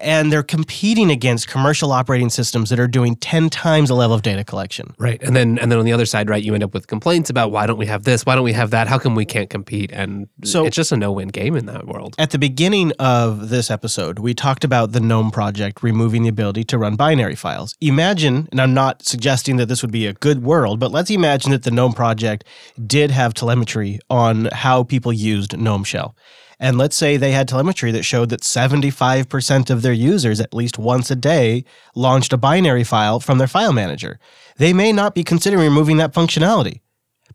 and 0.00 0.32
they're 0.32 0.42
competing 0.42 1.10
against 1.10 1.48
commercial 1.48 1.92
operating 1.92 2.30
systems 2.30 2.70
that 2.70 2.78
are 2.78 2.88
doing 2.88 3.16
10 3.16 3.50
times 3.50 3.88
the 3.88 3.94
level 3.94 4.14
of 4.14 4.22
data 4.22 4.44
collection. 4.44 4.94
Right. 4.98 5.22
And 5.22 5.34
then 5.34 5.58
and 5.58 5.70
then 5.70 5.78
on 5.78 5.84
the 5.84 5.92
other 5.92 6.06
side, 6.06 6.28
right, 6.28 6.42
you 6.42 6.54
end 6.54 6.62
up 6.62 6.74
with 6.74 6.86
complaints 6.86 7.30
about 7.30 7.50
why 7.50 7.66
don't 7.66 7.78
we 7.78 7.86
have 7.86 8.04
this? 8.04 8.24
Why 8.26 8.34
don't 8.34 8.44
we 8.44 8.52
have 8.52 8.70
that? 8.70 8.88
How 8.88 8.98
come 8.98 9.14
we 9.14 9.24
can't 9.24 9.50
compete? 9.50 9.90
And 9.92 10.26
So- 10.44 10.64
it's 10.64 10.76
just 10.76 10.92
a 10.92 10.96
no-win 10.96 11.28
game 11.28 11.56
in 11.56 11.66
that 11.66 11.86
world. 11.86 12.14
At 12.18 12.30
the 12.30 12.38
beginning 12.38 12.92
of 12.98 13.48
this 13.48 13.70
episode, 13.70 14.18
we 14.18 14.34
talked 14.34 14.64
about 14.64 14.92
the 14.92 15.00
GNOME 15.00 15.30
project 15.30 15.82
removing 15.82 16.22
the 16.22 16.28
ability 16.28 16.64
to 16.64 16.78
run 16.78 16.96
binary 16.96 17.34
files. 17.34 17.74
Imagine, 17.80 18.48
and 18.50 18.60
I'm 18.60 18.74
not 18.74 19.02
suggesting 19.04 19.56
that 19.56 19.66
this 19.66 19.82
would 19.82 19.92
be 19.92 20.06
a 20.06 20.12
good 20.14 20.42
world, 20.42 20.78
but 20.80 20.90
let's 20.90 21.10
imagine 21.10 21.50
that 21.52 21.62
the 21.64 21.70
GNOME 21.70 21.92
project 21.92 22.44
did 22.86 23.10
have 23.10 23.34
telemetry 23.34 23.98
on 24.10 24.48
how 24.52 24.82
people 24.82 25.12
used 25.12 25.56
GNOME 25.56 25.84
Shell. 25.84 26.14
And 26.62 26.78
let's 26.78 26.94
say 26.94 27.16
they 27.16 27.32
had 27.32 27.48
telemetry 27.48 27.90
that 27.90 28.04
showed 28.04 28.28
that 28.28 28.42
75% 28.42 29.68
of 29.68 29.82
their 29.82 29.92
users, 29.92 30.40
at 30.40 30.54
least 30.54 30.78
once 30.78 31.10
a 31.10 31.16
day, 31.16 31.64
launched 31.96 32.32
a 32.32 32.36
binary 32.36 32.84
file 32.84 33.18
from 33.18 33.38
their 33.38 33.48
file 33.48 33.72
manager. 33.72 34.20
They 34.58 34.72
may 34.72 34.92
not 34.92 35.12
be 35.12 35.24
considering 35.24 35.64
removing 35.64 35.96
that 35.96 36.14
functionality, 36.14 36.80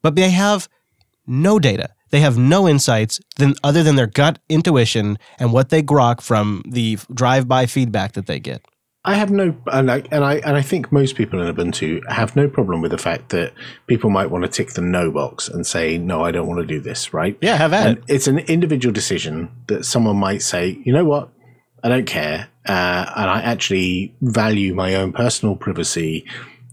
but 0.02 0.16
they 0.16 0.30
have 0.30 0.70
no 1.28 1.60
data. 1.60 1.90
They 2.10 2.22
have 2.22 2.38
no 2.38 2.70
insights 2.70 3.20
than 3.36 3.56
other 3.66 3.84
than 3.84 3.98
their 3.98 4.08
gut 4.08 4.40
intuition 4.48 5.18
and 5.38 5.52
what 5.52 5.72
they 5.72 5.84
grok 5.84 6.22
from 6.22 6.64
the 6.66 6.98
drive-by 7.14 7.66
feedback 7.66 8.14
that 8.14 8.28
they 8.28 8.40
get. 8.40 8.64
I 9.08 9.14
have 9.14 9.32
no, 9.32 9.56
and 9.72 9.90
I, 9.90 10.04
and 10.12 10.24
I 10.26 10.36
and 10.36 10.58
I 10.58 10.62
think 10.62 10.92
most 10.92 11.16
people 11.16 11.42
in 11.42 11.56
Ubuntu 11.56 12.06
have 12.12 12.36
no 12.36 12.50
problem 12.50 12.82
with 12.82 12.92
the 12.92 12.98
fact 12.98 13.30
that 13.30 13.54
people 13.88 14.10
might 14.10 14.30
want 14.30 14.44
to 14.44 14.50
tick 14.50 14.74
the 14.74 14.82
no 14.82 15.12
box 15.12 15.48
and 15.48 15.66
say 15.66 15.98
no, 15.98 16.26
I 16.26 16.32
don't 16.32 16.46
want 16.46 16.60
to 16.60 16.66
do 16.66 16.82
this, 16.82 17.14
right? 17.14 17.38
Yeah, 17.42 17.56
have 17.56 17.72
at 17.72 17.88
And 17.88 17.98
it. 18.00 18.04
it's 18.10 18.28
an 18.28 18.40
individual 18.40 18.92
decision 18.92 19.50
that 19.68 19.86
someone 19.86 20.18
might 20.18 20.42
say, 20.42 20.78
you 20.84 20.92
know 20.92 21.06
what, 21.06 21.30
I 21.84 21.88
don't 21.88 22.06
care, 22.06 22.50
uh, 22.68 23.06
and 23.16 23.30
I 23.30 23.42
actually 23.44 24.14
value 24.22 24.76
my 24.76 24.96
own 24.96 25.14
personal 25.14 25.56
privacy 25.56 26.26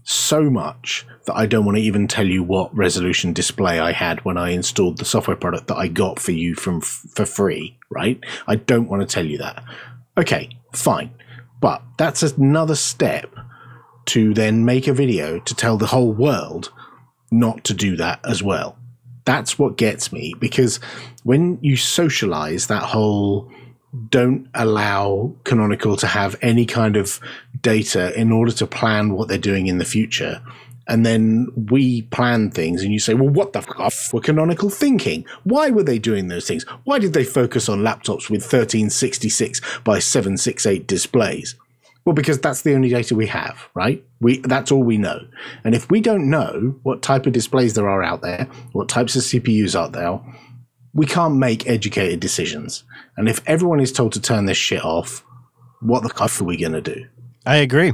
so 0.03 0.49
much 0.49 1.07
that 1.27 1.35
I 1.37 1.45
don't 1.45 1.63
want 1.65 1.77
to 1.77 1.83
even 1.83 2.05
tell 2.07 2.27
you 2.27 2.43
what 2.43 2.75
resolution 2.75 3.31
display 3.31 3.79
I 3.79 3.93
had 3.93 4.25
when 4.25 4.37
I 4.37 4.49
installed 4.49 4.97
the 4.97 5.05
software 5.05 5.37
product 5.37 5.67
that 5.67 5.77
I 5.77 5.87
got 5.87 6.19
for 6.19 6.33
you 6.33 6.53
from 6.53 6.81
for 6.81 7.25
free, 7.25 7.79
right? 7.89 8.19
I 8.45 8.57
don't 8.57 8.89
want 8.89 9.01
to 9.01 9.07
tell 9.07 9.25
you 9.25 9.37
that. 9.37 9.63
Okay, 10.17 10.49
fine. 10.73 11.11
But 11.65 11.81
that's 11.97 12.21
another 12.21 12.75
step 12.75 13.35
to 14.05 14.35
then 14.35 14.65
make 14.65 14.85
a 14.85 14.93
video 14.93 15.39
to 15.39 15.55
tell 15.55 15.77
the 15.77 15.87
whole 15.87 16.13
world 16.13 16.71
not 17.31 17.63
to 17.63 17.73
do 17.73 17.95
that 17.95 18.19
as 18.23 18.43
well. 18.43 18.77
That's 19.25 19.57
what 19.57 19.75
gets 19.75 20.13
me 20.13 20.35
because 20.37 20.79
when 21.23 21.57
you 21.63 21.75
socialize 21.75 22.67
that 22.67 22.83
whole 22.83 23.51
don't 24.11 24.47
allow 24.53 25.33
Canonical 25.43 25.95
to 25.97 26.05
have 26.05 26.35
any 26.43 26.67
kind 26.67 26.95
of 26.95 27.19
data 27.61 28.13
in 28.15 28.31
order 28.31 28.51
to 28.51 28.67
plan 28.67 29.13
what 29.13 29.27
they're 29.27 29.39
doing 29.39 29.65
in 29.65 29.79
the 29.79 29.85
future. 29.85 30.43
And 30.87 31.05
then 31.05 31.47
we 31.55 32.03
plan 32.03 32.51
things, 32.51 32.83
and 32.83 32.93
you 32.93 32.99
say, 32.99 33.15
well, 33.15 33.29
what 33.29 33.53
the 33.53 33.65
f 33.79 34.13
were 34.13 34.21
Canonical 34.21 34.69
thinking? 34.69 35.25
Why 35.43 35.71
were 35.71 35.83
they 35.83 35.97
doing 35.97 36.27
those 36.27 36.47
things? 36.47 36.63
Why 36.83 36.99
did 36.99 37.13
they 37.13 37.23
focus 37.23 37.67
on 37.67 37.79
laptops 37.79 38.29
with 38.29 38.43
1366 38.43 39.61
by 39.83 39.99
768 39.99 40.87
displays? 40.87 41.55
Well, 42.05 42.13
because 42.13 42.39
that's 42.39 42.61
the 42.61 42.75
only 42.75 42.89
data 42.89 43.15
we 43.15 43.25
have, 43.27 43.67
right? 43.73 44.05
We 44.21 44.37
that's 44.39 44.71
all 44.71 44.83
we 44.83 44.99
know. 44.99 45.21
And 45.63 45.73
if 45.73 45.89
we 45.89 46.01
don't 46.01 46.29
know 46.29 46.79
what 46.83 47.01
type 47.01 47.25
of 47.25 47.33
displays 47.33 47.73
there 47.73 47.89
are 47.89 48.03
out 48.03 48.21
there, 48.21 48.47
what 48.73 48.87
types 48.87 49.15
of 49.15 49.23
CPUs 49.23 49.77
are 49.79 49.89
there, 49.89 50.19
we 50.93 51.07
can't 51.07 51.37
make 51.37 51.67
educated 51.67 52.19
decisions. 52.19 52.83
And 53.17 53.27
if 53.27 53.41
everyone 53.47 53.79
is 53.79 53.91
told 53.91 54.13
to 54.13 54.21
turn 54.21 54.45
this 54.45 54.57
shit 54.57 54.85
off, 54.85 55.25
what 55.81 56.03
the 56.03 56.09
fuck 56.09 56.39
are 56.39 56.43
we 56.43 56.57
gonna 56.57 56.79
do? 56.79 57.05
I 57.45 57.57
agree, 57.57 57.93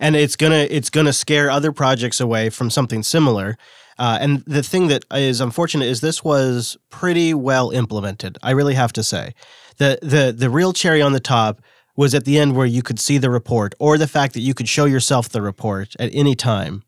and 0.00 0.16
it's 0.16 0.36
gonna 0.36 0.66
it's 0.70 0.90
gonna 0.90 1.12
scare 1.12 1.50
other 1.50 1.72
projects 1.72 2.20
away 2.20 2.50
from 2.50 2.70
something 2.70 3.02
similar. 3.02 3.56
Uh, 3.98 4.18
and 4.20 4.42
the 4.46 4.62
thing 4.62 4.88
that 4.88 5.04
is 5.12 5.40
unfortunate 5.40 5.84
is 5.84 6.00
this 6.00 6.24
was 6.24 6.76
pretty 6.90 7.34
well 7.34 7.70
implemented. 7.70 8.38
I 8.42 8.52
really 8.52 8.74
have 8.74 8.92
to 8.94 9.02
say, 9.02 9.34
the 9.76 9.98
the 10.02 10.34
the 10.36 10.50
real 10.50 10.72
cherry 10.72 11.02
on 11.02 11.12
the 11.12 11.20
top 11.20 11.60
was 11.96 12.14
at 12.14 12.24
the 12.24 12.38
end 12.38 12.56
where 12.56 12.66
you 12.66 12.82
could 12.82 12.98
see 12.98 13.18
the 13.18 13.30
report, 13.30 13.74
or 13.78 13.98
the 13.98 14.08
fact 14.08 14.34
that 14.34 14.40
you 14.40 14.54
could 14.54 14.68
show 14.68 14.86
yourself 14.86 15.28
the 15.28 15.42
report 15.42 15.94
at 15.98 16.10
any 16.14 16.34
time, 16.34 16.82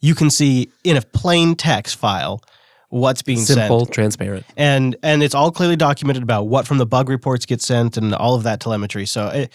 you 0.00 0.14
can 0.14 0.30
see 0.30 0.70
in 0.84 0.96
a 0.96 1.02
plain 1.02 1.56
text 1.56 1.96
file 1.96 2.40
what's 2.90 3.22
being 3.22 3.40
Simple, 3.40 3.80
sent. 3.80 3.92
transparent. 3.92 4.46
And 4.56 4.96
and 5.02 5.22
it's 5.22 5.34
all 5.34 5.50
clearly 5.50 5.76
documented 5.76 6.22
about 6.22 6.44
what 6.44 6.66
from 6.66 6.78
the 6.78 6.86
bug 6.86 7.08
reports 7.08 7.44
get 7.46 7.60
sent 7.60 7.96
and 7.96 8.14
all 8.14 8.34
of 8.34 8.44
that 8.44 8.60
telemetry. 8.60 9.06
So 9.06 9.28
it, 9.28 9.52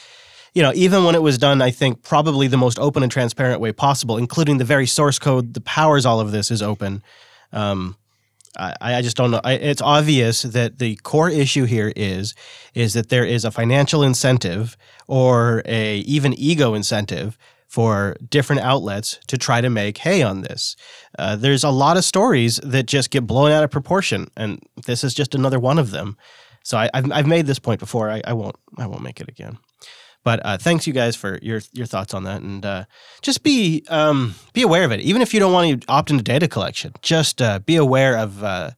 you 0.54 0.62
know, 0.62 0.72
even 0.76 1.04
when 1.04 1.16
it 1.16 1.22
was 1.22 1.38
done, 1.38 1.62
I 1.62 1.72
think 1.72 2.04
probably 2.04 2.47
the 2.47 2.58
most 2.58 2.78
open 2.80 3.04
and 3.04 3.12
transparent 3.12 3.62
way 3.62 3.72
possible, 3.72 4.18
including 4.18 4.58
the 4.58 4.66
very 4.66 4.88
source 4.88 5.18
code 5.18 5.54
that 5.54 5.64
powers 5.66 6.06
all 6.06 6.20
of 6.20 6.32
this 6.32 6.52
is 6.52 6.62
open. 6.62 7.02
Um, 7.54 7.95
I, 8.58 8.76
I 8.82 9.02
just 9.02 9.16
don't 9.16 9.32
know. 9.32 9.41
I, 9.43 9.54
it's 9.54 9.82
obvious 9.82 10.41
that 10.41 10.80
the 10.80 10.97
core 10.97 11.30
issue 11.30 11.64
here 11.64 11.93
is 11.95 12.36
is 12.74 12.93
that 12.93 13.10
there 13.10 13.26
is 13.26 13.45
a 13.45 13.52
financial 13.52 14.04
incentive 14.04 14.76
or 15.08 15.62
a 15.66 15.99
even 15.99 16.34
ego 16.34 16.74
incentive 16.74 17.38
for 17.68 18.18
different 18.30 18.62
outlets 18.62 19.18
to 19.28 19.38
try 19.38 19.62
to 19.62 19.70
make 19.70 19.99
hay 19.99 20.22
on 20.22 20.41
this. 20.41 20.76
Uh, 21.18 21.38
there's 21.38 21.64
a 21.64 21.70
lot 21.70 21.95
of 21.95 22.04
stories 22.04 22.60
that 22.64 22.86
just 22.88 23.10
get 23.12 23.26
blown 23.26 23.52
out 23.52 23.64
of 23.64 23.72
proportion, 23.72 24.28
and 24.36 24.62
this 24.86 25.06
is 25.06 25.14
just 25.14 25.34
another 25.34 25.60
one 25.60 25.80
of 25.80 25.91
them. 25.91 26.18
So 26.64 26.78
I, 26.78 26.89
I've, 26.93 27.10
I've 27.10 27.28
made 27.28 27.45
this 27.45 27.60
point 27.60 27.80
before. 27.80 28.10
I, 28.10 28.22
I 28.28 28.34
won't 28.34 28.58
I 28.78 28.86
won't 28.88 29.02
make 29.02 29.22
it 29.22 29.30
again. 29.30 29.58
But 30.24 30.45
uh, 30.45 30.57
thanks 30.57 30.86
you 30.86 30.93
guys 30.93 31.15
for 31.15 31.39
your 31.41 31.61
your 31.74 31.88
thoughts 31.88 32.13
on 32.13 32.24
that, 32.26 32.41
and 32.41 32.65
uh, 32.65 32.86
just 33.22 33.41
be 33.43 33.84
um, 33.89 34.36
be 34.53 34.61
aware 34.61 34.84
of 34.84 34.91
it. 34.91 34.99
Even 34.99 35.22
if 35.22 35.34
you 35.34 35.39
don't 35.39 35.53
want 35.53 35.82
to 35.82 35.91
opt 35.91 36.11
into 36.11 36.24
data 36.24 36.47
collection, 36.47 36.93
just 37.01 37.41
uh, 37.41 37.59
be 37.59 37.76
aware 37.76 38.17
of 38.17 38.43
uh, 38.43 38.72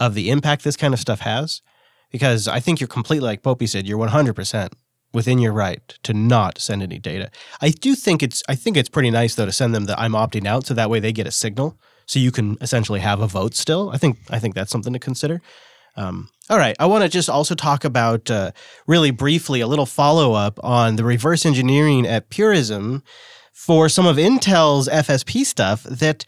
of 0.00 0.14
the 0.14 0.30
impact 0.30 0.64
this 0.64 0.76
kind 0.76 0.92
of 0.92 1.00
stuff 1.00 1.20
has, 1.20 1.62
because 2.10 2.48
I 2.48 2.58
think 2.58 2.80
you're 2.80 2.88
completely 2.88 3.26
like 3.26 3.42
Popey 3.42 3.68
said. 3.68 3.86
You're 3.86 3.98
100 3.98 4.34
percent 4.34 4.72
within 5.12 5.38
your 5.38 5.52
right 5.52 5.82
to 6.02 6.12
not 6.12 6.58
send 6.58 6.82
any 6.82 6.98
data. 6.98 7.30
I 7.60 7.70
do 7.70 7.94
think 7.94 8.22
it's 8.22 8.42
I 8.48 8.56
think 8.56 8.76
it's 8.76 8.88
pretty 8.88 9.10
nice 9.10 9.36
though 9.36 9.46
to 9.46 9.52
send 9.52 9.74
them 9.74 9.84
that 9.84 9.98
I'm 9.98 10.12
opting 10.12 10.46
out, 10.46 10.66
so 10.66 10.74
that 10.74 10.90
way 10.90 10.98
they 10.98 11.12
get 11.12 11.26
a 11.26 11.32
signal, 11.32 11.78
so 12.06 12.18
you 12.18 12.32
can 12.32 12.56
essentially 12.60 13.00
have 13.00 13.20
a 13.20 13.28
vote 13.28 13.54
still. 13.54 13.90
I 13.90 13.96
think 13.96 14.18
I 14.28 14.40
think 14.40 14.56
that's 14.56 14.72
something 14.72 14.92
to 14.92 14.98
consider. 14.98 15.40
Um, 15.96 16.30
all 16.48 16.58
right, 16.58 16.76
I 16.78 16.86
want 16.86 17.04
to 17.04 17.08
just 17.08 17.28
also 17.28 17.54
talk 17.54 17.84
about 17.84 18.30
uh, 18.30 18.52
really 18.86 19.10
briefly 19.10 19.60
a 19.60 19.66
little 19.66 19.86
follow 19.86 20.32
up 20.32 20.58
on 20.64 20.96
the 20.96 21.04
reverse 21.04 21.46
engineering 21.46 22.06
at 22.06 22.30
Purism 22.30 23.02
for 23.52 23.88
some 23.88 24.06
of 24.06 24.16
Intel's 24.16 24.88
FSP 24.88 25.44
stuff 25.44 25.82
that 25.84 26.24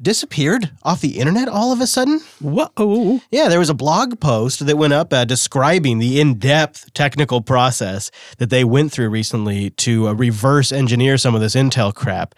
disappeared 0.00 0.70
off 0.82 1.00
the 1.00 1.18
internet 1.18 1.48
all 1.48 1.72
of 1.72 1.80
a 1.80 1.86
sudden. 1.86 2.20
Whoa. 2.40 3.20
Yeah, 3.30 3.48
there 3.48 3.58
was 3.58 3.70
a 3.70 3.74
blog 3.74 4.20
post 4.20 4.64
that 4.66 4.76
went 4.76 4.92
up 4.92 5.12
uh, 5.12 5.24
describing 5.24 5.98
the 5.98 6.20
in 6.20 6.38
depth 6.38 6.92
technical 6.92 7.40
process 7.40 8.10
that 8.38 8.50
they 8.50 8.64
went 8.64 8.92
through 8.92 9.08
recently 9.08 9.70
to 9.70 10.08
uh, 10.08 10.12
reverse 10.12 10.72
engineer 10.72 11.16
some 11.16 11.34
of 11.34 11.40
this 11.40 11.54
Intel 11.54 11.94
crap. 11.94 12.34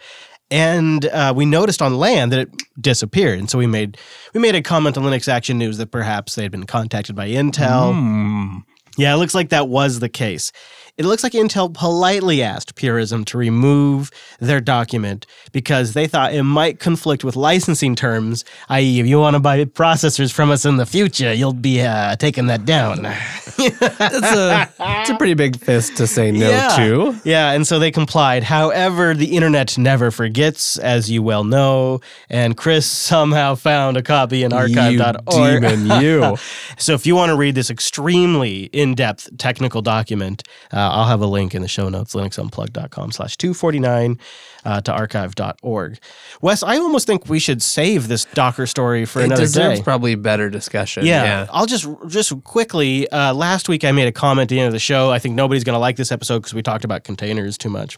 And 0.51 1.05
uh, 1.05 1.33
we 1.35 1.45
noticed 1.45 1.81
on 1.81 1.97
land 1.97 2.31
that 2.31 2.39
it 2.39 2.49
disappeared, 2.81 3.37
and 3.37 3.49
so 3.49 3.57
we 3.59 3.67
made 3.67 3.97
we 4.33 4.39
made 4.39 4.55
a 4.55 4.61
comment 4.63 4.97
on 4.97 5.03
Linux 5.03 5.27
Action 5.27 5.59
News 5.59 5.77
that 5.77 5.91
perhaps 5.91 6.35
they 6.35 6.41
had 6.41 6.51
been 6.51 6.65
contacted 6.65 7.15
by 7.15 7.29
Intel. 7.29 7.93
Hmm. 7.93 8.57
Yeah, 8.97 9.13
it 9.13 9.17
looks 9.17 9.35
like 9.35 9.49
that 9.49 9.69
was 9.69 9.99
the 9.99 10.09
case. 10.09 10.51
It 10.99 11.05
looks 11.05 11.23
like 11.23 11.31
Intel 11.31 11.73
politely 11.73 12.43
asked 12.43 12.75
Purism 12.75 13.23
to 13.27 13.37
remove 13.37 14.11
their 14.41 14.59
document 14.59 15.25
because 15.53 15.93
they 15.93 16.07
thought 16.07 16.33
it 16.33 16.43
might 16.43 16.81
conflict 16.81 17.23
with 17.23 17.37
licensing 17.37 17.95
terms, 17.95 18.43
i.e., 18.67 18.99
if 18.99 19.07
you 19.07 19.17
want 19.17 19.35
to 19.35 19.39
buy 19.39 19.63
processors 19.63 20.33
from 20.33 20.51
us 20.51 20.65
in 20.65 20.75
the 20.75 20.85
future, 20.85 21.33
you'll 21.33 21.53
be 21.53 21.79
uh, 21.79 22.17
taking 22.17 22.47
that 22.47 22.65
down. 22.65 23.03
That's 23.03 23.57
a, 23.57 24.69
it's 24.77 25.09
a 25.09 25.15
pretty 25.15 25.35
big 25.35 25.57
fist 25.57 25.95
to 25.95 26.05
say 26.05 26.31
no 26.31 26.49
yeah. 26.49 26.75
to. 26.75 27.17
Yeah, 27.23 27.51
and 27.51 27.65
so 27.65 27.79
they 27.79 27.91
complied. 27.91 28.43
However, 28.43 29.13
the 29.13 29.37
internet 29.37 29.77
never 29.77 30.11
forgets, 30.11 30.77
as 30.79 31.09
you 31.09 31.23
well 31.23 31.45
know, 31.45 32.01
and 32.27 32.57
Chris 32.57 32.85
somehow 32.85 33.55
found 33.55 33.95
a 33.95 34.01
copy 34.01 34.43
in 34.43 34.51
archive.org. 34.51 35.63
You 35.63 35.69
demon, 35.69 36.01
you. 36.01 36.35
So 36.77 36.93
if 36.93 37.05
you 37.05 37.15
want 37.15 37.29
to 37.29 37.35
read 37.35 37.55
this 37.55 37.69
extremely 37.69 38.63
in-depth 38.65 39.37
technical 39.37 39.81
document, 39.81 40.43
uh, 40.71 40.88
I'll 40.89 41.07
have 41.07 41.21
a 41.21 41.25
link 41.27 41.55
in 41.55 41.61
the 41.61 41.67
show 41.67 41.89
notes, 41.89 42.13
linuxunplugged.com 42.15 43.11
slash 43.11 43.37
249 43.37 44.19
uh, 44.65 44.81
to 44.81 44.91
archive.org. 44.93 45.99
Wes, 46.41 46.63
I 46.63 46.77
almost 46.77 47.07
think 47.07 47.29
we 47.29 47.39
should 47.39 47.61
save 47.61 48.07
this 48.07 48.25
Docker 48.25 48.65
story 48.67 49.05
for 49.05 49.21
it 49.21 49.25
another 49.25 49.43
deserves 49.43 49.79
day. 49.79 49.83
probably 49.83 50.15
better 50.15 50.49
discussion. 50.49 51.05
Yeah, 51.05 51.23
Yeah. 51.23 51.47
I'll 51.51 51.65
just 51.65 51.87
just 52.07 52.43
quickly. 52.43 53.09
Uh, 53.09 53.33
last 53.33 53.69
week 53.69 53.83
I 53.83 53.91
made 53.91 54.07
a 54.07 54.11
comment 54.11 54.43
at 54.43 54.49
the 54.49 54.59
end 54.59 54.67
of 54.67 54.73
the 54.73 54.79
show. 54.79 55.11
I 55.11 55.19
think 55.19 55.35
nobody's 55.35 55.63
going 55.63 55.75
to 55.75 55.79
like 55.79 55.95
this 55.95 56.11
episode 56.11 56.39
because 56.39 56.53
we 56.53 56.61
talked 56.61 56.83
about 56.83 57.03
containers 57.03 57.57
too 57.57 57.69
much. 57.69 57.97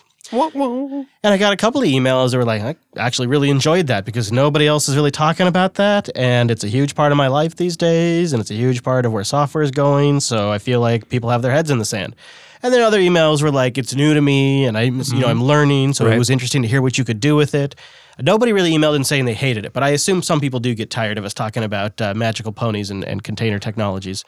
And 1.24 1.34
I 1.34 1.38
got 1.38 1.52
a 1.52 1.58
couple 1.58 1.82
of 1.82 1.88
emails 1.88 2.32
that 2.32 2.38
were 2.38 2.46
like, 2.46 2.62
I 2.62 2.76
actually 2.96 3.28
really 3.28 3.50
enjoyed 3.50 3.88
that 3.88 4.06
because 4.06 4.32
nobody 4.32 4.66
else 4.66 4.88
is 4.88 4.96
really 4.96 5.12
talking 5.12 5.46
about 5.46 5.74
that. 5.74 6.10
And 6.16 6.50
it's 6.50 6.64
a 6.64 6.70
huge 6.70 6.96
part 6.96 7.12
of 7.12 7.18
my 7.18 7.28
life 7.28 7.58
these 7.58 7.76
days. 7.76 8.32
And 8.32 8.40
it's 8.40 8.52
a 8.52 8.56
huge 8.56 8.82
part 8.82 9.06
of 9.06 9.12
where 9.12 9.26
software 9.26 9.62
is 9.64 9.72
going. 9.72 10.22
So 10.22 10.50
I 10.50 10.58
feel 10.58 10.80
like 10.80 11.10
people 11.10 11.30
have 11.32 11.42
their 11.42 11.52
heads 11.52 11.70
in 11.70 11.80
the 11.80 11.86
sand. 11.86 12.16
And 12.64 12.74
then 12.74 12.82
other 12.82 13.00
emails 13.00 13.42
were 13.42 13.52
like, 13.52 13.78
it's 13.78 13.96
new 13.96 14.14
to 14.14 14.22
me 14.22 14.66
and 14.66 14.78
I'm, 14.78 15.02
you 15.02 15.20
know, 15.20 15.28
I'm 15.28 15.44
learning. 15.44 15.94
So 15.94 16.06
it 16.08 16.18
was 16.18 16.30
interesting 16.30 16.62
to 16.62 16.68
hear 16.68 16.82
what 16.82 16.98
you 16.98 17.04
could 17.04 17.20
do 17.20 17.36
with 17.36 17.56
it. 17.56 17.76
Nobody 18.20 18.54
really 18.54 18.72
emailed 18.72 18.96
in 18.96 19.04
saying 19.04 19.26
they 19.26 19.34
hated 19.34 19.66
it, 19.66 19.74
but 19.74 19.82
I 19.82 19.90
assume 19.90 20.22
some 20.22 20.40
people 20.40 20.60
do 20.60 20.76
get 20.76 20.90
tired 20.92 21.18
of 21.18 21.26
us 21.26 21.34
talking 21.34 21.64
about 21.64 22.00
uh, 22.00 22.14
magical 22.14 22.52
ponies 22.52 22.92
and, 22.92 23.04
and 23.04 23.24
container 23.24 23.58
technologies. 23.58 24.24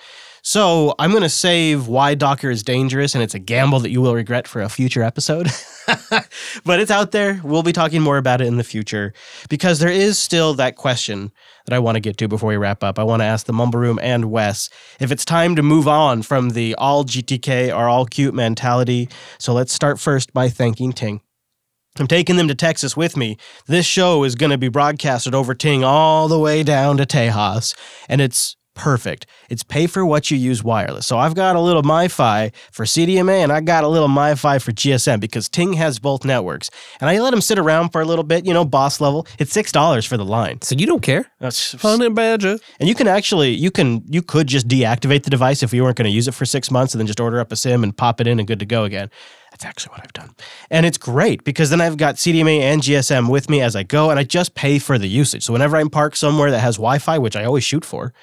So 0.46 0.94
I'm 1.00 1.12
going 1.12 1.24
to 1.24 1.30
save 1.30 1.88
why 1.88 2.16
Docker 2.16 2.52
is 2.52 2.64
dangerous, 2.64 3.16
and 3.16 3.24
it's 3.24 3.34
a 3.34 3.40
gamble 3.40 3.80
that 3.80 3.92
you 3.92 4.02
will 4.02 4.14
regret 4.14 4.46
for 4.46 4.62
a 4.62 4.68
future 4.68 5.02
episode. 5.02 5.48
but 6.66 6.82
it's 6.82 6.92
out 6.92 7.12
there. 7.12 7.40
We'll 7.46 7.64
be 7.64 7.72
talking 7.72 8.02
more 8.02 8.18
about 8.18 8.42
it 8.42 8.48
in 8.48 8.58
the 8.58 8.64
future 8.66 9.14
because 9.48 9.80
there 9.80 9.90
is 9.90 10.20
still 10.20 10.54
that 10.56 10.76
question 10.76 11.32
that 11.66 11.74
I 11.74 11.80
want 11.80 11.96
to 11.96 12.02
get 12.02 12.18
to 12.18 12.28
before 12.28 12.50
we 12.50 12.58
wrap 12.58 12.84
up. 12.84 13.00
I 13.00 13.04
want 13.04 13.22
to 13.22 13.26
ask 13.26 13.46
the 13.46 13.54
Mumble 13.54 13.80
Room 13.80 14.00
and 14.04 14.32
Wes 14.32 14.70
if 15.00 15.14
it's 15.14 15.24
time 15.24 15.56
to 15.56 15.64
move 15.64 15.88
on 15.88 16.24
from 16.24 16.50
the 16.50 16.76
all 16.76 17.06
GTK 17.06 17.74
or 17.74 17.88
all 17.88 18.06
Qt 18.06 18.34
mentality. 18.34 19.08
So 19.40 19.54
let's 19.54 19.72
start 19.72 19.98
first 19.98 20.34
by 20.34 20.50
thanking 20.50 20.92
Ting. 20.92 21.22
I'm 22.00 22.08
taking 22.08 22.36
them 22.36 22.50
to 22.50 22.56
Texas 22.56 22.98
with 22.98 23.16
me. 23.16 23.38
This 23.68 23.86
show 23.86 24.26
is 24.26 24.36
going 24.36 24.50
to 24.50 24.58
be 24.58 24.68
broadcasted 24.68 25.34
over 25.34 25.56
Ting 25.56 25.86
all 25.86 26.28
the 26.28 26.40
way 26.40 26.64
down 26.64 26.98
to 26.98 27.06
Tejas, 27.06 27.76
and 28.10 28.20
it's 28.20 28.58
perfect. 28.76 29.26
It's 29.50 29.64
pay 29.64 29.88
for 29.88 30.06
what 30.06 30.32
you 30.32 30.38
use 30.38 30.64
wireless. 30.64 31.06
So 31.08 31.18
I've 31.18 31.36
got 31.36 31.56
a 31.56 31.60
little 31.60 31.84
MiFi 31.84 32.52
for 32.72 32.86
CDMA 32.86 33.44
and 33.44 33.52
I 33.52 33.62
got 33.62 33.84
a 33.84 33.88
little 33.88 34.08
MiFi 34.08 34.62
for 34.62 34.72
GSM 34.72 35.20
because 35.20 35.48
Ting 35.50 35.74
has 35.74 36.00
both 36.00 36.26
networks. 36.26 36.70
And 37.00 37.10
I 37.10 37.20
let 37.20 37.32
them 37.32 37.42
sit 37.42 37.60
around 37.60 37.90
for 37.90 38.02
a 38.02 38.06
little 38.06 38.24
bit, 38.24 38.46
you 38.46 38.54
know, 38.54 38.66
boss 38.66 39.00
level. 39.00 39.28
It's 39.40 39.56
$6 39.56 40.08
for 40.08 40.18
the 40.18 40.26
line. 40.26 40.62
So 40.62 40.76
you 40.76 40.86
don't 40.86 41.02
care? 41.02 41.26
That's 41.40 41.74
Honey 41.82 42.10
badger. 42.10 42.58
and 42.80 42.90
you 42.90 42.96
can 42.96 43.08
actually 43.08 43.52
you 43.52 43.72
can 43.72 44.04
you 44.10 44.22
could 44.22 44.48
just 44.48 44.68
deactivate 44.68 45.24
the 45.24 45.30
device 45.30 45.64
if 45.64 45.74
you 45.74 45.84
weren't 45.84 45.98
going 45.98 46.10
to 46.10 46.16
use 46.16 46.28
it 46.28 46.34
for 46.34 46.46
six 46.46 46.72
months 46.72 46.94
and 46.94 47.00
then 47.00 47.08
just 47.08 47.20
order 47.20 47.40
up 47.40 47.52
a 47.52 47.56
SIM 47.56 47.84
and 47.84 47.96
pop 47.96 48.20
it 48.22 48.28
in 48.28 48.40
and 48.40 48.48
good 48.48 48.60
to 48.60 48.66
go 48.66 48.84
again. 48.84 49.10
That's 49.52 49.66
actually 49.66 49.92
what 49.92 50.02
I've 50.02 50.14
done. 50.14 50.32
And 50.72 50.84
it's 50.84 50.98
great 50.98 51.44
because 51.44 51.70
then 51.70 51.80
I've 51.80 51.98
got 51.98 52.16
CDMA 52.16 52.60
and 52.62 52.82
GSM 52.82 53.30
with 53.30 53.52
me 53.52 53.62
as 53.62 53.76
I 53.76 53.84
go 53.84 54.10
and 54.10 54.18
I 54.20 54.24
just 54.24 54.56
pay 54.56 54.80
for 54.80 54.98
the 54.98 55.08
usage. 55.08 55.44
So 55.44 55.54
whenever 55.54 55.78
I'm 55.78 55.92
parked 55.92 56.18
somewhere 56.18 56.50
that 56.50 56.60
has 56.60 56.78
Wi-Fi, 56.78 57.20
which 57.20 57.36
I 57.36 57.44
always 57.44 57.64
shoot 57.64 57.86
for, 57.86 58.14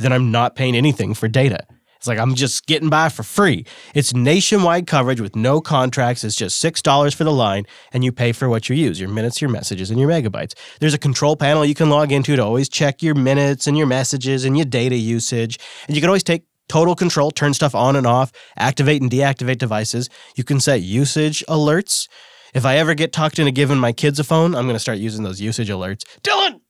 then 0.00 0.12
I'm 0.12 0.30
not 0.30 0.56
paying 0.56 0.74
anything 0.74 1.14
for 1.14 1.28
data. 1.28 1.66
It's 1.96 2.06
like 2.06 2.18
I'm 2.18 2.34
just 2.34 2.66
getting 2.66 2.88
by 2.88 3.10
for 3.10 3.22
free. 3.22 3.66
It's 3.94 4.14
nationwide 4.14 4.86
coverage 4.86 5.20
with 5.20 5.36
no 5.36 5.60
contracts. 5.60 6.24
It's 6.24 6.34
just 6.34 6.64
$6 6.64 7.14
for 7.14 7.24
the 7.24 7.32
line, 7.32 7.66
and 7.92 8.02
you 8.02 8.10
pay 8.10 8.32
for 8.32 8.48
what 8.48 8.70
you 8.70 8.74
use 8.74 8.98
your 8.98 9.10
minutes, 9.10 9.42
your 9.42 9.50
messages, 9.50 9.90
and 9.90 10.00
your 10.00 10.08
megabytes. 10.08 10.54
There's 10.80 10.94
a 10.94 10.98
control 10.98 11.36
panel 11.36 11.62
you 11.62 11.74
can 11.74 11.90
log 11.90 12.10
into 12.10 12.36
to 12.36 12.42
always 12.42 12.70
check 12.70 13.02
your 13.02 13.14
minutes 13.14 13.66
and 13.66 13.76
your 13.76 13.86
messages 13.86 14.46
and 14.46 14.56
your 14.56 14.64
data 14.64 14.96
usage. 14.96 15.58
And 15.86 15.94
you 15.94 16.00
can 16.00 16.08
always 16.08 16.22
take 16.22 16.44
total 16.70 16.94
control, 16.94 17.30
turn 17.30 17.52
stuff 17.52 17.74
on 17.74 17.96
and 17.96 18.06
off, 18.06 18.32
activate 18.56 19.02
and 19.02 19.10
deactivate 19.10 19.58
devices. 19.58 20.08
You 20.36 20.44
can 20.44 20.58
set 20.58 20.80
usage 20.80 21.44
alerts. 21.48 22.08
If 22.54 22.64
I 22.64 22.78
ever 22.78 22.94
get 22.94 23.12
talked 23.12 23.38
into 23.38 23.52
giving 23.52 23.78
my 23.78 23.92
kids 23.92 24.18
a 24.18 24.24
phone, 24.24 24.54
I'm 24.54 24.64
going 24.64 24.74
to 24.74 24.80
start 24.80 24.98
using 24.98 25.22
those 25.22 25.40
usage 25.40 25.68
alerts. 25.68 26.02
Dylan, 26.22 26.60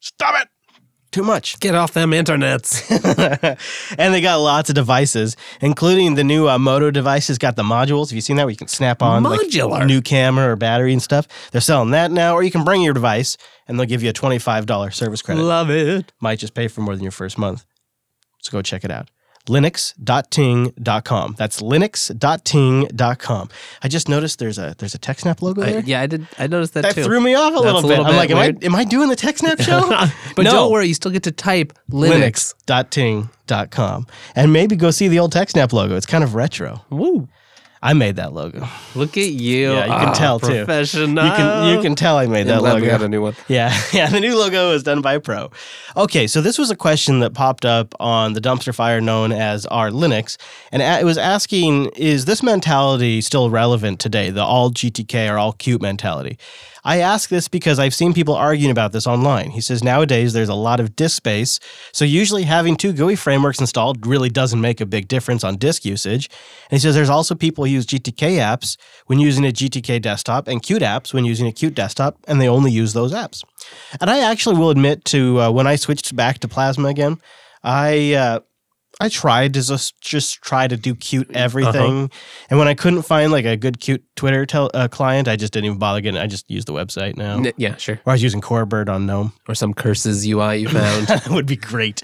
stop 0.00 0.42
it. 0.42 0.48
Too 1.12 1.24
much. 1.24 1.58
Get 1.58 1.74
off 1.74 1.92
them 1.92 2.12
internets. 2.12 2.86
and 3.98 4.14
they 4.14 4.20
got 4.20 4.36
lots 4.36 4.68
of 4.68 4.76
devices, 4.76 5.36
including 5.60 6.14
the 6.14 6.22
new 6.22 6.48
uh, 6.48 6.56
Moto 6.56 6.92
devices. 6.92 7.36
got 7.36 7.56
the 7.56 7.64
modules. 7.64 8.10
Have 8.10 8.12
you 8.16 8.20
seen 8.20 8.36
that 8.36 8.44
where 8.44 8.50
you 8.52 8.56
can 8.56 8.68
snap 8.68 9.02
on 9.02 9.24
like, 9.24 9.40
Modular. 9.40 9.86
new 9.86 10.00
camera 10.02 10.52
or 10.52 10.56
battery 10.56 10.92
and 10.92 11.02
stuff? 11.02 11.26
They're 11.50 11.60
selling 11.60 11.90
that 11.90 12.12
now, 12.12 12.34
or 12.34 12.44
you 12.44 12.52
can 12.52 12.62
bring 12.62 12.82
your 12.82 12.94
device 12.94 13.36
and 13.66 13.78
they'll 13.78 13.86
give 13.86 14.04
you 14.04 14.10
a 14.10 14.12
$25 14.12 14.94
service 14.94 15.20
credit. 15.22 15.42
Love 15.42 15.68
it. 15.70 16.12
Might 16.20 16.38
just 16.38 16.54
pay 16.54 16.68
for 16.68 16.80
more 16.80 16.94
than 16.94 17.02
your 17.02 17.12
first 17.12 17.38
month. 17.38 17.64
So 18.42 18.52
go 18.52 18.62
check 18.62 18.84
it 18.84 18.90
out. 18.92 19.10
Linux.ting.com. 19.50 21.34
That's 21.36 21.60
linux.ting.com. 21.60 23.48
I 23.82 23.88
just 23.88 24.08
noticed 24.08 24.38
there's 24.38 24.58
a 24.58 24.74
there's 24.78 24.94
a 24.94 24.98
TechSnap 24.98 25.42
logo 25.42 25.62
I, 25.62 25.72
there. 25.72 25.80
yeah, 25.80 26.00
I 26.00 26.06
did. 26.06 26.26
I 26.38 26.46
noticed 26.46 26.74
that, 26.74 26.82
that 26.82 26.94
too. 26.94 27.04
threw 27.04 27.20
me 27.20 27.34
off 27.34 27.54
a 27.54 27.58
little 27.58 27.80
a 27.80 27.82
bit. 27.82 27.88
little 27.88 28.06
I'm 28.06 28.12
bit 28.12 28.16
like, 28.16 28.30
am 28.30 28.38
I, 28.38 28.54
am 28.66 28.74
I 28.76 28.84
doing 28.84 29.08
the 29.08 29.16
TechSnap 29.16 29.60
show? 29.64 29.88
but 30.36 30.42
No. 30.44 30.52
don't 30.52 30.70
worry, 30.72 30.86
you 30.86 30.94
still 30.94 31.10
get 31.10 31.24
to 31.24 31.32
type 31.32 31.72
Linux. 31.90 32.54
Linux.ting.com. 32.66 34.06
And 34.36 34.52
maybe 34.52 34.76
go 34.76 34.90
see 34.90 35.08
the 35.08 35.18
old 35.18 35.32
TechSnap 35.32 35.72
logo. 35.72 35.96
It's 35.96 36.06
kind 36.06 36.22
of 36.24 36.34
retro. 36.34 36.84
Woo. 36.90 37.28
I 37.82 37.94
made 37.94 38.16
that 38.16 38.34
logo. 38.34 38.68
Look 38.94 39.16
at 39.16 39.30
you. 39.30 39.72
Yeah, 39.72 39.86
you 39.86 39.92
can 39.92 40.08
Ah, 40.10 40.12
tell, 40.12 40.38
too. 40.38 40.64
Professional. 40.66 41.24
You 41.24 41.30
can 41.32 41.74
you 41.74 41.80
can 41.80 41.94
tell 41.94 42.18
I 42.18 42.26
made 42.26 42.46
that 42.48 42.62
logo. 42.62 42.78
we 42.82 42.86
got 42.86 43.00
a 43.00 43.08
new 43.08 43.22
one. 43.22 43.34
Yeah, 43.48 43.74
yeah. 43.92 44.10
The 44.10 44.20
new 44.20 44.36
logo 44.36 44.72
is 44.72 44.82
done 44.82 45.00
by 45.00 45.14
a 45.14 45.20
pro. 45.20 45.50
Okay, 45.96 46.26
so 46.26 46.42
this 46.42 46.58
was 46.58 46.70
a 46.70 46.76
question 46.76 47.20
that 47.20 47.32
popped 47.32 47.64
up 47.64 47.94
on 47.98 48.34
the 48.34 48.40
dumpster 48.40 48.74
fire 48.74 49.00
known 49.00 49.32
as 49.32 49.64
our 49.66 49.88
Linux, 49.90 50.36
and 50.70 50.82
it 50.82 51.04
was 51.06 51.16
asking: 51.16 51.86
Is 51.96 52.26
this 52.26 52.42
mentality 52.42 53.22
still 53.22 53.48
relevant 53.48 53.98
today? 53.98 54.28
The 54.28 54.42
all 54.42 54.70
GTK 54.70 55.32
or 55.32 55.38
all 55.38 55.54
Qt 55.54 55.80
mentality. 55.80 56.38
I 56.84 56.98
ask 57.00 57.28
this 57.28 57.48
because 57.48 57.78
I've 57.78 57.94
seen 57.94 58.12
people 58.12 58.34
arguing 58.34 58.70
about 58.70 58.92
this 58.92 59.06
online. 59.06 59.50
He 59.50 59.60
says 59.60 59.82
nowadays 59.82 60.32
there's 60.32 60.48
a 60.48 60.54
lot 60.54 60.80
of 60.80 60.96
disk 60.96 61.16
space, 61.16 61.60
so 61.92 62.04
usually 62.04 62.44
having 62.44 62.76
two 62.76 62.92
GUI 62.92 63.16
frameworks 63.16 63.60
installed 63.60 64.06
really 64.06 64.30
doesn't 64.30 64.60
make 64.60 64.80
a 64.80 64.86
big 64.86 65.08
difference 65.08 65.44
on 65.44 65.56
disk 65.56 65.84
usage. 65.84 66.28
And 66.70 66.76
he 66.76 66.78
says 66.78 66.94
there's 66.94 67.10
also 67.10 67.34
people 67.34 67.64
who 67.64 67.70
use 67.70 67.86
GTK 67.86 68.38
apps 68.38 68.76
when 69.06 69.18
using 69.18 69.44
a 69.44 69.52
GTK 69.52 70.00
desktop 70.00 70.48
and 70.48 70.62
Qt 70.62 70.80
apps 70.80 71.12
when 71.12 71.24
using 71.24 71.46
a 71.46 71.52
Qt 71.52 71.74
desktop, 71.74 72.18
and 72.26 72.40
they 72.40 72.48
only 72.48 72.70
use 72.70 72.92
those 72.92 73.12
apps. 73.12 73.44
And 74.00 74.10
I 74.10 74.20
actually 74.20 74.56
will 74.56 74.70
admit 74.70 75.04
to 75.06 75.40
uh, 75.40 75.50
when 75.50 75.66
I 75.66 75.76
switched 75.76 76.14
back 76.16 76.38
to 76.40 76.48
Plasma 76.48 76.88
again, 76.88 77.18
I 77.62 78.14
uh, 78.14 78.40
I 79.00 79.08
tried 79.08 79.54
to 79.54 79.62
just 79.62 79.98
just 80.00 80.42
try 80.42 80.68
to 80.68 80.76
do 80.76 80.94
Qt 80.94 81.30
everything, 81.34 82.10
and 82.50 82.58
when 82.58 82.68
I 82.68 82.74
couldn't 82.74 83.02
find 83.02 83.32
like 83.32 83.46
a 83.46 83.56
good 83.56 83.80
Qt 83.80 84.02
Twitter 84.16 84.44
tel- 84.44 84.70
uh, 84.74 84.86
client, 84.88 85.26
I 85.26 85.36
just 85.36 85.52
didn't 85.54 85.64
even 85.66 85.78
bother 85.78 86.00
getting. 86.02 86.20
it. 86.20 86.22
I 86.22 86.26
just 86.26 86.50
used 86.50 86.68
the 86.68 86.74
website 86.74 87.16
now. 87.16 87.36
N- 87.38 87.52
Yeah, 87.56 87.76
sure. 87.76 87.98
Or 88.04 88.10
I 88.10 88.12
was 88.12 88.22
using 88.22 88.42
Corebird 88.42 88.90
on 88.90 89.06
GNOME. 89.06 89.32
Or 89.48 89.54
some 89.54 89.72
curses 89.72 90.26
UI 90.26 90.58
you 90.58 90.68
found. 90.68 91.06
that 91.08 91.28
would 91.30 91.46
be 91.46 91.56
great. 91.56 92.02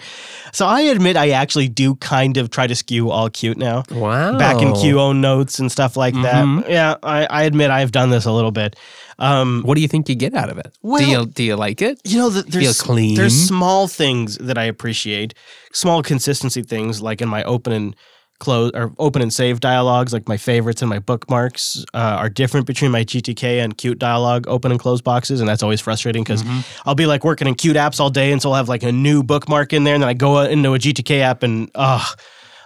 So 0.53 0.65
I 0.67 0.81
admit 0.83 1.19
I 1.19 1.31
actually 1.31 1.69
do 1.69 1.97
kind 1.97 2.39
of 2.39 2.49
try 2.49 2.67
to 2.67 2.75
skew 2.75 3.11
all 3.11 3.29
Qt 3.29 3.57
now. 3.59 3.83
wow. 3.91 4.39
Back 4.39 4.63
in 4.63 4.69
QOwnNotes 4.73 5.61
and 5.61 5.71
stuff 5.71 5.97
like 5.97 6.15
Mhm. 6.15 6.23
that. 6.63 6.71
Yeah, 6.71 6.95
I, 7.03 7.27
I 7.27 7.43
admit 7.43 7.71
I've 7.71 7.93
done 7.93 8.09
this 8.09 8.25
a 8.25 8.33
little 8.33 8.53
bit. 8.53 8.77
Um, 9.19 9.63
What 9.65 9.77
do 9.77 9.81
you 9.81 9.89
think 9.89 10.09
you 10.09 10.15
get 10.15 10.35
out 10.35 10.51
of 10.51 10.59
it? 10.59 10.77
Well- 10.83 11.01
do 11.01 11.07
you 11.11 11.27
do 11.27 11.43
you 11.43 11.57
like 11.57 11.81
it? 11.83 12.01
you 12.05 12.19
know, 12.19 12.29
the, 12.31 12.43
there's 12.43 12.81
clean? 12.81 13.15
there's 13.17 13.35
small 13.35 13.89
things 13.89 14.37
that 14.39 14.59
I 14.59 14.65
appreciate, 14.65 15.35
small 15.73 16.03
consistency 16.03 16.63
things 16.63 17.01
like 17.01 17.21
in 17.23 17.29
my 17.29 17.43
open 17.45 17.73
and 17.73 17.97
close 18.39 18.71
or 18.75 18.93
open 18.99 19.23
and 19.23 19.33
save 19.33 19.61
dialogues, 19.61 20.13
like 20.13 20.29
my 20.29 20.37
favorites 20.37 20.83
and 20.83 20.91
my 20.91 20.99
bookmarks 20.99 21.83
uh, 21.95 22.17
are 22.21 22.29
different 22.29 22.67
between 22.67 22.91
my 22.91 23.03
GTK 23.03 23.65
and 23.65 23.79
Qt 23.79 23.99
dialog 23.99 24.47
open 24.47 24.71
and 24.71 24.79
close 24.79 25.01
boxes, 25.01 25.41
and 25.41 25.49
that's 25.49 25.63
always 25.63 25.81
frustrating 25.81 26.23
because 26.23 26.45
I'll 26.85 26.95
be 26.95 27.07
like 27.07 27.25
working 27.25 27.49
in 27.49 27.55
Qt 27.55 27.73
apps 27.77 27.99
all 27.99 28.11
day, 28.11 28.33
and 28.33 28.43
so 28.43 28.51
I'll 28.51 28.57
have 28.57 28.69
like 28.69 28.83
a 28.83 28.93
new 28.93 29.23
bookmark 29.23 29.73
in 29.73 29.85
there, 29.85 29.95
and 29.95 30.03
then 30.03 30.11
I 30.11 30.15
go 30.15 30.41
into 30.41 30.75
a 30.75 30.79
GTK 30.79 31.21
app 31.21 31.43
and 31.43 31.71
ugh. 31.75 32.19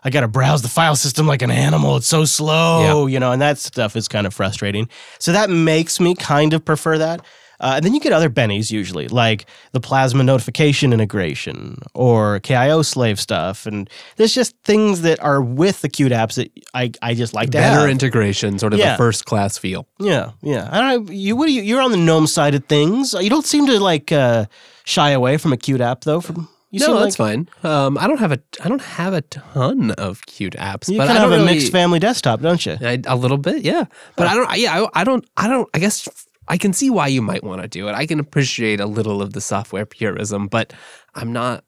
I 0.05 0.11
got 0.11 0.21
to 0.21 0.29
browse 0.29 0.63
the 0.63 0.69
file 0.69 0.97
system 0.97 1.27
like 1.27 1.43
an 1.43 1.51
animal. 1.51 1.97
It's 1.97 2.07
so 2.07 2.25
slow, 2.25 3.07
you 3.07 3.21
know, 3.21 3.33
and 3.33 3.43
that 3.43 3.59
stuff 3.59 3.97
is 3.97 4.09
kind 4.09 4.27
of 4.27 4.33
frustrating. 4.35 4.89
So 5.19 5.33
that 5.33 5.51
makes 5.51 6.01
me 6.01 6.15
kind 6.15 6.53
of 6.55 6.65
prefer 6.65 6.99
that. 6.99 7.21
Uh, 7.63 7.75
and 7.77 7.85
then 7.85 7.93
you 7.93 8.01
get 8.01 8.11
other 8.15 8.31
bennies 8.31 8.71
usually, 8.71 9.07
like 9.09 9.45
the 9.73 9.81
Plasma 9.81 10.23
notification 10.25 10.95
integration 10.95 11.77
or 11.93 12.41
KIO 12.41 12.83
slave 12.83 13.21
stuff. 13.21 13.67
And 13.67 13.91
there's 14.17 14.35
just 14.35 14.57
things 14.65 15.03
that 15.03 15.23
are 15.23 15.43
with 15.43 15.83
the 15.83 15.91
Qt 15.91 16.09
apps 16.09 16.37
that 16.37 16.51
I, 16.73 16.91
I 17.03 17.13
just 17.13 17.35
like 17.35 17.51
to 17.51 17.59
Better 17.59 17.81
have. 17.81 17.91
integration, 17.91 18.59
sort 18.59 18.73
of 18.73 18.79
Yeah. 18.79 18.95
a 18.95 18.97
first 18.97 19.27
class 19.27 19.59
feel. 19.59 19.87
yeah, 19.99 20.31
yeah. 20.41 20.71
I 20.73 20.81
don't 20.81 21.05
know. 21.07 21.13
You, 21.13 21.37
what 21.37 21.49
do 21.49 21.53
you, 21.53 21.61
you're 21.61 21.83
on 21.83 21.91
the 21.91 21.99
GNOME 21.99 22.27
side 22.29 22.55
of 22.55 22.65
things. 22.65 23.13
You 23.13 23.29
don't 23.29 23.45
seem 23.45 23.67
to 23.67 23.79
like 23.79 24.11
uh, 24.11 24.47
shy 24.87 25.11
away 25.11 25.37
from 25.37 25.53
a 25.53 25.59
Qt 25.59 25.81
app 25.81 26.01
though. 26.05 26.23
From 26.23 26.49
you 26.71 26.81
no, 26.81 26.99
that's 27.01 27.19
like 27.19 27.29
fine. 27.29 27.49
Um, 27.63 27.99
I 27.99 28.07
don't 28.07 28.19
have 28.19 28.33
a 28.33 28.41
I 28.63 28.69
don't 28.69 28.83
have 28.83 29.13
a 29.13 29.23
ton 29.23 29.91
of 29.93 30.21
Qt 30.23 30.55
apps, 30.57 30.89
you 30.89 30.99
but 30.99 31.09
kind 31.09 31.19
I 31.19 31.25
of 31.25 31.31
have 31.31 31.41
a 31.41 31.43
really, 31.43 31.55
mixed 31.55 31.73
family 31.73 31.99
desktop, 31.99 32.41
don't 32.41 32.65
you? 32.65 32.77
I, 32.81 33.01
a 33.07 33.17
little 33.17 33.39
bit, 33.39 33.63
yeah. 33.65 33.85
But 34.17 34.29
I 34.29 34.35
don't. 34.35 34.57
Yeah, 34.57 34.83
I, 34.95 35.01
I 35.01 35.05
don't. 35.05 35.25
I 35.37 35.49
don't. 35.49 35.69
I 35.75 35.79
guess 35.81 36.09
I 36.49 36.57
can 36.57 36.73
see 36.73 36.89
why 36.91 37.09
you 37.09 37.23
might 37.23 37.43
want 37.45 37.63
to 37.63 37.69
do 37.69 37.89
it. 37.89 37.93
I 37.95 38.07
can 38.07 38.21
appreciate 38.21 38.81
a 38.81 38.87
little 38.87 39.21
of 39.21 39.33
the 39.33 39.41
software 39.41 39.85
purism, 39.87 40.47
but 40.49 40.73
I'm 41.15 41.33
not. 41.33 41.65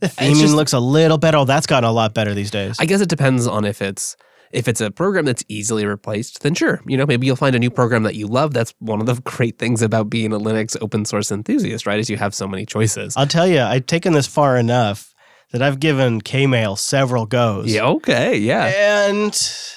The 0.00 0.08
theming 0.08 0.40
just- 0.40 0.54
looks 0.54 0.72
a 0.72 0.80
little 0.80 1.18
better. 1.18 1.38
Oh, 1.38 1.44
that's 1.44 1.66
gotten 1.66 1.88
a 1.88 1.92
lot 1.92 2.14
better 2.14 2.34
these 2.34 2.50
days. 2.50 2.76
I 2.80 2.86
guess 2.86 3.00
it 3.00 3.08
depends 3.08 3.46
on 3.46 3.64
if 3.64 3.80
it's 3.82 4.16
if 4.50 4.66
it's 4.68 4.80
a 4.80 4.90
program 4.90 5.24
that's 5.24 5.44
easily 5.48 5.86
replaced. 5.86 6.42
Then 6.42 6.54
sure, 6.54 6.80
you 6.86 6.96
know 6.96 7.06
maybe 7.06 7.26
you'll 7.26 7.36
find 7.36 7.54
a 7.56 7.58
new 7.58 7.70
program 7.70 8.02
that 8.04 8.14
you 8.14 8.26
love. 8.26 8.52
That's 8.52 8.74
one 8.78 9.00
of 9.00 9.06
the 9.06 9.20
great 9.24 9.58
things 9.58 9.82
about 9.82 10.10
being 10.10 10.32
a 10.32 10.38
Linux 10.38 10.76
open 10.80 11.04
source 11.04 11.30
enthusiast, 11.30 11.86
right? 11.86 11.98
Is 11.98 12.10
you 12.10 12.16
have 12.16 12.34
so 12.34 12.46
many 12.48 12.66
choices. 12.66 13.16
I'll 13.16 13.26
tell 13.26 13.46
you, 13.46 13.60
I've 13.60 13.86
taken 13.86 14.12
this 14.12 14.26
far 14.26 14.56
enough 14.56 15.14
that 15.52 15.62
I've 15.62 15.80
given 15.80 16.20
Kmail 16.20 16.78
several 16.78 17.26
goes. 17.26 17.72
yeah. 17.72 17.84
Okay. 17.84 18.38
Yeah. 18.38 18.66
And 19.08 19.36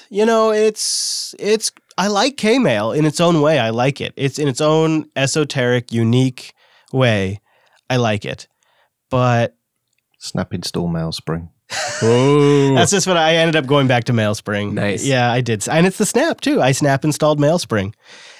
you 0.09 0.25
know, 0.25 0.51
it's 0.51 1.33
it's 1.39 1.71
I 1.97 2.07
like 2.07 2.37
Kmail 2.37 2.95
in 2.97 3.05
its 3.05 3.19
own 3.19 3.41
way. 3.41 3.59
I 3.59 3.69
like 3.71 4.01
it. 4.01 4.13
It's 4.15 4.39
in 4.39 4.47
its 4.47 4.61
own 4.61 5.09
esoteric, 5.15 5.91
unique 5.91 6.53
way. 6.91 7.41
I 7.89 7.97
like 7.97 8.25
it. 8.25 8.47
But 9.09 9.55
Snap 10.17 10.53
install 10.53 10.89
Mailspring. 10.89 11.49
Oh. 12.01 12.75
that's 12.75 12.91
just 12.91 13.07
what 13.07 13.17
I 13.17 13.35
ended 13.35 13.55
up 13.55 13.65
going 13.65 13.87
back 13.87 14.05
to 14.05 14.13
Mailspring. 14.13 14.73
Nice. 14.73 15.05
Yeah, 15.05 15.31
I 15.31 15.41
did. 15.41 15.67
And 15.69 15.87
it's 15.87 15.97
the 15.97 16.05
Snap 16.05 16.41
too. 16.41 16.61
I 16.61 16.71
Snap 16.71 17.05
installed 17.05 17.39
Mailspring. 17.39 17.93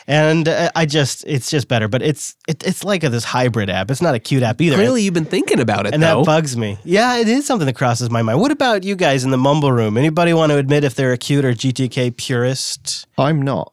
And 0.05 0.49
uh, 0.49 0.69
I 0.76 0.85
just 0.85 1.23
it's 1.26 1.49
just 1.49 1.69
better, 1.69 1.88
but 1.88 2.01
it's 2.01 2.35
it, 2.47 2.61
it's 2.68 2.84
like 2.84 3.05
a, 3.05 3.10
this 3.10 3.23
hybrid 3.23 3.69
app. 3.69 3.89
It's 3.89 4.01
not 4.01 4.15
a 4.15 4.19
Qt 4.19 4.41
app 4.41 4.60
either. 4.60 4.76
Clearly, 4.76 5.01
you've 5.01 5.14
been 5.14 5.23
thinking 5.23 5.61
about 5.61 5.85
it, 5.85 5.93
and 5.93 6.03
though. 6.03 6.19
that 6.19 6.26
bugs 6.26 6.57
me. 6.57 6.77
Yeah, 6.84 7.18
it 7.18 7.30
is 7.30 7.47
something 7.47 7.65
that 7.68 7.77
crosses 7.77 8.10
my 8.10 8.22
mind. 8.22 8.41
What 8.41 8.51
about 8.51 8.84
you 8.84 8.97
guys 8.97 9.23
in 9.23 9.31
the 9.31 9.38
mumble 9.38 9.72
room? 9.72 9.97
Anybody 9.97 10.34
want 10.34 10.51
to 10.51 10.57
admit 10.57 10.84
if 10.84 10.95
they're 10.95 11.14
a 11.14 11.18
Qt 11.18 11.43
or 11.45 11.53
GTK 11.53 12.18
purist? 12.18 13.07
I'm 13.18 13.41
not 13.41 13.72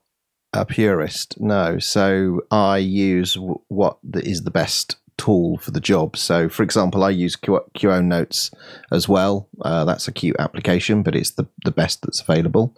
a 0.53 0.65
purist, 0.65 1.41
no. 1.41 1.79
So 1.79 2.43
I 2.51 2.79
use 2.79 3.35
w- 3.35 3.61
what 3.69 3.99
the 4.05 4.51
best 4.53 4.97
tool 5.25 5.59
for 5.59 5.71
the 5.71 5.81
job. 5.93 6.17
So, 6.17 6.49
for 6.49 6.63
example, 6.63 7.05
I 7.05 7.11
use 7.11 7.37
Q- 7.37 7.65
QOwnNotes 7.77 8.53
as 8.91 9.09
well. 9.09 9.49
Uh, 9.63 9.85
that's 9.85 10.09
a 10.09 10.13
Qt 10.13 10.35
application, 10.39 11.03
but 11.03 11.15
it's 11.15 11.33
the, 11.33 11.47
the 11.65 11.71
best 11.71 12.03
that's 12.03 12.21
available. 12.21 12.75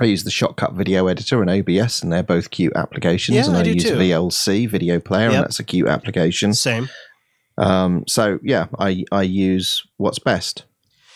I 0.00 0.04
use 0.04 0.24
the 0.24 0.30
Shotcut 0.30 0.74
Video 0.76 1.08
Editor 1.08 1.42
and 1.42 1.50
OBS, 1.50 2.02
and 2.02 2.12
they're 2.12 2.22
both 2.22 2.50
Qt 2.50 2.74
applications. 2.74 3.36
Yeah, 3.36 3.46
and 3.48 3.56
I 3.56 3.60
I, 3.60 3.64
do 3.64 3.72
use 3.72 3.84
too. 3.84 3.96
VLC 3.96 4.68
Video 4.68 4.98
Player, 5.00 5.28
Yep. 5.30 5.34
and 5.34 5.44
that's 5.44 5.60
a 5.60 5.64
Qt 5.64 5.88
application. 5.90 6.54
Same. 6.54 6.88
Um, 7.58 8.04
so 8.06 8.38
yeah, 8.42 8.66
I 8.78 9.04
I 9.12 9.22
use 9.22 9.82
what's 9.98 10.18
best. 10.18 10.64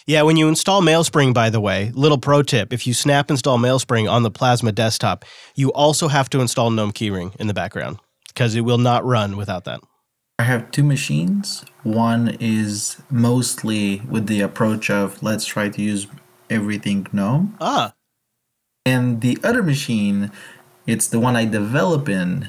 Yeah, 0.07 0.21
when 0.23 0.37
you 0.37 0.49
install 0.49 0.83
MailSpring, 0.83 1.33
by 1.33 1.49
the 1.49 1.61
way, 1.63 1.91
little 1.95 2.19
pro 2.19 2.43
tip: 2.43 2.73
if 2.75 2.87
you 2.87 2.93
snap 2.93 3.31
install 3.31 3.59
MailSpring 3.59 4.11
on 4.11 4.23
the 4.23 4.31
Plasma 4.31 4.73
desktop, 4.73 5.25
you 5.55 5.73
also 5.73 6.09
have 6.09 6.29
to 6.31 6.41
install 6.41 6.71
GNOME 6.71 6.93
Keyring 6.93 7.35
in 7.41 7.47
the 7.47 7.55
background 7.55 7.99
because 8.29 8.55
it 8.55 8.63
will 8.63 8.77
not 8.79 9.05
run 9.07 9.37
without 9.39 9.65
that. 9.65 9.81
I 10.39 10.43
have 10.45 10.71
two 10.71 10.83
machines. 10.83 11.65
One 11.83 12.37
is 12.41 12.97
mostly 13.11 14.01
with 14.09 14.27
the 14.27 14.41
approach 14.41 14.91
of 14.91 15.23
let's 15.23 15.47
try 15.47 15.69
to 15.69 15.83
use 15.83 16.07
everything 16.51 17.07
GNOME. 17.13 17.57
Ah, 17.61 17.95
And 18.85 19.21
the 19.21 19.39
other 19.45 19.63
machine, 19.63 20.31
it's 20.87 21.07
the 21.09 21.21
one 21.21 21.37
I 21.37 21.45
develop 21.45 22.09
in. 22.09 22.49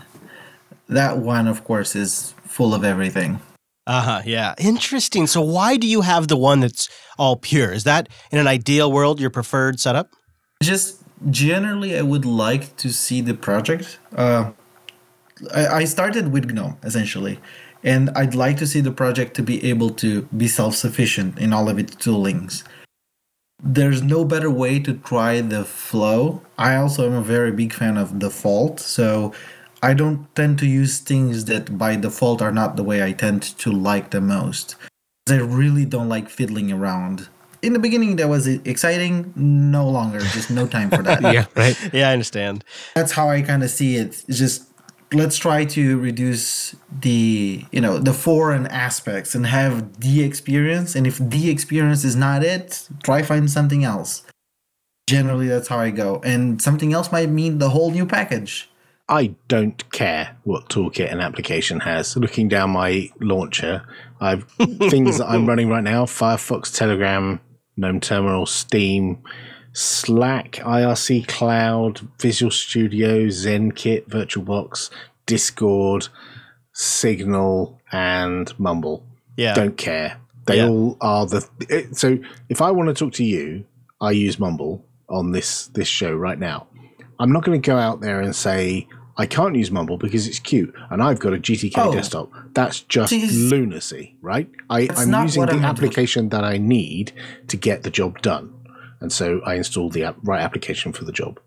That 0.89 1.17
one, 1.19 1.47
of 1.47 1.63
course, 1.63 1.95
is 1.95 2.33
full 2.43 2.73
of 2.73 2.83
everything. 2.83 3.39
uh 3.87 4.01
huh. 4.01 4.21
Yeah, 4.25 4.55
interesting. 4.57 5.27
So 5.27 5.41
why 5.41 5.77
do 5.77 5.87
you 5.87 6.01
have 6.01 6.27
the 6.27 6.37
one 6.37 6.59
that's 6.61 6.89
all 7.19 7.35
pure? 7.37 7.71
Is 7.71 7.83
that 7.83 8.09
in 8.31 8.39
an 8.39 8.47
ideal 8.47 8.91
world 8.91 9.19
your 9.19 9.29
preferred 9.29 9.79
setup? 9.79 10.09
Just 10.63 11.03
generally, 11.29 11.97
I 11.97 12.01
would 12.01 12.25
like 12.25 12.75
to 12.77 12.89
see 12.89 13.21
the 13.21 13.33
project. 13.35 13.99
Uh, 14.15 14.51
I, 15.53 15.67
I 15.81 15.85
started 15.85 16.31
with 16.31 16.49
GNOME 16.51 16.77
essentially, 16.83 17.39
and 17.85 18.09
I'd 18.09 18.35
like 18.35 18.57
to 18.57 18.67
see 18.67 18.81
the 18.81 18.91
project 18.91 19.35
to 19.35 19.43
be 19.43 19.63
able 19.69 19.91
to 19.91 20.23
be 20.35 20.47
self-sufficient 20.47 21.37
in 21.37 21.53
all 21.53 21.69
of 21.69 21.77
its 21.77 21.95
toolings. 21.95 22.63
There's 23.63 24.01
no 24.01 24.25
better 24.25 24.49
way 24.49 24.79
to 24.79 24.95
try 24.95 25.39
the 25.39 25.63
flow. 25.63 26.41
I 26.57 26.75
also 26.75 27.05
am 27.05 27.13
a 27.13 27.21
very 27.21 27.51
big 27.51 27.71
fan 27.71 27.95
of 27.95 28.19
default, 28.19 28.79
so 28.79 29.33
I 29.81 29.93
don't 29.93 30.27
tend 30.35 30.57
to 30.59 30.65
use 30.65 30.99
things 30.99 31.45
that 31.45 31.77
by 31.77 31.95
default 31.95 32.41
are 32.41 32.51
not 32.51 32.75
the 32.75 32.83
way 32.83 33.03
I 33.03 33.11
tend 33.13 33.43
to 33.59 33.71
like 33.71 34.09
the 34.09 34.19
most. 34.19 34.75
I 35.29 35.37
really 35.37 35.85
don't 35.85 36.09
like 36.09 36.27
fiddling 36.29 36.71
around. 36.71 37.29
In 37.61 37.73
the 37.73 37.79
beginning, 37.79 38.15
that 38.17 38.29
was 38.29 38.47
exciting. 38.47 39.33
No 39.35 39.87
longer, 39.89 40.19
just 40.19 40.51
no 40.51 40.67
time 40.67 40.89
for 40.89 41.01
that. 41.03 41.21
yeah. 41.33 41.45
Right. 41.55 41.77
Yeah, 41.93 42.09
I 42.09 42.13
understand. 42.13 42.63
That's 42.93 43.11
how 43.11 43.29
I 43.29 43.41
kind 43.41 43.63
of 43.63 43.69
see 43.69 43.95
it. 43.95 44.23
It's 44.27 44.39
just 44.39 44.69
let's 45.15 45.37
try 45.37 45.65
to 45.65 45.97
reduce 45.99 46.75
the 47.01 47.65
you 47.71 47.81
know 47.81 47.97
the 47.97 48.13
foreign 48.13 48.67
aspects 48.67 49.33
and 49.35 49.45
have 49.45 49.99
the 49.99 50.23
experience. 50.23 50.95
And 50.95 51.07
if 51.07 51.17
the 51.17 51.49
experience 51.49 52.03
is 52.03 52.15
not 52.15 52.43
it, 52.43 52.87
try 53.03 53.21
find 53.21 53.49
something 53.49 53.83
else. 53.83 54.23
Generally, 55.07 55.47
that's 55.47 55.67
how 55.67 55.77
I 55.79 55.91
go. 55.91 56.21
And 56.23 56.61
something 56.61 56.93
else 56.93 57.11
might 57.11 57.29
mean 57.29 57.59
the 57.59 57.69
whole 57.69 57.91
new 57.91 58.05
package. 58.05 58.69
I 59.07 59.35
don't 59.47 59.91
care 59.91 60.35
what 60.43 60.69
toolkit 60.69 61.11
an 61.11 61.21
application 61.21 61.81
has. 61.81 62.17
Looking 62.17 62.47
down 62.47 62.71
my 62.71 63.11
launcher, 63.19 63.83
I've 64.19 64.43
things 64.89 65.19
that 65.19 65.29
I'm 65.29 65.45
running 65.45 65.69
right 65.69 65.83
now: 65.83 66.05
Firefox, 66.05 66.75
Telegram, 66.75 67.39
GNOME 67.77 67.99
Terminal, 67.99 68.45
Steam, 68.45 69.21
Slack, 69.77 70.53
IRC 70.63 71.27
Cloud, 71.27 72.07
Visual 72.19 72.49
Studio, 72.51 73.27
ZenKit, 73.27 74.07
VirtualBox, 74.07 74.89
Discord, 75.25 76.07
Signal, 76.71 77.79
and 77.91 78.57
Mumble. 78.59 79.03
Yeah. 79.37 79.53
Don't 79.53 79.77
care. 79.77 80.17
They 80.45 80.57
Yeah. 80.57 80.69
all 80.69 80.97
are 81.01 81.25
the. 81.25 81.45
So 81.93 82.19
if 82.49 82.61
I 82.61 82.71
want 82.71 82.87
to 82.89 82.93
talk 82.93 83.13
to 83.13 83.23
you, 83.23 83.65
I 83.99 84.11
use 84.11 84.39
Mumble 84.39 84.85
on 85.09 85.31
this 85.31 85.67
this 85.67 85.87
show 85.87 86.13
right 86.13 86.39
now. 86.39 86.67
I'm 87.19 87.31
not 87.31 87.43
going 87.43 87.59
to 87.61 87.65
go 87.65 87.77
out 87.77 88.01
there 88.01 88.21
and 88.21 88.35
say 88.35 88.87
I 89.17 89.25
can't 89.25 89.55
use 89.55 89.71
Mumble 89.71 89.97
because 89.97 90.27
it's 90.27 90.39
Qt 90.39 90.71
and 90.89 91.01
I've 91.01 91.19
got 91.19 91.33
a 91.33 91.37
GTK 91.37 91.73
Oh. 91.77 91.91
desktop. 91.93 92.29
That's 92.53 92.81
just 92.81 93.11
lunacy, 93.13 94.15
right? 94.21 94.49
I, 94.69 94.87
I'm 94.95 95.23
using 95.23 95.45
the 95.45 95.53
I'm 95.53 95.63
application 95.65 96.29
that 96.29 96.43
I 96.43 96.57
need 96.57 97.11
to 97.47 97.57
get 97.57 97.83
the 97.83 97.89
job 97.89 98.21
done, 98.21 98.53
and 99.01 99.11
so 99.11 99.41
I 99.45 99.55
installed 99.55 99.93
the 99.93 100.03
app, 100.03 100.17
right 100.23 100.41
application 100.41 100.91
for 100.93 101.05
the 101.05 101.11
job. 101.11 101.39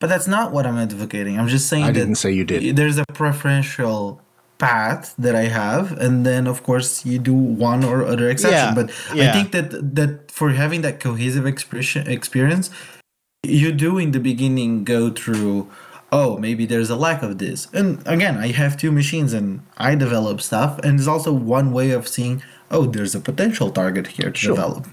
But 0.00 0.08
that's 0.08 0.28
not 0.28 0.52
what 0.52 0.64
I'm 0.66 0.78
advocating. 0.78 1.38
I'm 1.38 1.48
just 1.48 1.68
saying 1.68 1.84
I 1.84 1.90
didn't 1.92 2.16
say 2.16 2.30
you 2.30 2.44
did. 2.44 2.76
there's 2.76 2.98
a 2.98 3.04
preferential 3.14 4.20
path 4.58 5.14
that 5.18 5.34
I 5.34 5.44
have, 5.44 5.92
and 5.98 6.24
then 6.26 6.46
of 6.46 6.62
course 6.62 7.04
you 7.06 7.18
do 7.18 7.34
one 7.34 7.84
or 7.84 8.04
other 8.04 8.28
exception. 8.30 8.58
Yeah, 8.58 8.74
But 8.74 8.90
yeah. 9.14 9.30
I 9.30 9.32
think 9.32 9.52
that 9.52 9.94
that 9.96 10.30
for 10.30 10.50
having 10.50 10.82
that 10.82 11.00
cohesive 11.00 11.46
expression 11.46 12.06
experience, 12.08 12.70
you 13.44 13.72
do 13.72 13.98
in 13.98 14.12
the 14.12 14.20
beginning 14.20 14.84
go 14.84 15.10
through. 15.10 15.68
Oh, 16.10 16.38
maybe 16.38 16.64
there's 16.64 16.88
a 16.90 16.96
lack 16.96 17.22
of 17.22 17.36
this. 17.38 17.68
And 17.74 18.00
again, 18.06 18.38
I 18.38 18.48
have 18.52 18.78
two 18.78 18.90
machines 18.90 19.34
and 19.34 19.60
I 19.76 19.94
develop 19.94 20.40
stuff, 20.40 20.78
and 20.84 20.98
it's 20.98 21.08
also 21.08 21.32
one 21.32 21.70
way 21.72 21.90
of 21.90 22.08
seeing. 22.08 22.42
Oh, 22.70 22.84
there's 22.86 23.14
a 23.14 23.20
potential 23.20 23.70
target 23.70 24.06
here 24.08 24.30
to 24.30 24.38
Sure. 24.38 24.54
develop. 24.54 24.86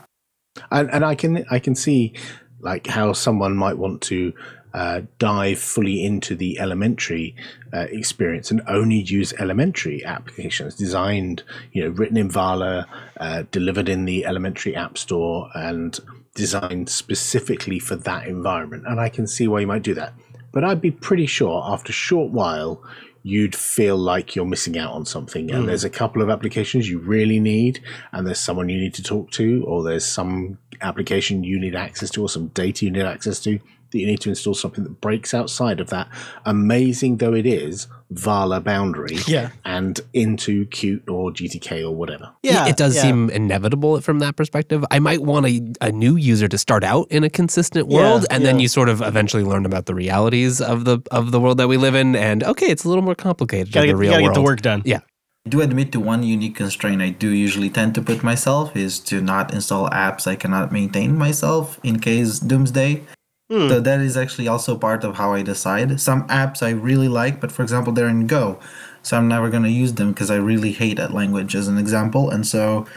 And 0.72 0.90
and 0.91 1.06
I 1.06 1.15
can 1.15 1.45
I 1.49 1.60
can 1.60 1.76
see 1.76 2.14
like 2.60 2.88
how 2.88 3.14
someone 3.14 3.56
might 3.56 3.77
want 3.77 4.02
to 4.03 4.34
uh, 4.76 5.02
dive 5.19 5.57
fully 5.57 6.03
into 6.03 6.36
the 6.36 6.60
elementary 6.60 7.34
uh, 7.72 7.88
experience 7.91 8.52
and 8.52 8.61
only 8.68 8.98
use 8.98 9.32
elementary 9.40 10.03
applications 10.03 10.76
designed, 10.76 11.44
you 11.72 11.82
know, 11.82 11.90
written 11.91 12.18
in 12.18 12.30
Vala, 12.30 12.86
uh, 13.18 13.44
delivered 13.52 13.88
in 13.88 14.03
the 14.03 14.26
elementary 14.26 14.76
app 14.76 14.98
store, 14.98 15.49
and 15.53 15.98
designed 16.34 16.90
specifically 16.90 17.80
for 17.80 17.95
that 17.95 18.27
environment. 18.27 18.84
And 18.86 18.99
I 18.99 19.07
can 19.07 19.27
see 19.27 19.48
why 19.48 19.61
you 19.61 19.68
might 19.68 19.82
do 19.82 19.94
that. 19.94 20.14
But 20.52 20.65
I'd 20.65 20.82
be 20.82 20.91
pretty 20.91 21.26
sure 21.26 21.64
after 21.65 21.91
a 21.91 21.94
short 21.94 22.32
while 22.32 22.84
you'd 23.27 23.56
feel 23.56 23.97
like 23.97 24.35
you're 24.35 24.45
missing 24.45 24.77
out 24.77 24.93
on 24.93 25.03
something. 25.03 25.49
And 25.49 25.61
hmm. 25.61 25.65
there's 25.65 25.84
a 25.84 25.89
couple 25.89 26.22
of 26.22 26.30
applications 26.30 26.88
you 26.88 26.99
really 26.99 27.39
need 27.39 27.81
and 28.11 28.27
there's 28.27 28.38
someone 28.38 28.69
you 28.69 28.77
need 28.77 28.93
to 28.93 29.02
talk 29.02 29.31
to 29.31 29.64
or 29.65 29.84
there's 29.84 30.06
some 30.06 30.60
application 30.81 31.43
you 31.43 31.60
need 31.60 31.76
access 31.76 32.11
to 32.11 32.22
or 32.22 32.30
some 32.30 32.49
data 32.49 32.85
you 32.85 32.91
need 32.91 33.02
access 33.02 33.39
to 33.39 33.60
that 33.91 33.99
you 33.99 34.05
need 34.05 34.19
to 34.21 34.29
install 34.29 34.53
something 34.53 34.83
that 34.83 34.99
breaks 35.01 35.33
outside 35.33 35.79
of 35.79 35.89
that 35.89 36.07
amazing 36.45 37.17
though 37.17 37.33
it 37.33 37.45
is 37.45 37.87
vala 38.11 38.61
boundary 38.61 39.17
Yeah. 39.27 39.49
and 39.65 39.99
into 40.13 40.65
Qt 40.67 41.09
or 41.09 41.31
gtk 41.31 41.83
or 41.83 41.91
whatever 41.95 42.31
Yeah, 42.43 42.67
it 42.67 42.77
does 42.77 42.95
yeah. 42.95 43.01
seem 43.01 43.29
inevitable 43.31 43.99
from 44.01 44.19
that 44.19 44.35
perspective. 44.35 44.85
I 44.91 44.99
might 44.99 45.21
want 45.21 45.47
a, 45.47 45.73
a 45.81 45.91
new 45.91 46.15
user 46.15 46.47
to 46.47 46.57
start 46.57 46.83
out 46.83 47.07
in 47.09 47.23
a 47.23 47.29
consistent 47.29 47.87
world, 47.87 48.21
Yeah, 48.29 48.35
and 48.35 48.45
then 48.45 48.59
you 48.59 48.67
sort 48.67 48.89
of 48.89 49.01
eventually 49.01 49.43
learn 49.43 49.65
about 49.65 49.87
the 49.87 49.95
realities 49.95 50.61
of 50.61 50.85
the 50.85 50.99
of 51.09 51.31
the 51.31 51.39
world 51.39 51.57
that 51.57 51.67
we 51.67 51.77
live 51.77 51.95
in. 51.95 52.15
And 52.15 52.43
okay, 52.43 52.67
it's 52.67 52.83
a 52.83 52.89
little 52.89 53.03
more 53.03 53.15
complicated 53.15 53.73
Gotta, 53.73 53.85
in 53.85 53.89
get, 53.89 53.93
the 53.93 53.97
real 53.97 54.11
gotta 54.11 54.23
world. 54.23 54.35
get 54.35 54.39
the 54.39 54.43
work 54.43 54.61
done. 54.61 54.81
Yeah. 54.85 54.99
I 55.47 55.49
do 55.49 55.61
admit 55.61 55.91
to 55.93 55.99
one 55.99 56.21
unique 56.23 56.55
constraint 56.55 57.01
I 57.01 57.09
do 57.09 57.29
usually 57.29 57.69
tend 57.71 57.95
to 57.95 58.01
put 58.03 58.23
myself 58.23 58.75
is 58.75 58.99
to 59.09 59.19
not 59.21 59.53
install 59.53 59.89
apps 59.89 60.27
I 60.27 60.35
cannot 60.35 60.71
maintain 60.71 61.17
myself 61.17 61.79
in 61.83 61.99
case 61.99 62.39
doomsday. 62.39 63.01
Hmm. 63.49 63.69
So 63.69 63.80
that 63.80 63.99
is 64.01 64.17
actually 64.17 64.47
also 64.47 64.77
part 64.77 65.03
of 65.03 65.15
how 65.15 65.34
I 65.34 65.43
decide. 65.43 65.99
Some 66.01 66.27
apps 66.27 66.63
I 66.63 66.72
really 66.72 67.07
like, 67.07 67.39
but 67.39 67.51
for 67.51 67.61
example, 67.61 67.93
they're 67.93 68.09
in 68.09 68.27
Go. 68.27 68.59
So 69.03 69.17
I'm 69.17 69.27
never 69.27 69.49
going 69.49 69.63
to 69.63 69.69
use 69.69 69.93
them 69.93 70.11
because 70.13 70.31
I 70.31 70.38
really 70.38 70.72
hate 70.72 70.97
that 70.97 71.13
language 71.13 71.55
as 71.55 71.67
an 71.67 71.77
example. 71.77 72.31
And 72.31 72.45
so 72.47 72.88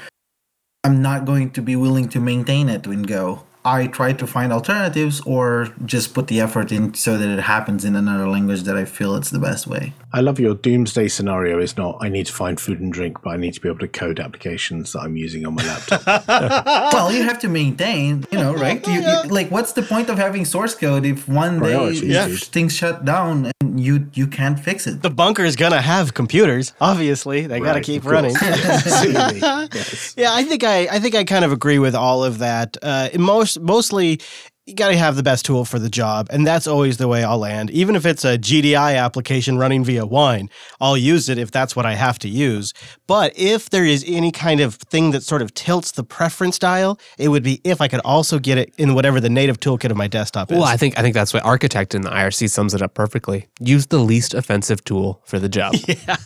I'm 0.84 1.02
not 1.02 1.26
going 1.26 1.50
to 1.50 1.60
be 1.60 1.76
willing 1.76 2.08
to 2.10 2.20
maintain 2.20 2.70
it 2.70 2.86
in 2.86 3.02
Go. 3.02 3.44
I 3.72 3.86
try 3.86 4.12
to 4.12 4.26
find 4.26 4.52
alternatives 4.52 5.20
or 5.26 5.72
just 5.84 6.14
put 6.14 6.26
the 6.28 6.40
effort 6.40 6.72
in 6.72 6.94
so 6.94 7.16
that 7.18 7.28
it 7.28 7.40
happens 7.40 7.84
in 7.84 7.94
another 7.96 8.28
language 8.28 8.62
that 8.62 8.76
I 8.76 8.84
feel 8.84 9.14
it's 9.16 9.30
the 9.30 9.38
best 9.38 9.66
way. 9.66 9.92
i 10.18 10.20
love 10.28 10.38
your 10.40 10.54
doomsday 10.66 11.06
scenario 11.16 11.54
is 11.66 11.76
not 11.76 11.92
i 12.00 12.08
need 12.08 12.26
to 12.26 12.32
find 12.32 12.58
food 12.64 12.78
and 12.80 12.90
drink 12.98 13.14
but 13.22 13.30
i 13.34 13.36
need 13.36 13.52
to 13.52 13.60
be 13.60 13.68
able 13.68 13.78
to 13.86 13.92
code 14.02 14.18
applications 14.26 14.84
that 14.92 15.00
i'm 15.04 15.16
using 15.26 15.42
on 15.46 15.52
my 15.54 15.64
laptop 15.70 16.00
well, 16.94 17.12
you 17.12 17.22
have 17.30 17.38
to 17.44 17.48
maintain, 17.48 18.24
you 18.32 18.38
know, 18.38 18.52
right? 18.54 18.80
You, 18.86 19.00
you, 19.08 19.22
like, 19.38 19.48
what's 19.50 19.72
the 19.78 19.82
point 19.82 20.08
of 20.12 20.16
having 20.26 20.44
source 20.46 20.74
code 20.74 21.04
if 21.04 21.28
one 21.28 21.54
day 21.60 21.72
Priorities, 21.74 22.02
if 22.02 22.28
dude. 22.28 22.42
things 22.56 22.72
shut 22.80 23.04
down 23.04 23.50
and 23.60 23.78
you 23.86 23.94
you 24.14 24.26
can't 24.38 24.58
fix 24.68 24.86
it? 24.86 25.02
The 25.02 25.10
bunker 25.22 25.44
is 25.50 25.56
gonna 25.56 25.82
have 25.92 26.14
computers. 26.14 26.72
Obviously, 26.80 27.46
they 27.46 27.60
gotta 27.60 27.80
keep 27.90 28.04
running. 28.14 28.34
Absolutely. 28.42 29.40
Yes. 29.78 30.14
Yeah, 30.16 30.32
I 30.32 30.42
think 30.44 30.64
I, 30.64 30.78
I 30.96 30.98
think 31.02 31.14
I 31.14 31.24
kind 31.24 31.44
of 31.44 31.52
agree 31.52 31.78
with 31.78 31.94
all 31.94 32.24
of 32.24 32.38
that. 32.38 32.76
Uh, 32.82 33.08
most 33.18 33.57
mostly, 33.60 34.20
you 34.68 34.74
got 34.74 34.88
to 34.88 34.96
have 34.98 35.16
the 35.16 35.22
best 35.22 35.46
tool 35.46 35.64
for 35.64 35.78
the 35.78 35.88
job, 35.88 36.26
and 36.30 36.46
that's 36.46 36.66
always 36.66 36.98
the 36.98 37.08
way 37.08 37.24
I'll 37.24 37.38
land. 37.38 37.70
Even 37.70 37.96
if 37.96 38.04
it's 38.04 38.22
a 38.22 38.36
GDI 38.36 38.98
application 38.98 39.56
running 39.56 39.82
via 39.82 40.04
Wine, 40.04 40.50
I'll 40.78 40.96
use 40.96 41.30
it 41.30 41.38
if 41.38 41.50
that's 41.50 41.74
what 41.74 41.86
I 41.86 41.94
have 41.94 42.18
to 42.20 42.28
use. 42.28 42.74
But 43.06 43.32
if 43.34 43.70
there 43.70 43.86
is 43.86 44.04
any 44.06 44.30
kind 44.30 44.60
of 44.60 44.74
thing 44.74 45.12
that 45.12 45.22
sort 45.22 45.40
of 45.40 45.54
tilts 45.54 45.92
the 45.92 46.04
preference 46.04 46.58
dial, 46.58 47.00
it 47.16 47.28
would 47.28 47.42
be 47.42 47.62
if 47.64 47.80
I 47.80 47.88
could 47.88 48.00
also 48.04 48.38
get 48.38 48.58
it 48.58 48.74
in 48.76 48.94
whatever 48.94 49.20
the 49.20 49.30
native 49.30 49.58
toolkit 49.58 49.90
of 49.90 49.96
my 49.96 50.06
desktop 50.06 50.52
is. 50.52 50.58
Well, 50.58 50.66
I 50.66 50.76
think 50.76 50.98
I 50.98 51.02
think 51.02 51.14
that's 51.14 51.32
what 51.32 51.46
Architect 51.46 51.94
in 51.94 52.02
the 52.02 52.10
IRC 52.10 52.50
sums 52.50 52.74
it 52.74 52.82
up 52.82 52.92
perfectly. 52.92 53.48
Use 53.60 53.86
the 53.86 53.98
least 53.98 54.34
offensive 54.34 54.84
tool 54.84 55.22
for 55.24 55.38
the 55.38 55.48
job. 55.48 55.74
yeah, 55.88 56.16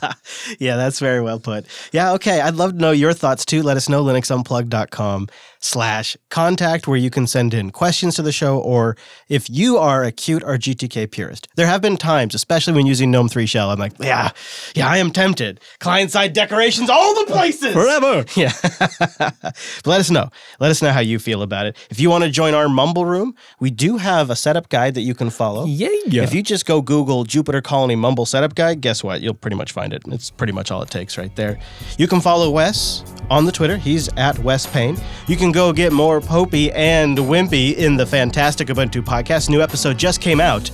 yeah, 0.58 0.76
that's 0.76 0.98
very 0.98 1.20
well 1.20 1.38
put. 1.38 1.66
Yeah, 1.92 2.12
okay. 2.14 2.40
I'd 2.40 2.56
love 2.56 2.72
to 2.72 2.78
know 2.78 2.90
your 2.90 3.12
thoughts 3.12 3.44
too. 3.44 3.62
Let 3.62 3.76
us 3.76 3.88
know 3.88 4.02
linuxunplugged.com 4.02 5.28
slash 5.64 6.16
contact 6.28 6.86
where 6.86 6.98
you 6.98 7.08
can 7.08 7.26
send 7.26 7.54
in 7.54 7.70
questions 7.70 8.16
to 8.16 8.22
the 8.22 8.32
show 8.32 8.58
or 8.58 8.96
if 9.28 9.48
you 9.48 9.78
are 9.78 10.04
a 10.04 10.12
Qt 10.12 10.42
or 10.42 10.58
GTK 10.58 11.10
purist. 11.10 11.48
There 11.56 11.66
have 11.66 11.80
been 11.80 11.96
times, 11.96 12.34
especially 12.34 12.74
when 12.74 12.86
using 12.86 13.10
GNOME 13.10 13.28
3 13.28 13.46
shell, 13.46 13.70
I'm 13.70 13.78
like, 13.78 13.92
yeah, 14.00 14.30
yeah, 14.74 14.88
I 14.88 14.98
am 14.98 15.10
tempted. 15.12 15.60
Client-side 15.78 16.32
decorations 16.32 16.90
all 16.90 17.14
the 17.14 17.32
places. 17.32 17.72
Forever. 17.72 18.24
Yeah. 18.34 18.52
let 19.84 20.00
us 20.00 20.10
know. 20.10 20.30
Let 20.58 20.70
us 20.70 20.82
know 20.82 20.90
how 20.90 21.00
you 21.00 21.18
feel 21.18 21.42
about 21.42 21.66
it. 21.66 21.76
If 21.90 22.00
you 22.00 22.10
want 22.10 22.24
to 22.24 22.30
join 22.30 22.54
our 22.54 22.68
Mumble 22.68 23.04
Room, 23.04 23.34
we 23.60 23.70
do 23.70 23.98
have 23.98 24.30
a 24.30 24.36
setup 24.36 24.68
guide 24.68 24.94
that 24.94 25.02
you 25.02 25.14
can 25.14 25.30
follow. 25.30 25.64
Yeah. 25.66 26.22
If 26.22 26.34
you 26.34 26.42
just 26.42 26.66
go 26.66 26.80
Google 26.80 27.24
Jupiter 27.24 27.60
Colony 27.60 27.94
Mumble 27.94 28.26
Setup 28.26 28.54
Guide, 28.54 28.80
guess 28.80 29.04
what? 29.04 29.20
You'll 29.20 29.34
pretty 29.34 29.56
much 29.56 29.72
find 29.72 29.92
it. 29.92 30.02
It's 30.08 30.30
pretty 30.30 30.52
much 30.52 30.70
all 30.70 30.82
it 30.82 30.90
takes 30.90 31.18
right 31.18 31.34
there. 31.36 31.60
You 31.98 32.08
can 32.08 32.20
follow 32.20 32.50
Wes 32.50 33.04
on 33.30 33.44
the 33.44 33.52
Twitter. 33.52 33.76
He's 33.76 34.08
at 34.16 34.38
Wes 34.40 34.66
Payne. 34.66 34.96
You 35.28 35.36
can 35.36 35.51
go 35.52 35.72
get 35.72 35.92
more 35.92 36.20
Popey 36.20 36.72
and 36.74 37.16
Wimpy 37.18 37.76
in 37.76 37.96
the 37.96 38.06
Fantastic 38.06 38.68
Ubuntu 38.68 39.02
podcast. 39.02 39.48
New 39.48 39.60
episode 39.60 39.98
just 39.98 40.20
came 40.20 40.40
out. 40.40 40.70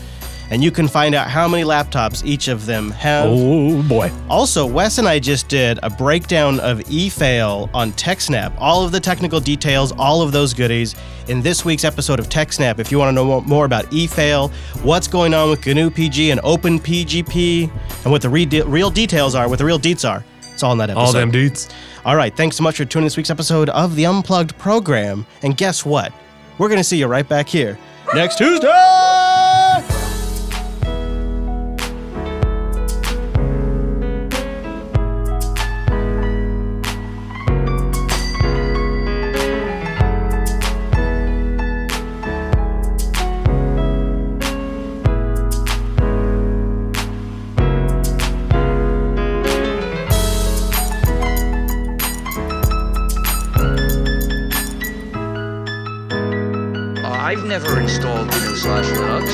And 0.51 0.65
you 0.65 0.71
can 0.71 0.89
find 0.89 1.15
out 1.15 1.29
how 1.29 1.47
many 1.47 1.63
laptops 1.63 2.25
each 2.25 2.49
of 2.49 2.65
them 2.65 2.91
have. 2.93 3.27
Oh 3.29 3.83
boy. 3.83 4.11
Also, 4.31 4.65
Wes 4.65 4.97
and 4.97 5.07
I 5.07 5.19
just 5.19 5.49
did 5.49 5.79
a 5.83 5.91
breakdown 5.91 6.59
of 6.61 6.79
eFail 6.79 7.69
on 7.75 7.93
TechSnap. 7.93 8.55
All 8.59 8.83
of 8.83 8.91
the 8.91 8.99
technical 8.99 9.41
details, 9.41 9.93
all 9.93 10.23
of 10.23 10.33
those 10.33 10.55
goodies 10.55 10.95
in 11.29 11.43
this 11.43 11.67
week's 11.67 11.85
episode 11.85 12.19
of 12.19 12.31
TechSnap. 12.31 12.79
If 12.79 12.91
you 12.91 12.99
want 12.99 13.11
to 13.11 13.13
know 13.13 13.43
more 13.43 13.67
about 13.67 13.85
eFail, 13.91 14.51
what's 14.83 15.07
going 15.07 15.35
on 15.35 15.51
with 15.51 15.67
GNU 15.67 15.91
PG 15.91 16.31
and 16.31 16.41
OpenPGP, 16.41 17.71
and 18.05 18.11
what 18.11 18.23
the 18.23 18.31
re- 18.31 18.47
real 18.47 18.91
details 18.91 19.35
are, 19.35 19.51
what 19.51 19.59
the 19.59 19.67
real 19.67 19.79
deets 19.79 20.09
are, 20.09 20.25
it's 20.55 20.63
all 20.63 20.73
in 20.73 20.79
that 20.79 20.89
episode. 20.89 21.05
All 21.05 21.13
them 21.13 21.31
dudes. 21.31 21.69
All 22.09 22.17
right, 22.17 22.35
thanks 22.35 22.57
so 22.57 22.63
much 22.63 22.79
for 22.79 22.87
tuning 22.87 23.03
in 23.03 23.07
this 23.09 23.19
week's 23.19 23.29
episode 23.29 23.69
of 23.69 23.95
the 23.95 24.07
Unplugged 24.07 24.57
program. 24.57 25.27
And 25.43 25.55
guess 25.55 25.85
what? 25.85 26.11
We're 26.57 26.69
going 26.69 26.79
to 26.81 26.85
see 26.85 26.97
you 26.97 27.07
right 27.07 27.29
back 27.29 27.47
here 27.51 27.79
next 28.15 28.39
Tuesday. 28.39 29.58
Installed 57.89 58.27
GNU 58.29 58.55
slash 58.55 58.85
Linux. 58.87 59.31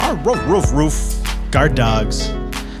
Our 0.00 0.16
roof, 0.16 0.46
roof, 0.46 0.72
roof. 0.72 1.50
Guard 1.52 1.74
dogs 1.76 2.30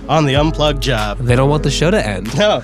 on 0.08 0.26
the 0.26 0.34
unplugged 0.34 0.82
job. 0.82 1.18
They 1.18 1.36
don't 1.36 1.48
want 1.48 1.62
the 1.62 1.70
show 1.70 1.90
to 1.90 2.06
end. 2.06 2.36
No, 2.36 2.62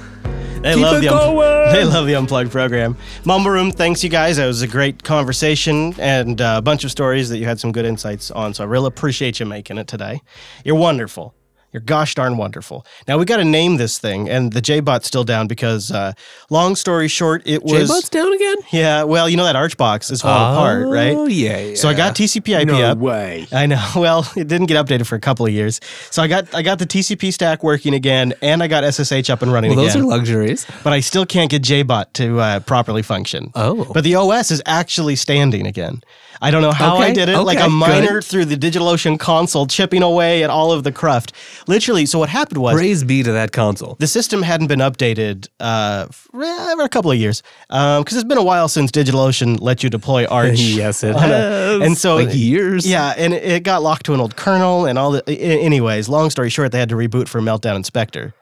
They 0.60 0.74
Keep 0.74 0.82
love 0.82 0.96
it 0.96 1.00
the 1.02 1.08
going. 1.08 1.72
they 1.72 1.84
love 1.84 2.06
the 2.06 2.14
unplugged 2.16 2.50
program. 2.50 2.96
Mumble 3.24 3.50
Room, 3.52 3.70
thanks 3.70 4.02
you 4.02 4.10
guys. 4.10 4.38
It 4.38 4.46
was 4.46 4.60
a 4.62 4.66
great 4.68 5.02
conversation 5.04 5.94
and 5.98 6.40
uh, 6.40 6.56
a 6.58 6.62
bunch 6.62 6.84
of 6.84 6.90
stories 6.90 7.28
that 7.30 7.38
you 7.38 7.44
had 7.46 7.60
some 7.60 7.70
good 7.72 7.86
insights 7.86 8.30
on. 8.30 8.52
So 8.54 8.64
I 8.64 8.66
really 8.66 8.88
appreciate 8.88 9.38
you 9.40 9.46
making 9.46 9.78
it 9.78 9.86
today. 9.86 10.20
You're 10.64 10.74
wonderful. 10.76 11.34
You're 11.74 11.80
gosh 11.82 12.14
darn 12.14 12.36
wonderful. 12.36 12.86
Now 13.08 13.18
we 13.18 13.24
got 13.24 13.38
to 13.38 13.44
name 13.44 13.78
this 13.78 13.98
thing, 13.98 14.30
and 14.30 14.52
the 14.52 14.62
JBot's 14.62 15.06
still 15.08 15.24
down 15.24 15.48
because, 15.48 15.90
uh, 15.90 16.12
long 16.48 16.76
story 16.76 17.08
short, 17.08 17.42
it 17.46 17.64
was 17.64 17.88
J-Bot's 17.88 18.08
down 18.08 18.32
again? 18.32 18.56
yeah. 18.70 19.02
Well, 19.02 19.28
you 19.28 19.36
know 19.36 19.42
that 19.42 19.56
arch 19.56 19.76
box 19.76 20.08
is 20.08 20.22
falling 20.22 20.54
apart, 20.56 20.86
right? 20.88 21.16
Oh, 21.16 21.26
yeah, 21.26 21.58
yeah. 21.58 21.74
So 21.74 21.88
I 21.88 21.94
got 21.94 22.14
TCP/IP 22.14 22.68
No 22.68 22.80
up. 22.80 22.98
way. 22.98 23.48
I 23.52 23.66
know. 23.66 23.82
Well, 23.96 24.24
it 24.36 24.46
didn't 24.48 24.66
get 24.66 24.76
updated 24.86 25.06
for 25.06 25.16
a 25.16 25.20
couple 25.20 25.46
of 25.46 25.52
years. 25.52 25.80
So 26.10 26.22
I 26.22 26.28
got 26.28 26.54
I 26.54 26.62
got 26.62 26.78
the 26.78 26.86
TCP 26.86 27.32
stack 27.32 27.64
working 27.64 27.92
again, 27.92 28.34
and 28.40 28.62
I 28.62 28.68
got 28.68 28.84
SSH 28.84 29.28
up 29.30 29.42
and 29.42 29.52
running 29.52 29.70
Well, 29.74 29.80
those 29.84 29.94
again. 29.96 30.04
are 30.04 30.16
luxuries. 30.16 30.66
but 30.84 30.92
I 30.92 31.00
still 31.00 31.26
can't 31.26 31.50
get 31.50 31.62
JBot 31.62 32.12
to 32.14 32.38
uh, 32.38 32.60
properly 32.60 33.02
function. 33.02 33.50
Oh. 33.56 33.90
But 33.92 34.04
the 34.04 34.14
OS 34.14 34.50
is 34.52 34.62
actually 34.64 35.16
standing 35.16 35.66
again. 35.66 36.04
I 36.42 36.50
don't 36.50 36.62
know 36.62 36.72
how 36.72 36.96
I 36.98 37.12
did 37.12 37.28
it. 37.30 37.38
like 37.40 37.60
a 37.60 37.68
miner 37.70 38.14
good. 38.14 38.24
through 38.24 38.44
the 38.46 38.56
DigitalOcean 38.56 39.18
console, 39.18 39.66
chipping 39.66 40.02
away 40.02 40.42
at 40.44 40.50
all 40.50 40.72
of 40.72 40.82
the 40.84 40.92
cruft. 40.92 41.32
Literally. 41.66 42.06
So 42.06 42.18
what 42.18 42.28
happened 42.28 42.58
was 42.58 42.74
Praise 42.74 43.04
be 43.04 43.22
to 43.22 43.32
that 43.32 43.52
console. 43.52 43.96
the 43.98 44.06
system 44.06 44.42
hadn't 44.42 44.66
been 44.68 44.80
updated 44.80 45.48
uh, 45.60 46.06
for 46.06 46.42
eh, 46.44 46.74
a 46.84 46.88
couple 46.88 47.10
of 47.10 47.16
years 47.18 47.42
because 47.68 48.12
it's 48.12 48.24
been 48.24 48.38
a 48.38 48.42
while 48.44 48.68
since 48.68 48.90
DigitalOcean 48.90 49.60
let 49.60 49.82
you 49.82 49.90
deploy 49.90 50.26
Arch. 50.30 50.58
yes, 50.58 51.02
it 51.02 51.14
on 51.16 51.30
a- 51.30 51.80
and 51.84 51.96
so 51.96 52.16
like 52.16 52.34
years. 52.34 52.86
Yeah, 52.86 53.14
and 53.16 53.32
it- 53.34 53.42
it 53.44 53.62
got 53.62 53.82
locked 53.82 54.06
to 54.06 54.14
an 54.14 54.20
old 54.20 54.36
kernel 54.36 54.86
and 54.86 54.98
all 54.98 55.12
the. 55.12 55.22
Anyways, 55.28 56.08
long 56.08 56.30
story 56.30 56.50
short, 56.50 56.72
they 56.72 56.78
had 56.78 56.88
to 56.90 56.96
reboot 56.96 57.28
for 57.28 57.40
Meltdown 57.40 57.76
and 57.76 57.86
Spectre, 57.86 58.34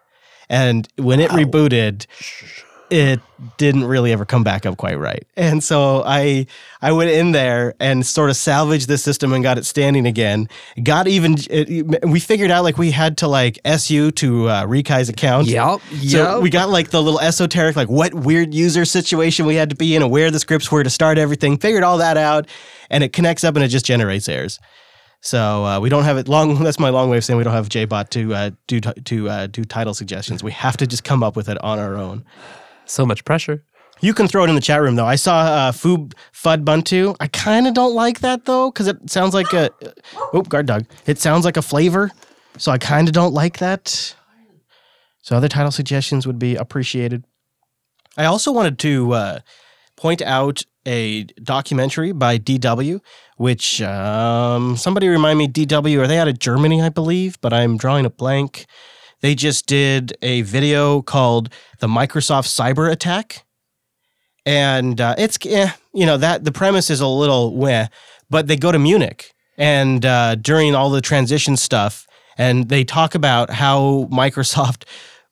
and 0.49 0.89
when 0.97 1.21
it 1.21 1.31
rebooted, 1.31 2.07
it 2.93 3.21
didn't 3.57 3.85
really 3.85 4.13
ever 4.13 4.27
come 4.27 4.45
back 4.45 4.67
up 4.67 4.77
quite 4.77 4.99
right. 4.99 5.27
And 5.35 5.65
so 5.65 6.03
I 6.05 6.47
I 6.83 6.93
went 6.93 7.11
in 7.11 7.33
there 7.33 7.75
and 7.81 8.05
sort 8.07 8.29
of 8.29 8.37
salvaged 8.37 8.87
the 8.87 8.99
system 8.99 9.33
and 9.33 9.43
got 9.43 9.57
it 9.57 9.65
standing 9.65 10.07
again. 10.07 10.47
Got 10.83 11.09
even 11.09 11.37
it, 11.49 12.07
we 12.07 12.21
figured 12.21 12.51
out 12.51 12.65
like 12.65 12.77
we 12.77 12.91
had 12.91 13.17
to 13.19 13.29
like 13.29 13.59
su 13.79 14.11
to 14.13 14.49
uh, 14.51 14.67
Rekai's 14.67 15.09
account. 15.09 15.49
Yep. 15.49 15.81
So 16.07 16.41
we 16.41 16.51
got 16.51 16.69
like 16.69 16.91
the 16.91 17.03
little 17.03 17.19
esoteric, 17.19 17.77
like 17.77 17.89
what 17.89 18.13
weird 18.13 18.53
user 18.53 18.85
situation 18.85 19.47
we 19.47 19.55
had 19.55 19.71
to 19.71 19.77
be 19.77 19.97
in 19.97 20.03
and 20.03 20.11
where 20.11 20.31
the 20.31 20.39
scripts 20.39 20.71
were 20.71 20.85
to 20.85 20.91
start 20.91 21.17
everything. 21.17 21.57
Figured 21.57 21.85
all 21.85 21.97
that 21.97 22.19
out, 22.19 22.47
and 22.91 23.03
it 23.03 23.15
connects 23.15 23.43
up 23.43 23.57
and 23.57 23.65
it 23.65 23.69
just 23.69 23.87
generates 23.87 24.29
errors. 24.29 24.61
So 25.23 25.65
uh, 25.65 25.81
we 25.81 25.89
don't 25.89 26.05
have 26.05 26.19
it 26.19 26.29
long. 26.29 26.59
That's 26.63 26.79
my 26.79 26.91
long 26.91 27.09
way 27.09 27.17
of 27.17 27.25
saying 27.25 27.39
we 27.39 27.45
don't 27.45 27.55
have 27.55 27.71
JBot 27.71 28.11
to 28.11 28.35
uh, 28.35 28.51
do 28.67 28.81
t- 28.81 29.01
to 29.01 29.29
uh, 29.31 29.47
do 29.47 29.65
title 29.65 29.95
suggestions. 29.95 30.45
We 30.45 30.53
have 30.53 30.77
to 30.77 30.87
just 30.87 31.05
come 31.05 31.23
up 31.23 31.37
with 31.37 31.49
it 31.49 31.57
on 31.65 31.79
our 31.79 31.97
own. 31.97 32.25
So 32.93 33.07
much 33.07 33.25
pressure. 33.25 33.65
You 34.01 34.15
can 34.15 34.27
throw 34.27 34.45
it 34.45 34.49
in 34.49 34.57
the 34.57 34.61
chat 34.61 34.83
room 34.83 34.97
though. 34.97 35.07
I 35.07 35.15
saw 35.15 35.39
uh, 35.41 35.73
Foob 35.73 36.15
Fudbuntu. 36.33 37.17
I 37.21 37.29
kind 37.29 37.69
of 37.69 37.75
don't 37.75 37.95
like 37.95 38.21
that 38.21 38.45
though 38.47 38.71
because 38.71 38.89
it 38.89 39.11
sounds 39.11 39.33
like 39.33 39.53
a. 39.53 39.71
oop 40.35 40.49
guard 40.49 40.67
dog. 40.67 40.87
It 41.07 41.19
sounds 41.19 41.45
like 41.45 41.57
a 41.57 41.63
flavor, 41.63 42.11
so 42.59 42.73
I 42.73 42.79
kind 42.79 43.09
of 43.09 43.15
don't 43.15 43.33
like 43.33 43.59
that. 43.59 44.15
So 45.23 45.37
other 45.37 45.49
title 45.49 45.71
suggestions 45.71 46.27
would 46.27 46.39
be 46.39 46.57
appreciated. 46.57 47.25
I 48.17 48.25
also 48.25 48.51
wanted 48.51 48.79
to 48.81 49.13
uh, 49.13 49.41
point 49.97 50.21
out 50.21 50.65
a 50.85 51.23
documentary 51.43 52.11
by 52.11 52.39
DW, 52.39 53.01
which 53.37 53.81
um, 53.83 54.77
somebody 54.77 55.07
remind 55.09 55.39
me 55.39 55.47
DW 55.47 55.99
are 56.01 56.09
they 56.09 56.19
out 56.19 56.27
of 56.27 56.41
Germany, 56.41 56.83
I 56.83 56.89
believe, 56.89 57.41
but 57.41 57.53
I'm 57.53 57.77
drawing 57.77 58.05
a 58.05 58.11
blank. 58.11 58.67
They 59.23 59.35
just 59.35 59.67
did 59.67 60.13
a 60.21 60.43
video 60.43 61.01
called 61.01 61.49
"The 61.79 61.87
Microsoft 61.87 62.49
Cyber 62.49 62.91
Attack," 62.91 63.45
and 64.45 65.01
uh, 65.01 65.15
it's 65.17 65.39
eh, 65.47 65.71
you 65.95 66.05
know 66.05 66.17
that 66.17 66.45
the 66.45 66.53
premise 66.53 66.91
is 66.91 67.01
a 67.01 67.07
little 67.07 67.57
but 68.29 68.49
they 68.49 68.57
go 68.57 68.73
to 68.73 68.79
Munich 68.79 69.33
and 69.57 70.05
uh, 70.05 70.35
during 70.35 70.75
all 70.75 70.91
the 70.91 71.01
transition 71.01 71.57
stuff, 71.57 72.07
and 72.37 72.69
they 72.69 72.83
talk 72.83 73.15
about 73.15 73.51
how 73.51 74.09
Microsoft 74.11 74.85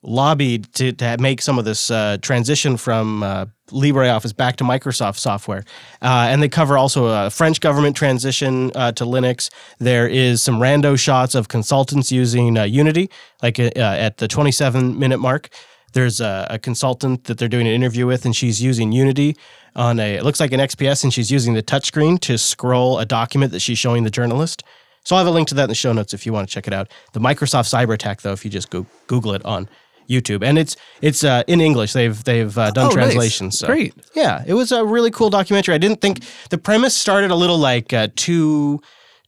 lobbied 0.02 0.72
to, 0.74 0.92
to 0.92 1.16
make 1.18 1.42
some 1.42 1.58
of 1.58 1.64
this 1.64 1.90
uh, 1.90 2.16
transition 2.22 2.76
from 2.76 3.22
uh, 3.22 3.46
LibreOffice 3.68 4.34
back 4.34 4.56
to 4.56 4.64
Microsoft 4.64 5.18
software. 5.18 5.64
Uh, 6.00 6.28
and 6.30 6.42
they 6.42 6.48
cover 6.48 6.78
also 6.78 7.06
a 7.06 7.30
French 7.30 7.60
government 7.60 7.96
transition 7.96 8.72
uh, 8.74 8.92
to 8.92 9.04
Linux. 9.04 9.50
There 9.78 10.08
is 10.08 10.42
some 10.42 10.56
rando 10.56 10.98
shots 10.98 11.34
of 11.34 11.48
consultants 11.48 12.10
using 12.10 12.56
uh, 12.56 12.64
Unity, 12.64 13.10
like 13.42 13.58
uh, 13.58 13.70
at 13.76 14.18
the 14.18 14.28
27 14.28 14.98
minute 14.98 15.18
mark. 15.18 15.50
There's 15.92 16.20
a, 16.20 16.46
a 16.50 16.58
consultant 16.58 17.24
that 17.24 17.38
they're 17.38 17.48
doing 17.48 17.66
an 17.66 17.72
interview 17.72 18.06
with, 18.06 18.24
and 18.24 18.34
she's 18.34 18.62
using 18.62 18.92
Unity 18.92 19.36
on 19.74 19.98
a, 19.98 20.14
it 20.14 20.24
looks 20.24 20.40
like 20.40 20.52
an 20.52 20.60
XPS, 20.60 21.04
and 21.04 21.12
she's 21.12 21.30
using 21.30 21.54
the 21.54 21.62
touchscreen 21.62 22.18
to 22.20 22.38
scroll 22.38 22.98
a 22.98 23.04
document 23.04 23.52
that 23.52 23.60
she's 23.60 23.78
showing 23.78 24.04
the 24.04 24.10
journalist. 24.10 24.62
So 25.04 25.16
I'll 25.16 25.24
have 25.24 25.26
a 25.26 25.34
link 25.34 25.48
to 25.48 25.54
that 25.56 25.64
in 25.64 25.68
the 25.68 25.74
show 25.74 25.92
notes 25.92 26.14
if 26.14 26.26
you 26.26 26.32
want 26.32 26.48
to 26.48 26.54
check 26.54 26.66
it 26.66 26.72
out. 26.72 26.90
The 27.12 27.20
Microsoft 27.20 27.72
cyber 27.72 27.94
attack, 27.94 28.20
though, 28.20 28.32
if 28.32 28.44
you 28.44 28.50
just 28.50 28.70
go, 28.70 28.86
Google 29.06 29.32
it 29.34 29.44
on 29.44 29.68
YouTube, 30.10 30.42
and 30.42 30.58
it's 30.58 30.76
it's 31.00 31.22
uh, 31.24 31.42
in 31.46 31.60
English. 31.60 31.92
They've 31.92 32.22
they've 32.24 32.56
uh, 32.58 32.70
done 32.72 32.86
Oh, 32.86 32.88
nice. 32.88 32.94
translations. 32.94 33.58
So. 33.58 33.66
Great. 33.68 33.94
Yeah, 34.14 34.42
it 34.46 34.54
was 34.54 34.72
a 34.72 34.84
really 34.84 35.10
cool 35.10 35.30
documentary. 35.30 35.74
I 35.74 35.78
didn't 35.78 36.00
think 36.00 36.20
the 36.50 36.58
premise 36.58 36.94
started 36.96 37.30
a 37.30 37.36
little 37.36 37.58
like 37.58 37.92
uh, 37.92 38.08
too 38.16 38.80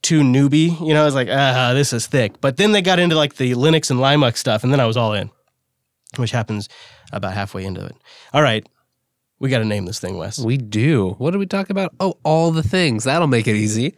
too 0.03 0.23
newbie. 0.23 0.79
You 0.87 0.95
know, 0.95 1.03
I 1.03 1.05
was 1.05 1.15
like, 1.15 1.29
ah, 1.31 1.73
this 1.75 1.93
is 1.93 2.07
thick. 2.09 2.41
But 2.41 2.57
then 2.57 2.73
they 2.73 2.83
got 2.83 2.99
into 2.99 3.15
like 3.15 3.37
the 3.37 3.53
Linux 3.53 3.91
and 3.91 4.01
Linux 4.01 4.39
stuff, 4.39 4.65
and 4.65 4.73
then 4.73 4.81
I 4.81 4.87
was 4.87 4.97
all 4.97 5.13
in, 5.15 5.31
which 6.17 6.33
happens 6.33 6.69
about 7.13 7.35
halfway 7.35 7.65
into 7.65 7.85
it. 7.85 7.95
All 8.35 8.43
right, 8.43 8.67
we 9.39 9.49
got 9.51 9.59
to 9.59 9.65
name 9.65 9.85
this 9.87 10.01
thing, 10.01 10.17
Wes. 10.19 10.39
We 10.39 10.57
do. 10.57 11.11
What 11.19 11.31
did 11.31 11.39
we 11.39 11.47
talk 11.47 11.71
about? 11.71 11.95
Oh, 12.01 12.19
all 12.25 12.51
the 12.51 12.63
things. 12.63 13.05
That'll 13.05 13.29
make 13.29 13.47
it 13.47 13.55
easy. 13.57 13.95